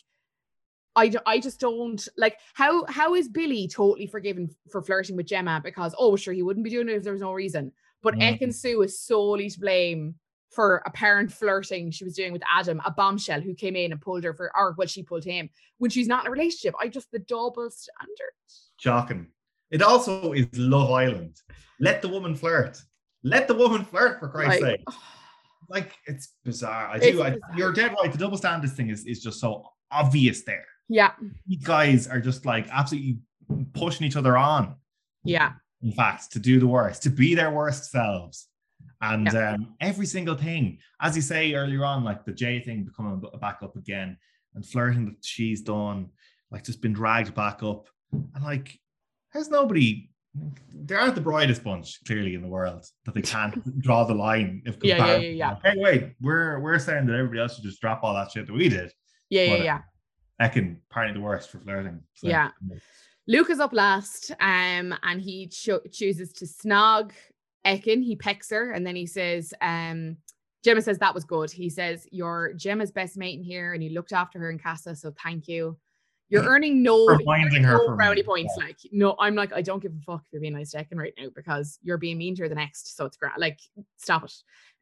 I, 0.96 1.12
I 1.26 1.38
just 1.38 1.60
don't 1.60 2.06
like 2.16 2.38
how 2.54 2.84
how 2.86 3.14
is 3.14 3.28
Billy 3.28 3.68
totally 3.68 4.08
forgiven 4.08 4.50
for 4.70 4.82
flirting 4.82 5.16
with 5.16 5.26
Gemma 5.26 5.60
because 5.62 5.94
oh 5.96 6.16
sure 6.16 6.34
he 6.34 6.42
wouldn't 6.42 6.64
be 6.64 6.70
doing 6.70 6.88
it 6.88 6.96
if 6.96 7.04
there 7.04 7.12
was 7.12 7.22
no 7.22 7.32
reason 7.32 7.72
but. 8.02 8.14
Ekin-Su 8.14 8.82
is 8.82 8.98
solely 8.98 9.48
to 9.48 9.60
blame 9.60 10.16
for 10.50 10.82
apparent 10.86 11.30
flirting 11.32 11.90
she 11.90 12.04
was 12.04 12.14
doing 12.14 12.32
with 12.32 12.42
Adam 12.50 12.80
a 12.84 12.90
bombshell 12.90 13.40
who 13.40 13.54
came 13.54 13.76
in 13.76 13.92
and 13.92 14.00
pulled 14.00 14.24
her 14.24 14.32
for 14.32 14.50
or 14.56 14.74
well 14.78 14.86
she 14.88 15.02
pulled 15.02 15.24
him 15.24 15.48
when 15.78 15.90
she's 15.90 16.08
not 16.08 16.24
in 16.24 16.28
a 16.28 16.30
relationship 16.30 16.74
I 16.80 16.88
just 16.88 17.10
the 17.12 17.18
double 17.18 17.70
standard 17.70 18.32
Shocking. 18.80 19.26
It 19.70 19.82
also 19.82 20.32
is 20.32 20.46
Love 20.56 20.90
Island. 20.90 21.36
Let 21.80 22.00
the 22.00 22.08
woman 22.08 22.34
flirt. 22.34 22.80
Let 23.22 23.48
the 23.48 23.54
woman 23.54 23.84
flirt 23.84 24.20
for 24.20 24.28
Christ's 24.28 24.62
Like, 24.62 24.78
sake. 24.78 24.98
Like 25.68 25.92
it's 26.06 26.32
bizarre. 26.44 26.88
I 26.88 26.98
do. 26.98 27.22
I, 27.22 27.30
bizarre. 27.30 27.38
you're 27.56 27.72
dead 27.72 27.94
right. 28.00 28.10
The 28.10 28.18
double 28.18 28.38
standards 28.38 28.72
thing 28.72 28.88
is, 28.88 29.04
is 29.04 29.22
just 29.22 29.40
so 29.40 29.64
obvious 29.90 30.42
there. 30.44 30.64
yeah 30.88 31.12
You 31.46 31.58
guys 31.58 32.06
are 32.06 32.20
just 32.20 32.46
like 32.46 32.66
absolutely 32.70 33.18
pushing 33.74 34.06
each 34.06 34.16
other 34.16 34.36
on. 34.36 34.76
yeah 35.24 35.52
In 35.82 35.92
fact, 35.92 36.32
to 36.32 36.38
do 36.38 36.58
the 36.60 36.66
worst, 36.66 37.02
to 37.02 37.10
be 37.10 37.34
their 37.34 37.50
worst 37.50 37.90
selves. 37.90 38.46
And 39.00 39.28
um, 39.34 39.74
every 39.80 40.06
single 40.06 40.34
thing, 40.34 40.78
as 41.00 41.14
you 41.14 41.22
say 41.22 41.54
earlier 41.54 41.84
on, 41.84 42.02
like 42.04 42.24
the 42.24 42.32
Jay 42.32 42.60
thing 42.60 42.84
becoming 42.84 43.22
back 43.40 43.58
up 43.62 43.76
again 43.76 44.16
and 44.54 44.66
flirting 44.66 45.04
that 45.06 45.24
she's 45.24 45.62
done, 45.62 46.08
like 46.50 46.64
just 46.64 46.82
been 46.82 46.92
dragged 46.92 47.34
back 47.34 47.62
up. 47.62 47.86
And 48.12 48.42
like, 48.42 48.78
has 49.30 49.50
nobody, 49.50 50.10
they 50.74 50.94
aren't 50.94 51.14
the 51.14 51.20
brightest 51.20 51.62
bunch 51.62 51.98
clearly 52.06 52.34
in 52.34 52.42
the 52.42 52.48
world 52.48 52.84
that 53.04 53.14
they 53.14 53.22
can't 53.22 53.80
draw 53.82 54.04
the 54.04 54.14
line. 54.14 54.62
If 54.66 54.78
Yeah, 54.82 54.96
yeah, 54.96 55.16
yeah, 55.18 55.28
yeah. 55.30 55.54
Hey, 55.62 55.74
wait, 55.76 56.14
we're 56.20 56.58
we're 56.60 56.78
saying 56.78 57.06
that 57.06 57.14
everybody 57.14 57.40
else 57.40 57.54
should 57.54 57.64
just 57.64 57.80
drop 57.80 58.00
all 58.02 58.14
that 58.14 58.32
shit 58.32 58.46
that 58.46 58.52
we 58.52 58.68
did. 58.68 58.92
yeah 59.30 59.42
yeah 59.42 59.50
But, 59.50 59.60
uh, 59.60 59.64
yeah 59.64 59.80
Ekin, 60.40 60.76
apparently 60.90 61.20
the 61.20 61.24
worst 61.24 61.50
for 61.50 61.58
flirting. 61.58 62.00
So, 62.14 62.28
Yeah. 62.28 62.50
Luke 63.26 63.50
is 63.50 63.60
up 63.60 63.72
last, 63.74 64.30
um, 64.40 64.94
and 65.02 65.20
he 65.20 65.48
cho- 65.48 65.82
chooses 65.92 66.32
to 66.34 66.46
snog 66.46 67.10
Ekin. 67.68 68.02
He 68.02 68.16
pecks 68.16 68.50
her, 68.50 68.72
and 68.72 68.86
then 68.86 68.96
he 68.96 69.06
says, 69.06 69.52
um, 69.60 70.16
Gemma 70.64 70.82
says 70.82 70.98
that 70.98 71.14
was 71.14 71.24
good. 71.24 71.50
He 71.50 71.68
says, 71.70 72.06
You're 72.10 72.52
Gemma's 72.54 72.90
best 72.92 73.16
mate 73.16 73.38
in 73.38 73.44
here, 73.44 73.74
and 73.74 73.82
you 73.84 73.90
looked 73.90 74.12
after 74.12 74.38
her 74.40 74.50
in 74.50 74.58
Casa, 74.58 74.96
so 74.96 75.12
thank 75.22 75.46
you. 75.48 75.76
You're 76.30 76.44
earning 76.44 76.82
no, 76.82 77.06
Reminding 77.06 77.62
her 77.64 77.78
no 77.78 77.86
from- 77.86 77.96
brownie 77.96 78.22
points. 78.22 78.52
Like, 78.58 78.76
no, 78.92 79.16
I'm 79.18 79.34
like, 79.34 79.50
I 79.54 79.62
don't 79.62 79.80
give 79.82 79.92
a 79.94 80.00
fuck 80.04 80.20
if 80.26 80.26
you're 80.32 80.42
being 80.42 80.52
nice 80.52 80.72
to 80.72 80.78
Ekin 80.84 80.98
right 80.98 81.14
now 81.18 81.28
because 81.34 81.78
you're 81.82 81.96
being 81.96 82.18
mean 82.18 82.34
to 82.36 82.42
her 82.42 82.48
the 82.50 82.54
next. 82.54 82.94
So 82.96 83.06
it's 83.06 83.16
great. 83.16 83.32
Like, 83.38 83.58
stop 83.96 84.24
it. 84.24 84.34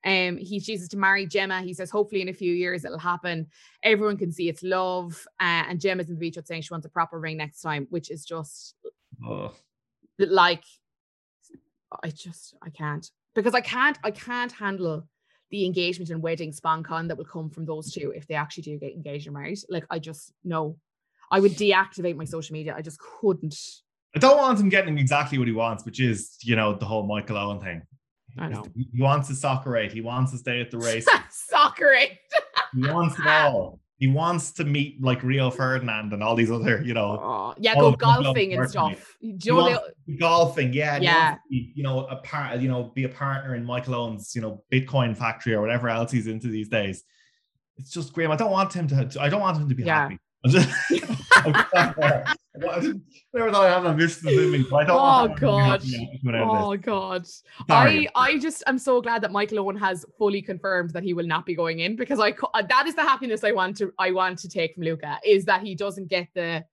Um, 0.04 0.38
he 0.38 0.58
chooses 0.58 0.88
to 0.88 0.96
marry 0.96 1.24
Gemma. 1.24 1.62
He 1.62 1.72
says, 1.72 1.88
hopefully 1.88 2.20
in 2.20 2.28
a 2.30 2.32
few 2.32 2.52
years 2.52 2.84
it'll 2.84 2.98
happen. 2.98 3.46
Everyone 3.84 4.16
can 4.16 4.32
see 4.32 4.48
it's 4.48 4.64
love. 4.64 5.24
Uh, 5.38 5.64
and 5.68 5.80
Gemma's 5.80 6.08
in 6.08 6.14
the 6.16 6.18
beach 6.18 6.36
saying 6.44 6.62
she 6.62 6.74
wants 6.74 6.86
a 6.86 6.90
proper 6.90 7.20
ring 7.20 7.36
next 7.36 7.60
time, 7.60 7.86
which 7.90 8.10
is 8.10 8.24
just 8.24 8.74
Oh. 9.24 9.52
like 10.18 10.64
I 12.02 12.10
just 12.10 12.54
I 12.62 12.70
can't 12.70 13.08
because 13.34 13.54
I 13.54 13.60
can't 13.60 13.98
I 14.02 14.10
can't 14.10 14.52
handle 14.52 15.06
the 15.50 15.64
engagement 15.64 16.10
and 16.10 16.22
wedding 16.22 16.52
con 16.82 17.08
that 17.08 17.16
will 17.16 17.24
come 17.24 17.50
from 17.50 17.64
those 17.64 17.92
two 17.92 18.12
if 18.16 18.26
they 18.26 18.34
actually 18.34 18.64
do 18.64 18.78
get 18.78 18.92
engaged 18.92 19.26
and 19.26 19.34
married. 19.34 19.58
Like 19.68 19.86
I 19.90 19.98
just 19.98 20.32
no, 20.44 20.76
I 21.30 21.40
would 21.40 21.52
deactivate 21.52 22.16
my 22.16 22.24
social 22.24 22.54
media. 22.54 22.74
I 22.76 22.82
just 22.82 22.98
couldn't. 22.98 23.56
I 24.14 24.18
don't 24.18 24.38
want 24.38 24.58
him 24.58 24.68
getting 24.68 24.98
exactly 24.98 25.38
what 25.38 25.46
he 25.46 25.52
wants, 25.52 25.84
which 25.84 26.00
is, 26.00 26.36
you 26.42 26.56
know, 26.56 26.74
the 26.74 26.86
whole 26.86 27.06
Michael 27.06 27.36
Owen 27.36 27.60
thing. 27.60 27.82
I 28.38 28.48
know. 28.48 28.64
He 28.74 29.02
wants 29.02 29.30
a 29.30 29.34
soccer 29.34 29.76
eight. 29.76 29.92
He 29.92 30.00
wants 30.00 30.32
to 30.32 30.38
stay 30.38 30.60
at 30.60 30.70
the 30.70 30.78
race. 30.88 31.06
soccer 31.30 31.92
eight. 31.92 32.18
he 32.74 32.88
wants 32.88 33.18
it 33.18 33.26
all. 33.26 33.80
He 33.98 34.08
wants 34.08 34.52
to 34.52 34.64
meet 34.64 35.00
like 35.00 35.22
Rio 35.22 35.50
Ferdinand 35.50 36.12
and 36.12 36.22
all 36.22 36.34
these 36.34 36.50
other, 36.50 36.82
you 36.82 36.92
know. 36.92 37.18
Oh, 37.18 37.54
yeah, 37.58 37.74
go 37.74 37.92
golfing 37.92 38.52
and 38.52 38.68
stuff. 38.68 39.16
Do 39.22 39.28
you 39.42 39.54
know 39.54 39.80
golfing, 40.18 40.74
yeah. 40.74 40.98
Yeah. 40.98 41.36
Be, 41.48 41.72
you 41.74 41.82
know, 41.82 42.00
a 42.06 42.16
part, 42.16 42.60
you 42.60 42.68
know, 42.68 42.92
be 42.94 43.04
a 43.04 43.08
partner 43.08 43.54
in 43.54 43.64
Michael 43.64 43.94
Owen's, 43.94 44.34
you 44.34 44.42
know, 44.42 44.62
Bitcoin 44.70 45.16
factory 45.16 45.54
or 45.54 45.62
whatever 45.62 45.88
else 45.88 46.12
he's 46.12 46.26
into 46.26 46.48
these 46.48 46.68
days. 46.68 47.04
It's 47.78 47.90
just 47.90 48.12
Graham. 48.12 48.30
I 48.32 48.36
don't 48.36 48.50
want 48.50 48.72
him 48.72 48.86
to. 48.88 49.10
I 49.18 49.30
don't 49.30 49.40
want 49.40 49.56
him 49.56 49.68
to 49.68 49.74
be 49.74 49.84
yeah. 49.84 50.02
happy. 50.02 50.18
Just, 50.48 50.68
never 53.32 53.50
thought 53.50 53.66
I 53.66 53.78
had 53.78 53.86
ambitions 53.86 54.26
in 54.26 54.50
me. 54.50 54.64
I 54.74 54.84
don't 54.84 54.90
oh 54.90 55.34
god! 55.38 55.82
Oh 56.34 56.76
god! 56.76 57.26
I 57.68 58.08
I 58.14 58.38
just 58.38 58.62
I'm 58.66 58.78
so 58.78 59.00
glad 59.00 59.22
that 59.22 59.32
Michael 59.32 59.60
Owen 59.60 59.76
has 59.76 60.04
fully 60.18 60.42
confirmed 60.42 60.90
that 60.90 61.02
he 61.02 61.14
will 61.14 61.26
not 61.26 61.46
be 61.46 61.54
going 61.54 61.80
in 61.80 61.96
because 61.96 62.20
I 62.20 62.34
uh, 62.54 62.62
that 62.68 62.86
is 62.86 62.94
the 62.94 63.02
happiness 63.02 63.44
I 63.44 63.52
want 63.52 63.76
to 63.78 63.92
I 63.98 64.12
want 64.12 64.38
to 64.40 64.48
take 64.48 64.74
from 64.74 64.84
Luca 64.84 65.18
is 65.24 65.44
that 65.46 65.62
he 65.62 65.74
doesn't 65.74 66.08
get 66.08 66.28
the 66.34 66.64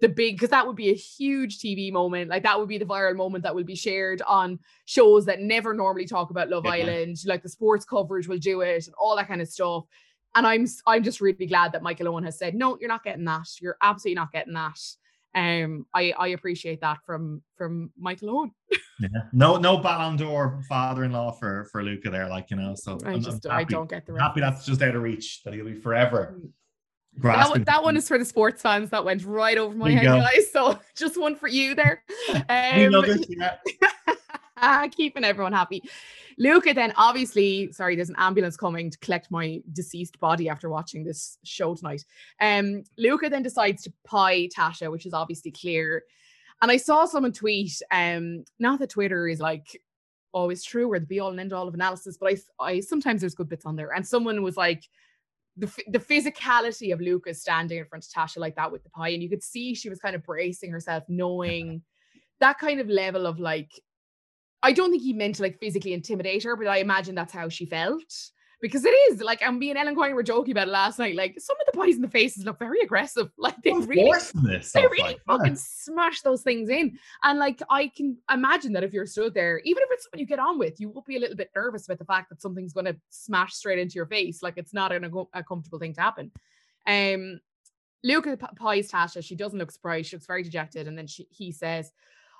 the 0.00 0.08
big 0.08 0.36
because 0.36 0.50
that 0.50 0.66
would 0.66 0.76
be 0.76 0.90
a 0.90 0.94
huge 0.94 1.58
TV 1.58 1.92
moment. 1.92 2.30
Like 2.30 2.42
that 2.42 2.58
would 2.58 2.68
be 2.68 2.78
the 2.78 2.84
viral 2.84 3.16
moment 3.16 3.44
that 3.44 3.54
will 3.54 3.64
be 3.64 3.74
shared 3.74 4.22
on 4.22 4.58
shows 4.86 5.26
that 5.26 5.40
never 5.40 5.74
normally 5.74 6.06
talk 6.06 6.30
about 6.30 6.48
Love 6.48 6.64
yeah. 6.64 6.72
Island. 6.72 7.18
Like 7.26 7.42
the 7.42 7.48
sports 7.48 7.84
coverage 7.84 8.26
will 8.26 8.38
do 8.38 8.62
it 8.62 8.86
and 8.86 8.94
all 8.98 9.16
that 9.16 9.28
kind 9.28 9.40
of 9.40 9.48
stuff 9.48 9.84
and 10.34 10.46
I'm 10.46 10.66
I'm 10.86 11.02
just 11.02 11.20
really 11.20 11.46
glad 11.46 11.72
that 11.72 11.82
Michael 11.82 12.08
Owen 12.08 12.24
has 12.24 12.38
said, 12.38 12.54
no, 12.54 12.78
you're 12.80 12.88
not 12.88 13.04
getting 13.04 13.24
that. 13.24 13.48
You're 13.60 13.76
absolutely 13.82 14.16
not 14.16 14.32
getting 14.32 14.54
that. 14.54 14.78
Um, 15.32 15.86
I 15.94 16.12
I 16.18 16.28
appreciate 16.28 16.80
that 16.80 16.98
from 17.04 17.42
from 17.56 17.92
Michael 17.96 18.30
Owen. 18.30 18.52
yeah, 19.00 19.08
no 19.32 19.56
no 19.56 19.76
Ballon 19.78 20.16
d'Or 20.16 20.60
father-in-law 20.68 21.32
for 21.32 21.68
for 21.70 21.84
Luca 21.84 22.10
there, 22.10 22.28
like 22.28 22.50
you 22.50 22.56
know. 22.56 22.74
So 22.74 22.98
I 23.04 23.12
I'm, 23.12 23.20
just 23.20 23.46
I'm 23.46 23.58
I 23.58 23.64
don't 23.64 23.88
get 23.88 24.06
the 24.06 24.18
happy 24.18 24.40
that's 24.40 24.66
just 24.66 24.82
out 24.82 24.96
of 24.96 25.02
reach 25.02 25.42
that 25.44 25.54
he'll 25.54 25.64
be 25.64 25.74
forever. 25.74 26.36
Mm. 26.36 26.50
That, 27.22 27.66
that, 27.66 27.82
one 27.82 27.96
is 27.96 28.06
for 28.06 28.18
the 28.18 28.24
sports 28.24 28.62
fans. 28.62 28.90
That 28.90 29.04
went 29.04 29.24
right 29.24 29.58
over 29.58 29.74
my 29.74 29.90
head, 29.90 30.04
go. 30.04 30.20
guys. 30.20 30.50
So 30.52 30.78
just 30.96 31.20
one 31.20 31.36
for 31.36 31.48
you 31.48 31.74
there. 31.74 32.02
Um. 32.48 34.16
keeping 34.92 35.24
everyone 35.24 35.52
happy. 35.52 35.82
Luca 36.38 36.72
then 36.72 36.92
obviously, 36.96 37.70
sorry, 37.72 37.96
there's 37.96 38.08
an 38.08 38.16
ambulance 38.18 38.56
coming 38.56 38.90
to 38.90 38.98
collect 38.98 39.30
my 39.30 39.60
deceased 39.72 40.18
body 40.20 40.48
after 40.48 40.68
watching 40.68 41.04
this 41.04 41.38
show 41.44 41.74
tonight. 41.74 42.04
Um, 42.40 42.84
Luca 42.96 43.28
then 43.28 43.42
decides 43.42 43.82
to 43.82 43.92
pie 44.04 44.48
Tasha, 44.56 44.90
which 44.90 45.06
is 45.06 45.12
obviously 45.12 45.50
clear. 45.50 46.04
And 46.62 46.70
I 46.70 46.76
saw 46.76 47.04
someone 47.04 47.32
tweet, 47.32 47.80
um, 47.90 48.44
not 48.58 48.78
that 48.80 48.90
Twitter 48.90 49.28
is 49.28 49.40
like 49.40 49.80
always 50.32 50.62
true 50.62 50.90
or 50.90 50.98
the 50.98 51.06
be 51.06 51.20
all 51.20 51.30
and 51.30 51.40
end 51.40 51.52
all 51.52 51.68
of 51.68 51.74
analysis, 51.74 52.16
but 52.18 52.32
I, 52.32 52.64
I 52.64 52.80
sometimes 52.80 53.20
there's 53.20 53.34
good 53.34 53.48
bits 53.48 53.66
on 53.66 53.76
there. 53.76 53.92
And 53.94 54.06
someone 54.06 54.42
was 54.42 54.56
like, 54.56 54.84
the, 55.56 55.70
the 55.88 55.98
physicality 55.98 56.92
of 56.92 57.00
Luca 57.00 57.34
standing 57.34 57.78
in 57.78 57.84
front 57.84 58.06
of 58.06 58.10
Tasha 58.10 58.38
like 58.38 58.56
that 58.56 58.70
with 58.70 58.82
the 58.82 58.90
pie, 58.90 59.10
and 59.10 59.22
you 59.22 59.28
could 59.28 59.42
see 59.42 59.74
she 59.74 59.90
was 59.90 59.98
kind 59.98 60.14
of 60.14 60.22
bracing 60.22 60.70
herself, 60.70 61.04
knowing 61.08 61.82
that 62.40 62.58
kind 62.58 62.80
of 62.80 62.88
level 62.88 63.26
of 63.26 63.38
like 63.38 63.70
I 64.62 64.72
don't 64.72 64.90
think 64.90 65.02
he 65.02 65.12
meant 65.12 65.36
to 65.36 65.42
like 65.42 65.58
physically 65.58 65.92
intimidate 65.92 66.42
her, 66.44 66.56
but 66.56 66.66
I 66.66 66.78
imagine 66.78 67.14
that's 67.14 67.32
how 67.32 67.48
she 67.48 67.66
felt. 67.66 68.12
Because 68.60 68.84
it 68.84 68.90
is 68.90 69.22
like 69.22 69.42
I'm 69.42 69.58
being 69.58 69.78
Ellen 69.78 69.94
Coyne 69.94 70.14
were 70.14 70.22
joking 70.22 70.52
about 70.52 70.68
it 70.68 70.70
last 70.70 70.98
night. 70.98 71.16
Like 71.16 71.40
some 71.40 71.56
of 71.58 71.72
the 71.72 71.78
boys 71.78 71.96
in 71.96 72.02
the 72.02 72.08
faces 72.08 72.44
look 72.44 72.58
very 72.58 72.80
aggressive. 72.80 73.30
Like 73.38 73.56
they 73.64 73.72
really, 73.72 74.12
they 74.74 74.82
really 74.82 75.02
like 75.02 75.24
fucking 75.26 75.56
smash 75.56 76.20
those 76.20 76.42
things 76.42 76.68
in. 76.68 76.98
And 77.24 77.38
like 77.38 77.62
I 77.70 77.88
can 77.88 78.18
imagine 78.30 78.74
that 78.74 78.84
if 78.84 78.92
you're 78.92 79.06
stood 79.06 79.32
there, 79.32 79.62
even 79.64 79.82
if 79.82 79.88
it's 79.92 80.04
someone 80.04 80.20
you 80.20 80.26
get 80.26 80.38
on 80.38 80.58
with, 80.58 80.78
you 80.78 80.90
will 80.90 81.00
be 81.00 81.16
a 81.16 81.20
little 81.20 81.36
bit 81.36 81.48
nervous 81.56 81.86
about 81.86 81.98
the 81.98 82.04
fact 82.04 82.28
that 82.28 82.42
something's 82.42 82.74
going 82.74 82.84
to 82.84 82.96
smash 83.08 83.54
straight 83.54 83.78
into 83.78 83.94
your 83.94 84.04
face. 84.04 84.42
Like 84.42 84.58
it's 84.58 84.74
not 84.74 84.92
a, 84.92 85.26
a 85.32 85.42
comfortable 85.42 85.78
thing 85.78 85.94
to 85.94 86.00
happen. 86.02 86.30
Um, 86.86 87.40
Luca 88.02 88.36
pies 88.36 88.90
Tasha. 88.90 89.24
She 89.24 89.36
doesn't 89.36 89.58
look 89.58 89.70
surprised. 89.70 90.10
She 90.10 90.16
looks 90.16 90.26
very 90.26 90.42
dejected, 90.42 90.86
and 90.86 90.96
then 90.96 91.06
she 91.06 91.26
he 91.30 91.52
says, 91.52 91.92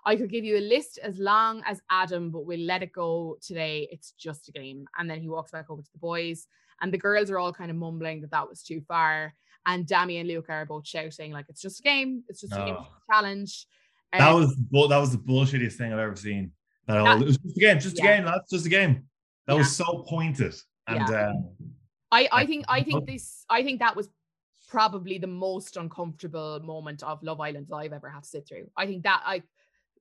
I 0.05 0.17
could 0.17 0.31
give 0.31 0.45
you 0.45 0.57
a 0.57 0.61
list 0.61 0.99
as 1.03 1.19
long 1.19 1.63
as 1.67 1.81
Adam, 1.91 2.31
but 2.31 2.47
we'll 2.47 2.61
let 2.61 2.83
it 2.83 2.93
go 2.93 3.37
today. 3.43 3.89
It's 3.91 4.13
just 4.13 4.49
a 4.49 4.53
game. 4.53 4.87
And 4.99 5.09
then 5.09 5.21
he 5.21 5.29
walks 5.29 5.51
back 5.51 5.71
over 5.71 5.83
to 5.83 5.93
the 5.93 5.99
boys, 5.99 6.47
and 6.81 6.93
the 6.93 6.99
girls 6.99 7.31
are 7.31 7.39
all 7.39 7.53
kind 7.53 7.71
of 7.71 7.77
mumbling 7.77 8.21
that 8.23 8.31
that 8.31 8.49
was 8.49 8.63
too 8.63 8.81
far. 8.89 9.35
And 9.67 9.87
Dami 9.87 10.19
and 10.21 10.29
Luca 10.29 10.53
are 10.53 10.67
both 10.67 10.87
shouting 10.87 11.33
like 11.33 11.47
it's 11.49 11.61
just 11.61 11.81
a 11.81 11.83
game. 11.83 12.25
It's 12.29 12.41
just 12.41 12.55
a 12.55 12.65
game 12.65 12.79
challenge. 13.11 13.67
Um, 14.13 14.19
that 14.19 14.33
was 14.33 14.57
that 14.89 14.99
was 14.99 15.13
the 15.13 15.19
bullshittiest 15.19 15.75
thing 15.75 15.93
I've 15.93 15.99
ever 15.99 16.17
seen. 16.17 16.53
That, 16.87 16.95
that 16.95 17.07
all, 17.07 17.23
it 17.23 17.27
was 17.27 17.37
just 17.37 17.57
a 17.57 17.61
game, 17.61 17.79
just 17.79 17.99
yeah. 17.99 18.05
a 18.05 18.17
game. 18.17 18.25
That's 18.25 18.51
just 18.51 18.67
a 18.67 18.71
game. 18.71 19.05
That 19.47 19.53
yeah. 19.55 19.59
was 19.59 19.77
so 19.77 20.05
pointed. 20.09 20.55
And 20.87 21.09
yeah. 21.09 21.29
um, 21.29 21.51
I 22.11 22.29
I 22.33 22.47
think 22.47 22.65
I 22.69 22.83
think 22.83 23.07
this 23.07 23.45
I 23.51 23.63
think 23.63 23.81
that 23.81 23.95
was 23.95 24.09
probably 24.69 25.19
the 25.19 25.27
most 25.27 25.77
uncomfortable 25.77 26.61
moment 26.61 27.03
of 27.03 27.23
Love 27.23 27.41
Island 27.41 27.67
that 27.69 27.77
I've 27.77 27.93
ever 27.93 28.09
had 28.09 28.23
to 28.23 28.29
sit 28.29 28.49
through. 28.49 28.71
I 28.77 28.87
think 28.87 29.03
that 29.03 29.23
I 29.25 29.43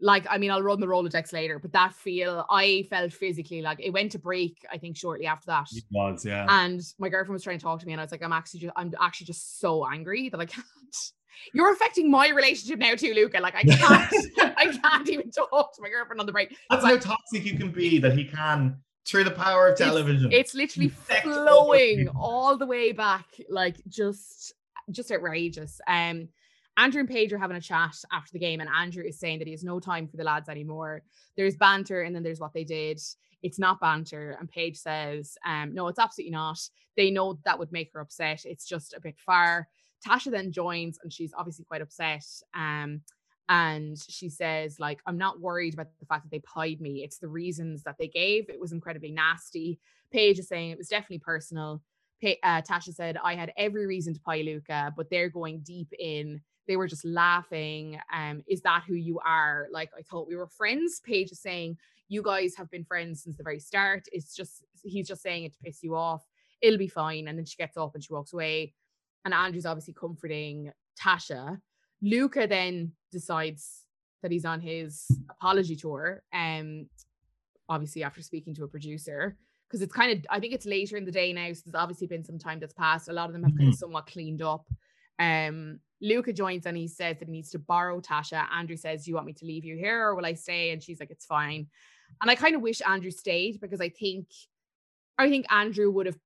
like 0.02 0.26
I 0.30 0.38
mean 0.38 0.52
I'll 0.52 0.62
run 0.62 0.80
the 0.80 0.88
Rolodex 0.88 1.34
later, 1.34 1.60
but 1.60 1.72
that 1.74 1.94
feel 1.94 2.46
I 2.50 2.86
felt 2.90 3.12
physically 3.14 3.62
like 3.62 3.80
it 3.82 3.92
went 3.92 4.12
to 4.14 4.20
break. 4.20 4.66
I 4.72 4.78
think 4.78 4.98
shortly 4.98 5.26
after 5.26 5.48
that. 5.48 5.68
It 5.72 5.84
was 5.92 6.26
yeah. 6.26 6.46
And 6.50 6.82
my 6.98 7.10
girlfriend 7.10 7.34
was 7.34 7.44
trying 7.44 7.60
to 7.60 7.64
talk 7.64 7.80
to 7.80 7.86
me, 7.86 7.94
and 7.94 8.02
I 8.02 8.04
was 8.04 8.12
like, 8.12 8.24
I'm 8.24 8.34
actually 8.34 8.62
just 8.62 8.74
I'm 8.76 8.94
actually 9.00 9.28
just 9.28 9.60
so 9.60 9.86
angry 9.86 10.30
that 10.30 10.40
I 10.40 10.46
can't. 10.46 10.66
You're 11.54 11.72
affecting 11.72 12.12
my 12.12 12.30
relationship 12.30 12.80
now 12.80 12.96
too, 12.96 13.14
Luca. 13.14 13.40
Like 13.40 13.56
I 13.56 13.64
can't, 13.64 14.14
I 14.58 14.78
can't 14.82 15.10
even 15.10 15.32
talk 15.32 15.74
to 15.76 15.82
my 15.82 15.90
girlfriend 15.90 16.20
on 16.20 16.26
the 16.26 16.34
break. 16.34 16.56
That's 16.70 16.84
how 16.84 16.98
toxic 16.98 17.46
you 17.46 17.58
can 17.58 17.72
be. 17.72 17.98
That 17.98 18.18
he 18.18 18.26
can 18.26 18.78
through 19.06 19.24
the 19.24 19.32
power 19.32 19.70
of 19.70 19.78
television. 19.78 20.32
It's, 20.32 20.54
it's 20.54 20.56
literally 20.56 20.90
flowing 20.90 22.10
all 22.10 22.58
the 22.58 22.66
way 22.66 22.92
back, 22.92 23.26
like 23.50 23.78
just 23.88 24.54
just 24.92 25.12
outrageous. 25.12 25.80
Um 25.88 26.30
Andrew 26.78 27.02
and 27.02 27.10
Paige 27.10 27.34
are 27.34 27.38
having 27.38 27.58
a 27.58 27.62
chat 27.62 27.96
after 28.12 28.32
the 28.32 28.40
game, 28.40 28.62
and 28.62 28.70
Andrew 28.70 29.04
is 29.04 29.20
saying 29.20 29.40
that 29.40 29.48
he 29.48 29.54
has 29.54 29.64
no 29.64 29.80
time 29.80 30.08
for 30.08 30.18
the 30.18 30.24
lads 30.24 30.50
anymore. 30.50 31.02
There's 31.36 31.58
banter, 31.58 32.04
and 32.04 32.16
then 32.16 32.24
there's 32.24 32.40
what 32.40 32.54
they 32.54 32.64
did. 32.64 33.02
It's 33.42 33.60
not 33.60 33.80
banter. 33.80 34.38
And 34.40 34.50
Paige 34.50 34.78
says, 34.78 35.38
um, 35.46 35.74
no, 35.74 35.88
it's 35.88 36.00
absolutely 36.00 36.32
not. 36.32 36.60
They 36.96 37.12
know 37.12 37.40
that 37.46 37.60
would 37.60 37.72
make 37.72 37.92
her 37.94 38.02
upset. 38.02 38.46
It's 38.46 38.66
just 38.66 38.94
a 38.94 39.02
bit 39.02 39.18
far. 39.18 39.68
Tasha 40.06 40.32
then 40.32 40.52
joins, 40.52 41.00
and 41.04 41.12
she's 41.12 41.34
obviously 41.38 41.66
quite 41.66 41.82
upset. 41.82 42.26
Um, 42.54 43.02
and 43.50 43.98
she 44.08 44.30
says, 44.30 44.80
like, 44.80 45.02
I'm 45.06 45.18
not 45.18 45.42
worried 45.42 45.74
about 45.74 45.88
the 46.00 46.06
fact 46.06 46.24
that 46.24 46.32
they 46.32 46.40
pied 46.40 46.80
me. 46.80 47.04
It's 47.04 47.18
the 47.18 47.28
reasons 47.28 47.84
that 47.84 47.98
they 47.98 48.08
gave. 48.08 48.50
It 48.50 48.60
was 48.60 48.72
incredibly 48.72 49.12
nasty. 49.12 49.80
Paige 50.12 50.40
is 50.40 50.48
saying 50.48 50.72
it 50.72 50.78
was 50.78 50.88
definitely 50.88 51.20
personal. 51.20 51.82
uh, 52.24 52.62
Tasha 52.62 52.94
said, 52.94 53.18
I 53.24 53.36
had 53.36 53.52
every 53.58 53.88
reason 53.88 54.14
to 54.14 54.20
pie 54.22 54.42
Luca, 54.42 54.94
but 54.96 55.10
they're 55.10 55.30
going 55.30 55.62
deep 55.62 55.92
in 55.98 56.42
they 56.70 56.78
were 56.78 56.88
just 56.88 57.04
laughing. 57.04 58.00
Um, 58.14 58.44
is 58.48 58.62
that 58.62 58.84
who 58.88 58.94
you 58.94 59.20
are? 59.26 59.68
Like, 59.72 59.90
I 59.98 60.04
thought 60.04 60.28
we 60.28 60.36
were 60.36 60.48
friends. 60.48 61.02
Paige 61.04 61.32
is 61.32 61.42
saying, 61.42 61.78
you 62.08 62.22
guys 62.22 62.54
have 62.56 62.70
been 62.70 62.86
friends 62.86 63.24
since 63.24 63.36
the 63.38 63.44
very 63.44 63.60
start. 63.60 64.06
It's 64.12 64.36
just, 64.36 64.64
he's 64.84 65.08
just 65.08 65.24
saying 65.24 65.44
it 65.46 65.54
to 65.54 65.60
piss 65.60 65.80
you 65.82 65.96
off. 65.96 66.24
It'll 66.62 66.78
be 66.78 66.88
fine. 66.88 67.28
And 67.28 67.38
then 67.38 67.46
she 67.46 67.58
gets 67.58 67.76
up 67.76 67.96
and 67.96 68.04
she 68.04 68.14
walks 68.14 68.34
away. 68.34 68.76
And 69.26 69.34
Andrew's 69.34 69.66
obviously 69.66 69.96
comforting 69.96 70.72
Tasha. 71.02 71.60
Luca 72.04 72.46
then 72.48 72.92
decides 73.12 73.86
that 74.22 74.32
he's 74.32 74.46
on 74.46 74.62
his 74.62 75.06
apology 75.30 75.76
tour. 75.76 76.22
Um, 76.32 76.88
obviously 77.68 78.04
after 78.04 78.22
speaking 78.22 78.54
to 78.56 78.64
a 78.64 78.68
producer 78.68 79.38
because 79.68 79.82
it's 79.82 79.94
kind 79.94 80.12
of 80.12 80.26
I 80.30 80.40
think 80.40 80.54
it's 80.54 80.66
later 80.66 80.98
in 80.98 81.06
the 81.06 81.12
day 81.12 81.32
now, 81.32 81.54
so 81.54 81.62
there's 81.66 81.76
obviously 81.76 82.08
been 82.08 82.26
some 82.26 82.40
time 82.40 82.60
that's 82.60 82.74
passed. 82.74 83.08
A 83.08 83.14
lot 83.14 83.28
of 83.28 83.34
them 83.34 83.44
have 83.44 83.52
mm-hmm. 83.52 83.60
kind 83.60 83.74
of 83.74 83.80
somewhat 83.80 84.08
cleaned 84.08 84.42
up. 84.42 84.68
Um, 85.20 85.80
Luca 86.02 86.32
joins 86.34 86.66
and 86.66 86.78
he 86.78 86.88
says 86.88 87.18
that 87.20 87.28
he 87.28 87.32
needs 87.32 87.50
to 87.52 87.60
borrow 87.60 88.00
Tasha. 88.00 88.48
Andrew 88.52 88.78
says, 88.78 89.06
Do 89.06 89.12
you 89.12 89.16
want 89.16 89.28
me 89.28 89.34
to 89.34 89.46
leave 89.46 89.66
you 89.66 89.76
here 89.76 90.08
or 90.08 90.16
will 90.16 90.26
I 90.26 90.34
stay? 90.34 90.72
And 90.72 90.82
she's 90.82 91.00
like, 91.00 91.12
It's 91.12 91.26
fine. 91.26 91.68
And 92.22 92.32
I 92.32 92.36
kind 92.36 92.56
of 92.56 92.62
wish 92.62 92.82
Andrew 92.88 93.12
stayed 93.12 93.60
because 93.60 93.82
I 93.82 93.90
think 93.90 94.28
I 95.18 95.30
think 95.30 95.46
Andrew 95.52 95.92
would 95.92 96.06
have 96.06 96.18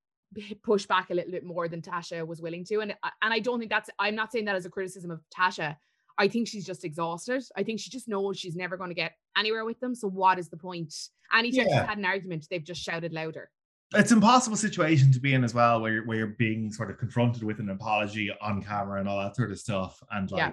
pushed 0.63 0.87
back 0.87 1.09
a 1.09 1.13
little 1.13 1.31
bit 1.31 1.43
more 1.43 1.67
than 1.67 1.81
Tasha 1.81 2.25
was 2.25 2.41
willing 2.41 2.63
to. 2.65 2.81
And 2.81 2.95
and 3.21 3.33
I 3.33 3.39
don't 3.39 3.59
think 3.59 3.71
that's 3.71 3.89
I'm 3.99 4.15
not 4.15 4.31
saying 4.31 4.45
that 4.45 4.55
as 4.55 4.65
a 4.65 4.69
criticism 4.69 5.11
of 5.11 5.21
Tasha. 5.35 5.75
I 6.17 6.27
think 6.27 6.47
she's 6.47 6.65
just 6.65 6.85
exhausted. 6.85 7.43
I 7.57 7.63
think 7.63 7.79
she 7.79 7.89
just 7.89 8.07
knows 8.07 8.37
she's 8.37 8.55
never 8.55 8.77
going 8.77 8.91
to 8.91 8.95
get 8.95 9.13
anywhere 9.35 9.65
with 9.65 9.79
them. 9.79 9.95
So 9.95 10.07
what 10.07 10.37
is 10.37 10.47
the 10.47 10.57
point? 10.57 10.93
Anytime 11.33 11.67
yeah. 11.67 11.79
she's 11.79 11.89
had 11.89 11.97
an 11.97 12.05
argument, 12.05 12.45
they've 12.49 12.63
just 12.63 12.83
shouted 12.83 13.13
louder. 13.13 13.49
It's 13.93 14.11
an 14.11 14.17
impossible 14.17 14.57
situation 14.57 15.11
to 15.11 15.19
be 15.19 15.33
in 15.33 15.43
as 15.43 15.53
well, 15.53 15.81
where 15.81 15.93
you're, 15.93 16.05
where 16.05 16.17
you're 16.17 16.27
being 16.27 16.71
sort 16.71 16.89
of 16.89 16.97
confronted 16.97 17.43
with 17.43 17.59
an 17.59 17.69
apology 17.69 18.31
on 18.41 18.61
camera 18.61 18.99
and 18.99 19.07
all 19.09 19.19
that 19.19 19.35
sort 19.35 19.51
of 19.51 19.59
stuff, 19.59 20.01
and 20.11 20.29
like 20.31 20.39
Yeah. 20.39 20.51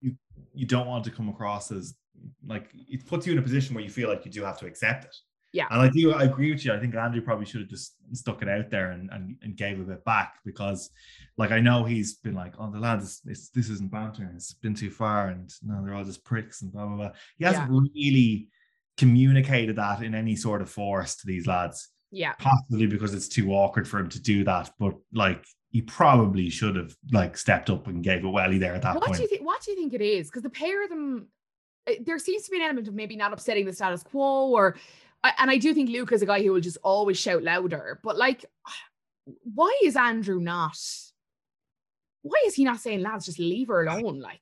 you 0.00 0.16
you 0.54 0.66
don't 0.66 0.86
want 0.86 1.04
to 1.04 1.10
come 1.10 1.28
across 1.28 1.70
as 1.70 1.94
like 2.46 2.70
it 2.88 3.06
puts 3.06 3.26
you 3.26 3.32
in 3.32 3.38
a 3.38 3.42
position 3.42 3.74
where 3.74 3.84
you 3.84 3.90
feel 3.90 4.08
like 4.08 4.24
you 4.24 4.30
do 4.30 4.42
have 4.44 4.58
to 4.58 4.66
accept 4.66 5.04
it. 5.04 5.16
Yeah. 5.52 5.66
and 5.70 5.80
I 5.80 5.88
do 5.88 6.12
I 6.12 6.24
agree 6.24 6.52
with 6.52 6.64
you. 6.64 6.72
I 6.72 6.78
think 6.78 6.94
Andrew 6.94 7.20
probably 7.20 7.46
should 7.46 7.60
have 7.62 7.70
just 7.70 7.94
stuck 8.12 8.40
it 8.42 8.48
out 8.48 8.70
there 8.70 8.92
and 8.92 9.10
and, 9.10 9.36
and 9.42 9.56
gave 9.56 9.80
a 9.80 9.84
bit 9.84 10.04
back 10.04 10.34
because, 10.44 10.90
like, 11.36 11.50
I 11.50 11.60
know 11.60 11.84
he's 11.84 12.14
been 12.14 12.34
like, 12.34 12.54
oh, 12.58 12.70
the 12.70 12.78
lads, 12.78 13.20
it's, 13.26 13.50
this 13.50 13.68
isn't 13.68 13.90
banter. 13.90 14.30
It's 14.34 14.54
been 14.54 14.74
too 14.74 14.90
far, 14.90 15.28
and 15.28 15.52
no, 15.62 15.84
they're 15.84 15.94
all 15.94 16.04
just 16.04 16.24
pricks 16.24 16.62
and 16.62 16.72
blah 16.72 16.86
blah 16.86 16.96
blah. 16.96 17.10
He 17.38 17.44
hasn't 17.44 17.70
really 17.70 18.48
communicated 18.96 19.76
that 19.76 20.02
in 20.02 20.14
any 20.14 20.36
sort 20.36 20.60
of 20.60 20.68
force 20.70 21.16
to 21.16 21.26
these 21.26 21.46
lads 21.46 21.88
Yeah. 22.12 22.32
possibly 22.38 22.86
because 22.86 23.14
it's 23.14 23.28
too 23.28 23.52
awkward 23.52 23.86
for 23.86 23.98
him 23.98 24.08
to 24.10 24.20
do 24.20 24.44
that. 24.44 24.70
But 24.78 24.94
like 25.12 25.44
he 25.70 25.82
probably 25.82 26.50
should 26.50 26.76
have 26.76 26.94
like 27.12 27.36
stepped 27.36 27.70
up 27.70 27.86
and 27.86 28.02
gave 28.02 28.24
a 28.24 28.30
welly 28.30 28.58
there 28.58 28.74
at 28.74 28.82
that 28.82 28.96
What 28.96 29.04
point. 29.04 29.16
do 29.16 29.22
you 29.22 29.28
think? 29.28 29.44
What 29.46 29.62
do 29.62 29.70
you 29.70 29.76
think 29.76 29.94
it 29.94 30.00
is? 30.00 30.28
Because 30.28 30.42
the 30.42 30.50
pair 30.50 30.82
of 30.82 30.90
them, 30.90 31.28
uh, 31.88 31.94
there 32.04 32.18
seems 32.18 32.44
to 32.44 32.50
be 32.50 32.56
an 32.56 32.64
element 32.64 32.88
of 32.88 32.94
maybe 32.94 33.14
not 33.16 33.32
upsetting 33.32 33.66
the 33.66 33.72
status 33.72 34.02
quo, 34.02 34.48
or 34.48 34.76
and 35.38 35.50
I 35.50 35.58
do 35.58 35.72
think 35.74 35.90
Luke 35.90 36.12
is 36.12 36.22
a 36.22 36.26
guy 36.26 36.42
who 36.42 36.52
will 36.52 36.60
just 36.60 36.78
always 36.82 37.18
shout 37.18 37.42
louder. 37.42 38.00
But 38.02 38.16
like, 38.18 38.44
why 39.54 39.78
is 39.84 39.96
Andrew 39.96 40.40
not? 40.40 40.76
Why 42.22 42.42
is 42.46 42.54
he 42.54 42.64
not 42.64 42.80
saying, 42.80 43.00
lads, 43.02 43.26
just 43.26 43.38
leave 43.38 43.68
her 43.68 43.86
alone? 43.86 44.20
Like, 44.20 44.40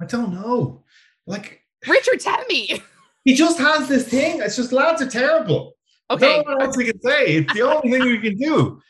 I 0.00 0.04
don't 0.06 0.34
know. 0.34 0.82
Like 1.26 1.62
Richard, 1.86 2.20
tell 2.20 2.44
me. 2.46 2.82
he 3.24 3.34
just 3.34 3.58
has 3.58 3.88
this 3.88 4.08
thing. 4.08 4.42
It's 4.42 4.56
just 4.56 4.72
lads 4.72 5.00
are 5.02 5.08
terrible. 5.08 5.73
Okay. 6.14 6.42
No 6.46 6.54
one 6.54 6.62
else 6.62 6.76
we 6.76 6.84
can 6.84 7.00
say. 7.00 7.26
It's 7.36 7.52
the 7.54 7.62
only 7.62 7.90
thing 7.90 8.02
we 8.02 8.18
can 8.18 8.36
do. 8.36 8.80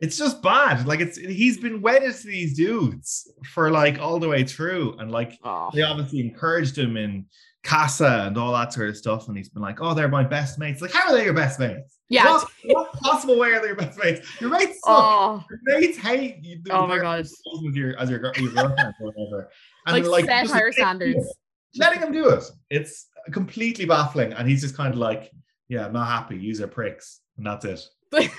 It's 0.00 0.16
just 0.16 0.42
bad. 0.42 0.86
Like 0.86 1.00
it's 1.00 1.18
he's 1.18 1.58
been 1.58 1.82
wedded 1.82 2.14
to 2.14 2.26
these 2.26 2.56
dudes 2.56 3.30
for 3.52 3.70
like 3.70 3.98
all 3.98 4.18
the 4.18 4.28
way 4.28 4.44
through, 4.44 4.94
and 4.98 5.10
like 5.10 5.38
Oh, 5.44 5.70
they 5.74 5.82
obviously 5.82 6.20
encouraged 6.20 6.76
him 6.78 6.96
in 6.96 7.26
casa 7.62 8.24
and 8.26 8.38
all 8.38 8.52
that 8.54 8.72
sort 8.72 8.88
of 8.88 8.96
stuff. 8.96 9.28
And 9.28 9.36
he's 9.36 9.50
been 9.50 9.60
like, 9.62 9.80
"Oh, 9.82 9.92
they're 9.92 10.08
my 10.08 10.24
best 10.24 10.58
mates." 10.58 10.80
Like, 10.80 10.92
how 10.92 11.10
are 11.10 11.16
they 11.16 11.24
your 11.24 11.34
best 11.34 11.60
mates? 11.60 11.98
yeah. 12.08 12.32
What, 12.32 12.48
what 12.64 12.92
possible 12.94 13.38
way 13.38 13.52
are 13.52 13.60
they 13.60 13.68
your 13.68 13.76
best 13.76 13.98
mates? 14.02 14.40
Your 14.40 14.50
mates 14.50 14.80
suck. 14.82 14.82
Oh, 14.86 15.44
Your 15.50 15.80
mates 15.80 15.98
hate 15.98 16.38
you. 16.42 16.60
oh 16.70 16.86
my 16.86 16.98
god. 16.98 17.26
With 17.62 17.76
your, 17.76 17.96
as 17.98 18.10
your, 18.10 18.20
your 18.36 18.50
girlfriend 18.52 18.94
or 19.00 19.12
whatever. 19.12 19.50
And 19.86 20.06
Like, 20.06 20.26
they're 20.26 20.44
set 20.46 20.52
higher 20.54 20.72
letting 20.76 20.86
him 20.88 20.98
do 20.98 21.12
standards. 21.12 21.34
Letting 21.76 22.00
him 22.02 22.12
do 22.12 22.28
it. 22.30 22.44
It's 22.68 23.06
completely 23.32 23.84
baffling. 23.84 24.32
And 24.32 24.48
he's 24.48 24.60
just 24.60 24.76
kind 24.76 24.92
of 24.92 24.98
like, 24.98 25.30
yeah, 25.70 25.86
I'm 25.86 25.92
not 25.92 26.08
happy. 26.08 26.36
Use 26.36 26.60
are 26.60 26.66
pricks. 26.66 27.20
And 27.36 27.46
that's 27.46 27.64
it. 27.64 27.88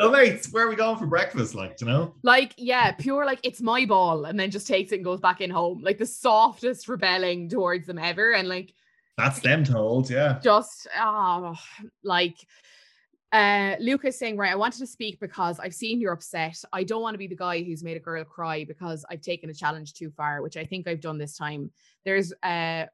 so, 0.00 0.10
mates, 0.10 0.50
where 0.50 0.66
are 0.66 0.70
we 0.70 0.74
going 0.74 0.96
for 0.96 1.06
breakfast? 1.06 1.54
Like, 1.54 1.78
you 1.82 1.86
know? 1.86 2.14
like, 2.22 2.54
yeah, 2.56 2.92
pure 2.92 3.26
like 3.26 3.40
it's 3.42 3.60
my 3.60 3.84
ball, 3.84 4.24
and 4.24 4.40
then 4.40 4.50
just 4.50 4.66
takes 4.66 4.90
it 4.90 4.96
and 4.96 5.04
goes 5.04 5.20
back 5.20 5.42
in 5.42 5.50
home. 5.50 5.82
Like 5.82 5.98
the 5.98 6.06
softest 6.06 6.88
rebelling 6.88 7.50
towards 7.50 7.86
them 7.86 7.98
ever. 7.98 8.32
And 8.32 8.48
like 8.48 8.72
That's 9.18 9.38
them 9.40 9.64
told. 9.64 10.08
Yeah. 10.08 10.38
just 10.42 10.88
oh 10.98 11.54
like 12.02 12.38
uh 13.32 13.74
Luca's 13.80 14.18
saying, 14.18 14.38
right, 14.38 14.50
I 14.52 14.56
wanted 14.56 14.78
to 14.78 14.86
speak 14.86 15.20
because 15.20 15.60
I've 15.60 15.74
seen 15.74 16.00
you're 16.00 16.14
upset. 16.14 16.56
I 16.72 16.84
don't 16.84 17.02
want 17.02 17.12
to 17.12 17.18
be 17.18 17.26
the 17.26 17.36
guy 17.36 17.62
who's 17.62 17.84
made 17.84 17.98
a 17.98 18.00
girl 18.00 18.24
cry 18.24 18.64
because 18.64 19.04
I've 19.10 19.20
taken 19.20 19.50
a 19.50 19.54
challenge 19.54 19.92
too 19.92 20.10
far, 20.10 20.40
which 20.40 20.56
I 20.56 20.64
think 20.64 20.88
I've 20.88 21.02
done 21.02 21.18
this 21.18 21.36
time. 21.36 21.70
There's 22.06 22.32
uh 22.42 22.86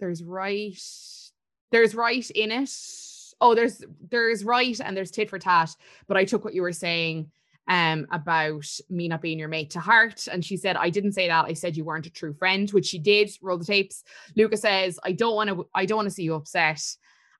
there's 0.00 0.24
right 0.24 0.76
there's 1.74 1.94
right 1.94 2.28
in 2.30 2.52
it. 2.52 2.70
Oh, 3.40 3.54
there's 3.54 3.82
there's 4.08 4.44
right 4.44 4.80
and 4.80 4.96
there's 4.96 5.10
tit 5.10 5.28
for 5.28 5.40
tat, 5.40 5.74
but 6.06 6.16
I 6.16 6.24
took 6.24 6.44
what 6.44 6.54
you 6.54 6.62
were 6.62 6.72
saying 6.72 7.30
um 7.66 8.06
about 8.12 8.66
me 8.90 9.08
not 9.08 9.22
being 9.22 9.38
your 9.38 9.48
mate 9.48 9.70
to 9.70 9.80
heart. 9.80 10.28
And 10.30 10.44
she 10.44 10.56
said 10.56 10.76
I 10.76 10.88
didn't 10.90 11.12
say 11.12 11.26
that. 11.28 11.46
I 11.46 11.54
said 11.54 11.76
you 11.76 11.84
weren't 11.84 12.06
a 12.06 12.10
true 12.10 12.32
friend 12.34 12.70
which 12.70 12.86
she 12.86 12.98
did. 12.98 13.30
Roll 13.42 13.58
the 13.58 13.64
tapes. 13.64 14.04
Luca 14.36 14.56
says 14.56 15.00
I 15.02 15.12
don't 15.12 15.34
want 15.34 15.50
to 15.50 15.66
I 15.74 15.84
don't 15.84 15.96
want 15.96 16.06
to 16.06 16.14
see 16.14 16.22
you 16.22 16.34
upset. 16.34 16.80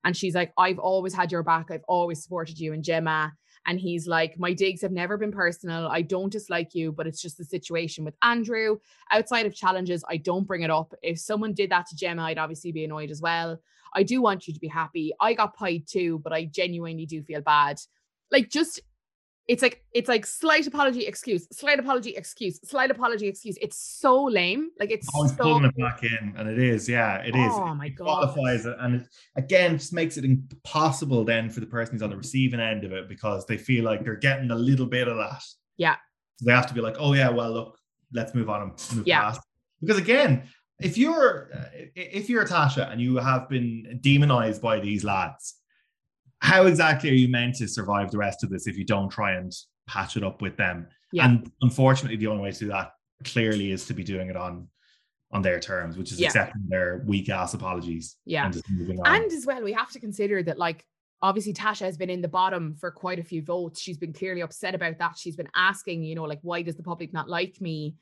And 0.03 0.17
she's 0.17 0.35
like 0.35 0.53
I've 0.59 0.81
always 0.81 1.15
had 1.15 1.31
your 1.31 1.45
back. 1.45 1.71
I've 1.71 1.85
always 1.87 2.23
supported 2.23 2.59
you 2.59 2.73
and 2.73 2.83
Gemma 2.83 3.33
and 3.67 3.81
he's 3.81 4.07
like 4.07 4.39
my 4.39 4.53
digs 4.53 4.83
have 4.83 4.93
never 4.93 5.17
been 5.17 5.33
personal. 5.33 5.87
I 5.89 6.03
don't 6.03 6.33
dislike 6.33 6.75
you 6.75 6.93
but 6.93 7.07
it's 7.07 7.21
just 7.21 7.39
the 7.39 7.45
situation 7.45 8.05
with 8.05 8.15
Andrew. 8.23 8.79
Outside 9.11 9.47
of 9.47 9.55
challenges 9.55 10.05
I 10.09 10.17
don't 10.17 10.47
bring 10.47 10.63
it 10.63 10.71
up. 10.71 10.95
If 11.03 11.19
someone 11.19 11.53
did 11.55 11.71
that 11.71 11.87
to 11.87 11.97
Gemma 11.97 12.23
I'd 12.23 12.39
obviously 12.39 12.73
be 12.73 12.85
annoyed 12.85 13.11
as 13.11 13.21
well. 13.21 13.61
I 13.95 14.03
do 14.03 14.21
want 14.21 14.47
you 14.47 14.55
to 14.55 14.61
be 14.61 14.69
happy. 14.69 15.13
I 15.21 15.35
got 15.35 15.57
pied 15.57 15.87
too 15.87 16.19
but 16.19 16.33
I 16.33 16.45
genuinely 16.47 17.07
do 17.07 17.23
feel 17.23 17.41
bad. 17.41 17.81
Like 18.31 18.51
just 18.51 18.81
it's 19.47 19.63
like 19.63 19.85
it's 19.93 20.09
like 20.09 20.25
slight 20.25 20.67
apology 20.67 21.07
excuse 21.07 21.47
slight 21.53 21.79
apology 21.79 22.15
excuse 22.17 22.59
slight 22.65 22.91
apology 22.91 23.29
excuse 23.29 23.59
it's 23.61 23.77
so 23.77 24.25
lame 24.25 24.71
like 24.81 24.91
it's 24.91 25.07
Always 25.15 25.33
so 25.37 25.43
pulling 25.43 25.65
it 25.67 25.77
back 25.77 26.03
in. 26.03 26.35
And 26.37 26.49
it 26.49 26.59
is. 26.59 26.89
Yeah, 26.89 27.19
it 27.19 27.37
is. 27.37 27.53
Oh 27.55 27.75
my 27.75 27.87
it 27.87 27.97
God. 27.97 28.05
qualifies 28.05 28.65
it. 28.67 28.77
And 28.81 29.03
it, 29.03 29.09
again, 29.37 29.79
just 29.79 29.93
makes 29.93 30.17
it 30.17 30.25
impossible 30.25 31.25
then 31.25 31.51
for 31.51 31.61
the 31.61 31.67
person 31.67 31.95
who's 31.95 32.03
on 32.03 32.11
the 32.11 32.17
receiving 32.17 32.61
end 32.61 32.85
of 32.85 32.93
it 32.93 33.09
because 33.09 33.45
they 33.47 33.59
feel 33.59 33.85
like 33.85 34.03
they're 34.03 34.17
getting 34.17 34.51
a 34.51 34.55
little 34.55 34.87
bit 34.87 35.09
of 35.09 35.17
that. 35.17 35.43
Yeah. 35.77 35.97
So 36.37 36.47
they 36.47 36.53
have 36.53 36.67
to 36.69 36.75
be 36.75 36.81
like, 36.81 36.97
oh, 36.99 37.13
yeah, 37.13 37.29
well, 37.29 37.53
look, 37.53 37.79
let's 38.13 38.35
move 38.35 38.49
on 38.49 38.63
and 38.63 38.97
move 38.97 39.07
Yeah. 39.07 39.21
past. 39.21 39.41
Because 39.81 39.99
again, 39.99 40.45
if 40.81 40.97
you're 40.97 41.51
uh, 41.55 41.65
if 41.95 42.29
you're 42.29 42.47
Tasha 42.47 42.91
and 42.91 43.01
you 43.01 43.17
have 43.17 43.49
been 43.49 43.99
demonized 44.01 44.63
by 44.63 44.81
these 44.81 45.05
lads, 45.05 45.57
how 46.45 46.67
exactly 46.67 47.09
are 47.09 47.15
you 47.15 47.29
meant 47.29 47.55
to 47.55 47.67
survive 47.67 48.11
the 48.11 48.19
rest 48.19 48.45
of 48.45 48.51
this 48.51 48.67
if 48.67 48.77
you 48.77 48.85
don't 48.85 49.09
try 49.09 49.33
and 49.33 49.51
patch 49.87 50.19
it 50.19 50.23
up 50.23 50.43
with 50.43 50.57
them? 50.59 50.87
Yeah. 51.11 51.25
And 51.25 51.51
unfortunately, 51.63 52.19
the 52.19 52.27
only 52.27 52.43
way 52.43 52.53
to 52.53 52.59
do 52.59 52.69
that 52.69 52.93
clearly 53.25 53.71
is 53.73 53.87
to 53.87 53.95
be 53.95 54.05
doing 54.05 54.29
it 54.29 54.37
on 54.37 54.69
on 55.33 55.41
their 55.43 55.59
terms, 55.59 55.97
which 55.97 56.13
is 56.13 56.21
Yeah. 56.21 56.29
accepting 56.29 56.63
their 56.69 57.03
weak 57.07 57.29
ass 57.31 57.55
apologies 57.55 58.17
yeah 58.27 58.45
and 58.45 58.53
just 58.53 58.71
moving 58.71 59.01
on. 59.01 59.07
and 59.07 59.33
as 59.33 59.47
well 59.47 59.63
we 59.65 59.73
have 59.73 59.91
to 59.91 59.99
consider 59.99 60.43
that 60.45 60.59
like 60.59 60.85
obviously 61.23 61.53
tasha 61.53 61.81
has 61.81 61.97
been 61.97 62.11
in 62.11 62.21
the 62.21 62.29
bottom 62.29 62.75
for 62.75 62.91
quite 62.93 63.19
a 63.19 63.25
few 63.25 63.43
votes 63.43 63.81
she's 63.81 63.97
been 63.99 64.13
clearly 64.13 64.43
upset 64.43 64.75
about 64.77 64.97
that 64.99 65.17
she's 65.19 65.35
been 65.35 65.49
asking 65.57 66.05
you 66.05 66.15
know 66.15 66.23
like 66.25 66.39
why 66.43 66.63
does 66.63 66.77
the 66.77 66.83
public 66.85 67.13
not 67.13 67.29
like 67.29 67.59
me 67.61 67.97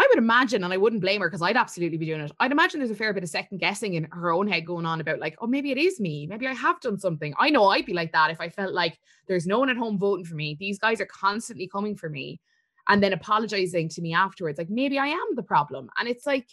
i 0.00 0.06
would 0.08 0.18
imagine 0.18 0.64
and 0.64 0.72
i 0.72 0.76
wouldn't 0.76 1.02
blame 1.02 1.20
her 1.20 1.28
because 1.28 1.42
i'd 1.42 1.56
absolutely 1.56 1.98
be 1.98 2.06
doing 2.06 2.20
it. 2.20 2.32
I'd 2.40 2.52
imagine 2.52 2.80
there's 2.80 2.90
a 2.90 2.94
fair 2.94 3.12
bit 3.12 3.22
of 3.22 3.28
second 3.28 3.58
guessing 3.58 3.94
in 3.94 4.08
her 4.12 4.32
own 4.32 4.48
head 4.48 4.66
going 4.66 4.86
on 4.86 5.00
about 5.00 5.20
like 5.20 5.36
oh 5.40 5.46
maybe 5.46 5.70
it 5.70 5.78
is 5.78 6.00
me. 6.00 6.26
Maybe 6.26 6.46
i 6.46 6.54
have 6.54 6.80
done 6.80 6.98
something. 6.98 7.34
I 7.38 7.50
know 7.50 7.68
i'd 7.68 7.86
be 7.86 7.92
like 7.94 8.12
that 8.12 8.30
if 8.30 8.40
i 8.40 8.48
felt 8.48 8.72
like 8.72 8.98
there's 9.28 9.46
no 9.46 9.58
one 9.58 9.70
at 9.70 9.76
home 9.76 9.98
voting 9.98 10.24
for 10.24 10.34
me. 10.34 10.56
These 10.58 10.78
guys 10.78 11.00
are 11.00 11.06
constantly 11.06 11.68
coming 11.68 11.96
for 11.96 12.08
me 12.08 12.40
and 12.88 13.02
then 13.02 13.12
apologizing 13.12 13.88
to 13.90 14.02
me 14.02 14.14
afterwards 14.14 14.58
like 14.58 14.70
maybe 14.70 14.98
i 14.98 15.08
am 15.08 15.34
the 15.34 15.42
problem. 15.42 15.90
And 15.98 16.08
it's 16.08 16.26
like 16.26 16.48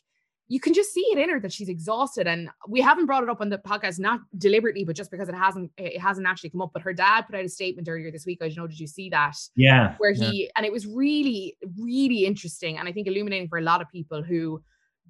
you 0.50 0.60
can 0.60 0.74
just 0.74 0.94
see 0.94 1.06
it 1.12 1.18
in 1.18 1.30
her 1.30 1.40
that 1.40 1.52
she's 1.52 1.70
exhausted 1.70 2.28
and 2.28 2.50
we 2.68 2.80
haven't 2.80 3.06
brought 3.06 3.24
it 3.24 3.30
up 3.30 3.42
on 3.42 3.50
the 3.50 3.58
podcast 3.58 4.00
not 4.00 4.20
deliberately 4.38 4.84
but 4.84 4.96
just 4.96 5.12
because 5.12 5.30
it 5.30 5.36
hasn't 5.36 5.72
it 5.78 6.00
hasn't 6.00 6.28
actually 6.28 6.50
come 6.50 6.62
up 6.62 6.72
but 6.74 6.82
her 6.82 6.94
dad 6.94 7.22
put 7.22 7.36
out 7.36 7.44
a 7.44 7.50
statement 7.50 7.88
earlier 7.90 8.12
this 8.12 8.26
week 8.26 8.40
i 8.42 8.48
don't 8.48 8.58
know 8.58 8.68
did 8.68 8.80
you 8.80 8.88
see 8.88 9.10
that 9.10 9.36
yeah. 9.56 9.96
where 9.98 10.12
yeah. 10.12 10.30
he 10.30 10.50
and 10.56 10.66
it 10.66 10.72
was 10.72 10.88
really 10.88 11.56
really 11.78 12.26
interesting 12.26 12.78
and 12.78 12.88
i 12.88 12.92
think 12.92 13.08
illuminating 13.08 13.48
for 13.48 13.58
a 13.58 13.64
lot 13.64 13.82
of 13.82 13.90
people 13.90 14.24
who 14.24 14.62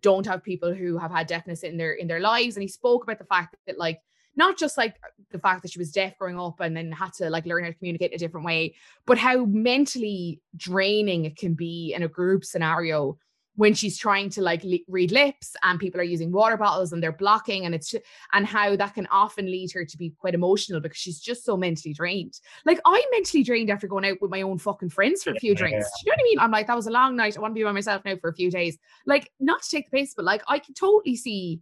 don't 0.02 0.26
have 0.26 0.44
people 0.44 0.74
who 0.74 0.98
have 0.98 1.12
had 1.12 1.28
deafness 1.28 1.64
in 1.64 1.78
their 1.78 1.94
in 1.94 2.08
their 2.08 2.20
lives 2.20 2.56
and 2.56 2.62
he 2.62 2.68
spoke 2.68 3.04
about 3.04 3.20
the 3.20 3.26
fact 3.26 3.56
that 3.66 3.78
like 3.78 4.00
not 4.36 4.56
just 4.58 4.78
like 4.78 4.96
the 5.32 5.40
fact 5.40 5.64
that 5.64 5.72
she 5.72 5.80
was 5.80 5.92
deaf 5.92 6.16
growing 6.20 6.40
up 6.40 6.60
and 6.60 6.78
then 6.78 6.92
had 6.92 7.12
to 7.12 7.30
like 7.30 7.46
learn 7.48 7.64
how 7.64 7.70
to 7.70 7.76
communicate 7.76 8.12
in 8.12 8.16
a 8.16 8.20
different 8.20 8.46
way 8.46 8.76
but 9.06 9.18
how 9.18 9.46
mentally 9.46 10.40
draining 10.56 11.26
it 11.26 11.36
can 11.36 11.54
be 11.56 11.94
in 11.96 12.04
a 12.04 12.08
group 12.08 12.46
scenario 12.46 13.18
when 13.58 13.74
she's 13.74 13.98
trying 13.98 14.30
to 14.30 14.42
like 14.42 14.64
le- 14.64 14.78
read 14.88 15.12
lips 15.12 15.56
and 15.64 15.80
people 15.80 16.00
are 16.00 16.04
using 16.04 16.32
water 16.32 16.56
bottles 16.56 16.94
and 16.94 17.02
they're 17.02 17.12
blocking 17.12 17.66
and 17.66 17.74
it's 17.76 17.94
and 18.34 18.46
how 18.46 18.76
that 18.76 18.94
can 18.94 19.08
often 19.08 19.46
lead 19.48 19.72
her 19.72 19.84
to 19.84 19.98
be 19.98 20.12
quite 20.12 20.36
emotional 20.36 20.80
because 20.80 20.98
she's 20.98 21.20
just 21.20 21.44
so 21.44 21.58
mentally 21.58 21.92
drained 21.92 22.40
like 22.66 22.80
I'm 22.86 23.02
mentally 23.12 23.44
drained 23.44 23.72
after 23.72 23.88
going 23.88 24.06
out 24.06 24.22
with 24.22 24.30
my 24.32 24.44
own 24.44 24.60
fucking 24.60 24.90
friends 24.90 25.24
for 25.24 25.32
a 25.32 25.40
few 25.40 25.56
drinks. 25.56 25.86
Do 26.04 26.06
you 26.06 26.12
know 26.12 26.14
what 26.14 26.20
I 26.20 26.24
mean? 26.24 26.40
I'm 26.40 26.52
like, 26.52 26.68
that 26.68 26.76
was 26.76 26.88
a 26.88 26.92
long 26.92 27.16
night. 27.16 27.36
I 27.36 27.42
want 27.42 27.52
to 27.56 27.60
be 27.60 27.64
by 27.64 27.72
myself 27.72 28.06
now 28.06 28.16
for 28.22 28.30
a 28.30 28.34
few 28.36 28.52
days. 28.52 28.78
Like, 29.08 29.32
not 29.40 29.64
to 29.64 29.70
take 29.70 29.90
the 29.90 29.98
piss, 29.98 30.14
but 30.16 30.24
like, 30.26 30.44
I 30.48 30.60
can 30.60 30.74
totally 30.76 31.16
see. 31.16 31.60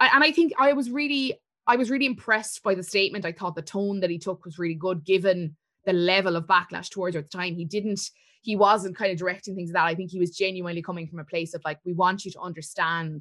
I- 0.00 0.10
And 0.14 0.24
I 0.24 0.32
think 0.32 0.52
I 0.58 0.72
was 0.72 0.90
really, 0.90 1.38
I 1.66 1.76
was 1.76 1.90
really 1.90 2.06
impressed 2.06 2.62
by 2.62 2.74
the 2.74 2.82
statement. 2.82 3.26
I 3.26 3.32
thought 3.32 3.54
the 3.56 3.62
tone 3.62 4.00
that 4.00 4.10
he 4.10 4.18
took 4.18 4.44
was 4.44 4.58
really 4.58 4.74
good, 4.74 5.04
given 5.04 5.54
the 5.84 5.92
level 5.92 6.34
of 6.36 6.46
backlash 6.46 6.88
towards 6.90 7.14
her 7.14 7.20
at 7.20 7.30
the 7.30 7.36
time. 7.38 7.54
He 7.56 7.64
didn't, 7.64 8.00
he 8.46 8.54
wasn't 8.54 8.96
kind 8.96 9.10
of 9.10 9.18
directing 9.18 9.56
things 9.56 9.70
like 9.70 9.74
that. 9.74 9.86
I 9.86 9.96
think 9.96 10.12
he 10.12 10.20
was 10.20 10.30
genuinely 10.30 10.80
coming 10.80 11.08
from 11.08 11.18
a 11.18 11.24
place 11.24 11.52
of 11.52 11.62
like, 11.64 11.80
we 11.84 11.92
want 11.92 12.24
you 12.24 12.30
to 12.30 12.40
understand 12.40 13.20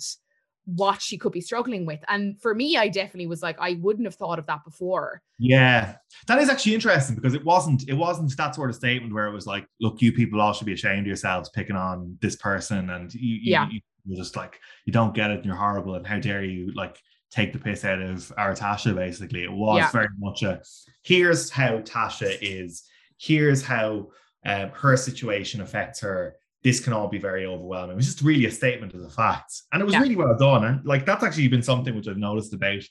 what 0.66 1.02
she 1.02 1.18
could 1.18 1.32
be 1.32 1.42
struggling 1.42 1.84
with. 1.88 2.00
And 2.08 2.40
for 2.40 2.54
me, 2.54 2.78
I 2.78 2.90
definitely 2.90 3.26
was 3.26 3.42
like, 3.42 3.58
I 3.60 3.80
wouldn't 3.82 4.06
have 4.06 4.14
thought 4.14 4.38
of 4.38 4.46
that 4.46 4.64
before. 4.64 5.24
Yeah, 5.40 5.96
that 6.28 6.38
is 6.38 6.48
actually 6.50 6.76
interesting 6.76 7.16
because 7.16 7.34
it 7.34 7.44
wasn't 7.44 7.90
it 7.90 7.96
wasn't 7.96 8.38
that 8.38 8.54
sort 8.54 8.70
of 8.70 8.76
statement 8.76 9.14
where 9.16 9.26
it 9.28 9.34
was 9.34 9.48
like, 9.48 9.66
look, 9.82 10.00
you 10.00 10.12
people 10.12 10.40
all 10.40 10.54
should 10.54 10.68
be 10.68 10.74
ashamed 10.74 11.02
of 11.02 11.08
yourselves 11.08 11.50
picking 11.50 11.76
on 11.76 12.18
this 12.22 12.36
person, 12.36 12.92
and 12.92 13.12
you, 13.14 13.36
you, 13.36 13.52
Yeah. 13.52 13.68
you, 13.72 13.80
you're 14.06 14.24
just 14.24 14.36
like 14.36 14.60
you 14.86 14.94
don't 14.94 15.16
get 15.16 15.32
it 15.32 15.38
and 15.38 15.46
you're 15.46 15.56
horrible 15.56 15.96
and 15.96 16.06
how 16.06 16.20
dare 16.20 16.44
you 16.44 16.72
like 16.76 17.00
take 17.32 17.52
the 17.52 17.60
piss 17.60 17.84
out 17.84 18.00
of 18.02 18.32
our 18.38 18.54
Tasha, 18.54 18.96
basically. 18.96 19.44
It 19.44 19.52
was 19.52 19.80
Yeah. 19.80 19.92
very 19.92 20.10
much 20.20 20.44
a 20.44 20.62
here's 21.04 21.50
how 21.50 21.80
Tasha 21.80 22.38
is, 22.42 22.84
here's 23.20 23.64
how 23.64 24.10
um, 24.46 24.70
her 24.70 24.96
situation 24.98 25.62
affects 25.62 26.00
her. 26.02 26.36
This 26.64 26.80
can 26.80 26.94
all 26.94 27.08
be 27.08 27.20
very 27.20 27.46
overwhelming. 27.46 27.92
It 27.92 27.96
was 27.98 28.06
just 28.08 28.22
really 28.22 28.46
a 28.46 28.52
statement 28.52 28.94
of 28.94 29.02
the 29.02 29.10
facts. 29.10 29.68
And 29.72 29.82
it 29.82 29.86
was 29.86 29.94
Yeah. 29.94 30.02
really 30.02 30.16
well 30.16 30.36
done. 30.38 30.64
And 30.64 30.86
like 30.86 31.06
that's 31.06 31.24
actually 31.24 31.48
been 31.48 31.62
something 31.64 31.96
which 31.96 32.08
I've 32.08 32.18
noticed 32.18 32.54
about 32.54 32.82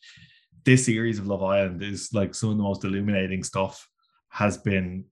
this 0.65 0.85
series 0.85 1.19
of 1.19 1.27
Love 1.27 1.43
Island 1.43 1.83
is 1.83 2.11
like 2.13 2.35
some 2.35 2.51
of 2.51 2.57
the 2.57 2.63
most 2.63 2.85
illuminating 2.85 3.43
stuff 3.43 3.89
has 4.29 4.57
been 4.59 5.05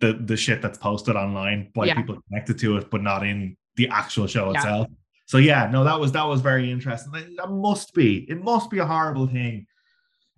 the 0.00 0.14
the 0.14 0.36
shit 0.36 0.62
that's 0.62 0.78
posted 0.78 1.16
online 1.16 1.70
by 1.74 1.86
Yeah. 1.86 1.94
people 1.96 2.18
connected 2.28 2.58
to 2.60 2.78
it, 2.78 2.90
but 2.90 3.02
not 3.02 3.26
in 3.26 3.56
the 3.76 3.88
actual 3.88 4.26
show 4.26 4.50
Yeah. 4.52 4.58
itself. 4.58 4.88
So 5.26 5.36
yeah, 5.38 5.68
no, 5.70 5.84
that 5.84 6.00
was 6.00 6.12
that 6.12 6.24
was 6.26 6.40
very 6.40 6.70
interesting. 6.70 7.12
That 7.36 7.50
must 7.50 7.94
be 7.94 8.26
it 8.30 8.42
must 8.42 8.70
be 8.70 8.78
a 8.78 8.86
horrible 8.86 9.26
thing 9.26 9.66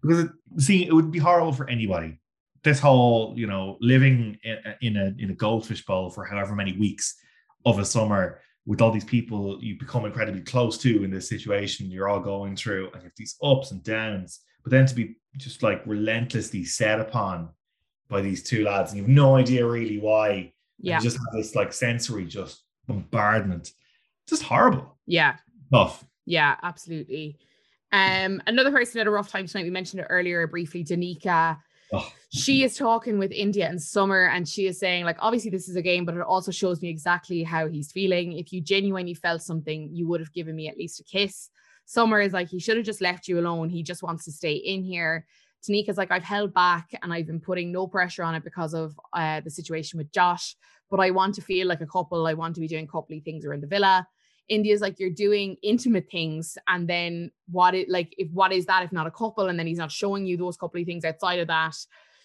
because 0.02 0.24
it, 0.24 0.30
see 0.58 0.86
it 0.86 0.92
would 0.92 1.10
be 1.12 1.18
horrible 1.20 1.52
for 1.52 1.68
anybody. 1.70 2.19
This 2.62 2.78
whole 2.78 3.34
you 3.36 3.46
know 3.46 3.78
living 3.80 4.38
in, 4.42 4.58
in 4.82 4.96
a 4.96 5.14
in 5.18 5.30
a 5.30 5.34
goldfish 5.34 5.84
bowl 5.84 6.10
for 6.10 6.24
however 6.24 6.54
many 6.54 6.76
weeks 6.76 7.16
of 7.64 7.78
a 7.78 7.84
summer 7.84 8.40
with 8.66 8.80
all 8.82 8.90
these 8.90 9.04
people 9.04 9.58
you 9.62 9.78
become 9.78 10.04
incredibly 10.04 10.42
close 10.42 10.76
to 10.78 11.02
in 11.02 11.10
this 11.10 11.28
situation 11.28 11.90
you're 11.90 12.08
all 12.08 12.20
going 12.20 12.54
through 12.54 12.86
and 12.92 13.02
you 13.02 13.08
have 13.08 13.12
these 13.16 13.36
ups 13.42 13.70
and 13.70 13.82
downs 13.82 14.40
but 14.62 14.70
then 14.70 14.84
to 14.86 14.94
be 14.94 15.16
just 15.38 15.62
like 15.62 15.82
relentlessly 15.86 16.62
set 16.64 17.00
upon 17.00 17.48
by 18.08 18.20
these 18.20 18.42
two 18.42 18.64
lads 18.64 18.92
and 18.92 18.98
you 18.98 19.02
have 19.04 19.10
no 19.10 19.36
idea 19.36 19.66
really 19.66 19.98
why 19.98 20.52
Yeah. 20.78 20.96
you 20.98 21.02
just 21.02 21.16
have 21.16 21.32
this 21.32 21.54
like 21.54 21.72
sensory 21.72 22.26
just 22.26 22.62
bombardment 22.86 23.72
just 24.28 24.42
horrible 24.42 24.98
Yeah. 25.06 25.36
stuff 25.68 26.04
Yeah, 26.26 26.56
absolutely. 26.62 27.38
Um, 27.92 28.40
another 28.46 28.70
person 28.70 28.98
had 28.98 29.06
a 29.06 29.10
rough 29.10 29.30
time 29.30 29.46
tonight. 29.46 29.64
We 29.64 29.70
mentioned 29.70 30.00
it 30.02 30.06
earlier 30.10 30.46
briefly, 30.46 30.84
Danica. 30.84 31.58
She 32.32 32.62
is 32.62 32.76
talking 32.76 33.18
with 33.18 33.32
Indiyah 33.32 33.68
and 33.68 33.82
Summer, 33.82 34.26
and 34.26 34.48
she 34.48 34.66
is 34.66 34.78
saying, 34.78 35.04
like, 35.04 35.16
obviously, 35.18 35.50
this 35.50 35.68
is 35.68 35.76
a 35.76 35.82
game, 35.82 36.04
but 36.04 36.14
it 36.14 36.20
also 36.20 36.52
shows 36.52 36.80
me 36.80 36.88
exactly 36.88 37.42
how 37.42 37.66
he's 37.66 37.90
feeling. 37.90 38.34
If 38.34 38.52
you 38.52 38.60
genuinely 38.60 39.14
felt 39.14 39.42
something, 39.42 39.88
you 39.92 40.06
would 40.08 40.20
have 40.20 40.32
given 40.32 40.54
me 40.54 40.68
at 40.68 40.76
least 40.76 41.00
a 41.00 41.04
kiss. 41.04 41.50
Summer 41.86 42.20
is 42.20 42.32
like, 42.32 42.48
he 42.48 42.60
should 42.60 42.76
have 42.76 42.86
just 42.86 43.00
left 43.00 43.26
you 43.26 43.40
alone. 43.40 43.68
He 43.68 43.82
just 43.82 44.02
wants 44.02 44.24
to 44.26 44.32
stay 44.32 44.52
in 44.54 44.84
here. 44.84 45.26
Danica's 45.66 45.98
like, 45.98 46.12
I've 46.12 46.22
held 46.22 46.54
back 46.54 46.88
and 47.02 47.12
I've 47.12 47.26
been 47.26 47.40
putting 47.40 47.72
no 47.72 47.86
pressure 47.86 48.22
on 48.22 48.34
it 48.34 48.44
because 48.44 48.74
of 48.74 48.98
uh, 49.12 49.40
the 49.40 49.50
situation 49.50 49.98
with 49.98 50.12
Josh, 50.12 50.56
but 50.88 51.00
I 51.00 51.10
want 51.10 51.34
to 51.34 51.42
feel 51.42 51.66
like 51.66 51.80
a 51.80 51.86
couple. 51.86 52.26
I 52.26 52.34
want 52.34 52.54
to 52.54 52.60
be 52.60 52.68
doing 52.68 52.86
coupley 52.86 53.22
things 53.22 53.44
around 53.44 53.62
the 53.62 53.66
villa. 53.66 54.06
Indiyah's 54.50 54.80
like 54.80 54.98
you're 54.98 55.10
doing 55.10 55.56
intimate 55.62 56.10
things, 56.10 56.58
and 56.68 56.88
then 56.88 57.30
what 57.50 57.74
it 57.74 57.88
like 57.88 58.14
if 58.18 58.30
what 58.32 58.52
is 58.52 58.66
that 58.66 58.84
if 58.84 58.92
not 58.92 59.06
a 59.06 59.10
couple, 59.10 59.48
and 59.48 59.58
then 59.58 59.66
he's 59.66 59.78
not 59.78 59.92
showing 59.92 60.26
you 60.26 60.36
those 60.36 60.56
coupley 60.56 60.84
things 60.84 61.04
outside 61.04 61.38
of 61.38 61.48
that. 61.48 61.76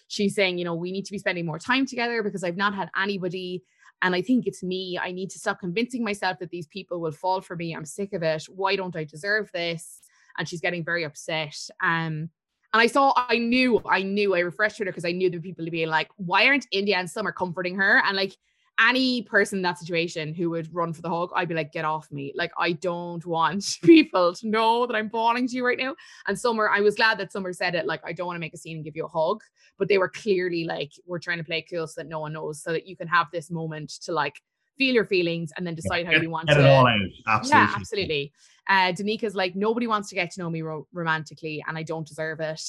She's 0.08 0.34
saying, 0.34 0.58
you 0.58 0.64
know, 0.64 0.74
we 0.74 0.92
need 0.92 1.04
to 1.06 1.12
be 1.12 1.18
spending 1.18 1.46
more 1.46 1.58
time 1.58 1.86
together 1.86 2.22
because 2.22 2.44
I've 2.44 2.56
not 2.56 2.74
had 2.74 2.90
anybody. 3.00 3.64
And 4.02 4.14
I 4.14 4.22
think 4.22 4.46
it's 4.46 4.62
me. 4.62 4.98
I 5.02 5.10
need 5.10 5.30
to 5.30 5.38
stop 5.38 5.58
convincing 5.58 6.04
myself 6.04 6.38
that 6.38 6.50
these 6.50 6.66
people 6.66 7.00
will 7.00 7.12
fall 7.12 7.40
for 7.40 7.56
me. 7.56 7.74
I'm 7.74 7.84
sick 7.84 8.12
of 8.12 8.22
it. 8.22 8.44
Why 8.44 8.76
don't 8.76 8.94
I 8.94 9.04
deserve 9.04 9.50
this? 9.52 10.00
And 10.38 10.46
she's 10.46 10.60
getting 10.60 10.84
very 10.84 11.04
upset. 11.04 11.56
Um, 11.82 12.30
and 12.72 12.82
I 12.82 12.88
saw, 12.88 13.14
I 13.16 13.38
knew, 13.38 13.80
I 13.88 14.02
knew, 14.02 14.34
I 14.34 14.40
refreshed 14.40 14.78
her 14.78 14.84
because 14.84 15.06
I 15.06 15.12
knew 15.12 15.30
the 15.30 15.40
people 15.40 15.64
to 15.64 15.70
be 15.70 15.86
like, 15.86 16.10
why 16.16 16.46
aren't 16.46 16.70
Indiyah 16.74 16.96
and 16.96 17.10
Summer 17.10 17.32
comforting 17.32 17.76
her? 17.76 18.02
And 18.04 18.16
like 18.16 18.36
any 18.78 19.22
person 19.22 19.58
in 19.58 19.62
that 19.62 19.78
situation 19.78 20.34
who 20.34 20.50
would 20.50 20.72
run 20.74 20.92
for 20.92 21.02
the 21.02 21.08
hug, 21.08 21.30
I'd 21.34 21.48
be 21.48 21.54
like, 21.54 21.72
get 21.72 21.84
off 21.84 22.10
me. 22.12 22.32
Like, 22.34 22.52
I 22.58 22.72
don't 22.72 23.24
want 23.24 23.78
people 23.82 24.34
to 24.34 24.48
know 24.48 24.86
that 24.86 24.94
I'm 24.94 25.10
falling 25.10 25.48
to 25.48 25.56
you 25.56 25.64
right 25.64 25.78
now. 25.78 25.94
And 26.26 26.38
Summer, 26.38 26.68
I 26.68 26.80
was 26.80 26.96
glad 26.96 27.18
that 27.18 27.32
Summer 27.32 27.52
said 27.52 27.74
it, 27.74 27.86
like, 27.86 28.02
I 28.04 28.12
don't 28.12 28.26
want 28.26 28.36
to 28.36 28.40
make 28.40 28.54
a 28.54 28.58
scene 28.58 28.76
and 28.76 28.84
give 28.84 28.96
you 28.96 29.06
a 29.06 29.08
hug. 29.08 29.40
But 29.78 29.88
they 29.88 29.98
were 29.98 30.08
clearly 30.08 30.64
like, 30.64 30.92
we're 31.06 31.18
trying 31.18 31.38
to 31.38 31.44
play 31.44 31.62
cool 31.62 31.86
so 31.86 32.00
that 32.00 32.08
no 32.08 32.20
one 32.20 32.32
knows, 32.32 32.62
so 32.62 32.72
that 32.72 32.86
you 32.86 32.96
can 32.96 33.08
have 33.08 33.26
this 33.32 33.50
moment 33.50 33.90
to 34.02 34.12
like 34.12 34.40
feel 34.78 34.94
your 34.94 35.04
feelings 35.04 35.52
and 35.56 35.66
then 35.66 35.74
decide 35.74 36.06
how 36.06 36.12
get, 36.12 36.22
you 36.22 36.30
want 36.30 36.48
get 36.48 36.54
to. 36.54 36.60
it 36.60 36.66
all 36.66 36.86
out 36.86 36.98
absolutely 37.28 37.66
Yeah, 37.66 37.74
absolutely. 37.76 38.32
Uh, 38.68 38.92
Danica's 38.92 39.34
like, 39.34 39.54
nobody 39.54 39.86
wants 39.86 40.08
to 40.10 40.14
get 40.14 40.30
to 40.32 40.40
know 40.40 40.50
me 40.50 40.62
ro- 40.62 40.86
romantically, 40.92 41.64
and 41.66 41.78
I 41.78 41.82
don't 41.82 42.06
deserve 42.06 42.40
it. 42.40 42.60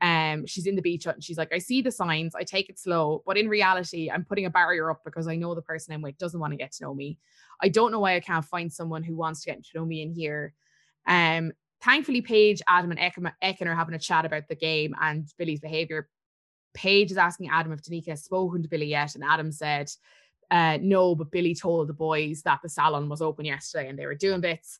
Um, 0.00 0.46
she's 0.46 0.66
in 0.66 0.76
the 0.76 0.82
beach 0.82 1.04
hut 1.04 1.14
and 1.14 1.24
she's 1.24 1.38
like, 1.38 1.52
I 1.54 1.58
see 1.58 1.80
the 1.80 1.90
signs, 1.90 2.34
I 2.34 2.42
take 2.42 2.68
it 2.68 2.78
slow, 2.78 3.22
but 3.24 3.38
in 3.38 3.48
reality, 3.48 4.10
I'm 4.10 4.24
putting 4.24 4.44
a 4.44 4.50
barrier 4.50 4.90
up 4.90 5.00
because 5.04 5.26
I 5.26 5.36
know 5.36 5.54
the 5.54 5.62
person 5.62 5.94
I'm 5.94 6.02
with 6.02 6.18
doesn't 6.18 6.38
want 6.38 6.52
to 6.52 6.58
get 6.58 6.72
to 6.72 6.84
know 6.84 6.94
me. 6.94 7.18
I 7.62 7.70
don't 7.70 7.92
know 7.92 8.00
why 8.00 8.16
I 8.16 8.20
can't 8.20 8.44
find 8.44 8.70
someone 8.70 9.02
who 9.02 9.16
wants 9.16 9.42
to 9.42 9.50
get 9.50 9.64
to 9.64 9.70
know 9.74 9.86
me 9.86 10.02
in 10.02 10.12
here. 10.12 10.52
Um, 11.06 11.52
thankfully, 11.82 12.20
Paige, 12.20 12.60
Adam, 12.68 12.90
and 12.90 13.00
Ekin, 13.00 13.66
are 13.66 13.74
having 13.74 13.94
a 13.94 13.98
chat 13.98 14.26
about 14.26 14.48
the 14.48 14.54
game 14.54 14.94
and 15.00 15.32
Billy's 15.38 15.60
behavior. 15.60 16.08
Paige 16.74 17.10
is 17.10 17.16
asking 17.16 17.48
Adam 17.48 17.72
if 17.72 17.80
Danica 17.80 18.08
has 18.08 18.24
spoken 18.24 18.62
to 18.62 18.68
Billy 18.68 18.86
yet, 18.86 19.14
and 19.14 19.24
Adam 19.24 19.50
said, 19.50 19.90
uh, 20.50 20.78
no, 20.80 21.14
but 21.14 21.30
Billy 21.30 21.54
told 21.54 21.88
the 21.88 21.94
boys 21.94 22.42
that 22.42 22.60
the 22.62 22.68
salon 22.68 23.08
was 23.08 23.22
open 23.22 23.44
yesterday 23.44 23.88
and 23.88 23.98
they 23.98 24.06
were 24.06 24.14
doing 24.14 24.40
bits. 24.40 24.78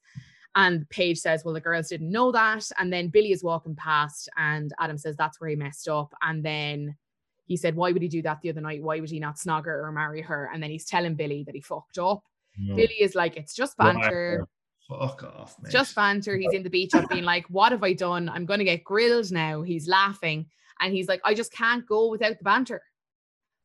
And 0.56 0.88
Paige 0.88 1.18
says, 1.18 1.44
Well, 1.44 1.54
the 1.54 1.60
girls 1.60 1.88
didn't 1.88 2.10
know 2.10 2.32
that. 2.32 2.68
And 2.78 2.92
then 2.92 3.08
Billy 3.08 3.30
is 3.30 3.44
walking 3.44 3.76
past, 3.76 4.28
and 4.36 4.72
Adam 4.80 4.98
says 4.98 5.14
that's 5.16 5.38
where 5.40 5.50
he 5.50 5.56
messed 5.56 5.86
up. 5.86 6.12
And 6.22 6.42
then 6.42 6.96
he 7.44 7.56
said, 7.56 7.76
Why 7.76 7.92
would 7.92 8.02
he 8.02 8.08
do 8.08 8.22
that 8.22 8.40
the 8.40 8.48
other 8.50 8.62
night? 8.62 8.82
Why 8.82 8.98
would 8.98 9.10
he 9.10 9.20
not 9.20 9.36
snog 9.36 9.66
her 9.66 9.86
or 9.86 9.92
marry 9.92 10.22
her? 10.22 10.50
And 10.52 10.62
then 10.62 10.70
he's 10.70 10.86
telling 10.86 11.14
Billy 11.14 11.44
that 11.44 11.54
he 11.54 11.60
fucked 11.60 11.98
up. 11.98 12.24
No. 12.58 12.74
Billy 12.74 12.94
is 13.00 13.14
like, 13.14 13.36
It's 13.36 13.54
just 13.54 13.76
banter. 13.76 14.48
Fuck 14.88 15.24
off, 15.24 15.56
man. 15.60 15.70
Just 15.70 15.94
banter. 15.94 16.36
He's 16.36 16.52
in 16.52 16.62
the 16.62 16.70
beach 16.70 16.94
up 16.94 17.08
being 17.10 17.24
like, 17.24 17.44
What 17.50 17.72
have 17.72 17.82
I 17.84 17.92
done? 17.92 18.30
I'm 18.30 18.46
going 18.46 18.60
to 18.60 18.64
get 18.64 18.82
grilled 18.82 19.30
now. 19.30 19.60
He's 19.60 19.86
laughing. 19.86 20.46
And 20.80 20.92
he's 20.92 21.08
like, 21.08 21.20
I 21.24 21.34
just 21.34 21.52
can't 21.52 21.86
go 21.86 22.08
without 22.08 22.38
the 22.38 22.44
banter. 22.44 22.82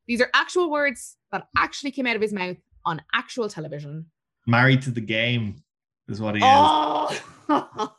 These 0.07 0.19
are 0.19 0.29
actual 0.33 0.69
words 0.69 1.17
that 1.31 1.47
actually 1.57 1.91
came 1.91 2.07
out 2.07 2.15
of 2.17 2.21
his 2.21 2.33
mouth 2.33 2.57
on 2.85 3.01
actual 3.13 3.47
television. 3.47 4.07
married 4.45 4.81
to 4.81 4.91
the 4.91 5.01
game 5.01 5.61
is 6.07 6.21
what 6.21 6.35
he 6.35 6.41
is. 6.41 6.47
Oh, 6.47 7.17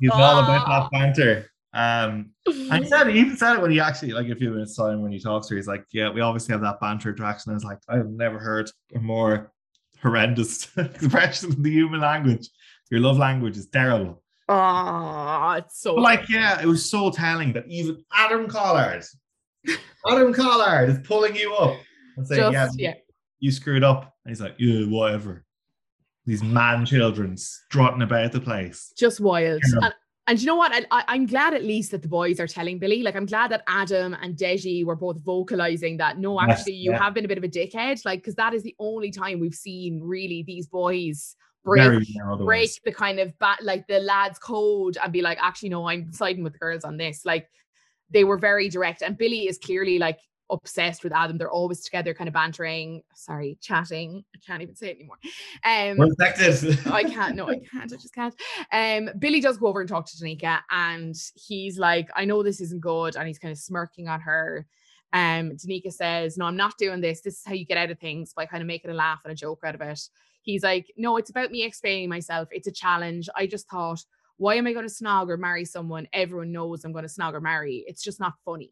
He's 0.00 0.10
all 0.10 0.38
about 0.38 0.66
that 0.66 0.90
banter. 0.90 1.46
Um, 1.74 2.30
and 2.46 2.84
he 2.84 2.88
said 2.88 3.08
he 3.08 3.18
even 3.18 3.36
said 3.36 3.54
it 3.54 3.62
when 3.62 3.70
he 3.70 3.80
actually 3.80 4.12
like 4.12 4.28
a 4.28 4.36
few 4.36 4.50
minutes 4.50 4.76
time 4.76 5.02
when 5.02 5.12
he 5.12 5.20
talks 5.20 5.48
to 5.48 5.54
her, 5.54 5.56
he's 5.56 5.66
like, 5.66 5.84
Yeah, 5.92 6.10
we 6.10 6.20
obviously 6.20 6.52
have 6.52 6.60
that 6.62 6.80
banter 6.80 7.10
attraction. 7.10 7.50
I 7.50 7.54
was 7.54 7.64
like, 7.64 7.78
I've 7.88 8.08
never 8.08 8.38
heard 8.38 8.70
a 8.94 8.98
more 8.98 9.52
horrendous 10.02 10.68
expression 10.76 11.52
in 11.52 11.62
the 11.62 11.70
human 11.70 12.00
language. 12.00 12.48
Your 12.90 13.00
love 13.00 13.16
language 13.16 13.56
is 13.56 13.66
terrible. 13.68 14.22
Oh, 14.48 15.54
it's 15.56 15.80
so 15.80 15.94
But 15.94 16.02
like, 16.02 16.28
yeah, 16.28 16.60
it 16.60 16.66
was 16.66 16.90
so 16.90 17.10
telling 17.10 17.52
that 17.54 17.66
even 17.68 18.04
Adam 18.12 18.48
Collard, 18.48 19.04
Adam 20.06 20.34
Collard 20.34 20.90
is 20.90 20.98
pulling 21.04 21.34
you 21.34 21.54
up 21.54 21.78
and 22.16 22.26
saying, 22.26 22.52
just 22.52 22.78
yeah, 22.78 22.90
yeah. 22.90 22.94
you 23.40 23.50
screwed 23.50 23.84
up. 23.84 24.14
And 24.24 24.30
he's 24.30 24.40
like, 24.40 24.56
Yeah, 24.58 24.84
whatever. 24.86 25.44
These 26.26 26.42
man 26.42 26.86
children 26.86 27.36
strutting 27.36 28.02
about 28.02 28.32
the 28.32 28.40
place. 28.40 28.92
just 28.96 29.20
wild. 29.20 29.60
Yeah. 29.72 29.86
And, 29.86 29.94
and 30.28 30.40
you 30.40 30.46
know 30.46 30.56
what? 30.56 30.72
I, 30.72 31.04
I'm 31.08 31.26
glad 31.26 31.52
at 31.52 31.64
least 31.64 31.90
that 31.90 32.02
the 32.02 32.08
boys 32.08 32.38
are 32.38 32.46
telling 32.46 32.78
Billy. 32.78 33.02
Like, 33.02 33.16
I'm 33.16 33.26
glad 33.26 33.50
that 33.50 33.64
Adam 33.66 34.16
and 34.22 34.36
Deji 34.36 34.84
were 34.84 34.94
both 34.94 35.16
vocalizing 35.24 35.96
that. 35.96 36.18
No, 36.18 36.40
Yes, 36.40 36.60
actually, 36.60 36.74
you 36.74 36.92
yeah. 36.92 37.02
have 37.02 37.12
been 37.12 37.24
a 37.24 37.28
bit 37.28 37.38
of 37.38 37.44
a 37.44 37.48
dickhead. 37.48 38.04
Like, 38.04 38.20
because 38.20 38.36
that 38.36 38.54
is 38.54 38.62
the 38.62 38.76
only 38.78 39.10
time 39.10 39.40
we've 39.40 39.54
seen 39.54 40.00
really 40.00 40.44
these 40.46 40.68
boys 40.68 41.34
break 41.64 41.82
Very 41.82 42.06
narrow 42.14 42.36
the 42.36 42.44
break 42.44 42.70
the 42.84 42.92
kind 42.92 43.20
of 43.20 43.36
bat 43.38 43.58
like 43.62 43.86
the 43.86 44.00
lads 44.00 44.38
code 44.38 44.96
and 45.02 45.12
be 45.12 45.22
like, 45.22 45.38
actually, 45.40 45.70
no, 45.70 45.88
I'm 45.88 46.12
siding 46.12 46.44
with 46.44 46.52
the 46.52 46.58
girls 46.60 46.84
on 46.84 46.96
this. 46.96 47.24
Like, 47.24 47.48
they 48.10 48.22
were 48.22 48.38
very 48.38 48.68
direct, 48.68 49.02
and 49.02 49.18
Billy 49.18 49.48
is 49.48 49.58
clearly 49.58 49.98
like 49.98 50.20
obsessed 50.52 51.02
with 51.02 51.12
Adam. 51.12 51.38
They're 51.38 51.50
always 51.50 51.80
together, 51.82 52.14
kind 52.14 52.28
of 52.28 52.34
bantering. 52.34 53.02
Sorry, 53.14 53.58
chatting. 53.60 54.24
I 54.34 54.38
can't 54.46 54.62
even 54.62 54.76
say 54.76 54.90
it 54.90 54.96
anymore. 54.98 55.18
Um, 55.64 55.96
We're. 55.98 56.14
I 56.92 57.02
can't. 57.10 57.34
No, 57.34 57.48
I 57.48 57.58
can't. 57.58 57.92
I 57.92 57.96
just 57.96 58.14
can't. 58.14 58.34
Um, 58.70 59.10
Billy 59.18 59.40
does 59.40 59.56
go 59.56 59.66
over 59.66 59.80
and 59.80 59.88
talk 59.88 60.06
to 60.06 60.16
Danica, 60.16 60.60
and 60.70 61.16
he's 61.34 61.78
like, 61.78 62.08
"I 62.14 62.24
know 62.24 62.42
this 62.42 62.60
isn't 62.60 62.80
good," 62.80 63.16
and 63.16 63.26
he's 63.26 63.38
kind 63.38 63.52
of 63.52 63.58
smirking 63.58 64.08
on 64.08 64.20
her. 64.20 64.66
Um, 65.12 65.52
Danica 65.52 65.92
says, 65.92 66.36
"No, 66.36 66.44
I'm 66.44 66.56
not 66.56 66.78
doing 66.78 67.00
this. 67.00 67.22
This 67.22 67.38
is 67.38 67.44
how 67.44 67.54
you 67.54 67.64
get 67.64 67.78
out 67.78 67.90
of 67.90 67.98
things 67.98 68.32
by 68.32 68.46
kind 68.46 68.62
of 68.62 68.66
making 68.66 68.90
a 68.90 68.94
laugh 68.94 69.20
and 69.24 69.32
a 69.32 69.36
joke 69.36 69.62
out 69.64 69.74
of 69.74 69.80
it." 69.80 70.00
He's 70.42 70.62
like, 70.62 70.92
"No, 70.96 71.16
it's 71.16 71.30
about 71.30 71.50
me 71.50 71.64
explaining 71.64 72.08
myself. 72.08 72.48
It's 72.52 72.68
a 72.68 72.72
challenge. 72.72 73.28
I 73.36 73.46
just 73.46 73.68
thought, 73.68 74.04
why 74.36 74.56
am 74.56 74.66
I 74.66 74.72
going 74.72 74.88
to 74.88 74.92
snog 74.92 75.28
or 75.28 75.36
marry 75.36 75.64
someone 75.64 76.08
everyone 76.12 76.52
knows 76.52 76.84
I'm 76.84 76.92
going 76.92 77.06
to 77.06 77.10
snog 77.10 77.34
or 77.34 77.40
marry? 77.40 77.84
It's 77.86 78.02
just 78.02 78.20
not 78.20 78.34
funny." 78.44 78.70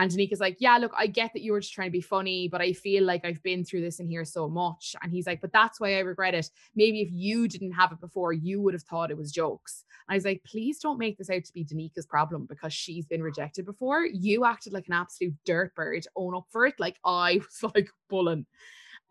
And 0.00 0.10
Danica's 0.10 0.40
like, 0.40 0.56
Yeah, 0.60 0.78
look, 0.78 0.92
I 0.96 1.06
get 1.06 1.34
that 1.34 1.42
you 1.42 1.52
were 1.52 1.60
just 1.60 1.74
trying 1.74 1.88
to 1.88 1.92
be 1.92 2.00
funny, 2.00 2.48
but 2.48 2.62
I 2.62 2.72
feel 2.72 3.04
like 3.04 3.24
I've 3.24 3.42
been 3.42 3.64
through 3.64 3.82
this 3.82 4.00
in 4.00 4.08
here 4.08 4.24
so 4.24 4.48
much. 4.48 4.96
And 5.02 5.12
he's 5.12 5.26
like, 5.26 5.42
But 5.42 5.52
that's 5.52 5.78
why 5.78 5.96
I 5.96 6.00
regret 6.00 6.34
it. 6.34 6.50
Maybe 6.74 7.02
if 7.02 7.10
you 7.12 7.46
didn't 7.46 7.72
have 7.72 7.92
it 7.92 8.00
before, 8.00 8.32
you 8.32 8.62
would 8.62 8.72
have 8.72 8.82
thought 8.82 9.10
it 9.10 9.16
was 9.18 9.30
jokes. 9.30 9.84
And 10.08 10.14
I 10.14 10.16
was 10.16 10.24
like, 10.24 10.42
Please 10.44 10.78
don't 10.78 10.98
make 10.98 11.18
this 11.18 11.28
out 11.28 11.44
to 11.44 11.52
be 11.52 11.64
Danica's 11.64 12.06
problem 12.06 12.46
because 12.46 12.72
she's 12.72 13.04
been 13.04 13.22
rejected 13.22 13.66
before. 13.66 14.06
You 14.06 14.46
acted 14.46 14.72
like 14.72 14.88
an 14.88 14.94
absolute 14.94 15.34
dirt 15.44 15.60
dirtbird. 15.76 16.06
Own 16.16 16.34
up 16.34 16.46
for 16.50 16.66
it. 16.66 16.80
Like 16.80 16.96
I 17.04 17.40
was 17.62 17.72
like 17.74 17.90
bullying. 18.08 18.46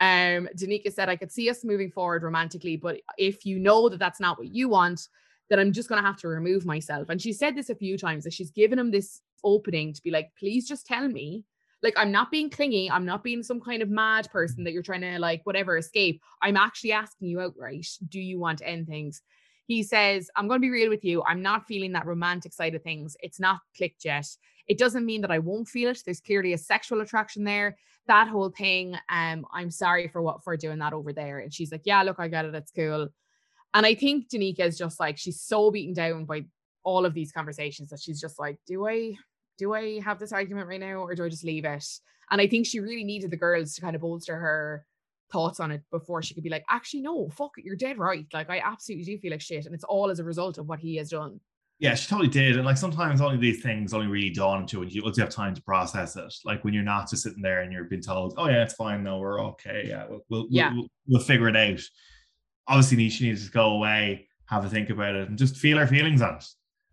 Um, 0.01 0.47
Danica 0.57 0.91
said, 0.91 1.09
I 1.09 1.17
could 1.17 1.31
see 1.31 1.49
us 1.49 1.63
moving 1.63 1.91
forward 1.91 2.23
romantically, 2.23 2.77
but 2.77 3.01
if 3.17 3.45
you 3.45 3.59
know 3.59 3.89
that 3.89 3.99
that's 3.99 4.19
not 4.19 4.39
what 4.39 4.47
you 4.47 4.69
want, 4.69 5.07
then 5.49 5.59
I'm 5.59 5.73
just 5.73 5.89
going 5.89 6.01
to 6.01 6.07
have 6.07 6.17
to 6.21 6.29
remove 6.29 6.65
myself. 6.65 7.09
And 7.09 7.21
she 7.21 7.33
said 7.33 7.55
this 7.55 7.69
a 7.69 7.75
few 7.75 7.97
times 7.97 8.23
that 8.23 8.33
she's 8.33 8.51
given 8.51 8.79
him 8.79 8.91
this 8.91 9.21
opening 9.43 9.93
to 9.93 10.01
be 10.03 10.11
like, 10.11 10.31
please 10.37 10.67
just 10.67 10.85
tell 10.85 11.07
me. 11.07 11.45
Like, 11.81 11.93
I'm 11.97 12.11
not 12.11 12.29
being 12.29 12.49
clingy. 12.49 12.91
I'm 12.91 13.05
not 13.05 13.23
being 13.23 13.41
some 13.41 13.61
kind 13.61 13.81
of 13.81 13.89
mad 13.89 14.29
person 14.31 14.65
that 14.65 14.73
you're 14.73 14.83
trying 14.83 15.01
to, 15.01 15.17
like, 15.17 15.41
whatever, 15.45 15.77
escape. 15.77 16.21
I'm 16.41 16.57
actually 16.57 16.91
asking 16.91 17.29
you 17.29 17.39
outright, 17.39 17.87
do 18.09 18.19
you 18.19 18.37
want 18.37 18.59
to 18.59 18.67
end 18.67 18.87
things? 18.87 19.21
He 19.65 19.83
says, 19.83 20.29
I'm 20.35 20.47
going 20.47 20.59
to 20.59 20.65
be 20.65 20.71
real 20.71 20.89
with 20.89 21.05
you. 21.05 21.23
I'm 21.23 21.41
not 21.41 21.67
feeling 21.67 21.93
that 21.93 22.07
romantic 22.07 22.53
side 22.53 22.75
of 22.75 22.81
things. 22.81 23.15
It's 23.21 23.39
not 23.39 23.59
clicked 23.77 24.03
yet. 24.03 24.25
It 24.67 24.77
doesn't 24.77 25.05
mean 25.05 25.21
that 25.21 25.31
I 25.31 25.39
won't 25.39 25.67
feel 25.67 25.91
it. 25.91 26.01
There's 26.03 26.19
clearly 26.19 26.53
a 26.53 26.57
sexual 26.57 27.01
attraction 27.01 27.43
there. 27.43 27.77
That 28.07 28.27
whole 28.27 28.49
thing. 28.49 28.95
Um, 29.09 29.45
I'm 29.53 29.69
sorry 29.69 30.07
for 30.07 30.21
what 30.21 30.43
for 30.43 30.57
doing 30.57 30.79
that 30.79 30.93
over 30.93 31.13
there. 31.13 31.39
And 31.39 31.53
she's 31.53 31.71
like, 31.71 31.83
Yeah, 31.85 32.01
look, 32.01 32.19
I 32.19 32.27
get 32.27 32.45
it. 32.45 32.55
It's 32.55 32.71
cool. 32.71 33.09
And 33.73 33.85
I 33.85 33.93
think 33.93 34.29
Danica 34.29 34.61
is 34.61 34.77
just 34.77 34.99
like 34.99 35.17
she's 35.17 35.39
so 35.39 35.69
beaten 35.69 35.93
down 35.93 36.25
by 36.25 36.45
all 36.89 37.05
of 37.05 37.13
these 37.13 37.31
conversations 37.31 37.89
that 37.89 38.01
she's 38.01 38.19
just 38.19 38.39
like, 38.39 38.57
do 38.67 38.87
I 38.87 39.15
do 39.57 39.73
I 39.73 39.99
have 40.01 40.19
this 40.19 40.31
argument 40.31 40.67
right 40.67 40.79
now 40.79 40.95
or 40.95 41.13
do 41.15 41.25
I 41.25 41.29
just 41.29 41.43
leave 41.43 41.65
it? 41.65 41.85
And 42.31 42.39
I 42.39 42.47
think 42.47 42.65
she 42.65 42.79
really 42.79 43.03
needed 43.03 43.31
the 43.31 43.37
girls 43.37 43.73
to 43.73 43.81
kind 43.81 43.95
of 43.95 44.01
bolster 44.01 44.37
her 44.37 44.85
thoughts 45.31 45.59
on 45.59 45.71
it 45.71 45.83
before 45.91 46.21
she 46.21 46.33
could 46.33 46.43
be 46.43 46.49
like, 46.49 46.63
actually, 46.69 47.01
no, 47.01 47.29
fuck 47.29 47.51
it, 47.57 47.65
you're 47.65 47.75
dead 47.75 47.97
right. 47.97 48.25
Like 48.33 48.49
I 48.49 48.61
absolutely 48.63 49.05
do 49.05 49.19
feel 49.19 49.31
like 49.31 49.41
shit. 49.41 49.65
And 49.65 49.75
it's 49.75 49.83
all 49.83 50.09
as 50.09 50.19
a 50.19 50.23
result 50.23 50.57
of 50.57 50.67
what 50.67 50.79
he 50.79 50.95
has 50.95 51.09
done. 51.09 51.39
Yeah, 51.79 51.95
she 51.95 52.09
totally 52.09 52.29
did. 52.29 52.55
And 52.55 52.65
like 52.65 52.77
sometimes 52.77 53.21
only 53.21 53.37
these 53.37 53.61
things 53.61 53.93
only 53.93 54.07
really 54.07 54.29
dawn 54.31 54.65
to 54.67 54.83
you 54.83 55.03
once 55.03 55.17
you 55.17 55.23
have 55.23 55.31
time 55.31 55.53
to 55.55 55.61
process 55.61 56.15
it. 56.15 56.33
Like 56.45 56.63
when 56.63 56.73
you're 56.73 56.83
not 56.83 57.09
just 57.09 57.23
sitting 57.23 57.41
there 57.41 57.61
and 57.61 57.71
you're 57.71 57.85
being 57.85 58.01
told, 58.01 58.33
Oh 58.37 58.47
yeah, 58.47 58.63
it's 58.63 58.73
fine, 58.73 59.03
no, 59.03 59.19
we're 59.19 59.41
okay. 59.51 59.85
Yeah, 59.87 60.05
we'll 60.09 60.21
we'll, 60.29 60.47
yeah. 60.49 60.73
we'll, 60.73 60.87
we'll 61.07 61.21
figure 61.21 61.49
it 61.49 61.55
out 61.55 61.81
obviously 62.69 63.09
she 63.09 63.27
needs 63.27 63.45
to 63.45 63.51
go 63.51 63.71
away, 63.71 64.27
have 64.45 64.63
a 64.63 64.69
think 64.69 64.89
about 64.89 65.15
it, 65.15 65.27
and 65.27 65.37
just 65.37 65.57
feel 65.57 65.77
her 65.77 65.87
feelings 65.87 66.21
on 66.21 66.35
it. 66.35 66.45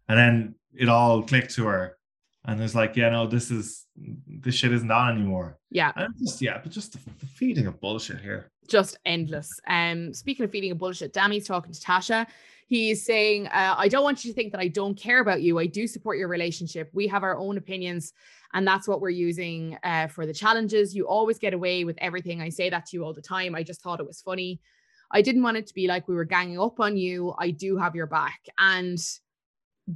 And 0.09 0.19
then 0.19 0.55
it 0.75 0.89
all 0.89 1.23
clicked 1.23 1.55
to 1.55 1.67
her. 1.67 1.97
And 2.45 2.63
it's 2.63 2.75
like, 2.75 2.97
yeah, 2.97 3.11
no, 3.11 3.27
this 3.27 3.51
is 3.51 3.87
this 4.29 4.55
shit 4.55 4.73
isn't 4.73 4.91
on 4.91 5.17
anymore. 5.17 5.59
Yeah. 5.71 5.93
And 5.97 6.15
just 6.19 6.41
yeah, 6.41 6.59
but 6.63 6.71
just 6.71 6.93
the, 6.93 6.99
the 7.19 7.27
feeding 7.27 7.67
of 7.67 7.81
bullshit 7.81 8.21
here. 8.21 8.53
Just 8.69 8.99
endless. 9.05 9.51
Um, 9.67 10.13
speaking 10.15 10.45
of 10.45 10.51
feeding 10.51 10.71
of 10.71 10.79
bullshit, 10.79 11.13
Dami's 11.13 11.47
talking 11.47 11.73
to 11.73 11.81
Tasha. 11.81 12.27
He's 12.69 13.05
saying, 13.05 13.47
uh, 13.49 13.75
I 13.79 13.89
don't 13.89 14.03
want 14.03 14.25
you 14.25 14.33
to 14.33 14.35
think 14.35 14.53
that 14.53 14.61
I 14.61 14.69
don't 14.69 14.97
care 14.97 15.21
about 15.21 15.41
you. 15.41 15.59
I 15.59 15.67
do 15.67 15.87
support 15.87 16.19
your 16.19 16.29
relationship. 16.29 16.91
We 16.93 17.07
have 17.07 17.23
our 17.23 17.37
own 17.37 17.59
opinions, 17.59 18.13
and 18.55 18.67
that's 18.67 18.89
what 18.89 19.01
we're 19.01 19.11
using 19.11 19.79
uh, 19.85 20.09
for 20.09 20.27
the 20.27 20.35
challenges. 20.35 20.95
You 20.95 21.07
always 21.07 21.39
get 21.39 21.55
away 21.55 21.85
with 21.85 21.97
everything. 22.01 22.43
I 22.43 22.49
say 22.49 22.69
that 22.71 22.87
to 22.87 22.97
you 22.97 23.05
all 23.05 23.15
the 23.15 23.23
time. 23.23 23.55
I 23.55 23.63
just 23.63 23.83
thought 23.83 24.01
it 24.01 24.07
was 24.07 24.21
funny. 24.21 24.61
I 25.13 25.23
didn't 25.23 25.45
want 25.45 25.57
it 25.57 25.69
to 25.69 25.75
be 25.75 25.87
like 25.87 26.09
we 26.09 26.17
were 26.17 26.25
ganging 26.25 26.59
up 26.59 26.81
on 26.81 26.97
you. 26.97 27.35
I 27.39 27.51
do 27.51 27.77
have 27.77 27.95
your 27.95 28.07
back. 28.07 28.41
And 28.59 28.99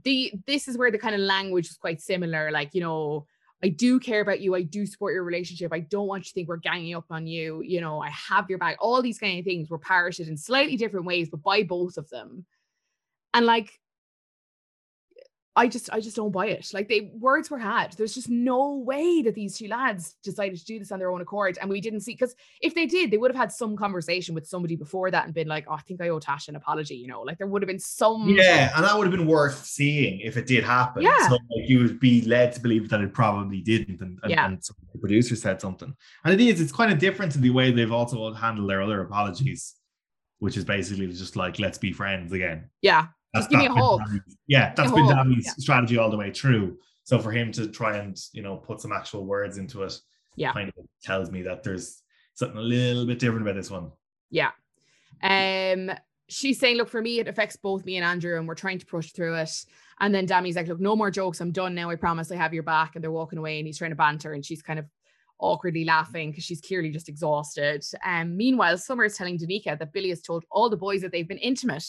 the 0.04 0.32
this 0.46 0.68
is 0.68 0.78
where 0.78 0.90
the 0.90 0.98
kind 0.98 1.14
of 1.14 1.20
language 1.20 1.68
is 1.68 1.76
quite 1.76 2.00
similar. 2.00 2.50
Like, 2.50 2.74
you 2.74 2.80
know, 2.80 3.26
I 3.62 3.68
do 3.68 4.00
care 4.00 4.20
about 4.20 4.40
you. 4.40 4.54
I 4.54 4.62
do 4.62 4.86
support 4.86 5.12
your 5.12 5.24
relationship. 5.24 5.72
I 5.72 5.80
don't 5.80 6.06
want 6.06 6.24
you 6.24 6.28
to 6.28 6.32
think 6.32 6.48
we're 6.48 6.56
ganging 6.56 6.94
up 6.94 7.06
on 7.10 7.26
you. 7.26 7.60
You 7.62 7.80
know, 7.80 8.00
I 8.00 8.08
have 8.10 8.48
your 8.48 8.58
back. 8.58 8.76
All 8.80 9.02
these 9.02 9.18
kind 9.18 9.38
of 9.38 9.44
things 9.44 9.68
were 9.68 9.78
parroted 9.78 10.28
in 10.28 10.36
slightly 10.36 10.76
different 10.76 11.06
ways, 11.06 11.28
but 11.28 11.42
by 11.42 11.62
both 11.62 11.96
of 11.96 12.08
them. 12.08 12.46
And 13.34 13.46
like 13.46 13.79
I 15.56 15.66
just 15.66 15.90
I 15.92 16.00
just 16.00 16.14
don't 16.14 16.30
buy 16.30 16.46
it. 16.46 16.70
Like 16.72 16.88
they 16.88 17.10
words 17.18 17.50
were 17.50 17.58
had. 17.58 17.92
There's 17.94 18.14
just 18.14 18.28
no 18.28 18.76
way 18.76 19.20
that 19.22 19.34
these 19.34 19.58
two 19.58 19.66
lads 19.66 20.14
decided 20.22 20.56
to 20.58 20.64
do 20.64 20.78
this 20.78 20.92
on 20.92 21.00
their 21.00 21.10
own 21.10 21.20
accord. 21.20 21.58
And 21.60 21.68
we 21.68 21.80
didn't 21.80 22.00
see 22.00 22.12
because 22.12 22.36
if 22.60 22.74
they 22.74 22.86
did, 22.86 23.10
they 23.10 23.18
would 23.18 23.32
have 23.32 23.36
had 23.36 23.50
some 23.50 23.76
conversation 23.76 24.32
with 24.34 24.46
somebody 24.46 24.76
before 24.76 25.10
that 25.10 25.24
and 25.24 25.34
been 25.34 25.48
like, 25.48 25.66
Oh, 25.68 25.74
I 25.74 25.80
think 25.80 26.00
I 26.00 26.08
owe 26.10 26.20
Tasha 26.20 26.48
an 26.48 26.56
apology, 26.56 26.94
you 26.94 27.08
know, 27.08 27.22
like 27.22 27.38
there 27.38 27.48
would 27.48 27.62
have 27.62 27.66
been 27.68 27.80
some 27.80 28.28
Yeah, 28.28 28.70
and 28.76 28.84
that 28.84 28.96
would 28.96 29.08
have 29.08 29.16
been 29.16 29.26
worth 29.26 29.64
seeing 29.64 30.20
if 30.20 30.36
it 30.36 30.46
did 30.46 30.62
happen. 30.62 31.02
Yeah. 31.02 31.28
So 31.28 31.34
like 31.34 31.68
you 31.68 31.80
would 31.80 31.98
be 31.98 32.22
led 32.22 32.52
to 32.52 32.60
believe 32.60 32.88
that 32.90 33.00
it 33.00 33.12
probably 33.12 33.60
didn't 33.60 34.00
and, 34.00 34.20
and, 34.22 34.30
Yeah. 34.30 34.46
and 34.46 34.62
the 34.92 34.98
producer 35.00 35.34
said 35.34 35.60
something. 35.60 35.92
And 36.24 36.32
it 36.32 36.40
is, 36.40 36.60
it's 36.60 36.72
kind 36.72 36.92
of 36.92 37.00
different 37.00 37.32
to 37.32 37.38
the 37.38 37.50
way 37.50 37.72
they've 37.72 37.90
also 37.90 38.32
handled 38.32 38.70
their 38.70 38.82
other 38.82 39.00
apologies, 39.02 39.74
which 40.38 40.56
is 40.56 40.64
basically 40.64 41.08
just 41.08 41.34
like 41.34 41.58
let's 41.58 41.78
be 41.78 41.92
friends 41.92 42.32
again. 42.32 42.70
Yeah. 42.82 43.08
That's, 43.32 43.46
Just 43.46 43.50
give 43.50 43.60
me 43.60 43.66
a 43.66 43.68
been 43.68 43.78
hug. 43.78 44.00
Yeah, 44.46 44.74
that's 44.74 44.92
been 44.92 45.06
Dami's 45.06 45.46
yeah. 45.46 45.52
strategy 45.58 45.98
all 45.98 46.10
the 46.10 46.16
way 46.16 46.32
through. 46.32 46.78
So 47.04 47.18
for 47.18 47.32
him 47.32 47.52
to 47.52 47.68
try 47.68 47.96
and 47.98 48.16
you 48.32 48.42
know 48.42 48.56
put 48.56 48.80
some 48.80 48.92
actual 48.92 49.24
words 49.24 49.58
into 49.58 49.82
it, 49.82 49.98
Yeah. 50.36 50.52
kind 50.52 50.68
of 50.76 50.84
tells 51.02 51.30
me 51.30 51.42
that 51.42 51.62
there's 51.62 52.02
something 52.34 52.58
a 52.58 52.62
little 52.62 53.06
bit 53.06 53.18
different 53.18 53.42
about 53.42 53.56
this 53.56 53.70
one. 53.70 53.92
Yeah. 54.30 54.50
Um, 55.22 55.90
she's 56.28 56.58
saying, 56.58 56.76
look, 56.76 56.88
for 56.88 57.02
me, 57.02 57.18
it 57.18 57.28
affects 57.28 57.56
both 57.56 57.84
me 57.84 57.96
and 57.96 58.04
Andrew, 58.04 58.38
and 58.38 58.48
we're 58.48 58.54
trying 58.54 58.78
to 58.78 58.86
push 58.86 59.12
through 59.12 59.36
it. 59.36 59.52
And 60.00 60.14
then 60.14 60.26
Dami's 60.26 60.56
like, 60.56 60.68
look, 60.68 60.80
no 60.80 60.96
more 60.96 61.10
jokes. 61.10 61.40
I'm 61.40 61.52
done 61.52 61.74
now. 61.74 61.90
I 61.90 61.96
promise 61.96 62.32
I 62.32 62.36
have 62.36 62.54
your 62.54 62.62
back. 62.62 62.94
And 62.94 63.04
they're 63.04 63.10
walking 63.12 63.38
away, 63.38 63.58
and 63.58 63.66
he's 63.66 63.78
trying 63.78 63.90
to 63.90 63.96
banter, 63.96 64.32
and 64.32 64.44
she's 64.44 64.62
kind 64.62 64.78
of 64.78 64.86
awkwardly 65.38 65.84
laughing 65.84 66.30
because 66.30 66.44
she's 66.44 66.60
clearly 66.60 66.90
just 66.90 67.08
exhausted. 67.08 67.84
Um, 68.04 68.36
meanwhile, 68.36 68.78
Summer 68.78 69.04
is 69.04 69.16
telling 69.16 69.38
Danica 69.38 69.78
that 69.78 69.92
Billy 69.92 70.10
has 70.10 70.22
told 70.22 70.44
all 70.50 70.70
the 70.70 70.76
boys 70.76 71.00
that 71.02 71.12
they've 71.12 71.28
been 71.28 71.38
intimate. 71.38 71.84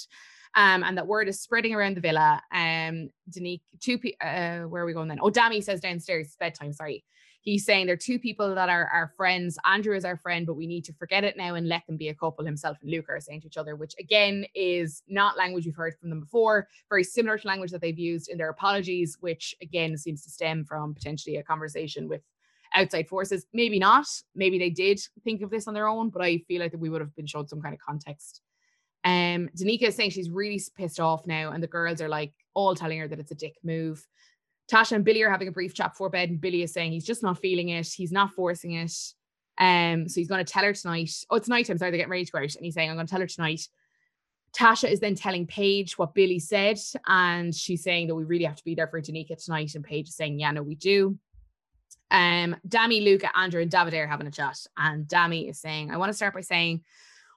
Um, 0.55 0.83
and 0.83 0.97
that 0.97 1.07
word 1.07 1.27
is 1.27 1.39
spreading 1.39 1.73
around 1.73 1.95
the 1.95 2.01
villa. 2.01 2.41
Um, 2.51 3.09
Danica, 3.29 3.61
two 3.79 3.97
pe- 3.97 4.17
uh, 4.21 4.67
where 4.67 4.83
are 4.83 4.85
we 4.85 4.93
going 4.93 5.07
then? 5.07 5.19
Oh, 5.21 5.29
Dami 5.29 5.63
says 5.63 5.79
downstairs, 5.79 6.27
it's 6.27 6.35
bedtime, 6.35 6.73
sorry. 6.73 7.05
He's 7.43 7.65
saying 7.65 7.87
there 7.87 7.93
are 7.93 7.97
two 7.97 8.19
people 8.19 8.53
that 8.53 8.69
are 8.69 8.85
our 8.93 9.11
friends. 9.17 9.57
Andrew 9.65 9.95
is 9.95 10.05
our 10.05 10.17
friend, 10.17 10.45
but 10.45 10.53
we 10.53 10.67
need 10.67 10.85
to 10.85 10.93
forget 10.93 11.23
it 11.23 11.37
now 11.37 11.55
and 11.55 11.67
let 11.67 11.85
them 11.87 11.97
be 11.97 12.09
a 12.09 12.13
couple. 12.13 12.45
Himself 12.45 12.77
and 12.81 12.91
Luca 12.91 13.13
are 13.13 13.19
saying 13.19 13.41
to 13.41 13.47
each 13.47 13.57
other, 13.57 13.75
which 13.75 13.95
again 13.99 14.45
is 14.53 15.01
not 15.07 15.37
language 15.37 15.65
we've 15.65 15.75
heard 15.75 15.95
from 15.99 16.11
them 16.11 16.19
before. 16.19 16.67
Very 16.89 17.03
similar 17.03 17.39
to 17.39 17.47
language 17.47 17.71
that 17.71 17.81
they've 17.81 17.97
used 17.97 18.29
in 18.29 18.37
their 18.37 18.51
apologies, 18.51 19.17
which 19.21 19.55
again 19.59 19.97
seems 19.97 20.21
to 20.23 20.29
stem 20.29 20.63
from 20.65 20.93
potentially 20.93 21.37
a 21.37 21.43
conversation 21.43 22.07
with 22.07 22.21
outside 22.75 23.07
forces. 23.07 23.47
Maybe 23.53 23.79
not. 23.79 24.05
Maybe 24.35 24.59
they 24.59 24.69
did 24.69 25.01
think 25.23 25.41
of 25.41 25.49
this 25.49 25.67
on 25.67 25.73
their 25.73 25.87
own, 25.87 26.09
but 26.09 26.21
I 26.21 26.37
feel 26.47 26.61
like 26.61 26.71
that 26.73 26.79
we 26.79 26.89
would 26.89 27.01
have 27.01 27.15
been 27.15 27.25
showed 27.25 27.49
some 27.49 27.61
kind 27.61 27.73
of 27.73 27.79
context. 27.79 28.41
Um, 29.03 29.49
Danica 29.57 29.83
is 29.83 29.95
saying 29.95 30.11
she's 30.11 30.29
really 30.29 30.61
pissed 30.75 30.99
off 30.99 31.25
now, 31.25 31.51
and 31.51 31.61
the 31.61 31.67
girls 31.67 32.01
are 32.01 32.09
like 32.09 32.33
all 32.53 32.75
telling 32.75 32.99
her 32.99 33.07
that 33.07 33.19
it's 33.19 33.31
a 33.31 33.35
dick 33.35 33.55
move. 33.63 34.05
Tasha 34.71 34.93
and 34.93 35.03
Billy 35.03 35.21
are 35.23 35.29
having 35.29 35.47
a 35.47 35.51
brief 35.51 35.73
chat 35.73 35.93
before 35.93 36.09
bed, 36.09 36.29
and 36.29 36.39
Billy 36.39 36.61
is 36.61 36.73
saying 36.73 36.91
he's 36.91 37.05
just 37.05 37.23
not 37.23 37.39
feeling 37.39 37.69
it. 37.69 37.87
He's 37.87 38.11
not 38.11 38.31
forcing 38.33 38.73
it. 38.73 38.93
Um, 39.57 40.07
so 40.07 40.19
he's 40.19 40.29
going 40.29 40.43
to 40.43 40.51
tell 40.51 40.63
her 40.63 40.73
tonight. 40.73 41.11
Oh, 41.29 41.35
it's 41.35 41.49
nighttime. 41.49 41.77
Sorry, 41.77 41.91
they're 41.91 41.97
getting 41.97 42.11
ready 42.11 42.25
to 42.25 42.31
go 42.31 42.39
out, 42.39 42.55
and 42.55 42.63
he's 42.63 42.73
saying, 42.73 42.89
"I'm 42.89 42.95
going 42.95 43.07
to 43.07 43.11
tell 43.11 43.21
her 43.21 43.27
tonight." 43.27 43.67
Tasha 44.55 44.91
is 44.91 44.99
then 44.99 45.15
telling 45.15 45.47
Paige 45.47 45.97
what 45.97 46.13
Billy 46.13 46.39
said, 46.39 46.77
and 47.07 47.55
she's 47.55 47.83
saying 47.83 48.07
that 48.07 48.15
we 48.15 48.23
really 48.23 48.43
have 48.43 48.57
to 48.57 48.63
be 48.63 48.75
there 48.75 48.87
for 48.87 49.01
Danica 49.01 49.41
tonight. 49.43 49.75
And 49.75 49.83
Paige 49.83 50.09
is 50.09 50.15
saying, 50.15 50.39
"Yeah, 50.39 50.51
no, 50.51 50.61
we 50.61 50.75
do." 50.75 51.17
Um, 52.11 52.55
Dami, 52.67 53.03
Luca, 53.03 53.35
Andrew, 53.37 53.61
and 53.61 53.71
David 53.71 53.93
are 53.93 54.07
having 54.07 54.27
a 54.27 54.31
chat, 54.31 54.57
and 54.77 55.05
Dami 55.07 55.49
is 55.49 55.59
saying, 55.59 55.91
"I 55.91 55.97
want 55.97 56.09
to 56.09 56.15
start 56.15 56.33
by 56.33 56.41
saying." 56.41 56.83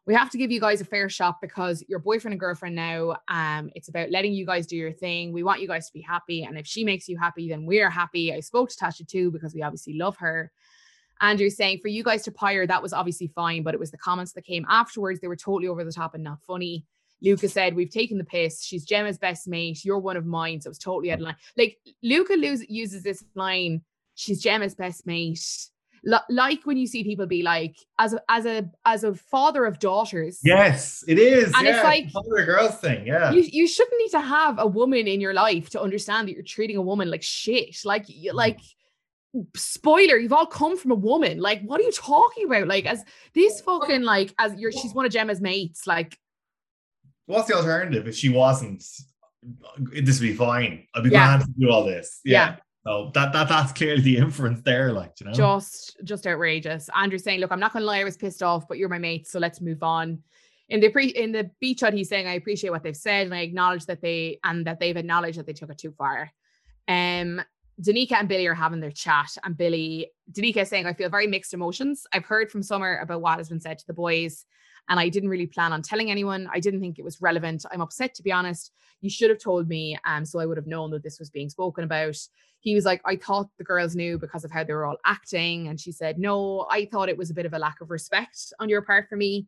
We 0.07 0.15
have 0.15 0.31
to 0.31 0.39
give 0.39 0.51
you 0.51 0.61
guys 0.61 0.81
a 0.81 0.85
fair 0.85 1.09
shot 1.09 1.41
because 1.41 1.83
your 1.89 1.99
boyfriend 1.99 2.35
and 2.35 2.41
girlfriend 2.41 2.75
now. 2.75 3.17
Um, 3.29 3.71
it's 3.75 3.89
about 3.89 4.11
letting 4.11 4.35
you 4.35 4.45
guys 4.45 4.67
do 4.67 4.77
your 4.77 4.93
thing. 4.93 5.33
We 5.33 5.43
want 5.43 5.63
you 5.63 5.69
guys 5.69 5.87
to 5.87 5.93
be 5.93 6.03
happy, 6.03 6.43
and 6.45 6.59
if 6.59 6.67
she 6.67 6.85
makes 6.85 7.09
you 7.09 7.17
happy, 7.17 7.49
then 7.49 7.65
we're 7.65 7.91
happy. 7.91 8.33
I 8.33 8.41
spoke 8.41 8.69
to 8.71 8.77
Tasha 8.77 9.07
too 9.07 9.31
because 9.31 9.55
we 9.55 9.63
obviously 9.63 9.95
love 9.95 10.17
her. 10.19 10.53
Andrew's 11.21 11.57
saying 11.57 11.79
for 11.81 11.89
you 11.89 12.03
guys 12.03 12.23
to 12.25 12.33
pyre, 12.33 12.67
that 12.67 12.83
was 12.83 12.93
obviously 12.93 13.29
fine, 13.29 13.63
but 13.63 13.73
it 13.73 13.81
was 13.81 13.91
the 13.91 13.99
comments 13.99 14.33
that 14.33 14.45
came 14.45 14.67
afterwards. 14.69 15.21
They 15.21 15.29
were 15.29 15.37
totally 15.37 15.69
over 15.69 15.85
the 15.85 15.93
top 15.93 16.15
and 16.15 16.25
not 16.25 16.43
funny. 16.43 16.85
Luca 17.23 17.49
said, 17.49 17.75
We've 17.75 17.91
taken 17.91 18.19
the 18.19 18.25
piss. 18.25 18.63
She's 18.63 18.85
Gemma's 18.85 19.19
best 19.19 19.49
mate. 19.49 19.85
You're 19.85 19.99
one 19.99 20.17
of 20.17 20.27
mine. 20.27 20.61
So 20.61 20.69
it 20.69 20.73
was 20.73 20.79
totally 20.79 21.11
out 21.13 21.21
of 21.21 21.25
line. 21.25 21.37
Like 21.57 21.79
Luca 22.03 22.37
uses 22.37 23.03
this 23.03 23.25
line, 23.35 23.83
She's 24.15 24.41
Gemma's 24.41 24.75
best 24.75 25.07
mate. 25.07 25.71
Li- 26.05 26.19
Like 26.29 26.61
when 26.65 26.77
you 26.77 26.87
see 26.87 27.03
people 27.03 27.27
be 27.27 27.43
like, 27.43 27.77
as 27.99 28.13
a 28.15 28.21
as 28.29 28.47
a 28.47 28.71
as 28.85 29.05
a 29.05 29.15
father 29.15 29.65
of 29.65 29.79
daughters, 29.79 30.41
Yes, 30.45 31.05
it 31.09 31.19
is. 31.19 31.53
And 31.57 31.67
it's 31.67 31.77
yeah, 31.79 31.83
like- 31.83 32.13
the 32.13 32.19
other 32.21 32.45
girls 32.45 32.77
thing. 32.77 33.07
Yeah. 33.07 33.33
you, 33.33 33.43
you 33.43 33.67
shouldn't 33.67 33.99
need 33.99 34.11
to 34.11 34.21
have 34.21 34.59
a 34.59 34.67
woman 34.67 35.07
in 35.07 35.21
your 35.21 35.33
life 35.35 35.71
to 35.71 35.81
understand 35.81 36.29
that 36.29 36.35
you're 36.35 36.43
treating 36.43 36.77
a 36.77 36.83
woman 36.83 37.11
like 37.11 37.23
shit. 37.23 37.77
Like 37.85 38.05
you, 38.09 38.33
mm. 38.33 38.35
like 38.35 38.61
spoiler, 39.57 40.17
you've 40.17 40.33
all 40.33 40.47
come 40.47 40.77
from 40.77 40.91
a 40.91 40.97
woman. 40.97 41.39
Like, 41.41 41.63
what 41.63 41.81
are 41.81 41.85
you 41.85 41.93
talking 41.93 42.47
about? 42.47 42.69
Like, 42.69 42.87
as 42.87 43.03
this 43.35 43.61
fucking 43.61 44.03
like 44.03 44.35
as 44.39 44.55
you're 44.61 44.73
she's 44.73 44.95
one 44.95 45.07
of 45.07 45.13
Gemma's 45.13 45.41
mates. 45.41 45.87
Like, 45.87 46.19
What's 47.27 47.49
the 47.49 47.55
alternative 47.55 48.07
if 48.07 48.15
she 48.15 48.29
wasn't? 48.29 48.85
This 49.79 50.21
would 50.21 50.27
be 50.27 50.35
fine. 50.35 50.87
I'd 50.95 51.05
be 51.05 51.11
Yeah. 51.11 51.39
glad 51.39 51.47
to 51.47 51.53
do 51.59 51.71
all 51.71 51.85
this. 51.85 52.21
Yeah. 52.25 52.57
So 52.87 53.11
that 53.15 53.33
that 53.33 53.49
that's 53.49 53.73
clearly 53.73 54.03
the 54.03 54.19
inference 54.19 54.61
there. 54.63 54.93
Like 54.93 55.13
you 55.19 55.27
know. 55.27 55.33
just 55.33 55.97
just 56.05 56.27
outrageous. 56.27 56.91
Andrew 56.95 57.19
saying, 57.19 57.41
"Look, 57.41 57.51
I'm 57.51 57.61
not 57.61 57.73
gonna 57.73 57.87
lie, 57.87 58.01
I 58.01 58.05
was 58.05 58.17
pissed 58.17 58.43
off, 58.43 58.69
but 58.69 58.77
you're 58.77 58.91
my 58.91 58.99
mate, 58.99 59.27
so 59.27 59.39
let's 59.39 59.61
move 59.61 59.83
on." 59.83 60.23
In 60.69 60.81
the 60.81 60.91
pre 60.91 61.09
in 61.09 61.33
the 61.33 61.51
beach 61.61 61.81
shot, 61.81 61.95
he's 61.95 62.11
saying, 62.11 62.27
"I 62.27 62.35
appreciate 62.35 62.71
what 62.71 62.83
they've 62.83 62.97
said, 62.97 63.27
and 63.27 63.35
I 63.35 63.41
acknowledge 63.41 63.87
that 63.87 64.03
they 64.03 64.39
and 64.45 64.67
that 64.67 64.81
they've 64.81 64.97
acknowledged 64.97 65.39
that 65.39 65.47
they 65.47 65.55
took 65.55 65.71
it 65.71 65.79
too 65.79 65.93
far." 65.93 66.31
Um, 66.87 67.41
Danica 67.81 68.13
and 68.13 68.29
Billy 68.29 68.47
are 68.47 68.55
having 68.55 68.81
their 68.81 68.91
chat, 68.91 69.37
and 69.43 69.57
Billy, 69.57 70.11
Danica 70.31 70.59
is 70.59 70.69
saying, 70.69 70.85
"I 70.85 70.93
feel 70.93 71.09
very 71.09 71.27
mixed 71.27 71.55
emotions. 71.55 72.07
I've 72.13 72.27
heard 72.27 72.51
from 72.51 72.63
Summer 72.63 72.99
about 72.99 73.23
what 73.23 73.39
has 73.39 73.49
been 73.49 73.61
said 73.61 73.79
to 73.79 73.87
the 73.87 73.95
boys." 73.95 74.45
And 74.89 75.01
I 75.01 75.09
didn't 75.09 75.29
really 75.29 75.47
plan 75.47 75.73
on 75.73 75.83
telling 75.83 76.11
anyone. 76.11 76.49
I 76.53 76.61
didn't 76.61 76.81
think 76.81 76.99
it 76.99 77.05
was 77.05 77.21
relevant. 77.21 77.65
I'm 77.73 77.81
upset 77.81 78.15
to 78.15 78.23
be 78.23 78.33
honest. 78.33 78.73
You 79.01 79.11
should 79.11 79.31
have 79.31 79.39
told 79.39 79.69
me, 79.69 79.99
um, 80.07 80.25
so 80.25 80.39
I 80.39 80.47
would 80.47 80.57
have 80.57 80.67
known 80.67 80.91
that 80.91 81.03
this 81.03 81.19
was 81.19 81.31
being 81.31 81.49
spoken 81.49 81.85
about. 81.85 82.17
He 82.61 82.75
was 82.75 82.85
like, 82.85 83.03
I 83.05 83.17
thought 83.17 83.49
the 83.59 83.65
girls 83.65 83.95
knew 83.95 84.19
because 84.19 84.45
of 84.45 84.51
how 84.51 84.65
they 84.65 84.73
were 84.73 84.87
all 84.87 84.97
acting, 85.05 85.69
and 85.69 85.79
she 85.79 85.93
said, 85.93 86.19
No, 86.19 86.67
I 86.71 86.87
thought 86.87 87.09
it 87.09 87.19
was 87.19 87.31
a 87.31 87.35
bit 87.35 87.47
of 87.47 87.53
a 87.53 87.59
lack 87.59 87.81
of 87.81 87.91
respect 87.91 88.53
on 88.61 88.69
your 88.69 88.83
part 88.83 89.09
for 89.09 89.17
me. 89.17 89.47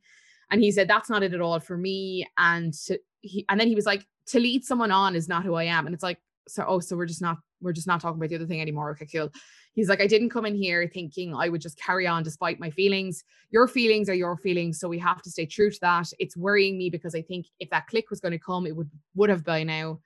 And 0.51 0.63
he 0.63 0.71
said, 0.71 0.89
That's 0.89 1.11
not 1.11 1.23
it 1.23 1.35
at 1.35 1.41
all 1.41 1.61
for 1.61 1.77
me. 1.77 2.29
And 2.37 2.75
he, 3.21 3.45
and 3.49 3.59
then 3.59 3.69
he 3.69 3.75
was 3.75 3.87
like, 3.87 4.07
To 4.29 4.41
lead 4.41 4.65
someone 4.65 4.91
on 4.91 5.17
is 5.17 5.29
not 5.29 5.45
who 5.45 5.55
I 5.55 5.65
am. 5.65 5.87
And 5.87 5.95
it's 5.95 6.03
like, 6.03 6.19
so 6.49 6.65
oh, 6.67 6.81
so 6.81 6.97
we're 6.97 7.07
just 7.07 7.23
not 7.23 7.39
we're 7.61 7.73
just 7.73 7.87
not 7.87 8.01
talking 8.01 8.19
about 8.19 8.29
the 8.29 8.37
other 8.37 8.47
thing 8.47 8.61
anymore. 8.61 8.91
Okay, 8.91 9.07
cool. 9.07 9.31
He's 9.73 9.89
like, 9.89 10.01
I 10.01 10.07
didn't 10.07 10.31
come 10.31 10.47
in 10.47 10.55
here 10.55 10.91
thinking 10.93 11.35
I 11.35 11.49
would 11.49 11.61
just 11.61 11.79
carry 11.79 12.07
on 12.07 12.23
despite 12.23 12.59
my 12.59 12.71
feelings. 12.71 13.25
Your 13.51 13.69
feelings 13.69 14.09
are 14.09 14.15
your 14.15 14.37
feelings, 14.37 14.81
so 14.81 14.89
we 14.89 14.99
have 14.99 15.23
to 15.23 15.31
stay 15.31 15.47
true 15.47 15.71
to 15.71 15.79
that. 15.83 16.13
It's 16.19 16.37
worrying 16.37 16.79
me 16.79 16.91
because 16.91 17.15
I 17.15 17.23
think 17.23 17.47
if 17.61 17.71
that 17.71 17.87
click 17.87 18.11
was 18.11 18.21
going 18.21 18.33
to 18.33 18.39
come, 18.39 18.67
it 18.67 18.75
would 18.75 18.91
would 19.15 19.31
have 19.31 19.45
by 19.45 19.63
now. 19.63 20.01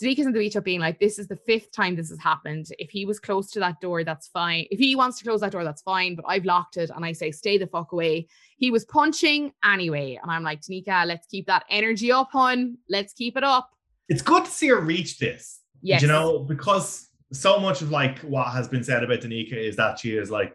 Danica's 0.00 0.24
in 0.24 0.32
the 0.32 0.38
beach 0.38 0.56
up 0.56 0.64
being 0.64 0.80
like, 0.80 0.98
this 0.98 1.18
is 1.18 1.28
the 1.28 1.36
fifth 1.36 1.72
time 1.72 1.94
this 1.94 2.08
has 2.08 2.18
happened. 2.18 2.68
If 2.78 2.88
he 2.88 3.04
was 3.04 3.20
close 3.20 3.50
to 3.50 3.60
that 3.60 3.82
door, 3.82 4.02
that's 4.02 4.28
fine. 4.28 4.64
If 4.70 4.78
he 4.78 4.96
wants 4.96 5.18
to 5.18 5.24
close 5.24 5.42
that 5.42 5.52
door, 5.52 5.62
that's 5.62 5.82
fine. 5.82 6.14
But 6.14 6.24
I've 6.26 6.46
locked 6.46 6.78
it 6.78 6.90
and 6.94 7.04
I 7.04 7.12
say, 7.12 7.30
stay 7.30 7.58
the 7.58 7.66
fuck 7.66 7.92
away. 7.92 8.26
He 8.56 8.70
was 8.70 8.86
punching 8.86 9.52
anyway. 9.62 10.18
And 10.22 10.30
I'm 10.30 10.42
like, 10.42 10.62
Danica, 10.62 11.04
let's 11.04 11.26
keep 11.26 11.46
that 11.48 11.66
energy 11.68 12.10
up, 12.10 12.30
hon. 12.32 12.78
Let's 12.88 13.12
keep 13.12 13.36
it 13.36 13.44
up. 13.44 13.68
It's 14.08 14.22
good 14.22 14.46
to 14.46 14.50
see 14.50 14.68
her 14.68 14.80
reach 14.80 15.18
this. 15.18 15.59
Yes. 15.82 16.02
You 16.02 16.08
know, 16.08 16.40
because 16.40 17.08
so 17.32 17.58
much 17.58 17.82
of 17.82 17.90
like 17.90 18.18
what 18.20 18.48
has 18.48 18.68
been 18.68 18.84
said 18.84 19.04
about 19.04 19.20
Danica 19.20 19.52
is 19.54 19.76
that 19.76 19.98
she 19.98 20.16
is 20.16 20.30
like 20.30 20.54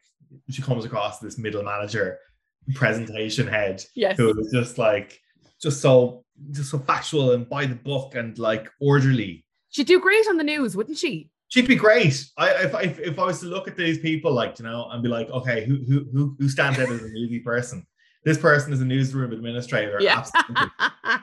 she 0.50 0.62
comes 0.62 0.86
across 0.86 1.20
this 1.20 1.38
middle 1.38 1.64
manager 1.64 2.20
presentation 2.74 3.48
head 3.48 3.84
Yes. 3.96 4.18
who 4.18 4.38
is 4.40 4.52
just 4.52 4.78
like 4.78 5.20
just 5.62 5.82
so 5.82 6.26
just 6.52 6.72
so 6.72 6.80
factual 6.80 7.32
and 7.32 7.48
by 7.48 7.66
the 7.66 7.76
book 7.76 8.16
and 8.16 8.38
like 8.38 8.70
orderly. 8.82 9.46
She'd 9.70 9.88
do 9.88 10.00
great 10.00 10.28
on 10.28 10.38
the 10.38 10.44
news, 10.44 10.76
wouldn't 10.76 10.98
she? 10.98 11.30
She'd 11.48 11.68
be 11.68 11.76
great. 11.76 12.26
I 12.38 12.50
if, 12.66 12.74
if 12.74 13.00
if 13.00 13.20
I 13.20 13.26
was 13.26 13.40
to 13.40 13.46
look 13.46 13.68
at 13.68 13.78
these 13.78 14.00
people 14.00 14.34
like 14.34 14.60
you 14.60 14.66
know 14.66 14.90
and 14.92 15.02
be 15.02 15.10
like, 15.10 15.30
okay, 15.30 15.66
who 15.66 15.78
who 15.88 16.06
who 16.12 16.36
who 16.40 16.50
stands 16.50 16.80
out 16.80 16.90
as 16.90 17.02
a 17.02 17.10
newsy 17.10 17.40
person? 17.40 17.86
This 18.26 18.38
person 18.40 18.74
is 18.74 18.82
a 18.82 18.86
newsroom 18.86 19.32
administrator. 19.32 20.00
Yeah. 20.02 20.18
Absolutely. 20.18 20.68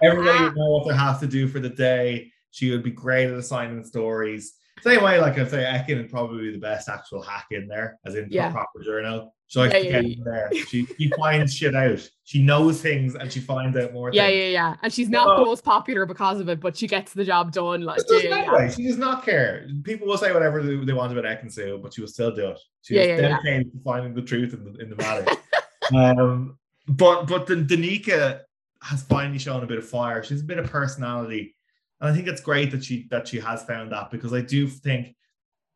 Everybody 0.02 0.44
would 0.44 0.56
know 0.56 0.70
what 0.70 0.88
they 0.88 0.94
have 0.94 1.18
to 1.20 1.26
do 1.26 1.48
for 1.48 1.58
the 1.58 1.68
day. 1.68 2.31
She 2.52 2.70
would 2.70 2.82
be 2.84 2.90
great 2.90 3.28
at 3.28 3.34
assigning 3.34 3.82
stories. 3.84 4.54
Same 4.82 5.02
way, 5.02 5.20
like 5.20 5.38
I'd 5.38 5.50
say, 5.50 5.58
Ekin 5.64 6.04
is 6.04 6.10
probably 6.10 6.44
be 6.44 6.52
the 6.52 6.58
best 6.58 6.88
actual 6.88 7.22
hack 7.22 7.46
in 7.50 7.66
there, 7.68 7.98
as 8.04 8.14
in 8.14 8.28
Yeah. 8.30 8.50
proper 8.50 8.82
journal. 8.82 9.34
She 9.46 9.58
likes 9.58 9.74
Yeah, 9.74 9.80
to 9.80 9.84
yeah, 9.86 9.92
get 10.02 10.04
in 10.18 10.24
there. 10.24 10.50
She, 10.68 10.86
she 10.86 11.12
finds 11.16 11.54
shit 11.54 11.74
out. 11.74 12.08
She 12.24 12.42
knows 12.42 12.80
things 12.80 13.14
and 13.14 13.30
she 13.30 13.38
finds 13.40 13.76
out 13.76 13.92
more 13.92 14.10
yeah, 14.12 14.26
things. 14.26 14.36
yeah, 14.38 14.48
yeah. 14.48 14.74
And 14.82 14.92
she's 14.92 15.10
not 15.10 15.36
the 15.36 15.42
Oh. 15.42 15.46
most 15.46 15.62
popular 15.62 16.06
because 16.06 16.40
of 16.40 16.48
it, 16.48 16.58
but 16.58 16.74
she 16.76 16.86
gets 16.86 17.12
the 17.12 17.24
job 17.24 17.52
done. 17.52 17.82
Like, 17.82 18.00
yeah, 18.08 18.18
yeah. 18.58 18.70
She 18.70 18.84
does 18.86 18.96
not 18.98 19.24
care. 19.24 19.68
People 19.84 20.06
will 20.06 20.16
say 20.16 20.32
whatever 20.32 20.62
they, 20.62 20.92
want 20.94 21.12
about 21.16 21.24
Ekin 21.24 21.82
but 21.82 21.92
she 21.94 22.00
will 22.00 22.08
still 22.08 22.34
do 22.34 22.48
it. 22.48 22.58
She 22.80 22.94
Yeah, 22.94 23.00
is 23.02 23.08
yeah, 23.08 23.14
yeah. 23.14 23.20
dedicated 23.28 23.72
to 23.72 23.78
finding 23.84 24.14
the 24.14 24.22
truth 24.22 24.54
in 24.54 24.64
the, 24.72 24.78
in 24.80 24.90
the 24.90 24.96
matter. 24.96 25.26
um, 25.96 26.58
but 26.88 27.26
but 27.26 27.46
the 27.46 27.56
Danica 27.56 28.40
has 28.82 29.02
finally 29.04 29.38
shown 29.38 29.62
a 29.62 29.66
bit 29.66 29.78
of 29.78 29.86
fire. 29.86 30.22
She's 30.24 30.40
a 30.40 30.44
bit 30.44 30.58
of 30.58 30.66
personality, 30.70 31.54
and 32.02 32.10
I 32.10 32.14
think 32.14 32.26
it's 32.26 32.40
great 32.40 32.72
that 32.72 32.84
she 32.84 33.06
that 33.10 33.28
she 33.28 33.38
has 33.38 33.64
found 33.64 33.92
that 33.92 34.10
because 34.10 34.32
I 34.32 34.40
do 34.40 34.66
think 34.66 35.14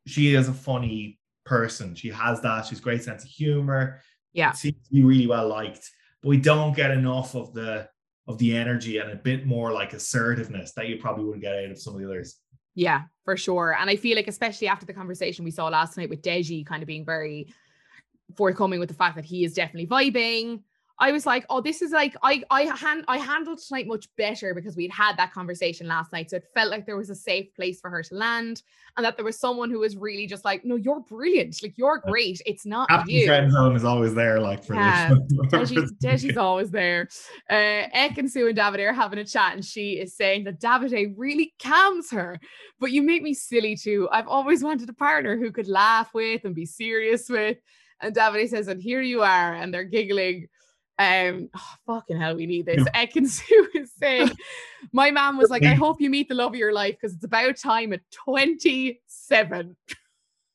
she 0.07 0.35
is 0.35 0.49
a 0.49 0.53
funny 0.53 1.21
person. 1.45 1.95
She 1.95 2.11
has 2.11 2.41
that. 2.43 2.67
She's 2.67 2.81
great 2.81 3.05
sense 3.05 3.25
of 3.25 3.31
humor. 3.31 4.01
Yeah. 4.33 4.53
seems 4.53 4.85
to 4.89 4.93
be 4.93 5.03
really 5.03 5.29
well 5.29 5.49
liked. 5.49 5.89
But 6.21 6.29
we 6.29 6.37
don't 6.39 6.75
get 6.75 6.91
enough 6.91 7.37
of 7.37 7.55
the 7.55 7.89
of 8.27 8.39
the 8.39 8.57
energy 8.57 8.99
and 8.99 9.13
a 9.13 9.17
bit 9.17 9.47
more 9.47 9.73
like 9.73 9.93
assertiveness 9.93 10.73
that 10.73 10.89
you 10.89 10.97
probably 10.97 11.25
wouldn't 11.25 11.43
get 11.43 11.55
out 11.55 11.71
of 11.71 11.79
some 11.81 11.95
of 11.95 12.01
the 12.01 12.07
others. 12.07 12.41
Yeah, 12.75 13.03
for 13.25 13.37
sure. 13.37 13.77
And 13.79 13.89
I 13.89 13.95
feel 13.95 14.17
like, 14.17 14.27
especially 14.27 14.67
after 14.67 14.85
the 14.85 14.93
conversation 14.93 15.45
we 15.45 15.53
saw 15.53 15.69
last 15.69 15.97
night 15.97 16.11
with 16.11 16.23
Deji 16.23 16.67
kind 16.67 16.83
of 16.83 16.89
being 16.89 17.05
very 17.05 17.55
forthcoming 18.35 18.81
with 18.81 18.89
the 18.89 18.97
fact 18.97 19.15
that 19.15 19.25
he 19.25 19.45
is 19.45 19.55
definitely 19.55 19.87
vibing. 19.87 20.63
I 20.99 21.13
was 21.13 21.27
like, 21.27 21.45
oh, 21.51 21.61
this 21.61 21.83
is 21.83 21.93
like 21.93 22.17
I 22.23 22.43
I 22.51 22.63
hand 22.63 23.05
I 23.07 23.19
handled 23.19 23.59
tonight 23.59 23.87
much 23.87 24.09
better 24.17 24.55
because 24.55 24.77
we'd 24.77 24.91
had 24.91 25.17
that 25.19 25.33
conversation 25.33 25.87
last 25.87 26.13
night. 26.13 26.31
So 26.31 26.37
it 26.37 26.45
felt 26.55 26.71
like 26.71 26.87
there 26.87 26.97
was 26.97 27.11
a 27.11 27.15
safe 27.15 27.55
place 27.55 27.81
for 27.81 27.91
her 27.91 28.03
to 28.03 28.15
land 28.15 28.63
and 28.97 29.05
that 29.05 29.17
there 29.17 29.25
was 29.25 29.39
someone 29.39 29.71
who 29.71 29.81
was 29.81 29.95
really 29.97 30.27
just 30.27 30.45
like, 30.45 30.65
no, 30.65 30.77
you're 30.77 31.01
brilliant. 31.01 31.63
Like 31.63 31.77
you're 31.77 31.99
great. 31.99 32.41
It's 32.47 32.65
not 32.65 32.89
Captain 32.89 33.15
you. 33.15 33.27
Friend 33.27 33.51
Zone 33.51 33.77
is 33.77 33.85
always 33.85 34.15
there, 34.15 34.41
like 34.41 34.65
for 34.65 34.75
Yeah, 34.75 35.11
this. 35.51 35.71
Deji's, 35.71 35.93
Deji's 36.03 36.37
always 36.39 36.71
there. 36.71 37.09
Uh, 37.51 37.89
Ekin-Su 37.95 38.47
and 38.49 38.57
Davide 38.57 38.89
are 38.89 38.95
having 38.95 39.19
a 39.19 39.25
chat, 39.25 39.55
and 39.55 39.65
she 39.65 39.93
is 39.93 40.17
saying 40.17 40.45
that 40.45 40.61
Davide 40.61 41.13
really 41.17 41.55
calms 41.63 42.11
her. 42.11 42.41
But 42.81 42.93
you 42.93 43.03
make 43.03 43.23
me 43.23 43.35
silly 43.35 43.77
too. 43.77 44.09
I've 44.11 44.29
always 44.29 44.63
wanted 44.63 44.89
a 44.89 44.95
partner 44.95 45.37
who 45.37 45.53
could 45.53 45.69
laugh 45.69 46.15
with 46.15 46.45
and 46.45 46.55
be 46.55 46.65
serious 46.65 47.29
with. 47.29 47.59
And 48.01 48.15
Davide 48.15 48.49
says, 48.49 48.69
and 48.69 48.81
here 48.81 49.03
you 49.03 49.23
are, 49.23 49.55
and 49.55 49.73
they're 49.73 49.85
giggling. 49.85 50.49
Um, 50.99 51.51
oh, 51.55 51.75
fucking 51.87 52.19
hell, 52.19 52.37
we 52.37 52.47
need 52.47 52.67
this. 52.67 52.85
Ek 52.95 53.17
and 53.17 53.31
Sue 53.31 53.69
is 53.75 53.93
saying, 53.99 54.31
my 54.93 55.11
mom 55.11 55.37
was 55.37 55.51
like, 55.51 55.65
I 55.65 55.75
hope 55.75 56.01
you 56.01 56.09
meet 56.09 56.29
the 56.29 56.35
love 56.35 56.53
of 56.53 56.59
your 56.59 56.73
life 56.73 56.97
because 57.01 57.15
it's 57.15 57.25
about 57.25 57.57
time 57.57 57.93
at 57.93 58.01
27. 58.13 59.77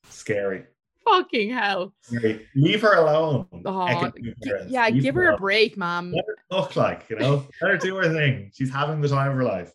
Scary. 0.10 0.64
Fucking 1.06 1.52
hell. 1.52 1.94
Scary. 2.02 2.48
Leave 2.56 2.82
her 2.82 2.96
alone. 2.96 3.48
Oh, 3.66 4.12
G- 4.18 4.34
yeah, 4.68 4.88
Leave 4.88 5.04
give 5.04 5.16
her 5.16 5.32
a 5.32 5.38
break, 5.38 5.78
mom. 5.78 6.14
Look 6.50 6.76
like, 6.76 7.06
you 7.10 7.18
know, 7.18 7.46
let 7.62 7.72
her 7.72 7.78
do 7.78 7.96
her 7.98 8.12
thing. 8.12 8.52
She's 8.54 8.72
having 8.72 9.02
the 9.02 9.10
time 9.10 9.32
of 9.32 9.38
her 9.38 9.44
life. 9.44 9.74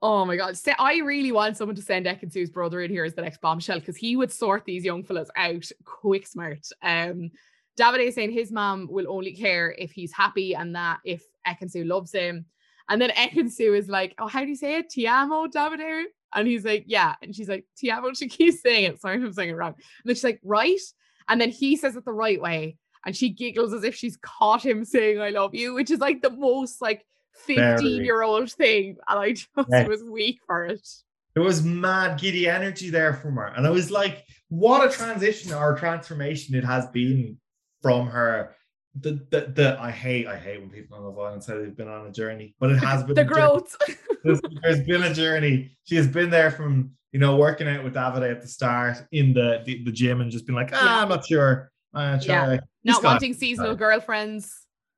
Oh 0.00 0.24
my 0.24 0.36
god. 0.36 0.58
I 0.80 0.96
really 0.98 1.30
want 1.30 1.56
someone 1.56 1.76
to 1.76 1.82
send 1.82 2.06
Ekin-Su's 2.06 2.50
brother 2.50 2.80
in 2.80 2.90
here 2.90 3.04
as 3.04 3.14
the 3.14 3.22
next 3.22 3.40
bombshell 3.40 3.78
because 3.78 3.96
he 3.96 4.16
would 4.16 4.32
sort 4.32 4.64
these 4.64 4.84
young 4.84 5.04
fellas 5.04 5.30
out 5.36 5.64
quick 5.84 6.26
smart. 6.26 6.66
Um 6.82 7.30
Davide 7.78 8.06
is 8.08 8.14
saying 8.14 8.32
his 8.32 8.52
mom 8.52 8.88
will 8.90 9.06
only 9.08 9.32
care 9.32 9.74
if 9.78 9.92
he's 9.92 10.12
happy 10.12 10.54
and 10.54 10.74
that 10.74 11.00
if 11.04 11.22
Ekin-Su 11.46 11.84
loves 11.84 12.12
him. 12.12 12.44
And 12.88 13.00
then 13.00 13.10
Ekin-Su 13.10 13.74
is 13.74 13.88
like, 13.88 14.14
Oh, 14.18 14.26
how 14.28 14.42
do 14.42 14.48
you 14.48 14.56
say 14.56 14.78
it? 14.78 14.90
Ti 14.90 15.06
amo, 15.06 15.46
Davide? 15.46 16.04
And 16.34 16.46
he's 16.48 16.64
like, 16.64 16.84
Yeah. 16.86 17.14
And 17.22 17.34
she's 17.34 17.48
like, 17.48 17.64
Ti 17.76 17.90
amo. 17.90 18.12
She 18.12 18.28
keeps 18.28 18.60
saying 18.62 18.84
it. 18.84 19.00
Sorry 19.00 19.16
if 19.16 19.22
I'm 19.24 19.32
saying 19.32 19.50
it 19.50 19.54
wrong. 19.54 19.74
And 19.74 19.84
then 20.04 20.14
she's 20.14 20.24
like, 20.24 20.40
Right. 20.42 20.80
And 21.28 21.40
then 21.40 21.50
he 21.50 21.76
says 21.76 21.96
it 21.96 22.04
the 22.04 22.12
right 22.12 22.40
way. 22.40 22.76
And 23.06 23.16
she 23.16 23.30
giggles 23.30 23.72
as 23.72 23.84
if 23.84 23.94
she's 23.94 24.16
caught 24.18 24.64
him 24.64 24.84
saying 24.84 25.20
I 25.20 25.30
love 25.30 25.54
you, 25.54 25.74
which 25.74 25.90
is 25.90 25.98
like 25.98 26.22
the 26.22 26.30
most 26.30 26.80
like 26.82 27.04
15 27.46 28.04
year 28.04 28.22
old 28.22 28.52
thing. 28.52 28.96
And 29.08 29.18
I 29.18 29.32
just 29.32 29.48
Yes. 29.70 29.88
was 29.88 30.04
weak 30.04 30.38
for 30.46 30.66
it. 30.66 30.86
There 31.34 31.42
was 31.42 31.62
mad 31.64 32.20
giddy 32.20 32.46
energy 32.46 32.90
there 32.90 33.14
from 33.14 33.36
her. 33.36 33.46
And 33.46 33.66
I 33.66 33.70
was 33.70 33.90
like, 33.90 34.24
what 34.50 34.86
a 34.86 34.92
transition 34.92 35.52
or 35.54 35.74
transformation 35.76 36.54
it 36.54 36.64
has 36.64 36.86
been 36.88 37.38
from 37.82 38.06
her. 38.06 38.54
The, 39.00 39.26
the, 39.30 39.52
the 39.54 39.78
I 39.80 39.90
hate 39.90 40.26
I 40.26 40.36
hate 40.36 40.60
when 40.60 40.68
people 40.70 40.96
on 40.98 41.04
Love 41.04 41.18
Island 41.18 41.42
say 41.42 41.56
they've 41.58 41.76
been 41.76 41.88
on 41.88 42.06
a 42.06 42.12
journey, 42.12 42.54
but 42.60 42.70
it 42.70 42.76
has 42.78 43.02
been 43.02 43.14
the 43.14 43.24
growth. 43.24 43.74
there's, 44.24 44.40
there's 44.62 44.84
been 44.86 45.02
a 45.02 45.14
journey. 45.14 45.76
She 45.84 45.96
has 45.96 46.06
been 46.06 46.28
there 46.28 46.50
from 46.50 46.90
you 47.10 47.18
know 47.18 47.36
working 47.36 47.68
out 47.68 47.84
with 47.84 47.94
Davide 47.94 48.30
at 48.30 48.42
the 48.42 48.48
start 48.48 48.98
in 49.12 49.32
the 49.32 49.62
the, 49.64 49.82
the 49.84 49.92
gym 49.92 50.20
and 50.20 50.30
just 50.30 50.44
been 50.46 50.54
like, 50.54 50.70
ah, 50.74 50.84
Yeah. 50.84 51.02
I'm 51.02 51.08
not 51.08 51.26
sure. 51.26 51.72
I'm 51.94 52.12
not 52.16 52.22
sure. 52.24 52.34
Yeah. 52.34 52.60
Not 52.84 53.02
wanting 53.02 53.32
seasonal 53.32 53.74
girlfriends. 53.76 54.54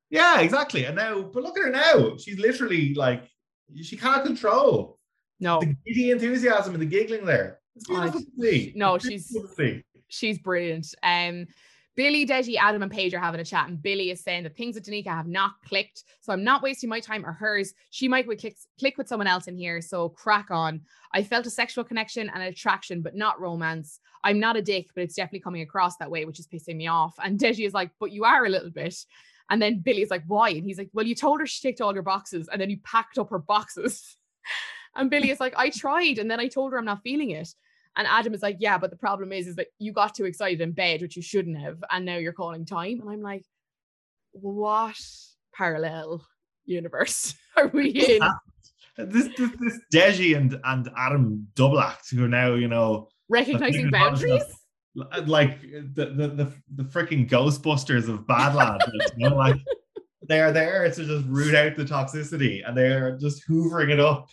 Yeah, 0.09 0.41
exactly. 0.41 0.85
And 0.85 0.95
now, 0.97 1.21
but 1.21 1.43
look 1.43 1.57
at 1.57 1.63
her 1.63 1.71
now. 1.71 2.17
She's 2.17 2.37
literally 2.37 2.93
like 2.95 3.23
she 3.81 3.95
cannot 3.97 4.25
control 4.25 4.99
No, 5.39 5.59
the 5.61 5.75
giddy 5.85 6.11
enthusiasm 6.11 6.73
and 6.73 6.81
the 6.81 6.85
giggling 6.85 7.25
there. 7.25 7.59
It's 7.77 7.85
Oh, 7.89 7.93
beautiful 8.01 8.21
to 8.21 8.41
see. 8.41 8.73
no, 8.75 8.95
It's 8.95 9.07
she's- 9.07 9.33
she's 10.09 10.37
brilliant. 10.39 10.93
Um, 11.01 11.47
Billy, 11.95 12.25
Deji, 12.25 12.57
Adam, 12.59 12.83
and 12.83 12.91
Paige 12.91 13.13
are 13.13 13.19
having 13.19 13.39
a 13.39 13.45
chat, 13.45 13.69
and 13.69 13.81
Billy 13.81 14.11
is 14.11 14.21
saying 14.21 14.43
that 14.43 14.55
things 14.55 14.75
with 14.75 14.85
Danica 14.85 15.07
have 15.07 15.27
not 15.27 15.53
clicked. 15.65 16.03
So 16.19 16.33
I'm 16.33 16.43
not 16.43 16.61
wasting 16.61 16.89
my 16.89 16.99
time 16.99 17.25
or 17.25 17.31
hers. 17.31 17.73
She 17.89 18.07
might 18.07 18.25
click, 18.25 18.55
click 18.77 18.97
with 18.97 19.07
someone 19.07 19.27
else 19.27 19.47
in 19.47 19.55
here. 19.55 19.79
So 19.81 20.09
crack 20.09 20.51
on. 20.51 20.81
I 21.13 21.23
felt 21.23 21.45
a 21.45 21.49
sexual 21.49 21.85
connection 21.85 22.29
and 22.33 22.43
attraction, 22.43 23.01
but 23.01 23.15
not 23.15 23.39
romance. 23.39 23.99
I'm 24.23 24.39
not 24.39 24.57
a 24.57 24.61
dick, 24.61 24.87
but 24.93 25.03
it's 25.03 25.15
definitely 25.15 25.39
coming 25.39 25.61
across 25.61 25.95
that 25.97 26.11
way, 26.11 26.25
which 26.25 26.39
is 26.39 26.47
pissing 26.47 26.75
me 26.75 26.87
off. 26.87 27.15
And 27.23 27.39
Deji 27.39 27.65
is 27.65 27.73
like, 27.73 27.91
but 27.99 28.11
you 28.11 28.25
are 28.25 28.45
a 28.45 28.49
little 28.49 28.71
bit. 28.71 28.95
And 29.49 29.61
then 29.61 29.79
Billy's 29.79 30.09
like, 30.09 30.23
why? 30.27 30.49
And 30.49 30.65
he's 30.65 30.77
like, 30.77 30.89
well, 30.91 31.05
you 31.05 31.15
told 31.15 31.39
her 31.39 31.45
she 31.45 31.61
ticked 31.61 31.79
all 31.79 31.93
your 31.93 32.03
boxes, 32.03 32.49
and 32.51 32.59
then 32.59 32.69
you 32.69 32.77
packed 32.83 33.17
up 33.17 33.29
her 33.29 33.39
boxes. 33.39 34.17
And 34.97 35.09
Billy 35.09 35.29
is 35.29 35.41
like, 35.41 35.53
I 35.57 35.71
tried, 35.71 36.19
and 36.19 36.31
then 36.31 36.39
I 36.39 36.47
told 36.47 36.71
her 36.71 36.77
I'm 36.77 36.85
not 36.85 37.03
feeling 37.03 37.31
it. 37.31 37.53
And 37.97 38.07
Adam 38.07 38.33
is 38.33 38.41
like, 38.41 38.57
yeah, 38.59 38.77
but 38.77 38.89
the 38.89 38.97
problem 38.97 39.31
is, 39.31 39.47
is 39.47 39.55
that 39.55 39.67
you 39.79 39.93
got 39.93 40.15
too 40.15 40.25
excited 40.25 40.61
in 40.61 40.71
bed, 40.71 41.01
which 41.01 41.15
you 41.15 41.21
shouldn't 41.21 41.59
have, 41.59 41.83
and 41.89 42.05
now 42.05 42.17
you're 42.17 42.33
calling 42.33 42.65
time. 42.65 42.99
And 43.01 43.09
I'm 43.09 43.21
like, 43.21 43.45
what 44.31 44.99
parallel 45.53 46.25
universe 46.65 47.35
are 47.57 47.67
we 47.67 47.89
in? 47.89 48.21
This 48.97 49.27
this 49.37 49.51
this 49.59 49.79
Deji 49.93 50.37
and 50.37 50.59
and 50.63 50.89
Adam 50.97 51.47
double 51.55 51.79
act 51.79 52.09
who 52.11 52.23
are 52.23 52.29
now 52.29 52.53
you 52.53 52.69
know 52.69 53.09
Recognizing 53.27 53.89
boundaries? 53.91 54.43
like 55.25 55.61
the 55.61 56.05
the 56.05 56.27
the, 56.27 56.53
the 56.75 56.83
freaking 56.83 57.29
Ghostbusters 57.29 58.07
of 58.07 58.21
Badland. 58.21 58.79
you 59.17 59.29
know, 59.29 59.35
like 59.35 59.57
they 60.27 60.39
are 60.39 60.51
there 60.51 60.89
to 60.89 61.05
just 61.05 61.25
root 61.27 61.55
out 61.55 61.75
the 61.75 61.83
toxicity 61.83 62.61
and 62.65 62.77
they 62.77 62.87
are 62.87 63.17
just 63.17 63.47
hoovering 63.47 63.91
it 63.91 63.99
up. 63.99 64.29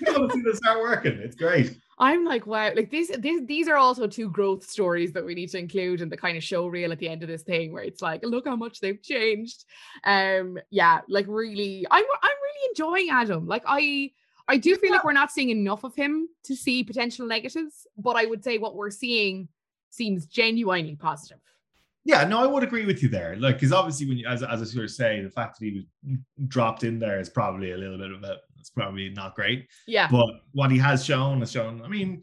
You 0.00 0.12
want 0.12 0.30
to 0.30 0.36
see 0.36 0.42
this 0.42 0.58
start 0.58 0.80
working. 0.80 1.18
It's 1.22 1.36
great. 1.36 1.76
I'm 2.00 2.24
like, 2.24 2.46
wow, 2.46 2.72
like 2.74 2.90
these, 2.90 3.08
these, 3.18 3.44
these 3.46 3.68
are 3.68 3.76
also 3.76 4.06
two 4.06 4.30
growth 4.30 4.64
stories 4.64 5.12
that 5.12 5.24
we 5.24 5.34
need 5.34 5.50
to 5.50 5.58
include 5.58 6.00
in 6.00 6.08
the 6.08 6.16
kind 6.16 6.36
of 6.36 6.44
show 6.44 6.66
reel 6.66 6.92
at 6.92 6.98
the 6.98 7.08
end 7.08 7.22
of 7.22 7.28
this 7.28 7.42
thing, 7.42 7.72
where 7.72 7.82
it's 7.82 8.02
like, 8.02 8.24
look 8.24 8.46
how 8.46 8.56
much 8.56 8.80
they've 8.80 9.02
changed. 9.02 9.64
Um, 10.04 10.58
yeah, 10.70 11.00
like 11.08 11.26
really, 11.28 11.86
I'm, 11.90 12.04
I'm 12.22 12.30
really 12.30 12.70
enjoying 12.70 13.08
Adam. 13.10 13.46
Like 13.46 13.64
I, 13.66 14.12
I 14.46 14.56
do 14.56 14.76
feel 14.76 14.92
like 14.92 15.04
we're 15.04 15.12
not 15.12 15.32
seeing 15.32 15.50
enough 15.50 15.84
of 15.84 15.94
him 15.94 16.28
to 16.44 16.54
see 16.54 16.84
potential 16.84 17.26
negatives, 17.26 17.86
but 17.96 18.16
I 18.16 18.26
would 18.26 18.44
say 18.44 18.58
what 18.58 18.76
we're 18.76 18.90
seeing 18.90 19.48
seems 19.90 20.26
genuinely 20.26 20.96
positive. 20.96 21.38
Yeah, 22.04 22.24
no, 22.24 22.38
I 22.38 22.46
would 22.46 22.62
agree 22.62 22.86
with 22.86 23.02
you 23.02 23.10
there. 23.10 23.36
Like, 23.36 23.56
because 23.56 23.72
obviously, 23.72 24.08
when 24.08 24.16
you, 24.16 24.26
as 24.26 24.42
as 24.42 24.62
I 24.62 24.64
sort 24.64 24.84
of 24.84 24.90
say, 24.90 25.20
the 25.20 25.28
fact 25.28 25.58
that 25.58 25.66
he 25.66 25.72
was 25.72 26.18
dropped 26.46 26.82
in 26.82 26.98
there 26.98 27.20
is 27.20 27.28
probably 27.28 27.72
a 27.72 27.76
little 27.76 27.98
bit 27.98 28.12
of 28.12 28.22
a, 28.22 28.38
it's 28.68 28.74
probably 28.74 29.08
not 29.08 29.34
great. 29.34 29.66
Yeah. 29.86 30.08
But 30.10 30.28
what 30.52 30.70
he 30.70 30.78
has 30.78 31.04
shown 31.04 31.40
has 31.40 31.50
shown. 31.50 31.80
I 31.82 31.88
mean, 31.88 32.22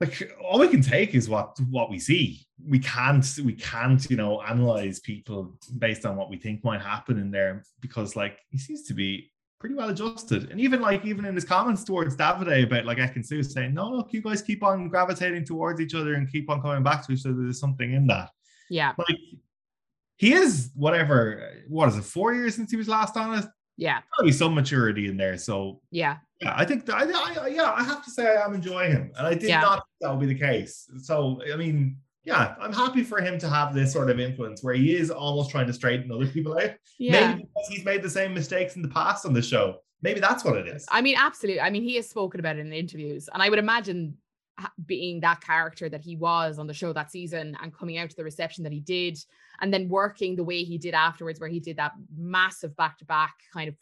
like 0.00 0.32
all 0.42 0.60
we 0.60 0.68
can 0.68 0.82
take 0.82 1.14
is 1.14 1.28
what 1.28 1.58
what 1.70 1.90
we 1.90 1.98
see. 1.98 2.46
We 2.64 2.78
can't 2.78 3.26
we 3.44 3.54
can't 3.54 4.08
you 4.08 4.16
know 4.16 4.40
analyze 4.42 5.00
people 5.00 5.58
based 5.78 6.06
on 6.06 6.16
what 6.16 6.30
we 6.30 6.36
think 6.36 6.64
might 6.64 6.80
happen 6.80 7.18
in 7.18 7.30
there 7.30 7.64
because 7.80 8.14
like 8.14 8.38
he 8.50 8.58
seems 8.58 8.84
to 8.84 8.94
be 8.94 9.32
pretty 9.58 9.74
well 9.74 9.88
adjusted. 9.88 10.50
And 10.50 10.60
even 10.60 10.80
like 10.80 11.04
even 11.04 11.24
in 11.24 11.34
his 11.34 11.44
comments 11.44 11.82
towards 11.82 12.16
Davide 12.16 12.64
about 12.64 12.84
like 12.84 12.98
Ekin-Su 12.98 13.42
saying, 13.42 13.74
no, 13.74 13.90
look, 13.90 14.12
you 14.12 14.22
guys 14.22 14.42
keep 14.42 14.62
on 14.62 14.88
gravitating 14.88 15.44
towards 15.44 15.80
each 15.80 15.94
other 15.94 16.14
and 16.14 16.30
keep 16.30 16.48
on 16.50 16.62
coming 16.62 16.84
back 16.84 17.04
to 17.06 17.12
each 17.12 17.26
other. 17.26 17.42
There's 17.42 17.58
something 17.58 17.92
in 17.92 18.06
that. 18.06 18.30
Yeah. 18.70 18.92
Like 18.96 19.18
he 20.18 20.32
is 20.32 20.70
whatever, 20.74 21.50
what 21.68 21.88
is 21.88 21.96
it, 21.96 22.04
four 22.04 22.34
years 22.34 22.54
since 22.54 22.70
he 22.70 22.76
was 22.76 22.88
last 22.88 23.16
on 23.16 23.38
it? 23.38 23.44
Yeah. 23.76 24.00
Probably 24.14 24.32
some 24.32 24.54
maturity 24.54 25.08
in 25.08 25.16
there. 25.16 25.36
So 25.38 25.80
yeah. 25.90 26.18
Yeah, 26.40 26.54
I 26.56 26.64
think 26.64 26.88
I, 26.90 27.04
I, 27.04 27.48
yeah, 27.48 27.72
I 27.72 27.82
have 27.82 28.04
to 28.04 28.10
say 28.10 28.36
I 28.36 28.44
am 28.44 28.54
enjoying 28.54 28.92
him. 28.92 29.12
And 29.16 29.26
I 29.26 29.34
did 29.34 29.48
Yeah. 29.48 29.60
not 29.60 29.76
think 29.76 29.84
that 30.00 30.10
would 30.10 30.20
be 30.20 30.32
the 30.32 30.38
case. 30.38 30.90
So 31.02 31.40
I 31.52 31.56
mean, 31.56 31.98
yeah, 32.24 32.54
I'm 32.60 32.72
happy 32.72 33.04
for 33.04 33.20
him 33.20 33.38
to 33.38 33.48
have 33.48 33.74
this 33.74 33.92
sort 33.92 34.10
of 34.10 34.18
influence 34.18 34.62
where 34.62 34.74
he 34.74 34.94
is 34.96 35.10
almost 35.10 35.50
trying 35.50 35.66
to 35.68 35.72
straighten 35.72 36.10
other 36.10 36.26
people 36.26 36.58
out. 36.58 36.72
Yeah. 36.98 37.28
Maybe 37.34 37.42
because 37.42 37.68
he's 37.68 37.84
made 37.84 38.02
the 38.02 38.10
same 38.10 38.34
mistakes 38.34 38.76
in 38.76 38.82
the 38.82 38.88
past 38.88 39.24
on 39.24 39.32
the 39.32 39.42
show. 39.42 39.78
Maybe 40.02 40.20
that's 40.20 40.44
what 40.44 40.56
it 40.56 40.68
is. 40.68 40.84
I 40.90 41.00
mean, 41.00 41.16
absolutely. 41.18 41.60
I 41.60 41.70
mean, 41.70 41.82
he 41.82 41.96
has 41.96 42.08
spoken 42.08 42.38
about 42.40 42.56
it 42.56 42.60
in 42.60 42.72
interviews, 42.72 43.30
and 43.32 43.42
I 43.42 43.48
would 43.48 43.58
imagine 43.58 44.18
being 44.86 45.20
that 45.20 45.40
character 45.40 45.88
that 45.88 46.00
he 46.00 46.16
was 46.16 46.58
on 46.58 46.66
the 46.66 46.74
show 46.74 46.92
that 46.92 47.10
season 47.10 47.56
and 47.62 47.76
coming 47.76 47.98
out 47.98 48.10
to 48.10 48.16
the 48.16 48.24
reception 48.24 48.64
that 48.64 48.72
he 48.72 48.80
did, 48.80 49.18
and 49.60 49.72
then 49.72 49.88
working 49.88 50.36
the 50.36 50.44
way 50.44 50.62
he 50.62 50.78
did 50.78 50.94
afterwards, 50.94 51.40
where 51.40 51.48
he 51.48 51.60
did 51.60 51.76
that 51.76 51.92
massive 52.16 52.76
back 52.76 52.98
to 52.98 53.04
back 53.04 53.34
kind 53.52 53.68
of, 53.68 53.74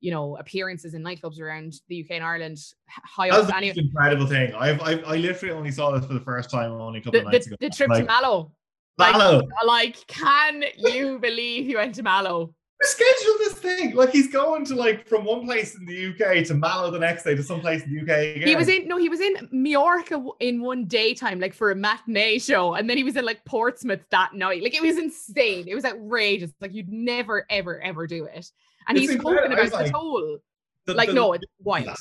you 0.00 0.10
know, 0.10 0.36
appearances 0.36 0.94
in 0.94 1.02
nightclubs 1.02 1.40
around 1.40 1.74
the 1.88 2.02
UK 2.02 2.12
and 2.12 2.24
Ireland, 2.24 2.58
high 2.86 3.30
That 3.30 3.38
was 3.38 3.48
up. 3.48 3.56
Anyway, 3.56 3.74
incredible 3.76 4.26
thing. 4.26 4.54
I've, 4.54 4.80
I've 4.80 5.04
I 5.04 5.16
literally 5.16 5.54
only 5.54 5.70
saw 5.70 5.90
this 5.90 6.06
for 6.06 6.14
the 6.14 6.20
first 6.20 6.50
time 6.50 6.70
only 6.72 7.00
a 7.00 7.02
couple 7.02 7.20
the, 7.20 7.26
of 7.26 7.32
nights 7.32 7.46
the, 7.46 7.54
ago. 7.54 7.66
the 7.68 7.70
trip 7.70 7.90
like, 7.90 8.00
to 8.00 8.06
Mallow. 8.06 8.52
Like, 8.98 9.12
Mallow, 9.12 9.42
like, 9.66 10.06
can 10.06 10.64
you 10.76 11.18
believe 11.18 11.66
you 11.66 11.78
went 11.78 11.94
to 11.96 12.02
Mallow? 12.02 12.54
Schedule 12.82 13.34
this 13.38 13.54
thing. 13.54 13.94
Like 13.94 14.10
he's 14.10 14.32
going 14.32 14.64
to 14.66 14.74
like 14.74 15.06
from 15.06 15.24
one 15.24 15.44
place 15.44 15.74
in 15.74 15.84
the 15.84 16.08
UK 16.08 16.44
to 16.46 16.54
Mallow 16.54 16.90
the 16.90 16.98
next 16.98 17.24
day 17.24 17.34
to 17.34 17.42
some 17.42 17.60
place 17.60 17.82
in 17.84 17.94
the 17.94 18.00
UK 18.00 18.36
again. 18.36 18.48
He 18.48 18.56
was 18.56 18.68
in 18.68 18.88
no, 18.88 18.96
he 18.96 19.08
was 19.08 19.20
in 19.20 19.48
Majorca 19.52 20.24
in 20.40 20.60
one 20.62 20.86
daytime, 20.86 21.40
like 21.40 21.54
for 21.54 21.70
a 21.70 21.74
matinee 21.74 22.38
show, 22.38 22.74
and 22.74 22.88
then 22.88 22.96
he 22.96 23.04
was 23.04 23.16
in 23.16 23.24
like 23.24 23.44
Portsmouth 23.44 24.00
that 24.10 24.34
night. 24.34 24.62
Like 24.62 24.74
it 24.74 24.82
was 24.82 24.98
insane. 24.98 25.66
It 25.68 25.74
was 25.74 25.84
outrageous. 25.84 26.52
Like 26.60 26.74
you'd 26.74 26.88
never, 26.90 27.46
ever, 27.50 27.80
ever 27.80 28.06
do 28.06 28.24
it. 28.24 28.50
And 28.88 28.96
It's 28.96 29.10
he's 29.10 29.20
spoken 29.20 29.50
incredible. 29.50 29.58
I 29.58 29.62
was 29.62 29.68
about 29.70 29.78
the 29.78 29.84
like, 29.84 29.92
toll. 29.92 30.38
The- 30.86 30.94
Like 30.94 31.08
the- 31.08 31.14
no, 31.14 31.32
it's 31.34 31.44
wild. 31.60 31.96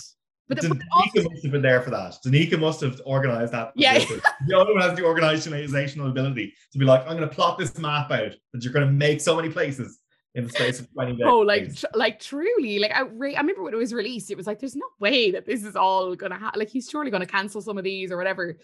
But, 0.47 0.61
the, 0.61 0.69
but 0.69 0.79
also, 0.93 1.29
must 1.29 1.43
have 1.43 1.51
been 1.51 1.61
there 1.61 1.79
for 1.79 1.91
that. 1.91 2.15
Danica 2.25 2.59
must 2.59 2.81
have 2.81 2.99
organized 3.05 3.53
that. 3.53 3.71
Yeah. 3.75 3.99
The 4.47 4.55
only 4.55 4.73
one 4.73 4.81
has 4.81 4.97
the 4.97 5.05
organizational 5.05 6.09
ability 6.09 6.55
to 6.71 6.79
be 6.79 6.85
like, 6.85 7.01
I'm 7.01 7.15
going 7.17 7.29
to 7.29 7.35
plot 7.35 7.59
this 7.59 7.77
map 7.77 8.09
out 8.09 8.31
that 8.53 8.63
you're 8.63 8.73
going 8.73 8.87
to 8.87 8.91
make 8.91 9.21
so 9.21 9.35
many 9.35 9.49
places 9.49 9.99
in 10.35 10.43
the 10.45 10.49
space 10.49 10.79
of 10.79 10.91
20 10.93 11.13
days. 11.13 11.21
oh, 11.25 11.39
like 11.39 11.75
tr- 11.75 11.85
like 11.95 12.19
truly, 12.19 12.79
like 12.79 12.91
outra- 12.91 13.35
I 13.35 13.39
remember 13.39 13.63
when 13.63 13.73
it 13.73 13.77
was 13.77 13.93
released, 13.93 14.31
it 14.31 14.37
was 14.37 14.47
like, 14.47 14.59
there's 14.59 14.75
no 14.75 14.85
way 14.99 15.31
that 15.31 15.45
this 15.45 15.63
is 15.63 15.75
all 15.75 16.15
gonna 16.15 16.37
happen. 16.37 16.59
Like 16.59 16.69
he's 16.69 16.89
surely 16.89 17.11
gonna 17.11 17.25
cancel 17.25 17.61
some 17.61 17.77
of 17.77 17.83
these 17.83 18.11
or 18.11 18.17
whatever. 18.17 18.57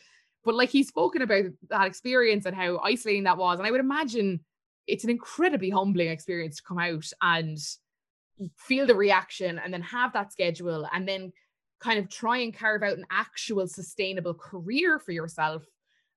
But 0.44 0.56
like 0.56 0.70
he's 0.70 0.88
spoken 0.88 1.24
about 1.24 1.46
that 1.70 1.88
experience 1.88 2.46
and 2.46 2.56
how 2.56 2.78
isolating 2.78 3.24
that 3.24 3.38
was, 3.38 3.58
and 3.58 3.68
I 3.68 3.72
would 3.72 3.80
imagine 3.80 4.42
it's 4.88 5.04
an 5.04 5.10
incredibly 5.10 5.70
humbling 5.70 6.10
experience 6.10 6.58
to 6.58 6.64
come 6.64 6.78
out 6.78 7.06
and 7.22 7.58
feel 8.58 8.86
the 8.86 8.96
reaction 8.96 9.60
and 9.60 9.74
then 9.74 9.82
have 9.82 10.14
that 10.14 10.32
schedule 10.32 10.88
and 10.94 11.08
then 11.08 11.32
kind 11.80 12.00
of 12.00 12.10
try 12.10 12.38
and 12.38 12.56
carve 12.56 12.84
out 12.84 12.98
an 12.98 13.06
actual 13.10 13.68
sustainable 13.68 14.34
career 14.34 15.00
for 15.00 15.12
yourself 15.12 15.64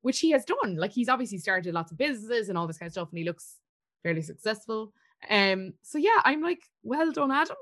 which 0.02 0.20
he 0.20 0.30
has 0.30 0.44
done 0.44 0.76
like 0.76 0.92
he's 0.92 1.08
obviously 1.08 1.38
started 1.38 1.74
lots 1.74 1.92
of 1.92 1.98
businesses 1.98 2.48
and 2.48 2.58
all 2.58 2.66
this 2.66 2.78
kind 2.78 2.88
of 2.88 2.92
stuff 2.92 3.08
and 3.10 3.18
he 3.18 3.24
looks 3.24 3.56
fairly 4.02 4.22
successful 4.22 4.92
um 5.30 5.72
so 5.82 5.98
yeah 5.98 6.20
i'm 6.24 6.42
like 6.42 6.62
well 6.82 7.12
done 7.12 7.30
adam 7.32 7.56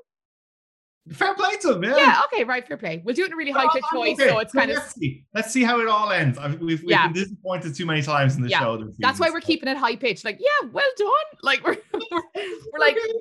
Fair 1.13 1.35
play 1.35 1.57
to 1.63 1.75
him, 1.75 1.85
yeah. 1.85 1.97
yeah 1.97 2.21
okay 2.25 2.43
right 2.43 2.67
fair 2.67 2.77
play 2.77 3.01
we'll 3.05 3.15
do 3.15 3.23
it 3.23 3.27
in 3.27 3.33
a 3.33 3.37
really 3.37 3.53
high 3.53 3.69
pitched 3.73 3.87
Oh, 3.93 3.97
voice 3.99 4.19
okay. 4.19 4.29
so 4.29 4.39
it's 4.41 4.53
kind 4.53 4.71
of 4.73 4.79
let's 4.79 4.95
see. 4.95 5.25
Let's 5.35 5.53
see 5.53 5.63
how 5.63 5.79
it 5.81 5.87
all 5.87 6.11
ends. 6.11 6.37
I've, 6.37 6.59
we've, 6.61 6.81
we've 6.83 6.91
Yeah. 6.91 7.07
been 7.09 7.23
disappointed 7.23 7.75
too 7.77 7.87
many 7.87 8.03
times 8.03 8.35
in 8.37 8.43
the 8.43 8.49
Yeah. 8.49 8.61
show. 8.61 8.91
that's 8.99 9.21
why 9.21 9.31
we're 9.31 9.41
so 9.41 9.47
keeping 9.47 9.69
it 9.69 9.77
high 9.77 9.95
pitched 9.97 10.25
like 10.25 10.39
yeah 10.41 10.69
well 10.73 10.85
done 10.99 11.11
like 11.43 11.65
we're 11.65 11.77
we're, 11.95 12.23
we're 12.35 12.79
like 12.81 12.97
yeah, 12.97 13.13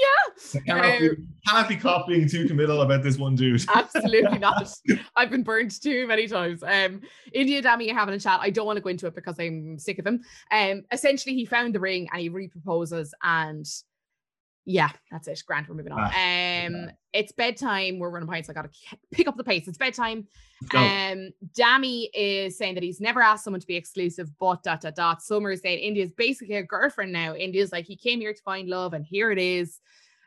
yeah 0.00 0.60
I 0.60 0.60
cannot, 0.60 1.00
be, 1.00 1.10
cannot 1.46 1.68
be 1.68 1.76
copying 1.76 2.28
too 2.28 2.46
committal 2.46 2.82
about 2.82 3.02
this 3.02 3.18
one 3.18 3.34
dude. 3.34 3.64
Absolutely 3.74 4.38
not. 4.38 4.70
I've 5.16 5.30
been 5.30 5.42
burned 5.42 5.80
too 5.82 6.06
many 6.06 6.28
times. 6.28 6.62
Um, 6.62 7.00
Indiyah 7.34 7.62
Dami 7.62 7.92
having 7.92 8.14
a 8.14 8.20
chat. 8.20 8.40
I 8.42 8.50
don't 8.50 8.66
want 8.66 8.76
to 8.76 8.80
go 8.80 8.88
into 8.90 9.06
it 9.06 9.14
because 9.14 9.38
I'm 9.38 9.78
sick 9.78 9.98
of 9.98 10.06
him. 10.06 10.22
Um, 10.50 10.84
essentially, 10.92 11.34
he 11.34 11.44
found 11.44 11.74
the 11.74 11.80
ring 11.80 12.08
and 12.12 12.20
he 12.20 12.30
reproposes, 12.30 13.10
and 13.22 13.66
yeah, 14.68 14.90
that's 15.12 15.28
it. 15.28 15.40
Grant, 15.46 15.68
we're 15.68 15.76
moving 15.76 15.92
on. 15.92 16.10
Ah, 16.12 16.66
Um, 16.66 16.90
it's 17.12 17.30
bedtime. 17.30 18.00
We're 18.00 18.10
running 18.10 18.26
behind, 18.26 18.46
so 18.46 18.50
I 18.50 18.54
gotta 18.54 18.70
pick 19.12 19.28
up 19.28 19.36
the 19.36 19.44
pace. 19.44 19.68
It's 19.68 19.78
bedtime. 19.78 20.26
Go. 20.68 20.78
Um, 20.78 21.30
Dami 21.56 22.08
is 22.12 22.58
saying 22.58 22.74
that 22.74 22.82
he's 22.82 23.00
never 23.00 23.22
asked 23.22 23.44
someone 23.44 23.60
to 23.60 23.66
be 23.66 23.76
exclusive, 23.76 24.28
but 24.38 24.64
dot 24.64 24.80
dot 24.80 24.96
dot. 24.96 25.22
Summer 25.22 25.52
is 25.52 25.60
saying 25.60 25.78
Indiyah's 25.78 26.12
basically 26.12 26.56
a 26.56 26.64
girlfriend 26.64 27.12
now. 27.12 27.32
Indiyah's 27.34 27.70
like 27.70 27.86
he 27.86 27.96
came 27.96 28.20
here 28.20 28.34
to 28.34 28.42
find 28.42 28.68
love, 28.68 28.92
and 28.92 29.04
here 29.06 29.30
it 29.30 29.38
is. 29.38 29.80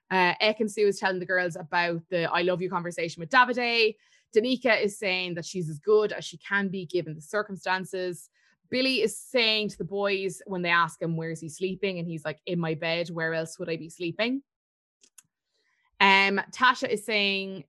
Uh, 0.10 0.34
Ekin-Su 0.42 0.88
is 0.88 1.00
telling 1.00 1.20
the 1.20 1.26
girls 1.26 1.56
about 1.56 2.02
the 2.10 2.24
I 2.32 2.42
love 2.42 2.62
you 2.62 2.70
conversation 2.70 3.20
with 3.20 3.30
Davide. 3.30 3.96
Danica 4.36 4.82
is 4.82 4.98
saying 4.98 5.34
that 5.36 5.46
she's 5.46 5.70
as 5.70 5.80
good 5.80 6.14
as 6.14 6.24
she 6.24 6.38
can 6.38 6.70
be 6.70 6.86
given 6.86 7.14
the 7.14 7.22
circumstances. 7.22 8.30
Billy 8.70 9.02
is 9.02 9.18
saying 9.18 9.70
to 9.70 9.78
the 9.78 9.84
boys 9.84 10.42
when 10.46 10.62
they 10.62 10.70
ask 10.70 11.02
him 11.02 11.18
where 11.18 11.32
is 11.32 11.40
he 11.40 11.50
sleeping, 11.50 12.00
and 12.00 12.08
he's 12.08 12.26
like, 12.26 12.40
in 12.46 12.60
my 12.60 12.76
bed. 12.76 13.10
Where 13.10 13.34
else 13.34 13.58
would 13.60 13.70
I 13.70 13.78
be 13.78 13.90
sleeping? 13.90 14.42
Um, 16.00 16.42
Tasha 16.52 16.88
is 16.88 17.06
saying 17.06 17.66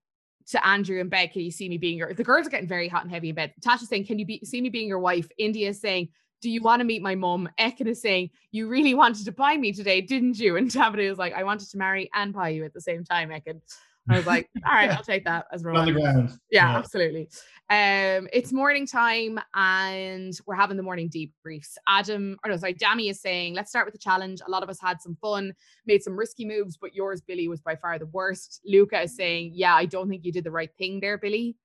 to 0.50 0.66
Andrew 0.66 1.00
in 1.00 1.08
bed, 1.08 1.32
can 1.32 1.42
you 1.42 1.50
see 1.50 1.68
me 1.68 1.78
being 1.78 1.96
your 1.96 2.12
the 2.12 2.24
girls 2.24 2.46
are 2.46 2.50
getting 2.50 2.68
very 2.68 2.88
hot 2.88 3.02
and 3.02 3.10
heavy 3.10 3.30
in 3.30 3.34
bed. 3.34 3.54
Tasha's 3.60 3.88
saying, 3.88 4.06
Can 4.06 4.18
you 4.18 4.26
be 4.26 4.40
see 4.44 4.60
me 4.60 4.68
being 4.68 4.88
your 4.88 4.98
wife? 4.98 5.28
Indiyah 5.40 5.70
is 5.70 5.80
saying, 5.80 6.08
Do 6.40 6.50
you 6.50 6.60
want 6.60 6.80
to 6.80 6.84
meet 6.84 7.02
my 7.02 7.14
mom? 7.14 7.48
Ekin 7.58 7.86
is 7.86 8.02
saying, 8.02 8.30
You 8.50 8.68
really 8.68 8.94
wanted 8.94 9.24
to 9.26 9.32
buy 9.32 9.56
me 9.56 9.72
today, 9.72 10.00
didn't 10.00 10.38
you? 10.38 10.56
And 10.56 10.70
Davide 10.70 11.10
is 11.10 11.18
like, 11.18 11.34
I 11.34 11.44
wanted 11.44 11.70
to 11.70 11.78
marry 11.78 12.10
and 12.14 12.32
buy 12.32 12.50
you 12.50 12.64
at 12.64 12.74
the 12.74 12.80
same 12.80 13.04
time, 13.04 13.30
Ekin. 13.30 13.60
I 14.08 14.16
was 14.16 14.26
like, 14.26 14.48
All 14.66 14.72
right, 14.72 14.90
I'll 14.90 15.02
take 15.02 15.24
that 15.24 15.46
as 15.52 15.62
romance. 15.62 15.92
ground. 15.92 16.38
Yeah, 16.50 16.76
absolutely. 16.76 17.28
Um, 17.68 18.28
it's 18.32 18.52
morning 18.52 18.86
time 18.86 19.38
and 19.54 20.36
we're 20.46 20.56
having 20.56 20.76
the 20.76 20.82
morning 20.82 21.08
debriefs. 21.08 21.74
Adam, 21.86 22.36
or 22.44 22.50
no, 22.50 22.56
sorry, 22.56 22.74
Dami 22.74 23.10
is 23.10 23.20
saying, 23.20 23.54
let's 23.54 23.70
start 23.70 23.86
with 23.86 23.92
the 23.92 23.98
challenge. 23.98 24.40
A 24.46 24.50
lot 24.50 24.62
of 24.62 24.68
us 24.68 24.80
had 24.80 25.00
some 25.00 25.16
fun, 25.20 25.54
made 25.86 26.02
some 26.02 26.16
risky 26.16 26.44
moves, 26.44 26.76
but 26.76 26.94
yours, 26.94 27.20
Billy, 27.20 27.46
was 27.46 27.60
by 27.60 27.76
far 27.76 27.98
the 27.98 28.06
worst. 28.06 28.60
Luca 28.64 29.02
is 29.02 29.14
saying, 29.14 29.52
yeah, 29.54 29.74
I 29.74 29.84
don't 29.84 30.08
think 30.08 30.24
you 30.24 30.32
did 30.32 30.44
the 30.44 30.50
right 30.50 30.70
thing 30.78 30.98
there, 30.98 31.18
Billy. 31.18 31.56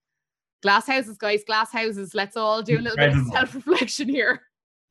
Glass 0.62 0.86
houses, 0.88 1.18
guys, 1.18 1.44
glass 1.44 1.72
houses. 1.72 2.14
Let's 2.14 2.38
all 2.38 2.62
do 2.62 2.78
a 2.78 2.82
little 2.82 2.98
bit 2.98 3.16
of 3.16 3.26
self-reflection 3.28 4.10
here. 4.10 4.42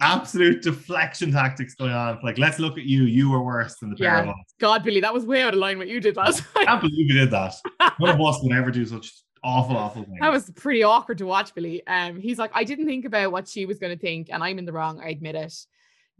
Absolute 0.00 0.62
deflection 0.62 1.32
tactics 1.32 1.74
going 1.74 1.92
on. 1.92 2.18
Like, 2.22 2.36
let's 2.36 2.58
look 2.58 2.76
at 2.78 2.84
you. 2.84 3.04
You 3.04 3.30
were 3.30 3.42
worse 3.42 3.76
than 3.76 3.90
the 3.90 3.96
pair 3.96 4.18
of 4.18 4.28
us. 4.28 4.34
God, 4.58 4.82
Billy, 4.82 5.00
that 5.00 5.14
was 5.14 5.24
way 5.24 5.42
out 5.42 5.54
of 5.54 5.60
line 5.60 5.78
what 5.78 5.88
you 5.88 6.00
did 6.00 6.16
last 6.16 6.42
I 6.56 6.64
can't 6.64 6.80
believe 6.80 7.10
you 7.10 7.14
did 7.14 7.30
that. 7.30 7.54
None 8.00 8.10
of 8.10 8.20
us 8.20 8.40
would 8.42 8.52
ever 8.52 8.70
do 8.70 8.84
such 8.84 9.12
awful, 9.44 9.76
awful 9.76 10.02
things. 10.02 10.18
That 10.20 10.32
was 10.32 10.50
pretty 10.50 10.82
awkward 10.82 11.18
to 11.18 11.26
watch, 11.26 11.54
Billy. 11.54 11.86
Um, 11.86 12.18
he's 12.18 12.38
like, 12.38 12.50
I 12.54 12.64
didn't 12.64 12.86
think 12.86 13.04
about 13.04 13.30
what 13.30 13.46
she 13.46 13.66
was 13.66 13.78
going 13.78 13.96
to 13.96 14.00
think, 14.00 14.28
and 14.32 14.42
I'm 14.42 14.58
in 14.58 14.64
the 14.64 14.72
wrong. 14.72 15.00
I 15.00 15.10
admit 15.10 15.36
it. 15.36 15.54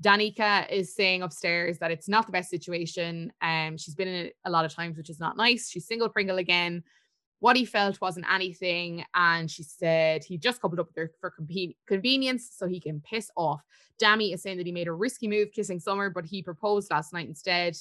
Danica 0.03 0.71
is 0.71 0.95
saying 0.95 1.23
upstairs 1.23 1.79
that 1.79 1.91
it's 1.91 2.09
not 2.09 2.27
the 2.27 2.33
best 2.33 2.51
situation. 2.51 3.33
Um, 3.41 3.77
she's 3.77 3.95
been 3.95 4.09
in 4.09 4.27
it 4.27 4.37
a 4.45 4.51
lot 4.51 4.65
of 4.65 4.75
times, 4.75 4.97
which 4.97 5.11
is 5.11 5.21
not 5.21 5.37
nice. 5.37 5.71
She's 5.71 5.87
single 5.87 6.09
Pringle 6.09 6.39
again. 6.39 6.83
What 7.45 7.57
he 7.57 7.67
felt 7.67 8.01
wasn't 8.01 8.25
anything, 8.33 9.05
and 9.15 9.51
she 9.51 9.65
said 9.65 10.25
he 10.25 10.39
just 10.39 10.63
coupled 10.63 10.81
up 10.81 10.87
with 10.87 10.97
her 10.97 11.11
for 11.21 11.31
conven- 11.39 11.77
convenience 11.87 12.51
so 12.51 12.67
he 12.67 12.81
can 12.81 13.03
piss 13.03 13.31
off. 13.37 13.63
Dami 14.01 14.33
is 14.33 14.43
saying 14.43 14.57
that 14.57 14.65
he 14.65 14.73
made 14.73 14.89
a 14.89 14.93
risky 14.95 15.29
move 15.29 15.53
kissing 15.53 15.79
Summer, 15.79 16.09
but 16.09 16.25
he 16.25 16.43
proposed 16.43 16.91
last 16.91 17.13
night 17.13 17.29
instead. 17.29 17.77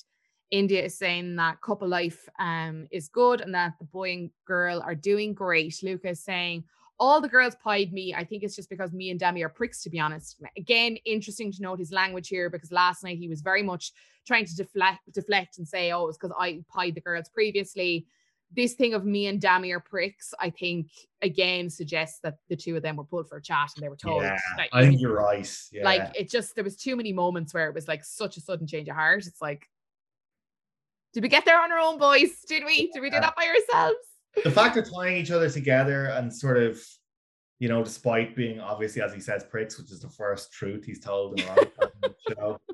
Indiyah 0.53 0.87
is 0.87 0.97
saying 0.97 1.37
that 1.37 1.61
couple 1.61 1.87
life 1.87 2.27
um, 2.39 2.87
is 2.91 3.07
good 3.07 3.39
and 3.39 3.55
that 3.55 3.75
the 3.79 3.85
boy 3.85 4.11
and 4.11 4.31
girl 4.45 4.81
are 4.85 4.95
doing 4.95 5.33
great. 5.33 5.81
Luca 5.81 6.09
is 6.09 6.21
saying, 6.21 6.65
all 6.99 7.21
the 7.21 7.29
girls 7.29 7.55
pied 7.63 7.93
me. 7.93 8.13
I 8.13 8.25
think 8.25 8.43
it's 8.43 8.57
just 8.57 8.69
because 8.69 8.91
me 8.91 9.11
and 9.11 9.19
Dami 9.19 9.45
are 9.45 9.49
pricks, 9.49 9.81
to 9.83 9.89
be 9.89 9.97
honest. 9.97 10.41
Again, 10.57 10.97
interesting 11.05 11.53
to 11.53 11.61
note 11.61 11.79
his 11.79 11.93
language 11.93 12.27
here 12.27 12.49
because 12.49 12.73
last 12.73 13.01
night 13.01 13.17
he 13.17 13.29
was 13.29 13.39
very 13.39 13.63
much 13.63 13.93
trying 14.27 14.43
to 14.43 14.55
deflect, 14.57 14.99
deflect 15.13 15.57
and 15.57 15.65
say, 15.65 15.93
oh, 15.93 16.09
it's 16.09 16.17
because 16.17 16.35
I 16.37 16.65
pied 16.67 16.95
the 16.95 17.01
girls 17.01 17.29
previously. 17.29 18.07
This 18.55 18.73
thing 18.73 18.93
of 18.93 19.03
me 19.03 19.27
and 19.27 19.41
Dami 19.41 19.73
are 19.73 19.79
pricks, 19.79 20.33
I 20.39 20.49
think, 20.49 20.91
again, 21.21 21.69
suggests 21.69 22.19
that 22.23 22.37
the 22.49 22.55
two 22.55 22.75
of 22.75 22.83
them 22.83 22.97
were 22.97 23.03
pulled 23.03 23.27
for 23.27 23.37
a 23.37 23.41
chat 23.41 23.69
and 23.75 23.83
they 23.83 23.89
were 23.89 23.95
told. 23.95 24.21
Yeah, 24.21 24.37
that, 24.57 24.69
I 24.71 24.85
think 24.85 25.01
you're 25.01 25.15
right. 25.15 25.49
Yeah. 25.71 25.83
Like, 25.83 26.11
it 26.15 26.29
just, 26.29 26.53
there 26.55 26.63
was 26.63 26.75
too 26.75 26.95
many 26.95 27.13
moments 27.13 27.53
where 27.53 27.67
it 27.67 27.73
was 27.73 27.87
like 27.87 28.03
such 28.03 28.37
a 28.37 28.41
sudden 28.41 28.67
change 28.67 28.87
of 28.89 28.95
heart. 28.95 29.25
It's 29.25 29.41
like, 29.41 29.67
did 31.13 31.23
we 31.23 31.29
get 31.29 31.45
there 31.45 31.61
on 31.61 31.71
our 31.71 31.79
own, 31.79 31.97
boys? 31.99 32.41
Did 32.47 32.63
we? 32.65 32.91
Did 32.91 33.01
we 33.01 33.09
do 33.09 33.19
that 33.19 33.35
by 33.35 33.45
ourselves? 33.45 33.97
the 34.43 34.51
fact 34.51 34.77
of 34.77 34.89
tying 34.89 35.17
each 35.17 35.31
other 35.31 35.49
together 35.49 36.05
and 36.05 36.33
sort 36.33 36.57
of, 36.57 36.81
you 37.59 37.69
know, 37.69 37.83
despite 37.83 38.35
being 38.35 38.59
obviously, 38.59 39.01
as 39.01 39.13
he 39.13 39.19
says, 39.19 39.43
pricks, 39.43 39.77
which 39.77 39.91
is 39.91 39.99
the 39.99 40.09
first 40.09 40.51
truth 40.51 40.83
he's 40.83 40.99
told 40.99 41.39
in 41.39 41.45
the 41.45 42.15
show. 42.29 42.59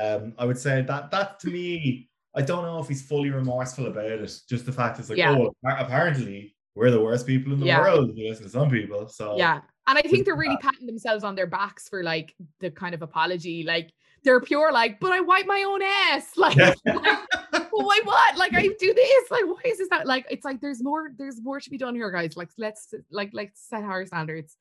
Um, 0.00 0.32
I 0.38 0.46
would 0.46 0.56
say 0.56 0.80
that 0.80 1.10
that 1.10 1.38
to 1.40 1.50
me, 1.50 2.08
I 2.34 2.42
don't 2.42 2.64
know 2.64 2.78
if 2.80 2.88
he's 2.88 3.02
fully 3.02 3.30
remorseful 3.30 3.86
about 3.86 4.06
it. 4.06 4.18
Just 4.48 4.66
the 4.66 4.72
fact 4.72 4.98
it's 4.98 5.08
like, 5.08 5.18
Yeah. 5.18 5.36
oh, 5.38 5.54
apparently 5.64 6.54
we're 6.74 6.90
the 6.90 7.00
worst 7.00 7.26
people 7.26 7.52
in 7.52 7.60
the 7.60 7.66
Yeah. 7.66 7.80
world. 7.80 8.10
listen 8.16 8.44
to 8.44 8.50
some 8.50 8.70
people. 8.70 9.08
So 9.08 9.36
Yeah. 9.36 9.60
And 9.86 9.98
I 9.98 10.02
think 10.02 10.24
they're 10.24 10.34
really 10.34 10.56
patting 10.60 10.86
themselves 10.86 11.24
on 11.24 11.34
their 11.34 11.46
backs 11.46 11.88
for 11.88 12.02
like 12.02 12.34
the 12.60 12.70
kind 12.70 12.94
of 12.94 13.02
apology. 13.02 13.62
Like 13.64 13.90
they're 14.24 14.40
pure, 14.40 14.72
like, 14.72 14.98
but 14.98 15.12
I 15.12 15.20
wipe 15.20 15.46
my 15.46 15.62
own 15.66 15.82
ass. 15.82 16.32
Like, 16.36 16.56
Yeah. 16.56 16.72
like, 16.86 17.72
well, 17.72 17.86
why 17.86 18.00
what? 18.04 18.36
Like 18.38 18.54
I 18.54 18.62
do 18.68 18.94
this. 18.94 19.30
Like, 19.30 19.44
why 19.44 19.60
is 19.66 19.78
this 19.78 19.88
not 19.90 20.06
like 20.06 20.26
it's 20.30 20.44
like 20.44 20.60
there's 20.60 20.82
more, 20.82 21.10
there's 21.16 21.40
more 21.42 21.60
to 21.60 21.70
be 21.70 21.78
done 21.78 21.94
here, 21.94 22.10
guys. 22.10 22.36
Like, 22.36 22.48
let's 22.58 22.92
like 23.10 23.30
let's 23.32 23.60
set 23.68 23.84
higher 23.84 24.06
standards. 24.06 24.56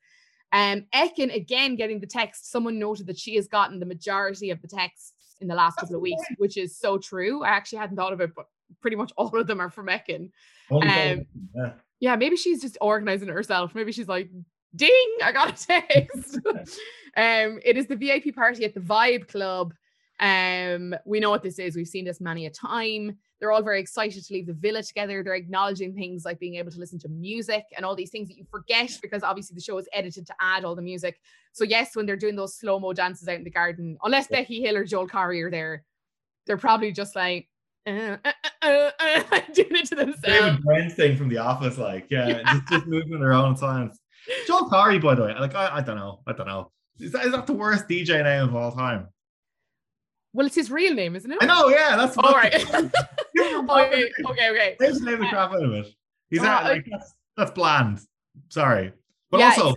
Um 0.51 0.85
Ekin 0.93 1.33
again 1.33 1.75
getting 1.75 1.99
the 1.99 2.05
text. 2.05 2.51
Someone 2.51 2.77
noted 2.77 3.07
that 3.07 3.17
she 3.17 3.35
has 3.37 3.47
gotten 3.47 3.79
the 3.79 3.85
majority 3.87 4.51
of 4.51 4.61
the 4.61 4.67
texts 4.67 5.13
in 5.43 5.47
the 5.47 5.55
last 5.55 5.75
That's 5.75 5.83
couple 5.89 5.97
of 5.97 6.01
weeks, 6.01 6.23
point. 6.27 6.39
which 6.39 6.57
is 6.57 6.75
so 6.75 6.97
true. 6.97 7.43
I 7.43 7.49
actually 7.49 7.79
hadn't 7.79 7.97
thought 7.97 8.13
of 8.13 8.21
it, 8.21 8.33
but 8.35 8.47
pretty 8.81 8.97
much 8.97 9.11
all 9.17 9.35
of 9.37 9.47
them 9.47 9.59
are 9.59 9.69
from 9.69 9.87
Ekin. 9.87 10.31
Um, 10.71 11.25
yeah. 11.55 11.73
Yeah, 11.99 12.15
maybe 12.17 12.35
she's 12.35 12.61
just 12.61 12.77
organizing 12.81 13.29
it 13.29 13.31
herself. 13.31 13.73
Maybe 13.75 13.93
she's 13.93 14.09
like, 14.09 14.29
ding, 14.75 15.07
I 15.23 15.31
got 15.31 15.61
a 15.61 15.67
text. 15.67 16.39
um, 16.45 17.59
it 17.63 17.77
is 17.77 17.87
the 17.87 17.95
VIP 17.95 18.35
party 18.35 18.65
at 18.65 18.73
the 18.73 18.81
Vibe 18.81 19.27
Club. 19.27 19.73
Um, 20.19 20.95
we 21.05 21.19
know 21.19 21.29
what 21.29 21.43
this 21.43 21.59
is. 21.59 21.75
We've 21.75 21.87
seen 21.87 22.05
this 22.05 22.21
many 22.21 22.45
a 22.45 22.49
time. 22.49 23.17
They're 23.39 23.51
all 23.51 23.63
very 23.63 23.79
excited 23.79 24.23
to 24.23 24.33
leave 24.33 24.47
the 24.47 24.53
villa 24.53 24.83
together. 24.83 25.21
They're 25.23 25.35
acknowledging 25.35 25.93
things 25.93 26.23
like 26.23 26.39
being 26.39 26.55
able 26.55 26.71
to 26.71 26.79
listen 26.79 26.99
to 26.99 27.09
music 27.09 27.65
and 27.75 27.85
all 27.85 27.95
these 27.95 28.09
things 28.09 28.29
that 28.29 28.37
you 28.37 28.45
forget 28.49 28.91
because 29.01 29.23
obviously 29.23 29.55
the 29.55 29.61
show 29.61 29.77
is 29.77 29.89
edited 29.91 30.25
to 30.27 30.33
add 30.39 30.63
all 30.63 30.75
the 30.75 30.81
music. 30.81 31.19
So 31.51 31.63
yes, 31.65 31.95
when 31.95 32.05
they're 32.05 32.15
doing 32.15 32.35
those 32.35 32.55
slow 32.55 32.79
mo 32.79 32.93
dances 32.93 33.27
out 33.27 33.35
in 33.35 33.43
the 33.43 33.49
garden, 33.49 33.97
unless 34.03 34.27
Yeah. 34.29 34.37
Becky 34.41 34.61
Hill 34.61 34.77
or 34.77 34.85
Joel 34.85 35.07
Corry 35.07 35.43
are 35.43 35.51
there, 35.51 35.83
they're 36.45 36.57
probably 36.57 36.91
just 36.91 37.15
like 37.15 37.49
uh, 37.85 38.17
uh, 38.23 38.31
uh, 38.61 38.91
uh, 38.99 39.23
uh, 39.31 39.39
doing 39.53 39.75
it 39.75 39.85
to 39.87 39.95
themselves. 39.95 40.21
David 40.21 40.61
Brent 40.63 40.93
thing 40.93 41.17
from 41.17 41.27
The 41.27 41.39
Office, 41.39 41.77
like, 41.77 42.07
yeah, 42.09 42.41
Just, 42.53 42.67
just 42.69 42.87
moving 42.87 43.19
their 43.19 43.33
own 43.33 43.57
silence. 43.57 43.99
Joel 44.47 44.69
Corry, 44.69 45.01
by 45.01 45.15
the 45.15 45.23
way, 45.23 45.35
like, 45.37 45.53
I, 45.53 45.77
I 45.77 45.81
don't 45.81 45.97
know, 45.97 46.21
I 46.25 46.31
don't 46.31 46.47
know. 46.47 46.71
Is 46.99 47.11
that, 47.11 47.25
is 47.25 47.33
that 47.33 47.45
the 47.45 47.53
worst 47.53 47.89
DJ 47.89 48.23
name 48.23 48.43
of 48.47 48.55
all 48.55 48.71
time? 48.71 49.07
Well, 50.33 50.47
it's 50.47 50.55
his 50.55 50.71
real 50.71 50.93
name, 50.93 51.15
isn't 51.15 51.31
it? 51.31 51.37
I 51.41 51.45
know, 51.45 51.69
yeah, 51.69 51.95
that's 51.95 52.17
All 52.17 52.33
right. 52.33 52.51
Give 52.51 53.47
him 53.47 53.69
a 53.69 53.73
okay, 53.73 54.09
okay, 54.25 54.49
okay. 54.49 54.77
Name 54.79 55.19
the 55.19 55.25
uh, 55.27 55.29
crap 55.29 55.51
out 55.51 55.63
of 55.63 55.71
it. 55.73 55.87
He's 56.29 56.43
at, 56.43 56.63
like 56.63 56.87
that's, 56.89 57.13
that's 57.37 57.51
bland. 57.51 57.99
Sorry, 58.49 58.91
but 59.29 59.39
Yeah, 59.39 59.49
also 59.49 59.75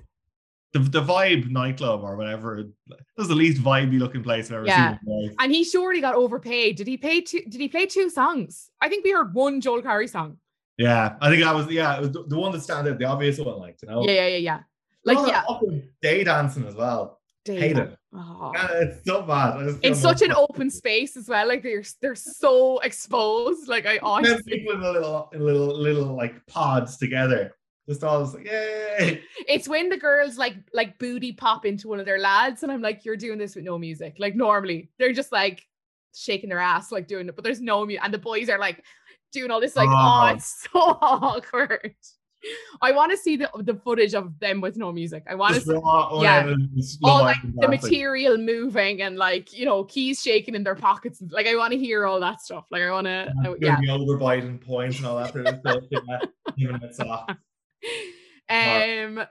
the 0.72 0.78
the 0.78 1.02
Vibe 1.02 1.50
nightclub 1.50 2.02
or 2.02 2.16
whatever. 2.16 2.64
That 2.88 2.98
was 3.18 3.28
the 3.28 3.34
least 3.34 3.62
vibey 3.62 3.98
looking 3.98 4.22
place 4.22 4.46
I've 4.50 4.56
ever 4.58 4.66
Yeah. 4.66 4.96
seen. 5.04 5.36
And 5.38 5.52
he 5.52 5.64
surely 5.64 6.00
got 6.00 6.14
overpaid. 6.14 6.76
Did 6.76 6.86
he 6.86 6.96
play 6.96 7.20
two? 7.20 7.42
Did 7.42 7.60
he 7.60 7.68
play 7.68 7.86
two 7.86 8.08
songs? 8.08 8.70
I 8.80 8.88
think 8.88 9.04
we 9.04 9.12
heard 9.12 9.34
one 9.34 9.60
Joel 9.60 9.82
Corry 9.82 10.08
song. 10.08 10.38
Yeah, 10.78 11.16
I 11.20 11.30
think 11.30 11.42
that 11.42 11.54
was 11.54 11.70
yeah, 11.70 11.96
it 11.96 12.00
was 12.00 12.10
the, 12.12 12.24
the 12.24 12.38
one 12.38 12.52
that 12.52 12.62
stands 12.62 12.88
out, 12.90 12.98
the 12.98 13.04
obvious 13.04 13.38
one, 13.38 13.58
like 13.58 13.76
you 13.82 13.88
know. 13.88 14.04
Yeah, 14.04 14.12
yeah, 14.12 14.26
yeah, 14.26 14.36
yeah. 14.36 14.60
Like 15.04 15.18
Like, 15.18 15.28
yeah. 15.28 15.78
day 16.02 16.24
dancing 16.24 16.66
as 16.66 16.74
well. 16.74 17.15
Hate 17.46 17.76
it. 17.76 17.96
Oh. 18.14 18.52
It's 18.74 19.04
so 19.06 19.22
bad. 19.22 19.78
In 19.82 19.94
such 19.94 20.22
an 20.22 20.32
open 20.32 20.70
space 20.70 21.16
as 21.16 21.28
well. 21.28 21.46
Like 21.46 21.62
they're 21.62 21.84
they're 22.00 22.14
so 22.14 22.78
exposed. 22.80 23.68
Like 23.68 23.86
I 23.86 23.98
honestly, 24.02 24.58
people 24.58 24.74
in 24.74 24.80
a 24.82 24.90
little 24.90 25.30
in 25.32 25.40
little 25.44 25.76
little 25.78 26.16
like 26.16 26.34
pods 26.46 26.96
together. 26.96 27.54
Just 27.88 28.02
all 28.02 28.22
just 28.24 28.34
like, 28.34 28.46
yay. 28.46 29.22
it's 29.46 29.68
when 29.68 29.88
the 29.88 29.96
girls 29.96 30.36
like 30.36 30.56
like 30.72 30.98
booty 30.98 31.32
pop 31.32 31.64
into 31.64 31.88
one 31.88 32.00
of 32.00 32.06
their 32.06 32.18
lads, 32.18 32.62
and 32.62 32.72
I'm 32.72 32.82
like, 32.82 33.04
you're 33.04 33.16
doing 33.16 33.38
this 33.38 33.54
with 33.54 33.64
no 33.64 33.78
music. 33.78 34.16
Like 34.18 34.34
normally 34.34 34.90
they're 34.98 35.12
just 35.12 35.30
like 35.30 35.62
shaking 36.14 36.48
their 36.48 36.58
ass, 36.58 36.90
like 36.90 37.06
doing 37.06 37.28
it, 37.28 37.36
but 37.36 37.44
there's 37.44 37.60
no 37.60 37.84
music, 37.86 38.02
and 38.04 38.12
the 38.12 38.18
boys 38.18 38.48
are 38.48 38.58
like 38.58 38.82
doing 39.32 39.50
all 39.50 39.60
this, 39.60 39.76
like, 39.76 39.88
oh, 39.88 40.22
Oh. 40.30 40.34
it's 40.34 40.66
so 40.72 40.78
awkward. 41.00 41.94
I 42.82 42.92
want 42.92 43.10
to 43.12 43.16
see 43.16 43.36
the 43.36 43.50
the 43.58 43.74
footage 43.74 44.14
of 44.14 44.38
them 44.38 44.60
with 44.60 44.76
no 44.76 44.92
music. 44.92 45.24
I 45.28 45.34
want 45.34 45.54
to 45.54 45.60
see 45.60 45.72
raw, 45.72 46.20
yeah. 46.20 46.54
all 47.02 47.22
like 47.22 47.36
the 47.54 47.68
material 47.68 48.36
moving 48.36 49.02
and 49.02 49.16
like 49.16 49.52
you 49.52 49.64
know 49.64 49.84
keys 49.84 50.22
shaking 50.22 50.54
in 50.54 50.62
their 50.62 50.74
pockets. 50.74 51.22
Like 51.30 51.46
I 51.46 51.56
want 51.56 51.72
to 51.72 51.78
hear 51.78 52.06
all 52.06 52.20
that 52.20 52.40
stuff. 52.40 52.66
Like 52.70 52.82
I 52.82 52.90
want 52.90 53.06
to, 53.06 53.32
yeah. 53.60 53.76
the 53.80 53.88
overbiting 53.88 54.60
points 54.64 54.98
and 54.98 55.06
all 55.06 55.16
that 55.16 55.32
sort 55.32 55.46
of 55.46 55.60
stuff. 55.60 55.84
Yeah, 55.90 56.18
giving 56.58 56.82
it 56.82 56.94
soft. 56.94 57.32
Um, 58.48 59.26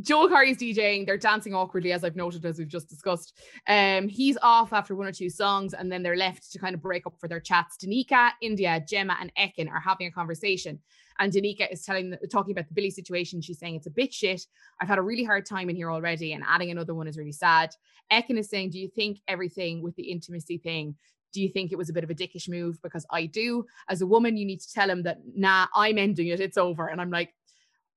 Joel 0.00 0.28
Corry's 0.28 0.56
DJing. 0.56 1.06
They're 1.06 1.18
dancing 1.18 1.54
awkwardly, 1.54 1.92
as 1.92 2.04
I've 2.04 2.16
noted, 2.16 2.44
as 2.44 2.58
we've 2.58 2.68
just 2.68 2.88
discussed. 2.88 3.38
Um, 3.66 4.08
he's 4.08 4.38
off 4.42 4.72
after 4.72 4.94
one 4.94 5.06
or 5.06 5.12
two 5.12 5.30
songs, 5.30 5.74
and 5.74 5.90
then 5.90 6.02
they're 6.02 6.16
left 6.16 6.50
to 6.52 6.58
kind 6.58 6.74
of 6.74 6.80
break 6.80 7.06
up 7.06 7.14
for 7.18 7.28
their 7.28 7.40
chats. 7.40 7.76
Danica, 7.76 8.30
Indiyah, 8.42 8.86
Gemma, 8.86 9.16
and 9.20 9.32
Ekin 9.34 9.70
are 9.70 9.80
having 9.80 10.06
a 10.06 10.10
conversation, 10.10 10.78
and 11.20 11.32
Danica 11.32 11.70
is 11.70 11.84
telling, 11.84 12.16
talking 12.32 12.52
about 12.52 12.66
the 12.66 12.74
Billy 12.74 12.90
situation. 12.90 13.40
She's 13.40 13.58
saying 13.58 13.76
it's 13.76 13.86
a 13.86 13.90
bit 13.90 14.12
shit. 14.12 14.46
I've 14.80 14.88
had 14.88 14.98
a 14.98 15.02
really 15.02 15.22
hard 15.22 15.46
time 15.46 15.70
in 15.70 15.76
here 15.76 15.92
already, 15.92 16.32
and 16.32 16.42
adding 16.46 16.70
another 16.70 16.94
one 16.94 17.06
is 17.06 17.16
really 17.16 17.32
sad. 17.32 17.74
Ekin 18.10 18.38
is 18.38 18.48
saying, 18.48 18.70
"Do 18.70 18.80
you 18.80 18.88
think 18.88 19.18
everything 19.28 19.82
with 19.82 19.94
the 19.96 20.10
intimacy 20.10 20.58
thing?" 20.58 20.96
Do 21.32 21.40
you 21.40 21.48
think 21.48 21.70
it 21.70 21.78
was 21.78 21.88
a 21.88 21.92
bit 21.92 22.02
of 22.02 22.10
a 22.10 22.14
dickish 22.14 22.48
move? 22.48 22.82
Because 22.82 23.06
I 23.10 23.26
do. 23.26 23.64
As 23.88 24.00
a 24.00 24.06
woman, 24.06 24.36
you 24.36 24.44
need 24.44 24.60
to 24.62 24.72
tell 24.72 24.90
him 24.90 25.04
that, 25.04 25.18
nah, 25.32 25.68
I'm 25.76 25.96
ending 25.96 26.26
it. 26.26 26.40
It's 26.40 26.58
over. 26.58 26.88
And 26.88 27.00
I'm 27.00 27.10
like, 27.10 27.32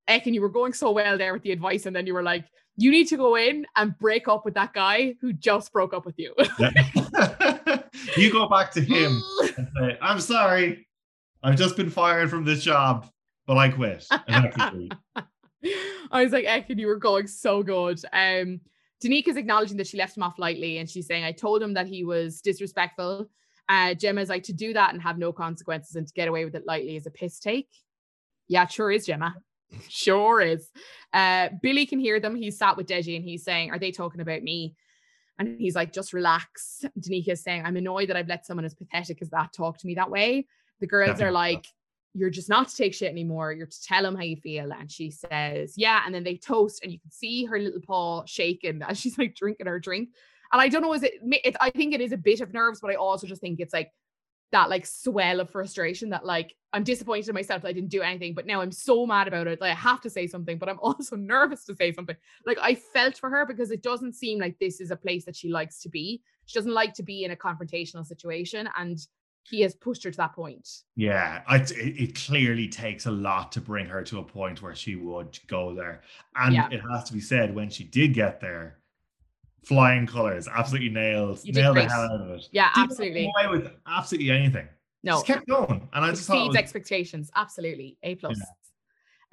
Ekin, 0.08 0.36
you 0.36 0.42
were 0.42 0.50
going 0.50 0.72
so 0.74 0.92
well 0.92 1.18
there 1.18 1.34
with 1.34 1.42
the 1.42 1.52
advice, 1.52 1.88
and 1.88 1.96
then 1.96 2.06
you 2.06 2.14
were 2.14 2.22
like, 2.22 2.46
you 2.76 2.92
need 2.92 3.08
to 3.08 3.18
go 3.18 3.36
in 3.36 3.66
and 3.76 3.98
break 4.00 4.28
up 4.28 4.46
with 4.46 4.54
that 4.56 4.74
guy 4.74 5.16
who 5.22 5.34
just 5.34 5.72
broke 5.72 5.94
up 5.94 6.06
with 6.06 6.18
you. 6.18 6.34
Yeah. 6.60 6.72
you 8.18 8.32
go 8.32 8.48
back 8.48 8.72
to 8.72 8.82
him 8.82 9.22
and 9.58 9.68
say, 9.78 9.98
I'm 10.02 10.20
sorry. 10.20 10.88
I've 11.44 11.58
just 11.58 11.76
been 11.76 11.90
fired 11.90 12.30
from 12.30 12.46
this 12.46 12.64
job, 12.64 13.08
but 13.46 13.58
I 13.58 13.70
quit. 13.70 14.08
I 16.12 16.24
was 16.24 16.32
like, 16.32 16.46
Ekin, 16.46 16.80
you 16.80 16.88
were 16.88 16.98
going 16.98 17.28
so 17.28 17.62
good. 17.64 18.00
Um, 18.14 18.62
is 19.04 19.36
acknowledging 19.36 19.76
that 19.76 19.88
she 19.88 19.98
left 19.98 20.16
him 20.16 20.24
off 20.24 20.40
lightly, 20.40 20.78
and 20.78 20.90
she's 20.90 21.08
saying, 21.08 21.26
I 21.26 21.34
told 21.34 21.62
him 21.62 21.74
that 21.74 21.88
he 21.88 22.06
was 22.06 22.40
disrespectful. 22.40 23.30
Uh, 23.68 23.94
Gemma's 23.94 24.30
like, 24.30 24.44
to 24.44 24.54
do 24.54 24.72
that 24.74 24.94
and 24.94 25.02
have 25.02 25.18
no 25.18 25.34
consequences 25.34 25.96
and 25.96 26.08
to 26.08 26.14
get 26.14 26.30
away 26.30 26.46
with 26.46 26.56
it 26.56 26.66
lightly 26.66 26.96
is 26.96 27.06
a 27.06 27.12
piss 27.12 27.40
take. 27.40 27.68
Yeah, 28.48 28.66
sure 28.68 28.92
is, 28.92 29.06
Gemma. 29.06 29.36
sure 29.90 30.40
is. 30.40 30.70
Uh, 31.12 31.50
Billy 31.62 31.86
can 31.86 32.00
hear 32.00 32.20
them. 32.22 32.36
He's 32.36 32.58
sat 32.58 32.78
with 32.78 32.88
Deji 32.88 33.16
and 33.16 33.26
he's 33.26 33.44
saying, 33.44 33.72
Are 33.72 33.80
they 33.80 33.92
talking 33.92 34.22
about 34.22 34.44
me? 34.44 34.76
And 35.40 35.60
he's 35.60 35.76
like, 35.76 35.92
Just 35.92 36.14
relax. 36.14 36.86
Danica 36.98 37.30
is 37.30 37.44
saying, 37.44 37.66
I'm 37.66 37.78
annoyed 37.78 38.10
that 38.10 38.18
I've 38.18 38.28
let 38.28 38.46
someone 38.46 38.66
as 38.66 38.76
pathetic 38.76 39.22
as 39.22 39.30
that 39.32 39.54
talk 39.54 39.78
to 39.80 39.88
me 39.88 39.96
that 39.96 40.12
way. 40.12 40.48
The 40.80 40.88
girls 40.88 41.22
are 41.22 41.32
like, 41.32 41.66
You're 42.14 42.30
just 42.30 42.50
not 42.50 42.68
to 42.70 42.76
take 42.76 42.94
shit 42.94 43.12
anymore. 43.12 43.54
You're 43.54 43.68
to 43.68 43.84
tell 43.84 44.06
him 44.06 44.16
how 44.16 44.24
you 44.24 44.38
feel. 44.38 44.72
And 44.72 44.92
she 44.92 45.12
says, 45.12 45.74
Yeah. 45.78 46.02
And 46.06 46.14
then 46.14 46.24
they 46.24 46.38
toast, 46.38 46.84
and 46.84 46.92
you 46.92 47.00
can 47.00 47.12
see 47.12 47.46
her 47.46 47.60
little 47.60 47.82
paw 47.82 48.24
shaking 48.26 48.82
as 48.88 49.00
she's 49.00 49.18
like 49.18 49.36
drinking 49.36 49.68
her 49.68 49.80
drink. 49.80 50.10
And 50.52 50.62
I 50.62 50.70
don't 50.70 50.84
know, 50.84 50.94
is 50.94 51.04
it, 51.04 51.14
it 51.24 51.56
I 51.60 51.72
think 51.72 51.94
it 51.94 52.02
is 52.02 52.12
a 52.12 52.18
bit 52.18 52.42
of 52.42 52.54
nerves, 52.54 52.80
but 52.80 52.92
I 52.92 52.96
also 52.96 53.26
just 53.26 53.42
think 53.42 53.60
it's 53.60 53.74
like 53.74 53.92
that 54.54 54.70
like 54.70 54.86
swell 54.86 55.40
of 55.40 55.50
frustration 55.50 56.12
that 56.12 56.26
like 56.26 56.56
I'm 56.72 56.84
disappointed 56.84 57.28
in 57.28 57.34
myself 57.34 57.64
that 57.64 57.68
I 57.68 57.74
didn't 57.74 57.90
do 57.90 58.02
anything, 58.02 58.36
but 58.36 58.46
now 58.46 58.62
I'm 58.62 58.72
so 58.72 59.06
mad 59.06 59.28
about 59.28 59.48
it. 59.48 59.60
Like 59.60 59.72
I 59.72 59.76
have 59.76 60.00
to 60.02 60.12
say 60.12 60.28
something, 60.28 60.60
but 60.60 60.70
I'm 60.70 60.80
also 60.82 61.16
nervous 61.16 61.66
to 61.66 61.76
say 61.76 61.92
something. 61.92 62.16
Like 62.46 62.60
I 62.62 62.76
felt 62.76 63.18
for 63.18 63.30
her 63.32 63.46
because 63.46 63.72
it 63.72 63.82
doesn't 63.82 64.14
seem 64.14 64.40
like 64.40 64.58
this 64.60 64.80
is 64.80 64.92
a 64.92 64.96
place 64.96 65.26
that 65.26 65.36
she 65.36 65.50
likes 65.50 65.82
to 65.82 65.90
be. 65.90 66.22
She 66.46 66.58
doesn't 66.58 66.74
like 66.74 66.94
to 66.96 67.04
be 67.04 67.24
in 67.24 67.32
a 67.32 67.36
confrontational 67.36 68.06
situation, 68.06 68.70
and 68.78 69.00
he 69.50 69.62
has 69.62 69.76
pushed 69.76 70.04
her 70.04 70.12
to 70.12 70.18
that 70.18 70.34
point. 70.34 70.68
Yeah, 70.96 71.42
I, 71.48 71.58
it, 71.58 71.72
it 71.76 72.16
clearly 72.16 72.68
takes 72.68 73.06
a 73.06 73.12
lot 73.12 73.52
to 73.54 73.62
bring 73.62 73.86
her 73.88 74.02
to 74.04 74.20
a 74.20 74.24
point 74.24 74.62
where 74.62 74.76
she 74.76 74.96
would 74.96 75.38
go 75.48 75.74
there. 75.76 76.02
And 76.36 76.54
Yeah. 76.56 76.70
it 76.72 76.82
has 76.92 77.04
to 77.06 77.14
be 77.14 77.20
said, 77.20 77.54
when 77.54 77.70
she 77.70 77.84
did 77.84 78.14
get 78.14 78.40
there, 78.40 78.78
flying 79.64 80.08
colors, 80.08 80.48
absolutely 80.48 80.90
nailed, 80.90 81.40
You 81.44 81.54
nailed 81.54 81.78
the 81.78 81.86
hell 81.86 82.02
out 82.04 82.22
of 82.22 82.30
it. 82.32 82.48
Yeah, 82.52 82.70
Didn't 82.74 82.92
absolutely. 82.92 83.32
away 83.38 83.48
with 83.58 83.72
absolutely 83.88 84.32
anything. 84.32 84.68
No, 85.04 85.16
just 85.16 85.26
kept 85.26 85.48
going, 85.48 85.90
and 85.92 86.06
I 86.06 86.10
just 86.12 86.22
exceeds 86.30 86.48
was- 86.50 86.58
expectations. 86.58 87.30
Absolutely, 87.36 87.98
a 88.04 88.16
plus. 88.16 88.40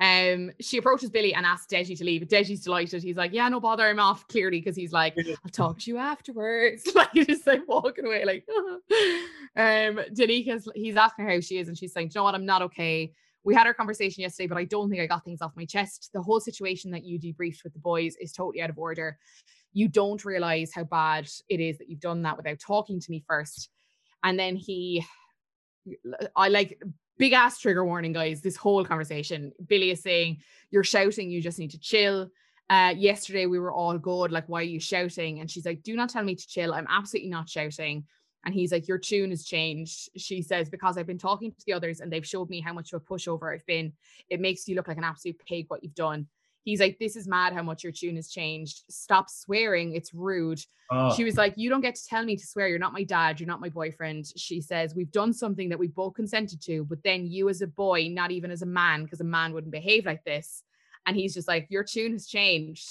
Um, 0.00 0.50
she 0.60 0.78
approaches 0.78 1.10
Billy 1.10 1.34
and 1.34 1.44
asks 1.44 1.72
Deji 1.72 1.96
to 1.98 2.04
leave. 2.04 2.22
Deji's 2.22 2.62
delighted. 2.64 3.02
He's 3.02 3.16
like, 3.16 3.32
"Yeah, 3.34 3.48
no 3.50 3.60
bother. 3.60 3.86
I'm 3.86 4.00
off." 4.00 4.26
Clearly, 4.28 4.58
because 4.58 4.74
he's 4.74 4.92
like, 4.92 5.14
"I'll 5.18 5.50
talk 5.52 5.78
to 5.80 5.90
you 5.90 5.98
afterwards." 5.98 6.88
Like 6.94 7.10
he's 7.12 7.26
just 7.26 7.46
like 7.46 7.66
walking 7.68 8.06
away, 8.06 8.24
like. 8.24 8.46
um, 9.56 10.00
Danica's 10.14 10.68
he's 10.74 10.96
asking 10.96 11.26
her 11.26 11.32
how 11.32 11.40
she 11.40 11.58
is, 11.58 11.68
and 11.68 11.76
she's 11.76 11.92
saying, 11.92 12.08
"Do 12.08 12.12
you 12.14 12.20
know 12.20 12.24
what? 12.24 12.34
I'm 12.34 12.46
not 12.46 12.62
okay." 12.62 13.12
We 13.42 13.54
had 13.54 13.66
our 13.66 13.74
conversation 13.74 14.22
yesterday, 14.22 14.48
but 14.48 14.58
I 14.58 14.64
don't 14.64 14.90
think 14.90 15.00
I 15.00 15.06
got 15.06 15.24
things 15.24 15.40
off 15.40 15.56
my 15.56 15.64
chest. 15.64 16.10
The 16.12 16.22
whole 16.22 16.40
situation 16.40 16.90
that 16.90 17.04
you 17.04 17.18
debriefed 17.18 17.64
with 17.64 17.72
the 17.72 17.78
boys 17.78 18.16
is 18.20 18.32
totally 18.32 18.62
out 18.62 18.70
of 18.70 18.78
order. 18.78 19.18
You 19.72 19.88
don't 19.88 20.22
realize 20.24 20.72
how 20.74 20.84
bad 20.84 21.28
it 21.48 21.60
is 21.60 21.78
that 21.78 21.88
you've 21.88 22.00
done 22.00 22.22
that 22.22 22.36
without 22.36 22.58
talking 22.58 23.00
to 23.00 23.10
me 23.10 23.24
first. 23.26 23.70
And 24.24 24.38
then 24.38 24.56
he, 24.56 25.06
I 26.36 26.48
like 26.48 26.82
big 27.20 27.34
ass 27.34 27.58
trigger 27.58 27.84
warning, 27.84 28.14
guys. 28.14 28.40
This 28.40 28.56
whole 28.56 28.82
conversation, 28.82 29.52
Billy 29.66 29.90
is 29.90 30.02
saying, 30.02 30.38
You're 30.70 30.82
shouting, 30.82 31.30
you 31.30 31.42
just 31.42 31.58
need 31.58 31.70
to 31.72 31.78
chill. 31.78 32.30
Uh, 32.70 32.94
yesterday 32.96 33.46
we 33.46 33.58
were 33.58 33.70
all 33.70 33.98
good. 33.98 34.32
Like, 34.32 34.48
why 34.48 34.60
are 34.60 34.64
you 34.64 34.80
shouting? 34.80 35.40
And 35.40 35.50
she's 35.50 35.66
like, 35.66 35.82
Do 35.82 35.94
not 35.94 36.08
tell 36.08 36.24
me 36.24 36.34
to 36.34 36.48
chill. 36.48 36.72
I'm 36.72 36.86
absolutely 36.88 37.30
not 37.30 37.48
shouting. 37.48 38.04
And 38.46 38.54
he's 38.54 38.72
like, 38.72 38.88
Your 38.88 38.96
tune 38.98 39.30
has 39.30 39.44
changed. 39.44 40.08
She 40.16 40.40
says, 40.40 40.70
Because 40.70 40.96
I've 40.96 41.06
been 41.06 41.18
talking 41.18 41.52
to 41.52 41.66
the 41.66 41.74
others 41.74 42.00
and 42.00 42.10
they've 42.10 42.26
showed 42.26 42.48
me 42.48 42.62
how 42.62 42.72
much 42.72 42.92
of 42.94 43.02
a 43.02 43.04
pushover 43.04 43.54
I've 43.54 43.66
been. 43.66 43.92
It 44.30 44.40
makes 44.40 44.66
you 44.66 44.74
look 44.74 44.88
like 44.88 44.98
an 44.98 45.04
absolute 45.04 45.38
pig 45.46 45.66
what 45.68 45.84
you've 45.84 45.94
done. 45.94 46.26
He's 46.64 46.80
like, 46.80 46.98
This 46.98 47.16
is 47.16 47.26
mad 47.26 47.52
how 47.52 47.62
much 47.62 47.82
your 47.82 47.92
tune 47.92 48.16
has 48.16 48.30
changed. 48.30 48.82
Stop 48.88 49.30
swearing. 49.30 49.94
It's 49.94 50.12
rude. 50.14 50.60
Oh, 50.90 51.14
She 51.14 51.24
was 51.24 51.36
like, 51.36 51.54
You 51.56 51.70
don't 51.70 51.80
get 51.80 51.94
to 51.94 52.06
tell 52.06 52.24
me 52.24 52.36
to 52.36 52.46
swear. 52.46 52.68
You're 52.68 52.78
not 52.78 52.92
my 52.92 53.04
dad. 53.04 53.40
You're 53.40 53.46
not 53.46 53.60
my 53.60 53.68
boyfriend. 53.68 54.26
She 54.36 54.60
says, 54.60 54.94
We've 54.94 55.12
done 55.12 55.32
something 55.32 55.68
that 55.68 55.78
we 55.78 55.88
both 55.88 56.14
consented 56.14 56.60
to, 56.62 56.84
but 56.84 57.02
then 57.02 57.26
you, 57.26 57.48
as 57.48 57.62
a 57.62 57.66
boy, 57.66 58.08
not 58.10 58.30
even 58.30 58.50
as 58.50 58.62
a 58.62 58.66
man, 58.66 59.04
because 59.04 59.20
a 59.20 59.24
man 59.24 59.52
wouldn't 59.52 59.72
behave 59.72 60.06
like 60.06 60.24
this. 60.24 60.62
And 61.06 61.16
he's 61.16 61.34
just 61.34 61.48
like, 61.48 61.66
Your 61.70 61.84
tune 61.84 62.12
has 62.12 62.26
changed. 62.26 62.88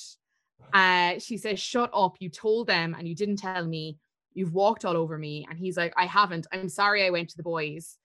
Uh, 0.74 1.20
she 1.20 1.38
says, 1.38 1.59
Shut 1.59 1.91
up. 1.93 2.15
You 2.20 2.30
told 2.30 2.67
them 2.67 2.95
and 2.97 3.07
you 3.07 3.15
didn't 3.15 3.38
tell 3.38 3.65
me. 3.65 3.97
You've 4.34 4.53
walked 4.53 4.86
all 4.86 4.95
over 4.95 5.17
me. 5.17 5.45
And 5.49 5.57
he's 5.57 5.78
like, 5.78 5.93
I 5.97 6.05
haven't. 6.05 6.47
I'm 6.51 6.70
sorry 6.70 7.05
I 7.05 7.09
went 7.09 7.30
to 7.30 7.38
the 7.38 7.43
boys. 7.43 7.97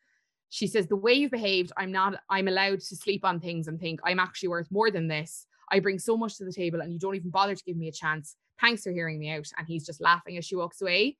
She 0.50 0.66
says, 0.66 0.86
The 0.86 0.96
way 0.96 1.14
you've 1.14 1.30
behaved, 1.30 1.72
I'm 1.76 1.92
not, 1.92 2.14
I'm 2.30 2.48
allowed 2.48 2.80
to 2.80 2.96
sleep 2.96 3.24
on 3.24 3.40
things 3.40 3.68
and 3.68 3.80
think 3.80 4.00
I'm 4.04 4.20
actually 4.20 4.48
worth 4.50 4.70
more 4.70 4.90
than 4.90 5.08
this. 5.08 5.46
I 5.70 5.80
bring 5.80 5.98
so 5.98 6.16
much 6.16 6.36
to 6.38 6.44
the 6.44 6.52
table 6.52 6.80
and 6.80 6.92
you 6.92 6.98
don't 6.98 7.14
even 7.14 7.30
bother 7.30 7.54
to 7.54 7.64
give 7.64 7.76
me 7.76 7.88
a 7.88 7.92
chance. 7.92 8.36
Thanks 8.60 8.82
for 8.82 8.90
hearing 8.90 9.18
me 9.18 9.30
out. 9.30 9.48
And 9.56 9.66
he's 9.66 9.86
just 9.86 10.00
laughing 10.00 10.36
as 10.36 10.44
she 10.44 10.56
walks 10.56 10.80
away. 10.80 11.16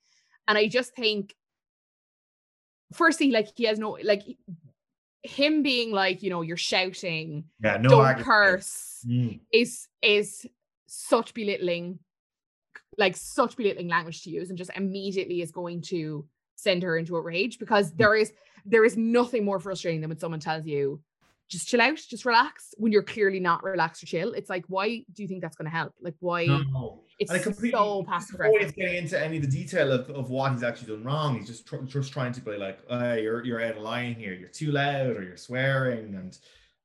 And 0.47 0.59
I 0.59 0.68
just 0.68 0.95
think, 0.95 1.34
firstly, 2.92 3.30
like 3.30 3.49
he 3.57 3.64
has 3.64 3.78
no, 3.78 3.99
like 4.03 4.22
him 5.22 5.62
being 5.62 5.90
like, 5.90 6.22
you 6.22 6.30
know, 6.30 6.42
you're 6.42 6.57
shouting, 6.57 7.45
yeah, 7.62 7.78
no 7.78 7.88
don't 7.88 8.01
argument. 8.01 8.26
curse 8.26 9.05
Mm. 9.07 9.40
is 9.53 9.88
is 10.01 10.47
such 10.86 11.34
belittling, 11.34 11.99
like 12.97 13.16
such 13.16 13.57
belittling 13.57 13.88
language 13.88 14.22
to 14.22 14.30
use, 14.30 14.49
and 14.49 14.59
just 14.59 14.70
immediately 14.76 15.42
is 15.42 15.51
going 15.51 15.82
to 15.82 16.26
send 16.57 16.82
her 16.82 16.97
into 16.97 17.16
a 17.16 17.20
rage 17.20 17.59
because 17.59 17.92
there 17.92 18.14
is 18.14 18.32
there 18.64 18.84
is 18.84 18.97
nothing 18.97 19.45
more 19.45 19.59
frustrating 19.59 20.01
than 20.01 20.09
when 20.09 20.18
someone 20.18 20.40
tells 20.40 20.64
you 20.66 21.03
just 21.49 21.68
chill 21.68 21.80
out, 21.80 21.97
just 21.97 22.24
relax 22.24 22.74
when 22.78 22.90
you're 22.92 23.03
clearly 23.03 23.38
not 23.40 23.62
relaxed 23.62 24.03
or 24.03 24.07
chill. 24.07 24.32
It's 24.32 24.49
like, 24.51 24.64
why 24.68 25.05
do 25.12 25.22
you 25.22 25.28
think 25.28 25.42
that's 25.42 25.57
going 25.57 25.70
to 25.70 25.76
help? 25.76 25.92
Like, 26.01 26.14
why? 26.20 26.47
No. 26.47 27.03
It's 27.18 27.30
And 27.30 27.40
I 27.40 27.42
completely, 27.42 27.70
so 27.70 28.03
passive 28.03 28.34
aggressive. 28.36 28.61
he's 28.62 28.72
getting 28.72 28.97
into 28.97 29.22
any 29.22 29.36
of 29.36 29.42
the 29.42 29.49
detail 29.51 29.92
of, 29.92 30.11
of 30.11 30.30
what 30.30 30.53
he's 30.53 30.62
actually 30.64 30.95
done 30.95 31.05
wrong, 31.05 31.38
he's 31.38 31.47
just 31.47 31.66
tr- 31.66 31.76
just 31.86 32.12
trying 32.12 32.32
to 32.32 32.40
be 32.40 32.57
like, 32.57 32.80
oh, 32.90 33.14
you're 33.14 33.45
you're 33.45 33.62
out 33.62 33.76
of 33.76 33.82
line 33.82 34.14
here. 34.16 34.32
You're 34.34 34.49
too 34.49 34.72
loud, 34.72 35.16
or 35.16 35.22
you're 35.22 35.36
swearing, 35.36 36.14
and 36.16 36.36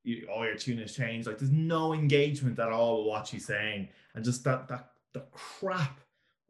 you, 0.04 0.28
oh, 0.32 0.44
your 0.44 0.56
tune 0.56 0.78
has 0.80 0.94
changed. 0.96 1.26
Like, 1.28 1.40
there's 1.40 1.50
no 1.52 1.94
engagement 1.94 2.60
at 2.60 2.70
all 2.72 3.00
with 3.00 3.08
what 3.08 3.28
she's 3.28 3.46
saying, 3.48 3.88
and 4.14 4.24
just 4.24 4.44
that 4.44 4.68
that 4.68 4.92
the 5.14 5.22
crap 5.32 6.00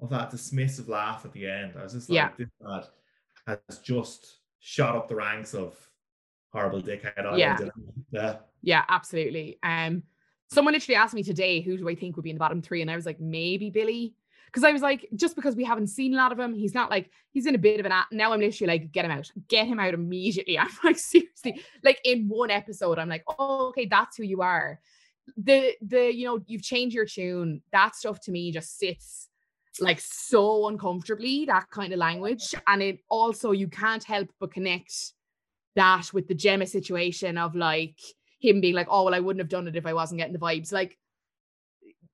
of 0.01 0.09
that 0.09 0.29
dismissive 0.31 0.89
laugh 0.89 1.23
at 1.23 1.31
the 1.31 1.47
end. 1.47 1.73
I 1.79 1.83
was 1.83 1.93
just 1.93 2.09
like, 2.09 2.15
Yeah. 2.15 2.29
this 2.37 2.49
lad 2.59 2.85
has 3.47 3.77
just 3.79 4.39
shot 4.59 4.95
up 4.97 5.07
the 5.07 5.15
ranks 5.15 5.53
of 5.53 5.77
horrible 6.51 6.81
dickhead. 6.81 7.37
Yeah. 7.37 7.57
yeah. 8.11 8.35
Yeah, 8.61 8.83
absolutely. 8.89 9.57
Um, 9.63 10.03
someone 10.51 10.73
literally 10.73 10.95
asked 10.95 11.13
me 11.13 11.23
today, 11.23 11.61
who 11.61 11.77
do 11.77 11.87
I 11.87 11.95
think 11.95 12.15
would 12.15 12.23
be 12.23 12.29
in 12.29 12.35
the 12.35 12.39
bottom 12.39 12.61
three? 12.61 12.81
And 12.81 12.91
I 12.91 12.95
was 12.95 13.05
like, 13.05 13.19
maybe 13.19 13.69
Billy. 13.69 14.15
Because 14.47 14.63
I 14.63 14.71
was 14.71 14.81
like, 14.81 15.07
just 15.15 15.35
because 15.35 15.55
we 15.55 15.63
haven't 15.63 15.87
seen 15.87 16.13
a 16.15 16.17
lot 16.17 16.31
of 16.31 16.39
him, 16.39 16.55
he's 16.55 16.73
not 16.73 16.89
like 16.89 17.11
he's 17.29 17.45
in 17.45 17.53
a 17.53 17.59
bit 17.59 17.79
of 17.79 17.85
an. 17.85 17.91
a- 17.91 18.07
Now 18.11 18.33
I'm 18.33 18.39
literally 18.39 18.73
like, 18.73 18.91
get 18.91 19.05
him 19.05 19.11
out, 19.11 19.31
get 19.47 19.67
him 19.67 19.79
out 19.79 19.93
immediately. 19.93 20.57
I'm 20.59 20.69
like, 20.83 20.97
seriously, 20.97 21.61
like 21.83 22.01
in 22.03 22.27
one 22.27 22.49
episode, 22.49 22.97
I'm 22.97 23.09
like, 23.09 23.23
oh, 23.37 23.67
okay, 23.67 23.85
that's 23.85 24.17
who 24.17 24.23
you 24.23 24.41
are. 24.41 24.79
The 25.37 25.75
the 25.83 26.11
you 26.11 26.25
know 26.25 26.39
you've 26.47 26.63
changed 26.63 26.95
your 26.95 27.05
tune. 27.05 27.61
That 27.71 27.95
stuff 27.95 28.19
to 28.21 28.31
me 28.31 28.51
just 28.51 28.79
sits 28.79 29.29
like 29.79 29.99
so 29.99 30.67
uncomfortably. 30.67 31.45
That 31.45 31.69
kind 31.69 31.93
of 31.93 31.99
language, 31.99 32.55
and 32.65 32.81
it 32.81 33.01
also 33.07 33.51
you 33.51 33.67
can't 33.67 34.03
help 34.03 34.29
but 34.39 34.51
connect 34.51 35.13
that 35.75 36.11
with 36.13 36.27
the 36.27 36.35
Gemma 36.35 36.65
situation 36.65 37.37
of 37.37 37.55
like 37.55 37.97
him 38.39 38.61
being 38.61 38.75
like, 38.75 38.87
oh, 38.89 39.03
well, 39.03 39.13
I 39.13 39.19
wouldn't 39.19 39.41
have 39.41 39.49
done 39.49 39.67
it 39.67 39.75
if 39.75 39.85
I 39.85 39.93
wasn't 39.93 40.19
getting 40.19 40.33
the 40.33 40.39
vibes. 40.39 40.71
Like, 40.71 40.97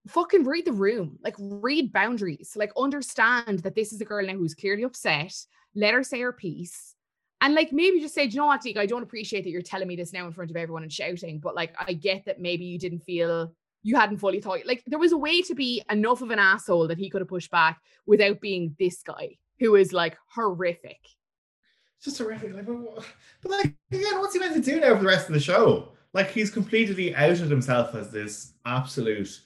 fucking 0.08 0.44
read 0.44 0.66
the 0.66 0.74
room, 0.74 1.18
like, 1.24 1.36
read 1.38 1.92
boundaries, 1.92 2.54
like, 2.56 2.72
understand 2.78 3.60
that 3.60 3.76
this 3.76 3.94
is 3.94 4.02
a 4.02 4.06
girl 4.06 4.26
now 4.26 4.34
who's 4.34 4.56
clearly 4.56 4.84
upset. 4.84 5.34
Let 5.76 5.94
her 5.94 6.04
say 6.04 6.22
her 6.22 6.34
piece. 6.34 6.96
And 7.42 7.54
like, 7.54 7.72
maybe 7.72 8.00
just 8.00 8.16
say, 8.16 8.28
"Do 8.28 8.36
you 8.36 8.42
know 8.42 8.48
what, 8.48 8.62
Deek, 8.62 8.78
I 8.78 8.86
don't 8.86 9.04
appreciate 9.04 9.44
that 9.44 9.50
you're 9.50 9.62
telling 9.62 9.88
me 9.88 9.96
this 9.96 10.14
now 10.14 10.26
in 10.26 10.32
front 10.32 10.52
of 10.52 10.58
everyone 10.58 10.84
and 10.84 10.92
shouting, 10.92 11.40
but 11.40 11.56
like, 11.56 11.76
I 11.78 11.94
get 11.94 12.26
that 12.26 12.40
maybe 12.40 12.66
you 12.66 12.80
didn't 12.80 13.04
feel 13.04 13.54
you 13.84 13.96
hadn't 13.96 14.18
fully 14.18 14.42
thought, 14.42 14.66
like, 14.66 14.84
there 14.88 14.98
was 14.98 15.12
a 15.12 15.18
way 15.18 15.42
to 15.44 15.54
be 15.54 15.84
enough 15.92 16.22
of 16.22 16.32
an 16.32 16.40
asshole 16.40 16.88
that 16.88 16.98
he 16.98 17.10
could 17.10 17.22
have 17.22 17.28
pushed 17.28 17.52
back 17.52 17.80
without 18.08 18.42
being 18.42 18.76
this 18.80 19.04
guy 19.04 19.38
who 19.60 19.76
is 19.76 19.94
like 19.94 20.18
horrific. 20.34 21.00
Just 22.06 22.20
horrific. 22.20 22.54
Like, 22.54 22.68
but, 22.68 23.52
like 23.52 23.74
again, 23.92 24.20
what's 24.20 24.34
he 24.34 24.40
meant 24.40 24.54
to 24.54 24.62
do 24.62 24.80
now 24.80 24.94
for 24.96 25.02
the 25.02 25.08
rest 25.08 25.28
of 25.28 25.34
the 25.34 25.40
show? 25.40 25.90
Like 26.14 26.30
he's 26.30 26.52
completely 26.52 27.16
outed 27.16 27.50
himself 27.50 27.96
as 27.96 28.12
this 28.12 28.54
absolute, 28.64 29.42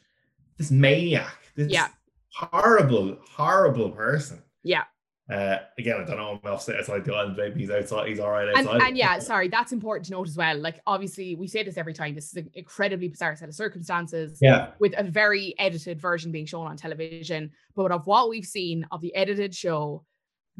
this 0.57 0.69
maniac, 0.69 1.37
this 1.55 1.71
Yeah. 1.71 1.87
horrible, 2.33 3.17
horrible 3.31 3.91
person. 3.91 4.43
Yeah. 4.63 4.83
Uh, 5.31 5.59
again, 5.77 6.01
I 6.01 6.03
don't 6.05 6.17
know 6.17 6.33
him 6.33 6.39
offset 6.43 6.75
outside 6.75 7.05
the 7.05 7.13
island. 7.13 7.37
Maybe 7.37 7.61
he's 7.61 7.69
outside. 7.69 8.09
He's 8.09 8.19
all 8.19 8.31
right 8.31 8.49
and, 8.49 8.57
outside. 8.67 8.81
and 8.81 8.97
yeah, 8.97 9.19
sorry, 9.19 9.47
that's 9.47 9.71
important 9.71 10.07
to 10.07 10.11
note 10.11 10.27
as 10.27 10.35
well. 10.35 10.57
Like, 10.57 10.81
obviously, 10.85 11.35
we 11.35 11.47
say 11.47 11.63
this 11.63 11.77
every 11.77 11.93
time. 11.93 12.15
This 12.15 12.29
is 12.29 12.37
an 12.37 12.49
incredibly 12.55 13.07
bizarre 13.07 13.35
set 13.37 13.47
of 13.47 13.55
circumstances 13.55 14.39
yeah, 14.41 14.71
with 14.79 14.93
a 14.97 15.03
very 15.03 15.53
edited 15.59 16.01
version 16.01 16.31
being 16.31 16.47
shown 16.47 16.67
on 16.67 16.75
television. 16.75 17.51
But 17.75 17.91
of 17.91 18.05
what 18.05 18.29
we've 18.29 18.45
seen 18.45 18.85
of 18.91 19.01
the 19.01 19.15
edited 19.15 19.55
show, 19.55 20.03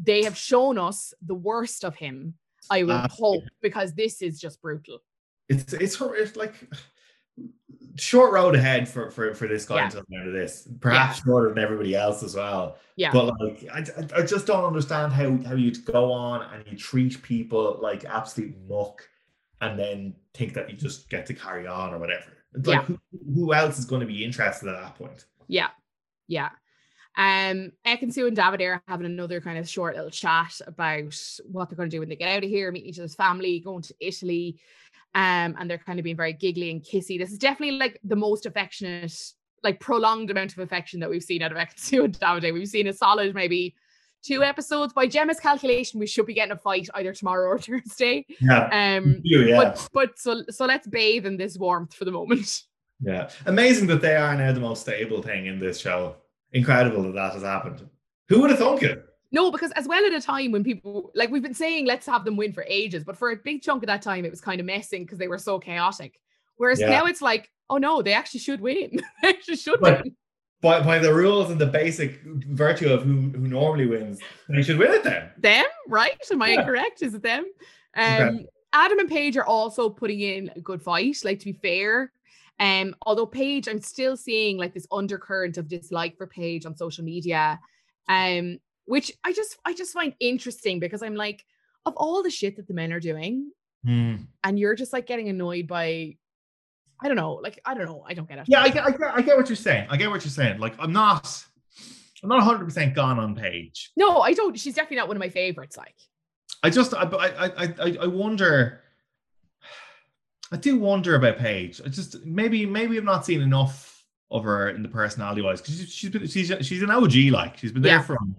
they 0.02 0.22
have 0.24 0.36
shown 0.36 0.78
us 0.78 1.12
the 1.26 1.34
worst 1.34 1.84
of 1.84 1.94
him. 1.94 2.34
I 2.70 2.82
would 2.82 2.92
Absolutely. 2.94 3.38
hope 3.40 3.48
because 3.62 3.94
this 3.94 4.22
is 4.22 4.38
just 4.40 4.60
brutal. 4.62 4.98
it's 5.48 5.72
it's 5.72 6.00
it's 6.00 6.36
like 6.36 6.54
short 7.96 8.32
road 8.32 8.54
ahead 8.54 8.88
for 8.88 9.10
for 9.10 9.34
for 9.34 9.46
this 9.48 9.64
guy 9.66 9.76
Yeah. 9.76 9.84
until 9.86 10.02
the 10.08 10.16
end 10.16 10.28
of 10.28 10.34
this. 10.34 10.68
Perhaps 10.80 11.22
shorter 11.22 11.48
than 11.48 11.58
everybody 11.58 11.94
else 11.94 12.22
as 12.22 12.34
well. 12.36 12.78
Yeah. 12.96 13.12
But 13.12 13.34
like, 13.40 13.66
I, 13.72 13.84
I- 14.16 14.22
just 14.26 14.46
don't 14.46 14.64
understand 14.64 15.12
how 15.12 15.36
how 15.48 15.54
you'd 15.54 15.84
go 15.84 16.12
on 16.12 16.42
and 16.52 16.64
you 16.66 16.76
treat 16.76 17.20
people 17.22 17.78
like 17.82 18.04
absolute 18.04 18.54
muck, 18.68 19.08
and 19.60 19.78
then 19.78 20.14
think 20.34 20.54
that 20.54 20.70
you 20.70 20.76
just 20.76 21.08
get 21.10 21.26
to 21.26 21.34
carry 21.34 21.66
on 21.66 21.92
or 21.94 21.98
whatever. 21.98 22.32
It's 22.54 22.66
like, 22.68 22.80
Yeah. 22.88 22.96
who, 23.34 23.34
who 23.34 23.54
else 23.54 23.78
is 23.78 23.84
going 23.84 24.00
to 24.00 24.06
be 24.06 24.24
interested 24.24 24.68
at 24.68 24.80
that 24.80 24.94
point? 24.96 25.24
Yeah. 25.48 25.68
Yeah. 26.28 26.50
Um, 27.16 27.72
Ekin 27.86 28.16
and 28.16 28.36
David 28.36 28.60
are 28.62 28.82
having 28.86 29.06
another 29.06 29.40
kind 29.40 29.58
of 29.58 29.68
short 29.68 29.96
little 29.96 30.10
chat 30.10 30.60
about 30.66 31.16
what 31.44 31.68
they're 31.68 31.76
going 31.76 31.90
to 31.90 31.94
do 31.94 32.00
when 32.00 32.08
they 32.08 32.16
get 32.16 32.28
out 32.30 32.44
of 32.44 32.48
here, 32.50 32.70
meet 32.70 32.86
each 32.86 32.98
other's 32.98 33.14
family, 33.14 33.60
going 33.60 33.82
to 33.82 33.94
Italy. 34.00 34.60
Um, 35.14 35.56
and 35.58 35.68
they're 35.68 35.78
kind 35.78 35.98
of 35.98 36.04
being 36.04 36.16
very 36.16 36.32
giggly 36.32 36.70
and 36.70 36.82
kissy. 36.82 37.18
This 37.18 37.32
is 37.32 37.38
definitely 37.38 37.78
like 37.78 37.98
the 38.04 38.16
most 38.16 38.46
affectionate, 38.46 39.12
like 39.64 39.80
prolonged 39.80 40.30
amount 40.30 40.52
of 40.52 40.60
affection 40.60 41.00
that 41.00 41.10
we've 41.10 41.22
seen 41.22 41.42
out 41.42 41.50
of 41.52 41.58
Ekin 41.58 42.04
and 42.04 42.20
David. 42.20 42.54
We've 42.54 42.68
seen 42.68 42.86
a 42.86 42.92
solid 42.92 43.34
maybe 43.34 43.74
two 44.22 44.42
episodes. 44.44 44.92
By 44.92 45.06
Gemma's 45.06 45.40
calculation, 45.40 45.98
we 45.98 46.06
should 46.06 46.26
be 46.26 46.34
getting 46.34 46.52
a 46.52 46.56
fight 46.56 46.88
either 46.94 47.12
tomorrow 47.12 47.48
or 47.48 47.58
Thursday. 47.60 48.26
Yeah, 48.40 48.96
Um, 48.98 49.20
you, 49.22 49.40
yeah, 49.40 49.56
but 49.56 49.88
but 49.92 50.18
so 50.18 50.42
so 50.48 50.66
let's 50.66 50.86
bathe 50.86 51.26
in 51.26 51.36
this 51.36 51.58
warmth 51.58 51.94
for 51.94 52.04
the 52.04 52.12
moment. 52.12 52.62
yeah. 53.00 53.30
Amazing 53.46 53.88
that 53.88 54.02
they 54.02 54.14
are 54.16 54.36
now 54.36 54.52
the 54.52 54.60
most 54.60 54.82
stable 54.82 55.22
thing 55.22 55.46
in 55.46 55.58
this 55.58 55.80
show. 55.80 56.16
Incredible 56.52 57.02
that 57.04 57.14
that 57.14 57.32
has 57.34 57.42
happened. 57.42 57.88
Who 58.28 58.40
would 58.40 58.50
have 58.50 58.58
thunk 58.58 58.82
it? 58.82 59.04
No, 59.32 59.50
because 59.52 59.70
as 59.72 59.86
well 59.86 60.04
at 60.04 60.12
a 60.12 60.20
time 60.20 60.50
when 60.50 60.64
people 60.64 61.12
like 61.14 61.30
we've 61.30 61.42
been 61.42 61.54
saying 61.54 61.86
let's 61.86 62.06
have 62.06 62.24
them 62.24 62.36
win 62.36 62.52
for 62.52 62.64
ages, 62.68 63.04
but 63.04 63.16
for 63.16 63.30
a 63.30 63.36
big 63.36 63.62
chunk 63.62 63.82
of 63.82 63.86
that 63.86 64.02
time 64.02 64.24
it 64.24 64.30
was 64.30 64.40
kind 64.40 64.60
of 64.60 64.66
messing 64.66 65.04
because 65.04 65.18
they 65.18 65.28
were 65.28 65.38
so 65.38 65.58
chaotic. 65.58 66.18
Whereas 66.56 66.80
Yeah. 66.80 66.90
now 66.90 67.06
it's 67.06 67.22
like, 67.22 67.50
oh 67.70 67.76
no, 67.76 68.02
they 68.02 68.12
actually 68.12 68.40
should 68.40 68.60
win. 68.60 69.00
they 69.22 69.28
actually 69.28 69.56
should 69.56 69.80
But- 69.80 70.02
win. 70.04 70.16
By, 70.62 70.82
by 70.82 70.98
the 70.98 71.14
rules 71.14 71.50
and 71.50 71.58
the 71.58 71.64
basic 71.64 72.20
virtue 72.22 72.90
of 72.92 73.02
who, 73.02 73.12
who 73.30 73.48
normally 73.48 73.86
wins, 73.86 74.18
they 74.50 74.60
should 74.60 74.76
win 74.76 74.90
it 74.92 75.02
then. 75.02 75.30
Them, 75.38 75.64
right? 75.88 76.18
Am 76.30 76.42
I 76.42 76.48
Yeah. 76.50 76.60
incorrect? 76.60 77.00
Is 77.02 77.14
it 77.14 77.22
them? 77.22 77.46
Um, 77.96 78.44
Adam 78.74 78.98
and 78.98 79.08
Paige 79.08 79.38
are 79.38 79.46
also 79.46 79.88
putting 79.88 80.20
in 80.20 80.50
a 80.56 80.60
good 80.60 80.82
fight. 80.82 81.16
Like 81.24 81.38
to 81.38 81.46
be 81.46 81.54
fair, 81.54 82.12
um, 82.60 82.94
although 83.06 83.26
Paige, 83.26 83.66
I'm 83.68 83.80
still 83.80 84.16
seeing 84.16 84.58
like 84.58 84.74
this 84.74 84.86
undercurrent 84.92 85.56
of 85.58 85.66
dislike 85.66 86.16
for 86.16 86.26
Paige 86.26 86.66
on 86.66 86.76
social 86.76 87.02
media, 87.04 87.58
um, 88.08 88.58
which 88.84 89.10
I 89.24 89.32
just 89.32 89.56
I 89.64 89.72
just 89.74 89.92
find 89.92 90.14
interesting 90.20 90.78
because 90.78 91.02
I'm 91.02 91.14
like, 91.16 91.44
of 91.86 91.94
all 91.96 92.22
the 92.22 92.30
shit 92.30 92.56
that 92.56 92.68
the 92.68 92.74
men 92.74 92.92
are 92.92 93.00
doing, 93.00 93.50
Hmm. 93.84 94.16
and 94.44 94.58
you're 94.58 94.74
just 94.74 94.92
like 94.92 95.06
getting 95.06 95.30
annoyed 95.30 95.66
by, 95.66 96.16
I 97.02 97.08
don't 97.08 97.16
know, 97.16 97.34
like 97.42 97.58
I 97.64 97.72
don't 97.72 97.86
know, 97.86 98.04
I 98.06 98.12
don't 98.12 98.28
get 98.28 98.38
it. 98.38 98.44
Yeah, 98.46 98.60
I 98.60 98.68
get, 98.68 98.84
I, 98.84 98.90
get, 98.90 99.00
I 99.14 99.22
get 99.22 99.36
what 99.38 99.48
you're 99.48 99.56
saying. 99.56 99.86
I 99.88 99.96
get 99.96 100.10
what 100.10 100.22
you're 100.22 100.30
saying. 100.30 100.60
Like, 100.60 100.74
I'm 100.78 100.92
not, 100.92 101.42
I'm 102.22 102.28
not 102.28 102.38
100 102.44 102.64
percent 102.66 102.94
gone 102.94 103.18
on 103.18 103.34
Paige. 103.34 103.90
no, 103.96 104.20
I 104.20 104.34
don't. 104.34 104.58
She's 104.58 104.74
definitely 104.74 104.98
not 104.98 105.08
one 105.08 105.16
of 105.16 105.20
my 105.20 105.30
favorites. 105.30 105.78
Like, 105.78 105.94
I 106.62 106.68
just, 106.68 106.92
I, 106.92 107.04
I, 107.04 107.64
I, 107.64 107.96
I 108.02 108.06
wonder. 108.06 108.79
I 110.52 110.56
do 110.56 110.78
wonder 110.78 111.14
about 111.14 111.38
Paige. 111.38 111.80
I 111.84 111.88
just 111.88 112.24
maybe, 112.24 112.66
maybe 112.66 112.96
I've 112.96 113.04
not 113.04 113.24
seen 113.24 113.40
enough 113.40 114.04
of 114.30 114.44
her 114.44 114.70
in 114.70 114.82
the 114.82 114.88
personality 114.88 115.42
wise 115.42 115.60
because 115.60 115.78
she's, 115.78 115.92
she's 115.92 116.10
been, 116.10 116.26
she's, 116.26 116.52
she's 116.66 116.82
an 116.82 116.90
OG. 116.90 117.14
Like, 117.30 117.56
she's 117.58 117.72
been 117.72 117.82
there 117.82 117.96
Yeah. 117.96 118.02
from, 118.02 118.36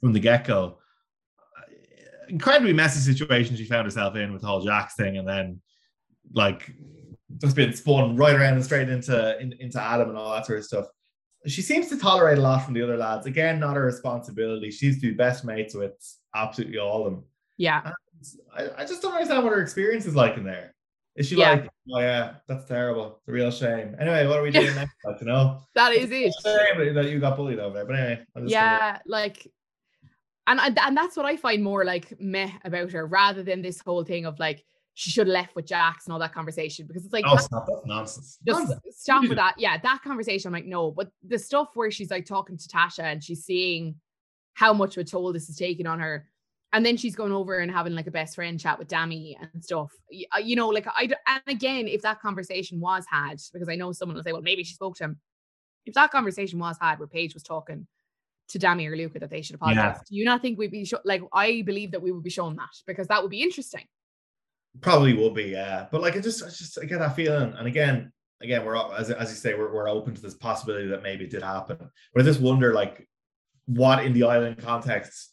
from 0.00 0.12
the 0.12 0.20
get 0.20 0.44
go. 0.46 0.78
Incredibly 2.28 2.72
messy 2.72 2.98
situation 3.00 3.54
she 3.56 3.64
found 3.64 3.84
herself 3.84 4.16
in 4.16 4.32
with 4.32 4.42
the 4.42 4.48
whole 4.48 4.60
Jax 4.60 4.96
thing, 4.96 5.16
and 5.16 5.28
then 5.28 5.60
like 6.32 6.72
just 7.38 7.54
been 7.54 7.72
spun 7.72 8.16
right 8.16 8.34
around 8.34 8.54
and 8.54 8.64
straight 8.64 8.88
into 8.88 9.38
in, 9.40 9.52
into 9.60 9.80
Adam 9.80 10.08
and 10.08 10.18
all 10.18 10.32
that 10.34 10.44
sort 10.44 10.58
of 10.58 10.64
stuff. 10.64 10.86
She 11.46 11.62
seems 11.62 11.88
to 11.90 11.98
tolerate 11.98 12.38
a 12.38 12.40
lot 12.40 12.64
from 12.64 12.74
the 12.74 12.82
other 12.82 12.96
lads. 12.96 13.26
Again, 13.26 13.60
not 13.60 13.76
her 13.76 13.84
responsibility. 13.84 14.72
She's 14.72 14.96
to 15.00 15.02
be 15.02 15.12
best 15.12 15.44
mates 15.44 15.74
with 15.74 15.92
absolutely 16.34 16.78
all 16.78 17.06
of 17.06 17.12
them. 17.12 17.24
yeah, 17.58 17.92
I, 18.56 18.70
I 18.78 18.84
just 18.84 19.02
don't 19.02 19.12
understand 19.14 19.44
what 19.44 19.52
her 19.52 19.62
experience 19.62 20.06
is 20.06 20.16
like 20.16 20.36
in 20.36 20.42
there. 20.42 20.74
Is 21.16 21.28
she 21.28 21.36
Yeah. 21.36 21.52
like, 21.52 21.70
oh 21.92 22.00
yeah, 22.00 22.34
that's 22.46 22.66
terrible. 22.66 23.16
It's 23.18 23.28
a 23.28 23.32
real 23.32 23.50
shame. 23.50 23.96
Anyway, 23.98 24.26
what 24.26 24.38
are 24.38 24.42
we 24.42 24.50
doing 24.50 24.74
next? 24.74 24.94
Like, 25.04 25.20
you 25.20 25.26
know, 25.26 25.58
that 25.74 25.92
is 25.92 26.10
it. 26.10 26.32
It's 26.32 26.42
shame 26.42 26.94
that 26.94 27.10
you 27.10 27.18
got 27.18 27.36
bullied 27.36 27.58
over 27.58 27.74
there. 27.74 27.84
But 27.86 27.96
anyway, 27.96 28.24
yeah 28.46 28.98
like 29.06 29.50
and 30.46 30.60
and 30.60 30.96
that's 30.96 31.16
what 31.16 31.26
i 31.26 31.36
find 31.36 31.62
more 31.62 31.84
like 31.84 32.12
meh 32.20 32.50
about 32.64 32.90
her 32.92 33.06
rather 33.06 33.42
than 33.42 33.62
this 33.62 33.80
whole 33.80 34.04
thing 34.04 34.26
of 34.26 34.38
like 34.38 34.64
she 34.94 35.10
should 35.10 35.26
have 35.26 35.32
left 35.32 35.54
with 35.54 35.66
Jax 35.66 36.06
and 36.06 36.14
all 36.14 36.18
that 36.20 36.32
conversation 36.32 36.86
because 36.86 37.04
it's 37.04 37.12
like 37.12 37.24
oh, 37.26 37.34
that's 37.34 37.44
stop. 37.44 37.66
That's 37.68 37.86
nonsense. 37.86 38.38
just 38.46 38.58
Nonsense. 38.60 38.80
stop 38.96 39.22
with 39.28 39.36
that 39.36 39.54
yeah 39.58 39.76
that 39.78 40.00
conversation 40.02 40.48
i'm 40.48 40.54
like 40.54 40.64
no 40.64 40.90
but 40.90 41.10
the 41.26 41.38
stuff 41.38 41.68
where 41.74 41.90
she's 41.90 42.10
like 42.10 42.24
talking 42.24 42.56
to 42.56 42.68
tasha 42.68 43.02
and 43.02 43.22
she's 43.22 43.44
seeing 43.44 43.96
how 44.54 44.72
much 44.72 44.96
of 44.96 45.02
a 45.02 45.04
toll 45.04 45.32
this 45.32 45.50
is 45.50 45.56
taking 45.56 45.86
on 45.86 46.00
her 46.00 46.26
and 46.72 46.84
then 46.84 46.96
she's 46.96 47.16
going 47.16 47.32
over 47.32 47.58
and 47.58 47.70
having 47.70 47.94
like 47.94 48.06
a 48.06 48.10
best 48.10 48.34
friend 48.34 48.58
chat 48.60 48.78
with 48.78 48.88
Dami 48.88 49.36
and 49.40 49.64
stuff. 49.64 49.92
Uh, 50.34 50.38
You 50.38 50.56
know, 50.56 50.68
like 50.68 50.86
I 50.86 51.08
and 51.26 51.42
again, 51.46 51.88
if 51.88 52.02
that 52.02 52.20
conversation 52.20 52.80
was 52.80 53.04
had, 53.10 53.40
because 53.52 53.68
I 53.68 53.76
know 53.76 53.92
someone 53.92 54.16
will 54.16 54.24
say, 54.24 54.32
well, 54.32 54.42
maybe 54.42 54.64
she 54.64 54.74
spoke 54.74 54.96
to 54.96 55.04
him. 55.04 55.20
If 55.84 55.94
that 55.94 56.10
conversation 56.10 56.58
was 56.58 56.76
had 56.80 56.98
where 56.98 57.08
Paige 57.08 57.34
was 57.34 57.42
talking 57.42 57.86
to 58.48 58.58
Dami 58.58 58.90
or 58.90 58.96
Luca 58.96 59.18
that 59.20 59.30
they 59.30 59.42
should 59.42 59.54
apologize, 59.54 59.98
do 60.08 60.16
you 60.16 60.24
not 60.24 60.42
think 60.42 60.58
we'd 60.58 60.70
be 60.70 60.84
sho- 60.84 61.00
like? 61.04 61.22
I 61.32 61.62
believe 61.62 61.92
that 61.92 62.02
we 62.02 62.10
would 62.12 62.24
be 62.24 62.30
shown 62.30 62.56
that 62.56 62.70
because 62.86 63.06
that 63.08 63.22
would 63.22 63.30
be 63.30 63.42
interesting. 63.42 63.84
Probably 64.80 65.14
will 65.14 65.30
be, 65.30 65.44
yeah. 65.44 65.86
But 65.90 66.02
like, 66.02 66.16
I 66.16 66.20
just, 66.20 66.42
I 66.42 66.48
just, 66.48 66.78
I 66.82 66.84
get 66.84 66.98
that 66.98 67.16
feeling. 67.16 67.54
And 67.56 67.66
again, 67.66 68.12
again, 68.42 68.64
we're 68.64 68.76
as, 68.76 69.10
as 69.10 69.30
you 69.30 69.36
say, 69.36 69.54
we're, 69.54 69.72
we're 69.72 69.88
open 69.88 70.14
to 70.14 70.20
this 70.20 70.34
possibility 70.34 70.88
that 70.88 71.02
maybe 71.02 71.24
it 71.24 71.30
did 71.30 71.42
happen. 71.42 71.78
But 72.12 72.22
I 72.22 72.24
just 72.24 72.40
wonder, 72.40 72.74
like, 72.74 73.08
what 73.64 74.04
in 74.04 74.12
the 74.12 74.24
island 74.24 74.58
context, 74.58 75.32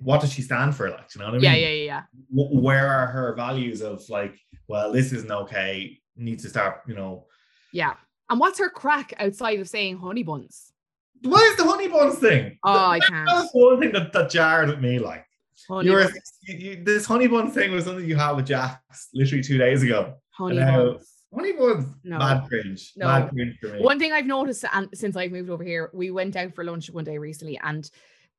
what 0.00 0.20
does 0.20 0.32
she 0.32 0.42
stand 0.42 0.74
for? 0.74 0.90
Like, 0.90 1.14
you 1.14 1.20
know 1.20 1.26
what 1.26 1.34
I 1.34 1.38
mean? 1.38 1.44
Yeah, 1.44 1.54
yeah, 1.54 1.68
yeah, 1.68 2.02
where 2.30 2.88
are 2.88 3.06
her 3.06 3.34
values 3.34 3.80
of 3.80 4.08
like, 4.08 4.38
well, 4.68 4.92
this 4.92 5.12
isn't 5.12 5.30
okay. 5.30 5.98
needs 6.16 6.42
to 6.44 6.48
start, 6.48 6.82
you 6.86 6.94
know. 6.94 7.26
Yeah. 7.72 7.94
And 8.30 8.40
what's 8.40 8.58
her 8.58 8.70
crack 8.70 9.14
outside 9.18 9.60
of 9.60 9.68
saying 9.68 9.98
honey 9.98 10.22
buns? 10.22 10.72
What 11.22 11.42
is 11.42 11.56
the 11.56 11.64
honey 11.64 11.88
buns 11.88 12.18
thing? 12.18 12.58
Oh, 12.64 12.72
I 12.72 13.00
can't. 13.00 13.28
That's 13.28 13.50
one 13.52 13.80
thing 13.80 13.92
that, 13.92 14.12
that 14.12 14.30
jarred 14.30 14.70
at 14.70 14.80
me. 14.80 14.98
Like, 14.98 15.24
Honey 15.68 15.90
you 15.90 15.94
were, 15.94 16.10
you, 16.42 16.56
you, 16.56 16.84
this 16.84 17.06
honey 17.06 17.28
bun 17.28 17.50
thing 17.50 17.72
was 17.72 17.84
something 17.84 18.04
you 18.04 18.16
had 18.16 18.32
with 18.32 18.46
Jax 18.46 19.08
literally 19.14 19.42
two 19.42 19.58
days 19.58 19.82
ago. 19.82 20.14
Honey 20.30 20.58
buns. 20.58 21.08
Honey 21.34 21.52
buns, 21.52 21.86
No. 22.04 22.18
mad 22.18 22.46
cringe, 22.48 22.92
No. 22.96 23.06
mad 23.06 23.30
cringe 23.30 23.56
for 23.60 23.68
me. 23.68 23.80
One 23.80 23.98
thing 23.98 24.12
I've 24.12 24.26
noticed 24.26 24.64
and 24.72 24.88
since 24.92 25.16
I've 25.16 25.32
moved 25.32 25.50
over 25.50 25.64
here, 25.64 25.90
we 25.94 26.10
went 26.10 26.36
out 26.36 26.54
for 26.54 26.64
lunch 26.64 26.90
one 26.90 27.04
day 27.04 27.18
recently 27.18 27.58
and 27.62 27.88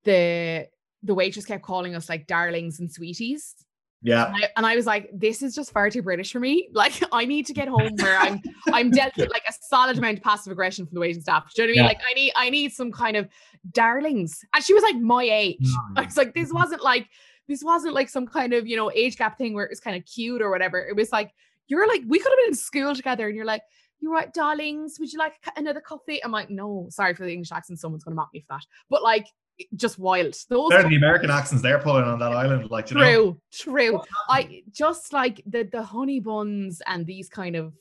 the 0.04 0.68
the 1.04 1.14
waitress 1.14 1.46
kept 1.46 1.64
calling 1.64 1.96
us 1.96 2.10
like 2.10 2.28
darlings 2.28 2.80
and 2.80 2.92
sweeties. 2.92 3.56
yeah, 4.02 4.28
And 4.28 4.36
I, 4.36 4.50
and 4.58 4.66
I 4.66 4.76
was 4.76 4.86
like, 4.86 5.10
this 5.14 5.42
is 5.42 5.54
just 5.54 5.72
far 5.72 5.90
too 5.90 6.02
British 6.02 6.32
for 6.32 6.40
me. 6.40 6.70
Like, 6.74 7.02
I 7.12 7.26
need 7.26 7.46
to 7.48 7.54
get 7.54 7.68
home 7.78 7.92
where 8.00 8.18
I'm 8.18 8.42
I'm 8.72 8.90
dealt 8.90 9.16
with 9.18 9.30
like 9.30 9.44
a 9.48 9.54
solid 9.62 9.98
amount 9.98 10.18
of 10.18 10.24
passive 10.24 10.52
aggression 10.52 10.86
from 10.86 10.96
the 10.96 11.02
waiting 11.02 11.22
staff. 11.22 11.52
Do 11.54 11.64
you 11.64 11.68
know 11.68 11.84
what 11.84 11.90
I 11.90 11.90
mean? 11.90 11.98
Yeah. 11.98 12.00
Like, 12.00 12.02
I 12.10 12.14
need 12.14 12.32
I 12.36 12.50
need 12.50 12.74
some 12.74 12.92
kind 12.92 13.18
of 13.18 13.28
darlings. 13.72 14.44
And 14.54 14.64
she 14.64 14.74
was 14.74 14.84
like 14.84 14.96
my 14.96 15.24
age. 15.24 15.68
I 15.96 16.04
was 16.04 16.18
like, 16.18 16.34
this 16.34 16.50
mm-hmm. 16.50 16.58
wasn't 16.58 16.84
like 16.84 17.10
this 17.48 17.64
wasn't 17.64 17.94
like 17.94 18.10
some 18.10 18.26
kind 18.26 18.54
of 18.54 18.66
you 18.68 18.78
know 18.78 18.92
age 18.92 19.18
gap 19.18 19.38
thing 19.38 19.54
where 19.54 19.66
it 19.66 19.70
was 19.70 19.80
kind 19.80 19.98
of 19.98 20.06
cute 20.06 20.42
or 20.42 20.50
whatever. 20.50 20.80
It 20.80 20.96
was 20.96 21.12
like 21.12 21.32
you're 21.68 21.88
like 21.88 22.02
we 22.08 22.20
could 22.20 22.32
have 22.32 22.38
been 22.38 22.50
in 22.50 22.56
school 22.56 22.96
together, 22.96 23.28
and 23.28 23.36
you're 23.36 23.46
like. 23.46 23.64
You're 24.00 24.12
right, 24.12 24.34
darlings. 24.34 24.98
Would 25.00 25.14
you 25.14 25.18
like 25.18 25.36
another 25.56 25.80
coffee? 25.80 26.22
I'm 26.26 26.32
like, 26.34 26.50
no, 26.50 26.88
sorry 26.90 27.14
for 27.14 27.24
the 27.24 27.32
English 27.32 27.54
accent. 27.54 27.80
Someone's 27.80 28.04
gonna 28.04 28.18
mock 28.18 28.32
me 28.34 28.42
for 28.42 28.48
that. 28.50 28.66
But 28.90 29.02
like, 29.02 29.28
just 29.76 30.00
wild. 30.00 30.36
Those 30.50 30.70
they're 30.70 30.88
the 30.88 30.96
American 30.96 31.30
accents 31.30 31.62
they're 31.62 31.80
pulling 31.80 32.04
on 32.06 32.20
that 32.20 32.32
island. 32.32 32.70
Like, 32.72 32.90
you 32.90 32.98
know, 32.98 33.04
True, 33.04 33.42
true. 33.52 34.02
I 34.30 34.64
just 34.72 35.14
like 35.14 35.42
the 35.46 35.64
the 35.64 35.84
honey 35.84 36.20
buns 36.20 36.82
and 36.88 37.06
these 37.06 37.30
kind 37.30 37.56
of 37.56 37.74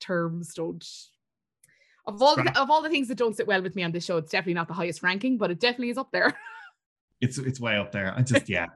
terms 0.00 0.54
don't. 0.54 0.84
Of 2.06 2.22
all 2.22 2.34
the, 2.34 2.60
of 2.60 2.70
all 2.70 2.82
the 2.82 2.88
things 2.88 3.08
that 3.08 3.18
don't 3.18 3.36
sit 3.36 3.46
well 3.46 3.62
with 3.62 3.76
me 3.76 3.82
on 3.82 3.92
this 3.92 4.04
show, 4.04 4.16
it's 4.16 4.32
definitely 4.32 4.54
not 4.54 4.66
the 4.66 4.74
highest 4.74 5.02
ranking, 5.02 5.36
but 5.36 5.50
it 5.50 5.60
definitely 5.60 5.90
is 5.90 5.98
up 5.98 6.10
there. 6.10 6.36
it's 7.20 7.38
it's 7.38 7.60
way 7.60 7.76
up 7.76 7.92
there. 7.92 8.14
I 8.16 8.22
just 8.22 8.48
yeah, 8.48 8.66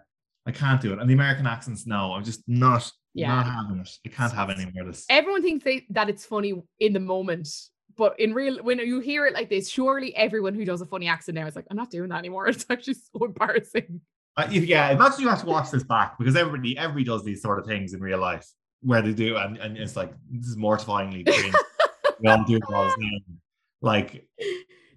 I 0.46 0.52
can't 0.52 0.80
do 0.80 0.92
it. 0.92 0.98
And 0.98 1.08
the 1.08 1.14
American 1.14 1.46
accents, 1.46 1.86
no, 1.86 2.12
I'm 2.12 2.22
just 2.24 2.42
not 2.46 2.90
Yeah. 3.14 3.28
not 3.34 3.46
having 3.46 3.80
it. 3.80 3.90
I 4.06 4.08
can't 4.10 4.32
have 4.32 4.50
any 4.50 4.70
more 4.72 4.82
of 4.82 4.88
this. 4.88 5.06
Everyone 5.08 5.42
thinks 5.42 5.64
they, 5.64 5.86
that 5.90 6.08
it's 6.10 6.26
funny 6.26 6.62
in 6.78 6.92
the 6.92 7.00
moment, 7.00 7.48
but 7.96 8.18
in 8.18 8.34
real, 8.34 8.62
when 8.62 8.78
you 8.78 9.00
hear 9.00 9.26
it 9.26 9.34
like 9.34 9.48
this, 9.50 9.68
surely 9.68 10.14
everyone 10.16 10.54
who 10.54 10.64
does 10.64 10.80
a 10.80 10.86
funny 10.86 11.08
accent 11.08 11.36
now 11.36 11.46
is 11.46 11.56
like, 11.56 11.66
I'm 11.70 11.76
not 11.76 11.90
doing 11.90 12.08
that 12.10 12.18
anymore. 12.18 12.46
It's 12.48 12.66
actually 12.68 12.94
so 12.94 13.24
embarrassing. 13.24 14.00
Uh, 14.36 14.48
if, 14.52 14.64
yeah, 14.64 14.90
imagine 14.90 15.20
you 15.20 15.28
have 15.28 15.40
to 15.40 15.46
watch 15.46 15.70
this 15.70 15.84
back 15.84 16.18
because 16.18 16.34
everybody 16.36 16.76
everybody 16.76 17.04
does 17.04 17.24
these 17.24 17.40
sort 17.40 17.58
of 17.58 17.66
things 17.66 17.94
in 17.94 18.00
real 18.00 18.18
life 18.18 18.46
where 18.80 19.00
they 19.00 19.12
do, 19.12 19.36
and, 19.36 19.56
and 19.58 19.76
it's 19.78 19.96
like 19.96 20.12
this 20.30 20.48
is 20.48 20.56
mortifyingly 20.56 21.24
we 22.20 22.28
all 22.28 22.44
do 22.44 22.56
it 22.56 22.62
all 22.72 22.84
the 22.84 22.90
time. 22.90 23.40
Like 23.80 24.26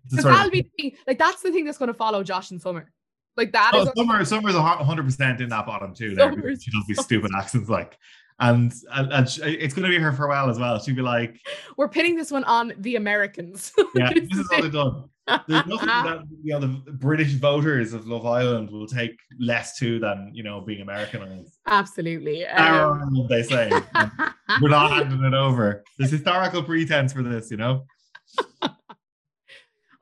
sort 0.09 0.19
of- 0.19 0.23
that'll 0.23 0.51
be 0.51 0.61
the 0.61 0.69
thing. 0.81 0.97
Like 1.05 1.19
that's 1.19 1.41
the 1.41 1.51
thing 1.51 1.65
that's 1.65 1.77
going 1.77 1.87
to 1.87 1.93
follow 1.93 2.23
Josh 2.23 2.51
in 2.51 2.59
summer. 2.59 2.91
Like 3.35 3.51
that 3.51 3.71
Oh, 3.75 3.83
is 3.83 3.89
Summer, 3.95 4.25
Summer's 4.25 4.55
a 4.55 4.61
hundred 4.61 5.05
percent 5.05 5.39
in 5.41 5.49
that 5.49 5.67
bottom 5.67 5.93
too. 5.93 6.15
There, 6.15 6.31
she 6.33 6.71
does 6.71 6.85
these 6.87 7.01
stupid 7.03 7.29
accents, 7.37 7.69
like, 7.69 7.95
and 8.39 8.73
and, 8.93 9.11
and 9.11 9.29
she, 9.29 9.41
it's 9.41 9.73
going 9.73 9.89
to 9.89 9.95
be 9.95 10.01
her 10.01 10.11
farewell 10.11 10.49
as 10.49 10.59
well. 10.59 10.79
She'd 10.79 10.95
be 10.95 11.01
like, 11.01 11.39
we're 11.75 11.89
pinning 11.89 12.15
this 12.15 12.31
one 12.31 12.43
on 12.43 12.73
the 12.77 12.95
Americans. 12.95 13.73
"Yeah, 13.95 14.11
This 14.13 14.39
is 14.39 14.47
all 14.51 14.61
they've 14.61 14.71
done." 14.71 15.09
There's 15.47 15.65
nothing 15.65 15.87
that 15.87 16.23
you 16.43 16.53
know 16.53 16.59
the 16.59 16.67
British 16.93 17.33
voters 17.33 17.93
of 17.93 18.07
Love 18.07 18.25
Island 18.25 18.69
will 18.69 18.87
take 18.87 19.19
less 19.39 19.77
to 19.79 19.99
than 19.99 20.31
you 20.33 20.43
know 20.43 20.61
being 20.61 20.81
Americanized. 20.81 21.57
Absolutely. 21.67 22.45
Um, 22.45 23.27
they 23.29 23.43
say. 23.43 23.71
We're 24.61 24.69
not 24.69 24.91
handing 24.91 25.23
it 25.23 25.33
over. 25.33 25.83
There's 25.97 26.11
historical 26.11 26.63
pretense 26.63 27.11
for 27.11 27.21
this, 27.21 27.51
you 27.51 27.57
know. 27.57 27.85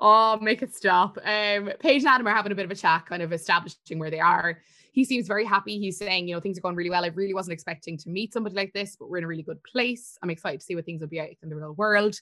Oh, 0.07 0.38
make 0.40 0.61
it 0.61 0.73
stop. 0.73 1.18
Um, 1.26 1.72
Paige 1.80 2.03
and 2.03 2.07
Adam 2.07 2.27
are 2.27 2.36
having 2.36 2.52
a 2.52 2.56
bit 2.56 2.65
of 2.65 2.69
a 2.72 2.76
chat, 2.76 3.07
kind 3.07 3.23
of 3.23 3.34
establishing 3.34 3.98
where 3.98 4.11
they 4.11 4.19
are. 4.19 4.61
He 4.91 5.03
seems 5.03 5.26
very 5.27 5.44
happy. 5.44 5.80
He's 5.80 5.98
saying, 5.98 6.27
you 6.27 6.36
know, 6.36 6.40
things 6.40 6.57
are 6.60 6.61
going 6.61 6.76
really 6.76 6.91
well. 6.91 7.03
I 7.03 7.07
really 7.07 7.34
wasn't 7.34 7.53
expecting 7.53 7.98
to 7.98 8.10
meet 8.10 8.32
somebody 8.32 8.56
like 8.56 8.72
this, 8.72 8.95
but 8.95 9.10
we're 9.10 9.18
in 9.18 9.23
a 9.23 9.27
really 9.27 9.41
good 9.44 9.61
place. 9.64 10.18
I'm 10.22 10.30
excited 10.30 10.60
to 10.60 10.65
see 10.65 10.76
what 10.76 10.86
things 10.86 11.02
will 11.02 11.07
be 11.07 11.19
like 11.19 11.40
in 11.41 11.49
the 11.49 11.56
real 11.56 11.73
world. 11.73 12.22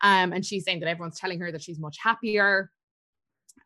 Um, 0.00 0.32
and 0.32 0.46
she's 0.46 0.64
saying 0.64 0.80
that 0.80 0.88
everyone's 0.88 1.18
telling 1.18 1.40
her 1.40 1.50
that 1.50 1.60
she's 1.60 1.78
much 1.78 1.98
happier. 1.98 2.70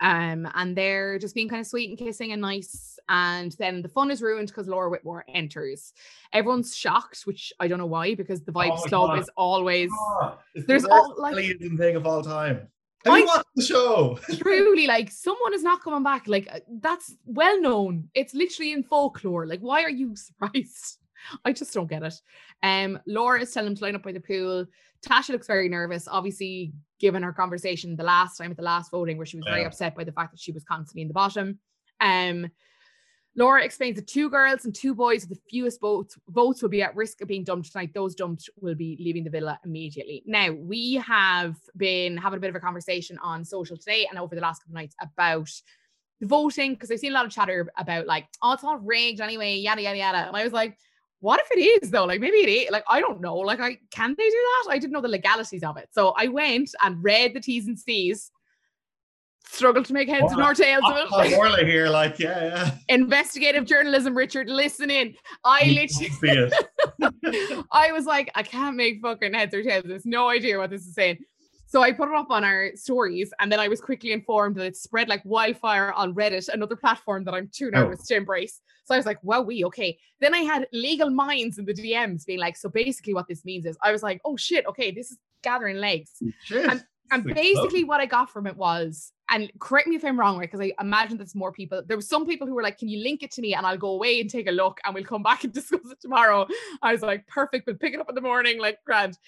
Um, 0.00 0.48
and 0.54 0.76
they're 0.76 1.18
just 1.18 1.34
being 1.34 1.48
kind 1.48 1.60
of 1.60 1.66
sweet 1.66 1.90
and 1.90 1.98
kissing 1.98 2.32
and 2.32 2.40
nice. 2.40 2.98
And 3.08 3.52
then 3.58 3.82
the 3.82 3.88
fun 3.88 4.10
is 4.10 4.22
ruined 4.22 4.48
because 4.48 4.66
Laura 4.66 4.88
Whitmore 4.88 5.24
enters. 5.28 5.92
Everyone's 6.32 6.74
shocked, 6.74 7.22
which 7.24 7.52
I 7.60 7.68
don't 7.68 7.78
know 7.78 7.86
why, 7.86 8.14
because 8.14 8.42
the 8.42 8.52
Vibes 8.52 8.80
my 8.84 8.88
Club 8.88 9.10
God. 9.10 9.18
is 9.18 9.30
always 9.36 9.90
Oh, 9.92 10.38
There's 10.54 10.84
all, 10.84 11.14
like- 11.18 11.36
thing 11.76 11.96
of 11.96 12.06
all 12.06 12.22
time. 12.22 12.68
Have 13.04 13.14
I- 13.14 13.18
you 13.18 13.26
watched 13.26 13.44
the 13.54 13.62
show? 13.64 14.18
truly 14.38 14.86
like 14.86 15.10
someone 15.10 15.54
is 15.54 15.62
not 15.62 15.82
coming 15.82 16.02
back. 16.02 16.26
Like 16.26 16.48
uh, 16.52 16.60
that's 16.80 17.16
well 17.26 17.60
known. 17.60 18.08
It's 18.14 18.34
literally 18.34 18.72
in 18.72 18.82
folklore. 18.82 19.46
Like, 19.46 19.60
why 19.60 19.82
are 19.82 19.90
you 19.90 20.16
surprised? 20.16 20.98
I 21.44 21.52
just 21.52 21.74
don't 21.74 21.88
get 21.90 22.02
it. 22.02 22.14
Um, 22.62 22.98
Laura 23.06 23.40
is 23.40 23.52
telling 23.52 23.70
him 23.70 23.76
to 23.76 23.84
line 23.84 23.96
up 23.96 24.02
by 24.04 24.12
the 24.12 24.20
pool. 24.20 24.66
Tasha 25.04 25.30
looks 25.30 25.46
very 25.46 25.68
nervous, 25.68 26.08
obviously, 26.08 26.72
given 26.98 27.22
her 27.22 27.32
conversation 27.32 27.96
the 27.96 28.02
last 28.04 28.36
time 28.36 28.50
at 28.50 28.56
the 28.56 28.62
last 28.62 28.90
voting, 28.90 29.16
where 29.16 29.26
she 29.26 29.36
was 29.36 29.46
very 29.46 29.64
upset 29.64 29.94
by 29.94 30.04
the 30.04 30.12
fact 30.12 30.32
that 30.32 30.40
she 30.40 30.52
was 30.52 30.64
constantly 30.64 31.02
in 31.02 31.08
the 31.08 31.14
bottom. 31.14 31.58
Um, 32.00 32.48
Laura 33.38 33.62
explains 33.62 33.94
that 33.94 34.08
two 34.08 34.28
girls 34.28 34.64
and 34.64 34.74
two 34.74 34.96
boys 34.96 35.20
with 35.20 35.38
the 35.38 35.44
fewest 35.48 35.80
votes 35.80 36.18
votes 36.30 36.60
will 36.60 36.68
be 36.68 36.82
at 36.82 36.96
risk 36.96 37.20
of 37.20 37.28
being 37.28 37.44
dumped 37.44 37.70
tonight. 37.70 37.94
Those 37.94 38.16
dumped 38.16 38.50
will 38.60 38.74
be 38.74 38.96
leaving 38.98 39.22
the 39.22 39.30
villa 39.30 39.60
immediately. 39.64 40.24
Now 40.26 40.50
we 40.50 40.94
have 40.94 41.54
been 41.76 42.16
having 42.16 42.38
a 42.38 42.40
bit 42.40 42.50
of 42.50 42.56
a 42.56 42.60
conversation 42.60 43.16
on 43.22 43.44
social 43.44 43.76
today 43.76 44.08
and 44.10 44.18
over 44.18 44.34
the 44.34 44.40
last 44.40 44.62
couple 44.62 44.72
of 44.72 44.80
nights 44.80 44.96
about 45.00 45.48
the 46.20 46.26
voting 46.26 46.74
because 46.74 46.90
I've 46.90 46.98
seen 46.98 47.12
a 47.12 47.14
lot 47.14 47.26
of 47.26 47.30
chatter 47.30 47.70
about 47.78 48.08
like, 48.08 48.26
oh, 48.42 48.54
it's 48.54 48.64
all 48.64 48.78
rigged 48.78 49.20
anyway, 49.20 49.54
yada 49.54 49.82
yada 49.82 49.98
yada. 49.98 50.26
And 50.26 50.36
I 50.36 50.42
was 50.42 50.52
like, 50.52 50.76
what 51.20 51.40
if 51.40 51.56
it 51.56 51.60
is 51.60 51.92
though? 51.92 52.06
Like 52.06 52.20
maybe 52.20 52.38
it 52.38 52.48
is. 52.48 52.70
Like 52.72 52.84
I 52.88 52.98
don't 52.98 53.20
know. 53.20 53.36
Like 53.36 53.60
I 53.60 53.78
can 53.92 54.16
they 54.18 54.28
do 54.28 54.30
that? 54.64 54.72
I 54.72 54.78
didn't 54.78 54.92
know 54.92 55.00
the 55.00 55.06
legalities 55.06 55.62
of 55.62 55.76
it. 55.76 55.90
So 55.92 56.12
I 56.16 56.26
went 56.26 56.70
and 56.82 57.04
read 57.04 57.34
the 57.34 57.40
T's 57.40 57.68
and 57.68 57.78
C's 57.78 58.32
struggle 59.50 59.82
to 59.82 59.92
make 59.92 60.08
heads 60.08 60.32
nor 60.36 60.54
tails 60.54 60.84
of 60.86 60.96
it. 60.96 61.36
Orla 61.36 61.64
here, 61.64 61.88
like, 61.88 62.18
yeah, 62.18 62.44
yeah. 62.44 62.70
Investigative 62.88 63.64
journalism, 63.64 64.16
Richard, 64.16 64.48
listen 64.48 64.90
in. 64.90 65.14
I 65.44 65.64
literally 65.64 66.52
I 67.72 67.92
was 67.92 68.04
like, 68.04 68.30
I 68.34 68.42
can't 68.42 68.76
make 68.76 69.00
fucking 69.02 69.34
heads 69.34 69.54
or 69.54 69.62
tails. 69.62 69.84
There's 69.86 70.06
no 70.06 70.28
idea 70.28 70.58
what 70.58 70.70
this 70.70 70.86
is 70.86 70.94
saying. 70.94 71.18
So 71.66 71.82
I 71.82 71.92
put 71.92 72.08
it 72.08 72.14
up 72.14 72.30
on 72.30 72.44
our 72.44 72.70
stories, 72.76 73.30
and 73.40 73.52
then 73.52 73.60
I 73.60 73.68
was 73.68 73.80
quickly 73.80 74.12
informed 74.12 74.56
that 74.56 74.64
it 74.64 74.76
spread 74.76 75.08
like 75.08 75.22
wildfire 75.24 75.92
on 75.92 76.14
Reddit, 76.14 76.48
another 76.48 76.76
platform 76.76 77.24
that 77.24 77.34
I'm 77.34 77.50
too 77.52 77.70
nervous 77.70 78.00
oh. 78.02 78.04
to 78.08 78.16
embrace. 78.16 78.60
So 78.86 78.94
I 78.94 78.96
was 78.96 79.04
like, 79.04 79.18
well, 79.22 79.44
we 79.44 79.64
okay. 79.66 79.98
Then 80.20 80.34
I 80.34 80.38
had 80.38 80.66
legal 80.72 81.10
minds 81.10 81.58
in 81.58 81.66
the 81.66 81.74
DMs 81.74 82.24
being 82.24 82.38
like, 82.38 82.56
so 82.56 82.70
basically 82.70 83.12
what 83.12 83.28
this 83.28 83.44
means 83.44 83.66
is 83.66 83.76
I 83.82 83.92
was 83.92 84.02
like, 84.02 84.18
oh 84.24 84.34
shit, 84.36 84.64
okay, 84.66 84.90
this 84.90 85.10
is 85.10 85.18
gathering 85.42 85.76
legs. 85.76 86.22
Shit. 86.42 86.70
And, 86.70 86.82
and 87.10 87.24
basically 87.24 87.84
what 87.84 88.00
I 88.00 88.06
got 88.06 88.30
from 88.30 88.46
it 88.46 88.56
was 88.56 89.12
and 89.30 89.50
correct 89.58 89.88
me 89.88 89.96
if 89.96 90.04
I'm 90.04 90.18
wrong, 90.18 90.38
right? 90.38 90.50
Because 90.50 90.60
I 90.60 90.72
imagine 90.80 91.18
there's 91.18 91.34
more 91.34 91.52
people. 91.52 91.82
There 91.86 91.96
were 91.96 92.02
some 92.02 92.26
people 92.26 92.46
who 92.46 92.54
were 92.54 92.62
like, 92.62 92.78
"Can 92.78 92.88
you 92.88 93.02
link 93.02 93.22
it 93.22 93.30
to 93.32 93.42
me?" 93.42 93.54
And 93.54 93.66
I'll 93.66 93.76
go 93.76 93.90
away 93.90 94.20
and 94.20 94.30
take 94.30 94.48
a 94.48 94.52
look, 94.52 94.80
and 94.84 94.94
we'll 94.94 95.04
come 95.04 95.22
back 95.22 95.44
and 95.44 95.52
discuss 95.54 95.90
it 95.90 96.00
tomorrow. 96.00 96.46
I 96.82 96.92
was 96.92 97.02
like, 97.02 97.26
"Perfect." 97.26 97.66
We'll 97.66 97.76
pick 97.76 97.94
it 97.94 98.00
up 98.00 98.08
in 98.08 98.14
the 98.14 98.20
morning, 98.20 98.58
like 98.58 98.78
grand. 98.84 99.18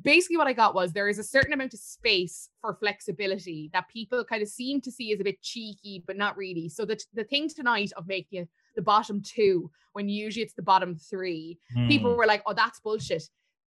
Basically, 0.00 0.38
what 0.38 0.46
I 0.46 0.54
got 0.54 0.74
was 0.74 0.92
there 0.92 1.08
is 1.08 1.18
a 1.18 1.24
certain 1.24 1.52
amount 1.52 1.74
of 1.74 1.80
space 1.80 2.48
for 2.62 2.74
flexibility 2.74 3.68
that 3.74 3.88
people 3.88 4.24
kind 4.24 4.42
of 4.42 4.48
seem 4.48 4.80
to 4.82 4.90
see 4.90 5.12
as 5.12 5.20
a 5.20 5.24
bit 5.24 5.42
cheeky, 5.42 6.02
but 6.06 6.16
not 6.16 6.36
really. 6.36 6.68
So 6.68 6.84
the 6.84 7.02
the 7.12 7.24
thing 7.24 7.48
tonight 7.48 7.92
of 7.96 8.06
making 8.06 8.42
it 8.42 8.48
the 8.74 8.82
bottom 8.82 9.20
two 9.22 9.70
when 9.92 10.08
usually 10.08 10.42
it's 10.42 10.54
the 10.54 10.62
bottom 10.62 10.96
three, 10.96 11.58
mm. 11.76 11.88
people 11.88 12.12
hmm. 12.12 12.18
were 12.18 12.26
like, 12.26 12.42
"Oh, 12.46 12.54
that's 12.54 12.80
bullshit." 12.80 13.24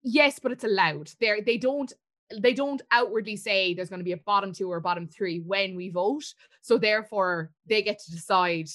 Yes, 0.02 0.39
but 0.39 0.52
it's 0.52 0.64
allowed. 0.64 1.10
They 1.20 1.40
they 1.40 1.59
don't 1.59 1.93
they 2.40 2.55
don't 2.55 2.82
outwardly 2.90 3.36
say 3.36 3.74
there's 3.74 3.89
going 3.89 4.01
to 4.01 4.05
be 4.05 4.12
a 4.12 4.19
bottom 4.19 4.53
two 4.53 4.70
or 4.70 4.81
bottom 4.81 5.07
three 5.07 5.40
when 5.40 5.77
we 5.77 5.90
vote. 5.90 6.24
So 6.62 6.78
therefore, 6.78 7.51
they 7.66 7.82
get 7.82 7.98
to 8.01 8.11
decide 8.11 8.69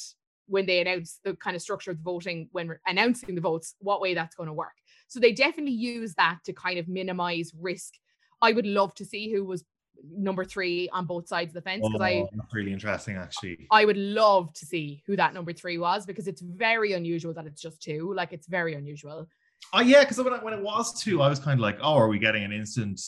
when 0.48 0.66
they 0.66 0.82
announce 0.82 1.20
the 1.24 1.36
kind 1.36 1.56
of 1.56 1.62
structure 1.62 1.92
of 1.92 1.98
the 1.98 2.04
voting 2.04 2.50
when 2.52 2.76
announcing 2.86 3.36
the 3.36 3.42
votes 3.42 3.76
what 3.80 4.02
way 4.02 4.14
that's 4.14 4.36
going 4.36 4.48
to 4.48 4.54
work. 4.54 4.74
So 5.08 5.20
they 5.20 5.32
definitely 5.32 5.74
use 5.74 6.14
that 6.16 6.40
to 6.46 6.54
kind 6.54 6.80
of 6.80 6.88
minimize 6.88 7.52
risk. 7.58 7.94
I 8.42 8.54
would 8.54 8.66
love 8.66 8.94
to 8.96 9.06
see 9.06 9.32
who 9.32 9.46
was 9.46 9.64
number 10.10 10.44
three 10.44 10.90
on 10.90 11.06
both 11.06 11.28
sides 11.28 11.50
of 11.50 11.54
the 11.56 11.62
fence 11.62 11.82
because 11.82 12.02
oh, 12.02 12.04
I 12.04 12.26
that's 12.34 12.54
really 12.54 12.74
interesting 12.74 13.18
actually. 13.18 13.68
I 13.70 13.86
would 13.86 13.98
love 13.98 14.52
to 14.54 14.66
see 14.66 15.04
who 15.06 15.16
that 15.16 15.34
number 15.34 15.54
three 15.54 15.78
was 15.78 16.06
because 16.06 16.28
it's 16.28 16.42
very 16.42 16.94
unusual 16.94 17.34
that 17.34 17.46
it's 17.46 17.62
just 17.62 17.82
two. 17.82 18.14
Like 18.14 18.34
it's 18.34 18.48
very 18.48 18.74
unusual. 18.74 19.28
Oh 19.74 19.82
yeah, 19.82 20.02
because 20.02 20.18
when, 20.18 20.34
when 20.44 20.54
it 20.54 20.62
was 20.62 21.00
two, 21.00 21.22
I 21.22 21.30
was 21.30 21.40
kind 21.40 21.60
of 21.60 21.62
like, 21.62 21.78
oh, 21.82 21.94
are 21.94 22.08
we 22.08 22.18
getting 22.18 22.44
an 22.44 22.52
instant 22.52 23.00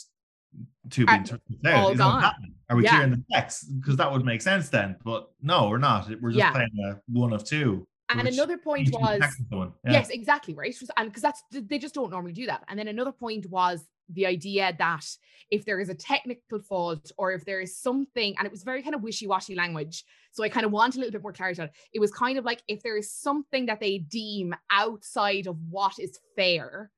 to 0.90 1.06
be 1.06 1.70
all 1.70 1.94
gone. 1.94 2.32
Are 2.70 2.76
we 2.76 2.84
yeah. 2.84 2.90
clearing 2.90 3.10
the 3.10 3.24
decks? 3.32 3.64
Because 3.64 3.96
that 3.96 4.10
would 4.10 4.24
make 4.24 4.42
sense 4.42 4.68
then. 4.68 4.96
But 5.04 5.30
no, 5.42 5.68
we're 5.68 5.78
not. 5.78 6.08
We're 6.20 6.30
just 6.30 6.38
yeah. 6.38 6.52
playing 6.52 6.70
a 6.88 7.00
one 7.08 7.32
of 7.32 7.44
two. 7.44 7.86
And 8.10 8.28
another 8.28 8.58
point 8.58 8.90
was 8.92 9.20
yeah. 9.50 9.68
yes, 9.84 10.10
exactly 10.10 10.54
right. 10.54 10.74
And 10.96 11.08
because 11.08 11.22
that's 11.22 11.42
they 11.50 11.78
just 11.78 11.94
don't 11.94 12.10
normally 12.10 12.32
do 12.32 12.46
that. 12.46 12.62
And 12.68 12.78
then 12.78 12.88
another 12.88 13.12
point 13.12 13.48
was 13.50 13.86
the 14.10 14.26
idea 14.26 14.74
that 14.78 15.04
if 15.50 15.64
there 15.64 15.80
is 15.80 15.88
a 15.88 15.94
technical 15.94 16.60
fault 16.60 17.10
or 17.16 17.32
if 17.32 17.46
there 17.46 17.60
is 17.60 17.78
something, 17.78 18.34
and 18.36 18.46
it 18.46 18.52
was 18.52 18.62
very 18.62 18.82
kind 18.82 18.94
of 18.94 19.02
wishy-washy 19.02 19.54
language. 19.54 20.04
So 20.32 20.44
I 20.44 20.50
kind 20.50 20.66
of 20.66 20.72
want 20.72 20.96
a 20.96 20.98
little 20.98 21.12
bit 21.12 21.22
more 21.22 21.32
clarity 21.32 21.62
on 21.62 21.68
it. 21.68 21.74
It 21.94 22.00
was 22.00 22.10
kind 22.10 22.36
of 22.38 22.44
like 22.44 22.62
if 22.68 22.82
there 22.82 22.98
is 22.98 23.10
something 23.10 23.66
that 23.66 23.80
they 23.80 23.98
deem 23.98 24.54
outside 24.70 25.46
of 25.46 25.56
what 25.70 25.94
is 25.98 26.18
fair, 26.36 26.90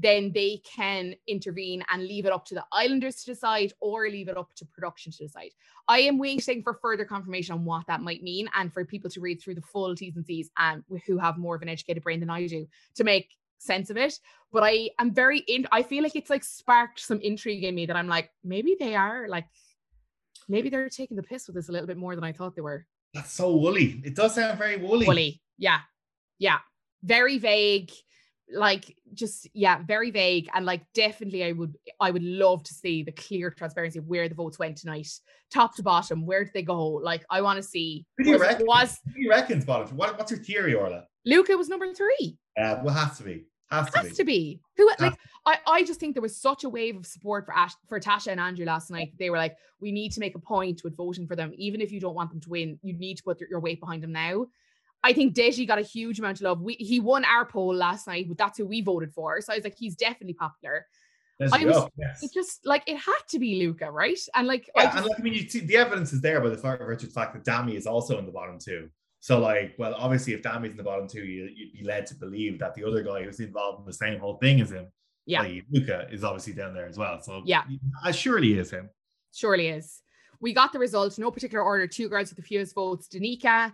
then 0.00 0.30
they 0.32 0.62
can 0.64 1.14
intervene 1.26 1.82
and 1.90 2.06
leave 2.06 2.24
it 2.24 2.32
up 2.32 2.44
to 2.46 2.54
the 2.54 2.64
islanders 2.72 3.16
to 3.16 3.26
decide 3.26 3.72
or 3.80 4.08
leave 4.08 4.28
it 4.28 4.36
up 4.36 4.54
to 4.54 4.64
production 4.64 5.10
to 5.10 5.18
decide. 5.18 5.50
I 5.88 6.00
am 6.00 6.18
waiting 6.18 6.62
for 6.62 6.74
further 6.74 7.04
confirmation 7.04 7.54
on 7.54 7.64
what 7.64 7.86
that 7.88 8.00
might 8.00 8.22
mean 8.22 8.48
and 8.54 8.72
for 8.72 8.84
people 8.84 9.10
to 9.10 9.20
read 9.20 9.40
through 9.40 9.56
the 9.56 9.62
full 9.62 9.96
T's 9.96 10.14
and 10.14 10.24
C's 10.24 10.50
and 10.56 10.84
who 11.04 11.18
have 11.18 11.36
more 11.36 11.56
of 11.56 11.62
an 11.62 11.68
educated 11.68 12.04
brain 12.04 12.20
than 12.20 12.30
I 12.30 12.46
do 12.46 12.66
to 12.94 13.04
make 13.04 13.30
sense 13.58 13.90
of 13.90 13.96
it. 13.96 14.20
But 14.52 14.62
I 14.62 14.90
am 15.00 15.12
very 15.12 15.40
in 15.40 15.66
I 15.72 15.82
feel 15.82 16.04
like 16.04 16.14
it's 16.14 16.30
like 16.30 16.44
sparked 16.44 17.00
some 17.00 17.20
intrigue 17.20 17.64
in 17.64 17.74
me 17.74 17.86
that 17.86 17.96
I'm 17.96 18.08
like, 18.08 18.30
maybe 18.44 18.76
they 18.78 18.94
are 18.94 19.26
like 19.28 19.46
maybe 20.48 20.68
they're 20.68 20.88
taking 20.88 21.16
the 21.16 21.22
piss 21.24 21.48
with 21.48 21.56
this 21.56 21.68
a 21.68 21.72
little 21.72 21.88
bit 21.88 21.96
more 21.96 22.14
than 22.14 22.24
I 22.24 22.32
thought 22.32 22.54
they 22.54 22.62
were. 22.62 22.86
That's 23.14 23.32
so 23.32 23.56
woolly. 23.56 24.00
It 24.04 24.14
does 24.14 24.36
sound 24.36 24.58
very 24.58 24.76
woolly. 24.76 25.06
Woolly. 25.06 25.42
Yeah. 25.56 25.80
Yeah. 26.38 26.58
Very 27.02 27.38
vague 27.38 27.90
like 28.52 28.96
just 29.12 29.48
yeah 29.52 29.82
very 29.86 30.10
vague 30.10 30.48
and 30.54 30.64
like 30.64 30.82
definitely 30.94 31.44
i 31.44 31.52
would 31.52 31.76
i 32.00 32.10
would 32.10 32.22
love 32.22 32.62
to 32.62 32.72
see 32.72 33.02
the 33.02 33.12
clear 33.12 33.50
transparency 33.50 33.98
of 33.98 34.06
where 34.06 34.28
the 34.28 34.34
votes 34.34 34.58
went 34.58 34.76
tonight 34.76 35.08
top 35.52 35.74
to 35.76 35.82
bottom 35.82 36.24
where 36.24 36.44
did 36.44 36.52
they 36.54 36.62
go? 36.62 36.86
Like 36.86 37.24
i 37.30 37.40
want 37.40 37.58
to 37.58 37.62
see 37.62 38.06
who 38.16 38.24
do 38.24 38.30
you 38.30 38.38
reckon? 38.38 38.66
was 38.66 38.98
who 39.06 39.12
do 39.12 39.22
you 39.22 39.30
reckon's 39.30 39.64
bottom? 39.64 39.96
What, 39.96 40.16
what's 40.18 40.30
your 40.30 40.40
theory 40.40 40.74
orla? 40.74 41.04
Luca 41.26 41.56
was 41.56 41.68
number 41.68 41.92
three. 41.92 42.38
Uh 42.58 42.76
will 42.82 42.90
have 42.90 43.16
to 43.18 43.22
be 43.22 43.44
has, 43.70 43.90
to, 43.90 44.00
be. 44.00 44.08
has 44.08 44.16
to 44.16 44.24
be. 44.24 44.60
Who 44.76 44.90
like 44.98 45.14
I, 45.46 45.58
I 45.66 45.84
just 45.84 46.00
think 46.00 46.14
there 46.14 46.22
was 46.22 46.40
such 46.40 46.64
a 46.64 46.68
wave 46.68 46.96
of 46.96 47.06
support 47.06 47.46
for 47.46 47.56
Ash, 47.56 47.72
for 47.88 48.00
Tasha 48.00 48.28
and 48.28 48.40
Andrew 48.40 48.64
last 48.64 48.90
night. 48.90 49.12
They 49.18 49.30
were 49.30 49.36
like, 49.36 49.56
we 49.80 49.92
need 49.92 50.12
to 50.12 50.20
make 50.20 50.34
a 50.34 50.40
point 50.40 50.82
with 50.84 50.96
voting 50.96 51.26
for 51.26 51.36
them, 51.36 51.52
even 51.56 51.80
if 51.80 51.92
you 51.92 52.00
don't 52.00 52.14
want 52.14 52.30
them 52.30 52.40
to 52.40 52.48
win. 52.48 52.78
You 52.82 52.96
need 52.96 53.16
to 53.16 53.22
put 53.22 53.40
your 53.40 53.60
weight 53.60 53.80
behind 53.80 54.02
them 54.02 54.12
now. 54.12 54.46
I 55.04 55.12
think 55.12 55.34
Deji 55.34 55.66
got 55.66 55.78
a 55.78 55.82
huge 55.82 56.18
amount 56.18 56.38
of 56.38 56.42
love. 56.42 56.60
We, 56.60 56.74
he 56.74 57.00
won 57.00 57.24
our 57.24 57.46
poll 57.46 57.74
last 57.74 58.06
night, 58.06 58.26
but 58.28 58.36
that's 58.36 58.58
who 58.58 58.66
we 58.66 58.80
voted 58.80 59.12
for. 59.12 59.40
So 59.40 59.52
I 59.52 59.56
was 59.56 59.64
like, 59.64 59.76
he's 59.78 59.94
definitely 59.94 60.34
popular. 60.34 60.86
I 61.40 61.64
was, 61.64 61.88
yes. 61.96 62.22
it 62.22 62.32
just 62.34 62.66
like 62.66 62.82
it 62.88 62.96
had 62.96 63.20
to 63.30 63.38
be 63.38 63.64
Luca, 63.64 63.90
right? 63.90 64.18
And 64.34 64.48
like, 64.48 64.68
yeah, 64.74 64.82
I, 64.82 64.84
just, 64.86 64.96
and 64.96 65.06
like, 65.06 65.20
I 65.20 65.22
mean, 65.22 65.34
you 65.34 65.48
see 65.48 65.60
the 65.60 65.76
evidence 65.76 66.12
is 66.12 66.20
there 66.20 66.40
by 66.40 66.48
the 66.48 66.56
virtue 66.56 67.06
fact 67.06 67.32
that 67.34 67.44
Dami 67.44 67.76
is 67.76 67.86
also 67.86 68.18
in 68.18 68.26
the 68.26 68.32
bottom 68.32 68.58
two. 68.58 68.90
So, 69.20 69.38
like, 69.38 69.74
well, 69.78 69.94
obviously, 69.94 70.32
if 70.32 70.42
Dami's 70.42 70.72
in 70.72 70.76
the 70.76 70.82
bottom 70.82 71.08
two, 71.08 71.24
you, 71.24 71.42
would 71.42 71.78
be 71.78 71.84
led 71.84 72.06
to 72.06 72.14
believe 72.14 72.58
that 72.58 72.74
the 72.74 72.84
other 72.84 73.02
guy 73.02 73.22
who's 73.22 73.40
involved 73.40 73.80
in 73.80 73.86
the 73.86 73.92
same 73.92 74.18
whole 74.18 74.36
thing 74.38 74.60
as 74.60 74.70
him, 74.70 74.86
yeah, 75.26 75.42
like 75.42 75.64
Luca, 75.70 76.08
is 76.10 76.24
obviously 76.24 76.54
down 76.54 76.74
there 76.74 76.86
as 76.86 76.98
well. 76.98 77.20
So, 77.20 77.42
yeah, 77.44 77.62
uh, 78.04 78.12
surely 78.12 78.58
is 78.58 78.70
him. 78.70 78.90
Surely 79.32 79.68
is. 79.68 80.02
We 80.40 80.52
got 80.52 80.72
the 80.72 80.78
results, 80.78 81.18
no 81.18 81.30
particular 81.30 81.64
order. 81.64 81.86
Two 81.86 82.08
girls 82.08 82.30
with 82.30 82.36
the 82.36 82.42
fewest 82.42 82.74
votes: 82.74 83.08
Danica, 83.12 83.72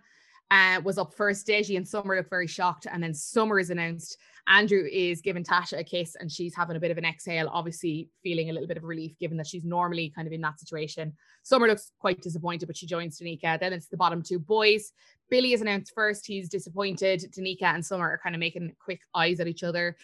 uh, 0.51 0.81
was 0.85 0.99
up 0.99 1.15
first. 1.15 1.47
Deji 1.47 1.77
and 1.77 1.87
Summer 1.87 2.17
look 2.17 2.31
very 2.31 2.47
shocked. 2.47 2.87
And 2.91 3.03
then 3.03 3.15
Summer 3.15 3.59
is 3.59 3.71
announced. 3.71 4.19
Andrew 4.47 4.87
is 4.91 5.23
giving 5.23 5.43
Tasha 5.43 5.79
a 5.79 5.85
kiss 5.85 6.17
and 6.17 6.31
she's 6.31 6.55
having 6.55 6.77
a 6.77 6.81
bit 6.81 6.91
of 6.91 6.99
an 6.99 7.05
exhale, 7.05 7.49
obviously 7.51 8.11
feeling 8.23 8.51
a 8.51 8.53
little 8.53 8.69
bit 8.69 8.77
of 8.77 8.85
relief 8.85 9.19
given 9.19 9.39
that 9.39 9.47
she's 9.47 9.65
normally 9.65 10.13
kind 10.15 10.27
of 10.27 10.33
in 10.33 10.43
that 10.43 10.61
situation. 10.61 11.15
Summer 11.43 11.67
looks 11.67 11.93
quite 11.99 12.21
disappointed, 12.21 12.67
but 12.67 12.77
she 12.77 12.87
joins 12.87 13.19
Danica. 13.19 13.59
Then 13.59 13.73
it's 13.73 13.89
the 13.89 13.97
bottom 13.97 14.23
two 14.23 14.39
boys. 14.39 14.93
Billy 15.31 15.55
is 15.55 15.63
announced 15.63 15.93
first. 15.95 16.27
He's 16.27 16.49
disappointed. 16.51 17.21
Danica 17.35 17.75
and 17.75 17.85
Summer 17.85 18.11
are 18.11 18.21
kind 18.23 18.35
of 18.35 18.41
making 18.41 18.75
quick 18.79 19.01
eyes 19.15 19.41
at 19.41 19.49
each 19.49 19.63
other. 19.63 19.97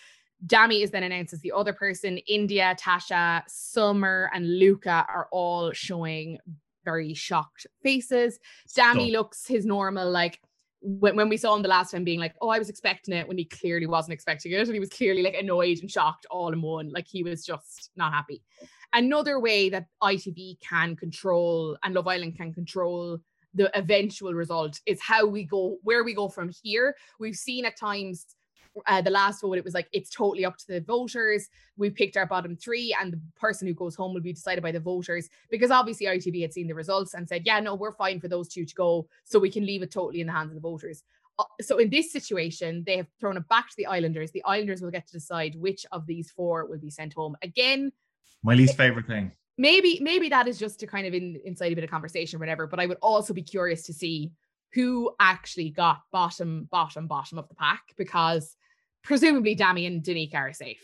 Dami 0.47 0.83
is 0.83 0.91
then 0.91 1.03
announced 1.03 1.35
as 1.35 1.41
the 1.41 1.53
other 1.53 1.75
person. 1.75 2.19
Indiyah, 2.31 2.81
Tasha, 2.81 3.43
Summer, 3.47 4.31
and 4.33 4.59
Luca 4.59 5.05
are 5.07 5.29
all 5.31 5.73
showing 5.73 6.39
very 6.85 7.15
shocked 7.15 7.67
faces. 7.83 8.39
Dami 8.77 9.13
looks 9.13 9.47
his 9.47 9.67
normal, 9.67 10.11
like 10.11 10.41
when, 10.81 11.17
when 11.17 11.29
we 11.29 11.37
saw 11.37 11.55
him 11.55 11.63
the 11.63 11.69
last 11.69 11.91
time 11.91 12.05
being 12.05 12.21
like, 12.21 12.35
oh, 12.41 12.49
I 12.49 12.59
was 12.59 12.69
expecting 12.69 13.15
it 13.15 13.29
when 13.29 13.39
he 13.39 13.45
clearly 13.45 13.87
wasn't 13.87 14.15
expecting 14.15 14.53
it. 14.53 14.61
And 14.61 14.73
he 14.73 14.81
was 14.81 14.89
clearly 14.89 15.23
like 15.23 15.35
annoyed 15.35 15.79
and 15.81 15.91
shocked 15.91 16.27
all 16.31 16.53
in 16.53 16.63
one. 16.63 16.91
Like 16.91 17.07
he 17.07 17.23
was 17.23 17.45
just 17.45 17.91
not 17.97 18.13
happy. 18.13 18.43
Another 18.93 19.39
way 19.39 19.69
that 19.71 19.87
ITV 20.03 20.61
can 20.61 20.97
control 20.97 21.77
and 21.85 21.95
Love 21.95 22.09
Island 22.09 22.37
can 22.37 22.53
control 22.53 23.19
the 23.55 23.77
eventual 23.77 24.33
result 24.33 24.79
is 24.87 25.01
how 25.01 25.27
we 25.27 25.45
go, 25.45 25.77
where 25.83 26.05
we 26.05 26.15
go 26.15 26.29
from 26.29 26.51
here. 26.63 26.95
We've 27.19 27.37
seen 27.37 27.65
at 27.65 27.77
times 27.77 28.27
uh, 28.87 29.03
the 29.03 29.11
last 29.11 29.41
vote, 29.41 29.59
it 29.59 29.65
was 29.65 29.75
like 29.75 29.89
it's 29.93 30.11
totally 30.11 30.45
up 30.45 30.57
to 30.59 30.67
the 30.67 30.81
voters. 30.81 31.49
We 31.77 31.91
picked 31.91 32.17
our 32.17 32.27
bottom 32.27 32.57
three, 32.57 32.97
and 32.99 33.13
the 33.13 33.21
person 33.39 33.67
who 33.67 33.75
goes 33.75 33.95
home 33.95 34.15
will 34.15 34.21
be 34.21 34.33
decided 34.33 34.63
by 34.63 34.73
the 34.73 34.81
voters 34.81 35.29
because 35.51 35.71
obviously 35.71 36.07
ITV 36.07 36.43
had 36.43 36.53
seen 36.53 36.69
the 36.69 36.75
results 36.75 37.15
and 37.15 37.29
said, 37.29 37.43
yeah, 37.45 37.61
no, 37.61 37.75
we're 37.75 37.93
fine 37.93 38.21
for 38.21 38.29
those 38.29 38.49
two 38.49 38.65
to 38.65 38.75
go, 38.75 39.09
so 39.25 39.39
we 39.39 39.51
can 39.51 39.67
leave 39.67 39.83
it 39.83 39.91
totally 39.91 40.21
in 40.21 40.27
the 40.27 40.33
hands 40.33 40.51
of 40.51 40.55
the 40.55 40.61
voters. 40.61 41.03
Uh, 41.39 41.45
so 41.61 41.79
in 41.79 41.91
this 41.91 42.13
situation, 42.13 42.85
they 42.87 42.97
have 42.97 43.09
thrown 43.19 43.37
it 43.37 43.49
back 43.49 43.69
to 43.71 43.77
the 43.77 43.87
Islanders. 43.87 44.31
The 44.31 44.45
Islanders 44.45 44.83
will 44.83 44.91
get 44.91 45.07
to 45.07 45.13
decide 45.13 45.57
which 45.57 45.87
of 45.93 46.07
these 46.07 46.31
four 46.31 46.67
will 46.67 46.79
be 46.79 46.91
sent 46.91 47.15
home. 47.15 47.37
Again, 47.43 47.93
my 48.43 48.55
least 48.55 48.77
favorite 48.77 49.07
thing. 49.07 49.33
Maybe, 49.59 49.99
maybe 50.01 50.31
that 50.31 50.49
is 50.49 50.59
just 50.59 50.81
to 50.81 50.87
kind 50.87 51.07
of 51.07 51.13
in, 51.13 51.39
inside 51.45 51.73
a 51.73 51.75
bit 51.75 51.85
of 51.85 51.91
conversation 51.91 52.39
or 52.39 52.41
whatever. 52.41 52.67
But 52.67 52.81
I 52.81 52.87
would 52.87 52.97
also 53.03 53.35
be 53.35 53.43
curious 53.43 53.83
to 53.83 53.93
see 53.93 54.33
who 54.73 55.15
actually 55.19 55.71
got 55.71 56.03
bottom, 56.13 56.69
bottom, 56.71 57.07
bottom 57.07 57.39
of 57.39 57.49
the 57.49 57.55
pack 57.55 57.83
because 57.97 58.57
presumably 59.03 59.57
Dami 59.57 59.87
and 59.87 60.03
Danica 60.03 60.35
are 60.37 60.53
safe. 60.53 60.79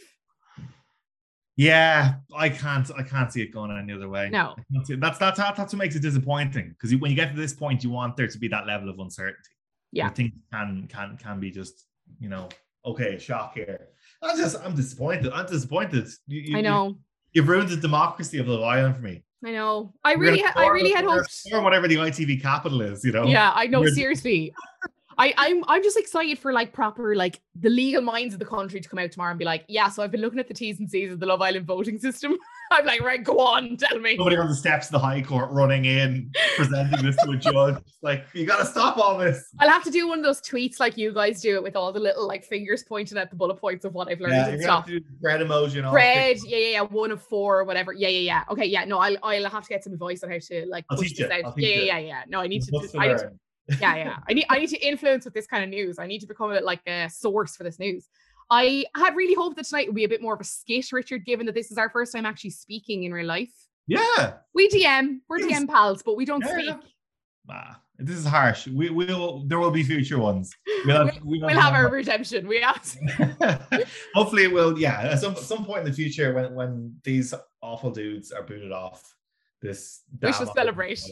Yeah, 1.56 2.16
I 2.36 2.50
can't. 2.50 2.90
I 2.98 3.02
can't 3.02 3.32
see 3.32 3.40
it 3.40 3.50
going 3.50 3.70
any 3.70 3.94
other 3.94 4.10
way. 4.10 4.28
No, 4.28 4.56
that's 4.98 5.18
that's 5.18 5.38
that's 5.38 5.72
what 5.72 5.74
makes 5.74 5.96
it 5.96 6.02
disappointing 6.02 6.68
because 6.68 6.94
when 6.96 7.10
you 7.10 7.16
get 7.16 7.30
to 7.30 7.36
this 7.36 7.54
point, 7.54 7.82
you 7.82 7.88
want 7.88 8.14
there 8.14 8.28
to 8.28 8.38
be 8.38 8.46
that 8.48 8.66
level 8.66 8.90
of 8.90 8.98
uncertainty. 8.98 9.50
Yeah, 9.90 10.10
things 10.10 10.32
can 10.52 10.86
can 10.92 11.16
can 11.16 11.40
be 11.40 11.50
just 11.50 11.86
you 12.20 12.28
know 12.28 12.50
okay, 12.84 13.18
shock 13.18 13.54
here. 13.54 13.88
I'm 14.22 14.36
just 14.36 14.56
I'm 14.62 14.74
disappointed. 14.74 15.32
I'm 15.32 15.46
disappointed. 15.46 16.06
You, 16.26 16.40
you, 16.42 16.58
I 16.58 16.60
know 16.60 16.98
you, 17.32 17.40
have 17.40 17.48
ruined 17.48 17.70
the 17.70 17.78
democracy 17.78 18.38
of 18.38 18.48
Love 18.48 18.62
Island 18.62 18.96
for 18.96 19.02
me. 19.02 19.24
I 19.44 19.52
know. 19.52 19.92
I 20.02 20.14
really, 20.14 20.40
ha- 20.40 20.54
I 20.56 20.66
really 20.68 20.92
had 20.92 21.04
hoped. 21.04 21.42
Or 21.52 21.60
whatever 21.60 21.86
the 21.86 21.96
ITV 21.96 22.40
capital 22.42 22.80
is, 22.80 23.04
you 23.04 23.12
know. 23.12 23.24
Yeah, 23.24 23.52
I 23.54 23.66
know. 23.66 23.84
Seriously, 23.86 24.52
I, 25.18 25.32
I'm 25.36 25.64
I'm 25.66 25.82
just 25.82 25.96
excited 25.96 26.38
for 26.38 26.52
like 26.52 26.72
proper 26.72 27.16
like 27.16 27.40
the 27.58 27.70
legal 27.70 28.02
minds 28.02 28.34
of 28.34 28.40
the 28.40 28.46
country 28.46 28.80
to 28.80 28.88
come 28.88 28.98
out 28.98 29.10
tomorrow 29.10 29.30
and 29.30 29.38
be 29.38 29.44
like, 29.44 29.64
yeah, 29.68 29.88
so 29.88 30.02
I've 30.02 30.10
been 30.10 30.20
looking 30.20 30.38
at 30.38 30.46
the 30.46 30.54
T's 30.54 30.78
and 30.78 30.90
C's 30.90 31.12
of 31.12 31.20
the 31.20 31.26
Love 31.26 31.40
Island 31.40 31.66
voting 31.66 31.98
system. 32.06 32.36
I'm 32.70 32.84
like, 32.84 33.00
right, 33.00 33.22
go 33.22 33.38
on, 33.38 33.76
tell 33.76 33.98
me. 33.98 34.16
Somebody 34.16 34.36
on 34.36 34.48
the 34.48 34.54
steps 34.54 34.86
of 34.86 34.92
the 34.92 34.98
High 34.98 35.22
Court 35.22 35.50
running 35.50 35.84
in, 35.84 36.32
presenting 36.56 37.04
this 37.04 37.16
to 37.16 37.30
a 37.30 37.36
judge. 37.36 37.82
Like, 38.02 38.26
you 38.34 38.46
gotta 38.46 38.64
stop 38.64 38.98
all 38.98 39.18
this. 39.18 39.48
I'll 39.58 39.68
have 39.68 39.82
to 39.82 39.90
do 39.90 40.06
one 40.06 40.20
of 40.20 40.24
those 40.24 40.40
tweets 40.40 40.78
like 40.78 40.96
you 40.96 41.12
guys 41.12 41.40
do 41.40 41.56
it 41.56 41.62
with 41.62 41.74
all 41.74 41.92
the 41.92 41.98
little 41.98 42.28
like 42.28 42.44
fingers 42.44 42.84
pointing 42.84 43.18
at 43.18 43.30
the 43.30 43.36
bullet 43.36 43.56
points 43.56 43.84
of 43.84 43.94
what 43.94 44.08
I've 44.08 44.20
learned 44.20 44.34
yeah, 44.34 44.48
and 44.48 44.62
stuff. 44.62 44.88
Bread 45.20 45.40
emoji 45.40 45.78
and 45.78 45.86
all. 45.86 45.92
Bread, 45.92 46.36
yeah, 46.44 46.56
yeah, 46.56 46.68
yeah, 46.68 46.80
one 46.82 47.10
of 47.10 47.20
four 47.20 47.58
or 47.58 47.64
whatever. 47.64 47.92
Yeah, 47.92 48.06
yeah, 48.06 48.20
yeah. 48.20 48.44
Okay, 48.48 48.66
yeah. 48.66 48.84
No, 48.84 48.98
I'll 48.98 49.16
I'll 49.24 49.50
have 49.50 49.64
to 49.64 49.68
get 49.68 49.82
some 49.82 49.92
advice 49.92 50.22
on 50.22 50.30
how 50.30 50.38
to 50.38 50.66
like 50.68 50.84
I'll 50.88 50.98
push 50.98 51.14
this 51.14 51.28
out. 51.28 51.54
Yeah, 51.56 51.68
yeah, 51.68 51.82
yeah, 51.82 51.98
yeah. 51.98 52.22
No, 52.28 52.40
I 52.42 52.46
need 52.46 52.62
to. 52.62 52.90
I 52.96 53.08
need 53.08 53.18
to 53.18 53.32
yeah, 53.80 53.96
yeah. 53.96 54.16
I 54.28 54.32
need 54.32 54.46
I 54.48 54.58
need 54.58 54.70
to 54.70 54.86
influence 54.86 55.24
with 55.24 55.34
this 55.34 55.46
kind 55.46 55.64
of 55.64 55.70
news. 55.70 55.98
I 55.98 56.06
need 56.06 56.20
to 56.20 56.26
become 56.26 56.52
a, 56.52 56.60
like 56.60 56.86
a 56.86 57.08
source 57.08 57.56
for 57.56 57.64
this 57.64 57.78
news. 57.78 58.08
I 58.50 58.84
had 58.94 59.16
really 59.16 59.34
hoped 59.34 59.56
that 59.56 59.66
tonight 59.66 59.88
would 59.88 59.96
be 59.96 60.04
a 60.04 60.08
bit 60.08 60.22
more 60.22 60.34
of 60.34 60.40
a 60.40 60.44
skit, 60.44 60.92
Richard, 60.92 61.24
given 61.24 61.46
that 61.46 61.54
this 61.54 61.70
is 61.72 61.78
our 61.78 61.90
first 61.90 62.12
time 62.12 62.26
actually 62.26 62.50
speaking 62.50 63.04
in 63.04 63.12
real 63.12 63.26
life. 63.26 63.52
Yeah. 63.88 64.34
We 64.54 64.68
DM, 64.68 65.18
we're 65.28 65.38
DM 65.38 65.68
pals, 65.68 66.02
but 66.02 66.16
we 66.16 66.24
don't 66.24 66.44
yeah, 66.44 66.58
speak. 66.58 66.76
Nah, 67.48 67.74
this 67.98 68.16
is 68.16 68.26
harsh. 68.26 68.66
We 68.66 68.90
will 68.90 69.44
there 69.46 69.58
will 69.58 69.70
be 69.70 69.82
future 69.82 70.18
ones. 70.18 70.52
We'll 70.84 71.06
have, 71.06 71.18
we'll, 71.22 71.40
we'll 71.40 71.60
have 71.60 71.74
our 71.74 71.88
redemption. 71.88 72.46
We 72.46 72.60
have 72.60 72.96
hopefully 74.14 74.44
it 74.44 74.52
will, 74.52 74.78
yeah. 74.78 75.00
At 75.00 75.20
some 75.20 75.34
some 75.36 75.64
point 75.64 75.80
in 75.80 75.86
the 75.86 75.92
future 75.92 76.34
when 76.34 76.54
when 76.54 76.96
these 77.04 77.34
awful 77.62 77.90
dudes 77.90 78.32
are 78.32 78.42
booted 78.42 78.72
off, 78.72 79.14
this 79.62 80.02
we 80.20 80.32
should 80.32 80.48
celebrate 80.54 81.02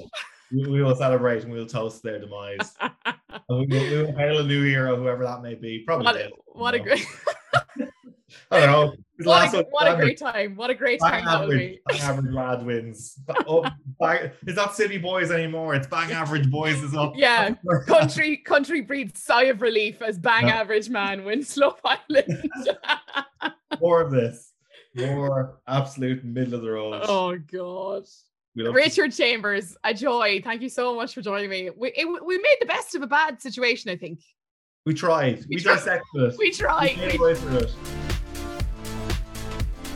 we, 0.53 0.69
we, 0.69 0.83
will 0.83 0.97
celebrate 0.97 1.43
and 1.43 1.53
we'll 1.53 1.67
toast 1.67 2.03
their 2.03 2.19
demise. 2.19 2.77
we 3.49 3.67
will, 3.67 3.67
we 3.67 3.97
will 4.03 4.17
hail 4.17 4.39
a 4.39 4.45
new 4.45 4.63
hero, 4.63 4.97
whoever 4.97 5.25
that 5.25 5.43
may 5.43 5.55
be. 5.55 5.83
Probably. 5.87 6.05
What, 6.05 6.17
did, 6.17 6.33
what 6.47 6.75
a 6.75 6.79
great. 6.79 7.07
I 8.51 8.61
don't 8.61 8.71
know. 8.71 8.95
What, 9.23 9.55
a, 9.55 9.65
what 9.71 9.87
a, 9.87 9.95
great 9.95 10.19
time! 10.19 10.57
What 10.57 10.71
a 10.71 10.75
great 10.75 10.99
bang 10.99 11.23
time 11.23 11.43
average, 11.43 11.79
Bang 11.87 12.01
average 12.01 12.33
lad 12.33 12.67
wins. 12.67 13.17
Oh, 13.47 13.65
bang, 14.01 14.33
it's 14.45 14.57
not 14.57 14.75
city 14.75 14.99
boys 14.99 15.31
anymore. 15.31 15.77
It's 15.77 15.87
bang 15.87 16.11
average 16.11 16.51
boys 16.51 16.83
is 16.83 16.97
up. 16.97 17.13
Yeah, 17.15 17.55
country 17.87 18.39
country 18.39 18.81
breeds 18.81 19.23
sigh 19.23 19.45
of 19.45 19.63
relief 19.63 20.03
as 20.03 20.19
bang 20.19 20.51
average 20.51 20.89
man 20.89 21.25
wins 21.25 21.57
Love 21.57 21.81
Island. 21.85 22.51
More 23.81 24.01
of 24.01 24.11
this. 24.11 24.53
More 24.97 25.61
absolute 25.69 26.25
middle 26.25 26.55
of 26.55 26.63
the 26.63 26.71
road. 26.73 27.03
Oh 27.05 27.39
god. 27.39 28.07
Richard 28.57 29.11
to- 29.13 29.17
Chambers, 29.17 29.77
a 29.85 29.93
joy. 29.93 30.41
Thank 30.43 30.63
you 30.63 30.69
so 30.69 30.95
much 30.95 31.15
for 31.15 31.23
joining 31.23 31.51
me. 31.51 31.71
We 31.77 31.93
it, 31.97 32.07
we 32.07 32.39
made 32.39 32.57
the 32.61 32.67
best 32.67 32.95
of 32.95 33.03
a 33.03 33.07
bad 33.07 33.41
situation, 33.41 33.91
I 33.91 33.97
think. 33.97 34.21
We 34.87 34.95
tried. 34.95 35.41
We, 35.49 35.57
we 35.57 35.63
dissected 35.63 36.05
it. 36.15 36.35
We 36.39 36.51
tried. 36.51 36.97
We 36.97 37.35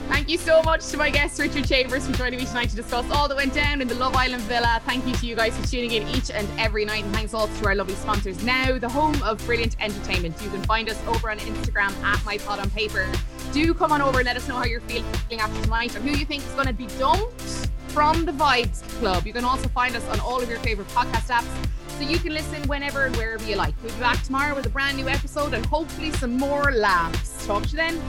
Thank 0.08 0.30
you 0.30 0.38
so 0.38 0.62
much 0.62 0.86
to 0.88 0.96
my 0.96 1.10
guest, 1.10 1.38
Richard 1.38 1.66
Chambers, 1.66 2.06
for 2.06 2.12
joining 2.14 2.38
me 2.38 2.46
tonight 2.46 2.70
to 2.70 2.76
discuss 2.76 3.08
all 3.10 3.28
that 3.28 3.36
went 3.36 3.54
down 3.54 3.80
in 3.80 3.88
the 3.88 3.94
Love 3.94 4.16
Island 4.16 4.42
Villa. 4.44 4.80
Thank 4.84 5.06
you 5.06 5.14
to 5.14 5.26
you 5.26 5.36
guys 5.36 5.56
for 5.56 5.66
tuning 5.66 5.92
in 5.92 6.08
each 6.08 6.30
and 6.30 6.48
every 6.58 6.84
night. 6.84 7.04
And 7.04 7.14
thanks 7.14 7.34
also 7.34 7.54
to 7.62 7.66
our 7.68 7.74
lovely 7.74 7.94
sponsors 7.94 8.42
now, 8.42 8.78
the 8.78 8.88
home 8.88 9.22
of 9.22 9.38
brilliant 9.46 9.76
entertainment. 9.80 10.34
You 10.42 10.50
can 10.50 10.62
find 10.64 10.88
us 10.88 11.00
over 11.06 11.30
on 11.30 11.38
Instagram 11.38 11.92
at 12.02 12.24
My 12.24 12.38
Pod 12.38 12.58
on 12.58 12.68
Paper. 12.70 13.06
Do 13.52 13.72
come 13.74 13.92
on 13.92 14.02
over 14.02 14.18
and 14.18 14.26
let 14.26 14.36
us 14.36 14.48
know 14.48 14.56
how 14.56 14.64
you're 14.64 14.80
feeling 14.82 15.04
after 15.38 15.62
tonight 15.62 15.94
or 15.94 16.00
who 16.00 16.10
you 16.10 16.24
think 16.24 16.42
is 16.42 16.52
going 16.52 16.66
to 16.66 16.72
be 16.72 16.86
dumped 16.98 17.67
from 17.88 18.24
the 18.24 18.32
Vibes 18.32 18.82
Club. 19.00 19.26
You 19.26 19.32
can 19.32 19.44
also 19.44 19.68
find 19.68 19.96
us 19.96 20.06
on 20.08 20.20
all 20.20 20.40
of 20.40 20.48
your 20.48 20.58
favorite 20.60 20.88
podcast 20.88 21.28
apps 21.28 21.68
so 21.98 22.02
you 22.02 22.18
can 22.18 22.32
listen 22.32 22.62
whenever 22.68 23.06
and 23.06 23.16
wherever 23.16 23.44
you 23.44 23.56
like. 23.56 23.74
We'll 23.82 23.92
be 23.92 24.00
back 24.00 24.22
tomorrow 24.22 24.54
with 24.54 24.66
a 24.66 24.70
brand 24.70 24.96
new 24.96 25.08
episode 25.08 25.54
and 25.54 25.64
hopefully 25.66 26.12
some 26.12 26.36
more 26.36 26.72
laughs. 26.72 27.46
Talk 27.46 27.64
to 27.64 27.68
you 27.70 27.76
then. 27.76 28.00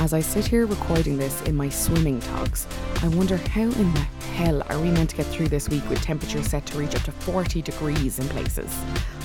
As 0.00 0.14
I 0.14 0.20
sit 0.20 0.46
here 0.46 0.64
recording 0.64 1.18
this 1.18 1.42
in 1.42 1.54
my 1.54 1.68
swimming 1.68 2.20
togs, 2.20 2.66
I 3.02 3.08
wonder 3.08 3.36
how 3.36 3.60
in 3.60 3.92
the 3.92 4.00
hell 4.32 4.62
are 4.70 4.80
we 4.80 4.90
meant 4.90 5.10
to 5.10 5.16
get 5.16 5.26
through 5.26 5.48
this 5.48 5.68
week 5.68 5.86
with 5.90 6.00
temperatures 6.00 6.46
set 6.46 6.64
to 6.66 6.78
reach 6.78 6.94
up 6.94 7.02
to 7.02 7.12
40 7.12 7.60
degrees 7.60 8.18
in 8.18 8.26
places? 8.30 8.74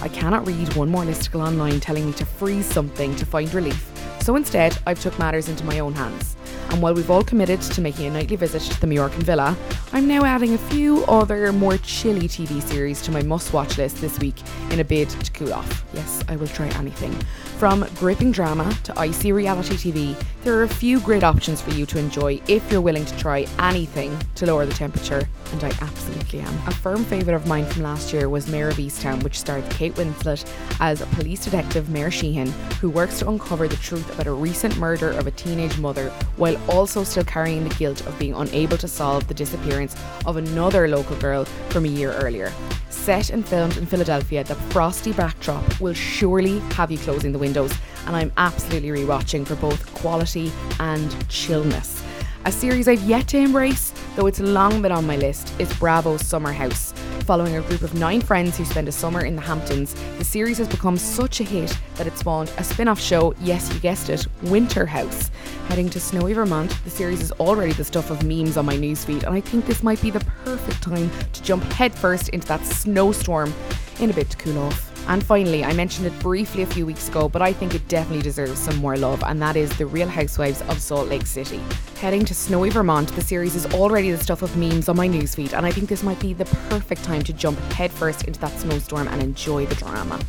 I 0.02 0.10
cannot 0.10 0.46
read 0.46 0.76
one 0.76 0.90
more 0.90 1.06
listicle 1.06 1.48
online 1.48 1.80
telling 1.80 2.08
me 2.08 2.12
to 2.12 2.26
freeze 2.26 2.66
something 2.66 3.16
to 3.16 3.26
find 3.26 3.54
relief 3.54 3.90
so 4.26 4.36
instead, 4.36 4.76
I've 4.88 5.00
took 5.00 5.20
matters 5.20 5.50
into 5.50 5.64
my 5.66 5.78
own 5.78 5.94
hands. 5.94 6.36
And 6.72 6.82
while 6.82 6.96
we've 6.96 7.12
all 7.12 7.24
committed 7.24 7.62
to 7.62 7.80
making 7.80 8.08
a 8.08 8.10
nightly 8.10 8.36
visit 8.36 8.64
to 8.64 8.82
the 8.82 8.88
Majorcan 8.88 9.22
Villa, 9.22 9.56
I'm 9.94 10.08
now 10.08 10.26
adding 10.26 10.56
a 10.56 10.58
few 10.58 11.06
other 11.06 11.54
more 11.54 11.78
chilly 11.78 12.28
TV 12.28 12.60
series 12.64 13.04
to 13.04 13.12
my 13.12 13.22
must 13.22 13.54
watch 13.54 13.78
list 13.78 13.98
this 13.98 14.18
week 14.18 14.34
in 14.72 14.80
a 14.80 14.84
bid 14.84 15.12
to 15.12 15.32
cool 15.32 15.54
off. 15.54 15.86
Yes, 15.94 16.24
I 16.28 16.38
will 16.38 16.48
try 16.48 16.70
anything. 16.70 17.16
From 17.58 17.88
gripping 17.96 18.34
drama 18.34 18.78
to 18.84 19.00
icy 19.00 19.32
reality 19.32 19.76
TV, 19.76 20.22
there 20.44 20.60
are 20.60 20.64
a 20.64 20.70
few 20.70 21.00
great 21.00 21.24
options 21.24 21.62
for 21.62 21.72
you 21.72 21.86
to 21.86 21.98
enjoy 21.98 22.42
if 22.50 22.70
you're 22.70 22.82
willing 22.82 23.06
to 23.06 23.18
try 23.18 23.48
anything 23.60 24.18
to 24.36 24.46
lower 24.46 24.66
the 24.66 24.74
temperature, 24.74 25.30
and 25.52 25.64
I 25.64 25.70
absolutely 25.82 26.40
am. 26.40 26.54
A 26.68 26.74
firm 26.74 27.04
favourite 27.06 27.36
of 27.36 27.48
mine 27.48 27.66
from 27.66 27.84
last 27.84 28.14
year 28.14 28.30
was 28.30 28.50
Mare 28.50 28.70
of 28.70 28.78
Easttown, 28.78 29.24
which 29.24 29.40
starred 29.40 29.70
Kate 29.70 29.94
Winslet 29.96 30.50
as 30.80 31.02
police 31.14 31.44
detective 31.44 31.90
Mare 31.90 32.12
Sheehan, 32.12 32.52
who 32.82 32.90
works 32.90 33.20
to 33.20 33.30
uncover 33.30 33.68
the 33.68 33.76
truth 33.78 34.14
about 34.14 34.28
a 34.28 34.34
recent 34.34 34.78
murder 34.78 35.12
of 35.12 35.28
a 35.28 35.32
teenage 35.32 35.78
mother 35.78 36.10
while 36.38 36.58
also 36.70 37.04
still 37.04 37.24
carrying 37.24 37.64
the 37.68 37.76
guilt 37.76 38.06
of 38.06 38.18
being 38.20 38.34
unable 38.34 38.78
to 38.78 38.88
solve 38.88 39.28
the 39.28 39.34
disappearance 39.34 39.96
of 40.26 40.38
another 40.38 40.88
local 40.88 41.16
girl 41.18 41.46
from 41.70 41.86
a 41.86 41.90
year 41.90 42.14
earlier. 42.14 42.52
Set 42.90 43.30
and 43.30 43.48
filmed 43.48 43.78
in 43.78 43.86
Philadelphia, 43.86 44.44
the 44.44 44.56
frosty 44.56 45.14
backdrop 45.14 45.80
will 45.80 45.94
surely 45.94 46.60
have 46.72 46.92
you 46.92 46.98
closing 46.98 47.32
the 47.32 47.40
windows, 47.40 47.72
and 48.08 48.16
I'm 48.16 48.32
absolutely 48.38 48.90
rewatching 48.90 49.46
for 49.46 49.56
both 49.56 49.94
quality 49.94 50.52
and 50.80 51.30
chillness. 51.30 52.02
A 52.46 52.52
series 52.52 52.88
I've 52.88 53.02
yet 53.02 53.28
to 53.30 53.38
embrace, 53.38 53.92
though 54.16 54.28
it's 54.28 54.40
long 54.40 54.82
been 54.82 54.92
on 54.92 55.06
my 55.06 55.18
list, 55.18 55.54
is 55.60 55.72
Bravo's 55.78 56.26
Summer 56.26 56.52
House. 56.52 56.94
Following 57.26 57.58
a 57.58 57.62
group 57.62 57.82
of 57.82 57.94
nine 57.96 58.22
friends 58.22 58.58
who 58.58 58.64
spend 58.64 58.88
a 58.88 58.92
summer 58.92 59.26
in 59.26 59.36
the 59.36 59.42
Hamptons, 59.42 59.94
the 60.18 60.24
series 60.24 60.58
has 60.58 60.68
become 60.68 60.98
such 60.98 61.42
a 61.42 61.44
hit 61.44 61.78
that 61.96 62.08
it 62.08 62.18
spawned 62.18 62.52
a 62.58 62.64
spin 62.64 62.88
off 62.88 63.00
show, 63.00 63.34
yes, 63.42 63.74
you 63.74 63.80
guessed 63.80 64.10
it, 64.10 64.26
Winter 64.44 64.86
House. 64.86 65.32
Heading 65.68 65.90
to 65.90 66.00
snowy 66.00 66.34
Vermont, 66.34 66.72
the 66.84 66.90
series 66.90 67.22
is 67.22 67.32
already 67.34 67.74
the 67.74 67.84
stuff 67.84 68.10
of 68.10 68.24
memes 68.24 68.58
on 68.58 68.66
my 68.66 68.76
newsfeed, 68.76 69.24
and 69.24 69.36
I 69.36 69.42
think 69.42 69.66
this 69.66 69.84
might 69.84 70.02
be 70.02 70.12
the 70.12 70.24
perfect 70.44 70.82
time 70.82 71.10
to 71.34 71.44
jump 71.44 71.64
headfirst 71.64 72.30
into 72.30 72.48
that 72.48 72.66
snowstorm 72.66 73.54
in 74.00 74.10
a 74.10 74.14
bit 74.14 74.30
to 74.30 74.38
cool 74.38 74.60
off. 74.60 74.95
And 75.08 75.24
finally, 75.24 75.64
I 75.64 75.72
mentioned 75.74 76.08
it 76.08 76.20
briefly 76.20 76.64
a 76.64 76.66
few 76.66 76.86
weeks 76.86 77.10
ago, 77.10 77.30
but 77.30 77.42
I 77.42 77.54
think 77.54 77.76
it 77.76 77.88
definitely 77.88 78.24
deserves 78.24 78.60
some 78.60 78.78
more 78.78 78.98
love, 78.98 79.24
and 79.24 79.40
that 79.42 79.56
is 79.56 79.70
The 79.78 79.86
Real 79.86 80.08
Housewives 80.08 80.64
of 80.64 80.82
Salt 80.82 81.10
Lake 81.10 81.28
City. 81.28 81.62
Heading 82.00 82.26
to 82.26 82.34
snowy 82.34 82.72
Vermont, 82.72 83.10
the 83.16 83.22
series 83.22 83.56
is 83.56 83.68
already 83.68 84.12
the 84.12 84.18
stuff 84.18 84.42
of 84.42 84.58
memes 84.58 84.90
on 84.90 84.98
my 84.98 85.08
newsfeed, 85.08 85.54
and 85.54 85.64
I 85.66 85.72
think 85.72 85.90
this 85.90 86.02
might 86.02 86.20
be 86.20 86.34
the 86.34 86.46
perfect 86.70 87.04
time 87.04 87.24
to 87.24 87.34
jump 87.34 87.60
headfirst 87.74 88.24
into 88.24 88.40
that 88.40 88.60
snowstorm 88.60 89.08
and 89.08 89.22
enjoy 89.22 89.68
the 89.68 89.76
drama. 89.76 90.20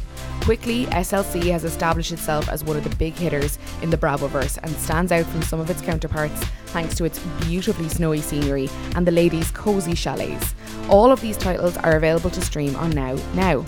Quickly, 0.42 0.84
SLC 0.86 1.50
has 1.50 1.64
established 1.64 2.12
itself 2.12 2.48
as 2.48 2.62
one 2.62 2.76
of 2.76 2.84
the 2.84 2.94
big 2.96 3.14
hitters 3.14 3.58
in 3.82 3.90
the 3.90 3.96
Bravoverse 3.96 4.58
and 4.62 4.70
stands 4.76 5.10
out 5.10 5.26
from 5.26 5.42
some 5.42 5.58
of 5.58 5.70
its 5.70 5.80
counterparts 5.80 6.40
thanks 6.66 6.94
to 6.96 7.04
its 7.04 7.18
beautifully 7.40 7.88
snowy 7.88 8.20
scenery 8.20 8.68
and 8.94 9.06
the 9.06 9.10
ladies' 9.10 9.50
cosy 9.50 9.94
chalets. 9.94 10.54
All 10.88 11.10
of 11.10 11.20
these 11.20 11.36
titles 11.36 11.76
are 11.78 11.96
available 11.96 12.30
to 12.30 12.40
stream 12.40 12.76
on 12.76 12.90
Now 12.90 13.16
Now. 13.34 13.64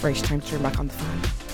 Right, 0.00 0.14
time 0.14 0.40
to 0.40 0.46
turn 0.46 0.62
back 0.62 0.78
on 0.78 0.86
the 0.86 0.92
fan. 0.92 1.47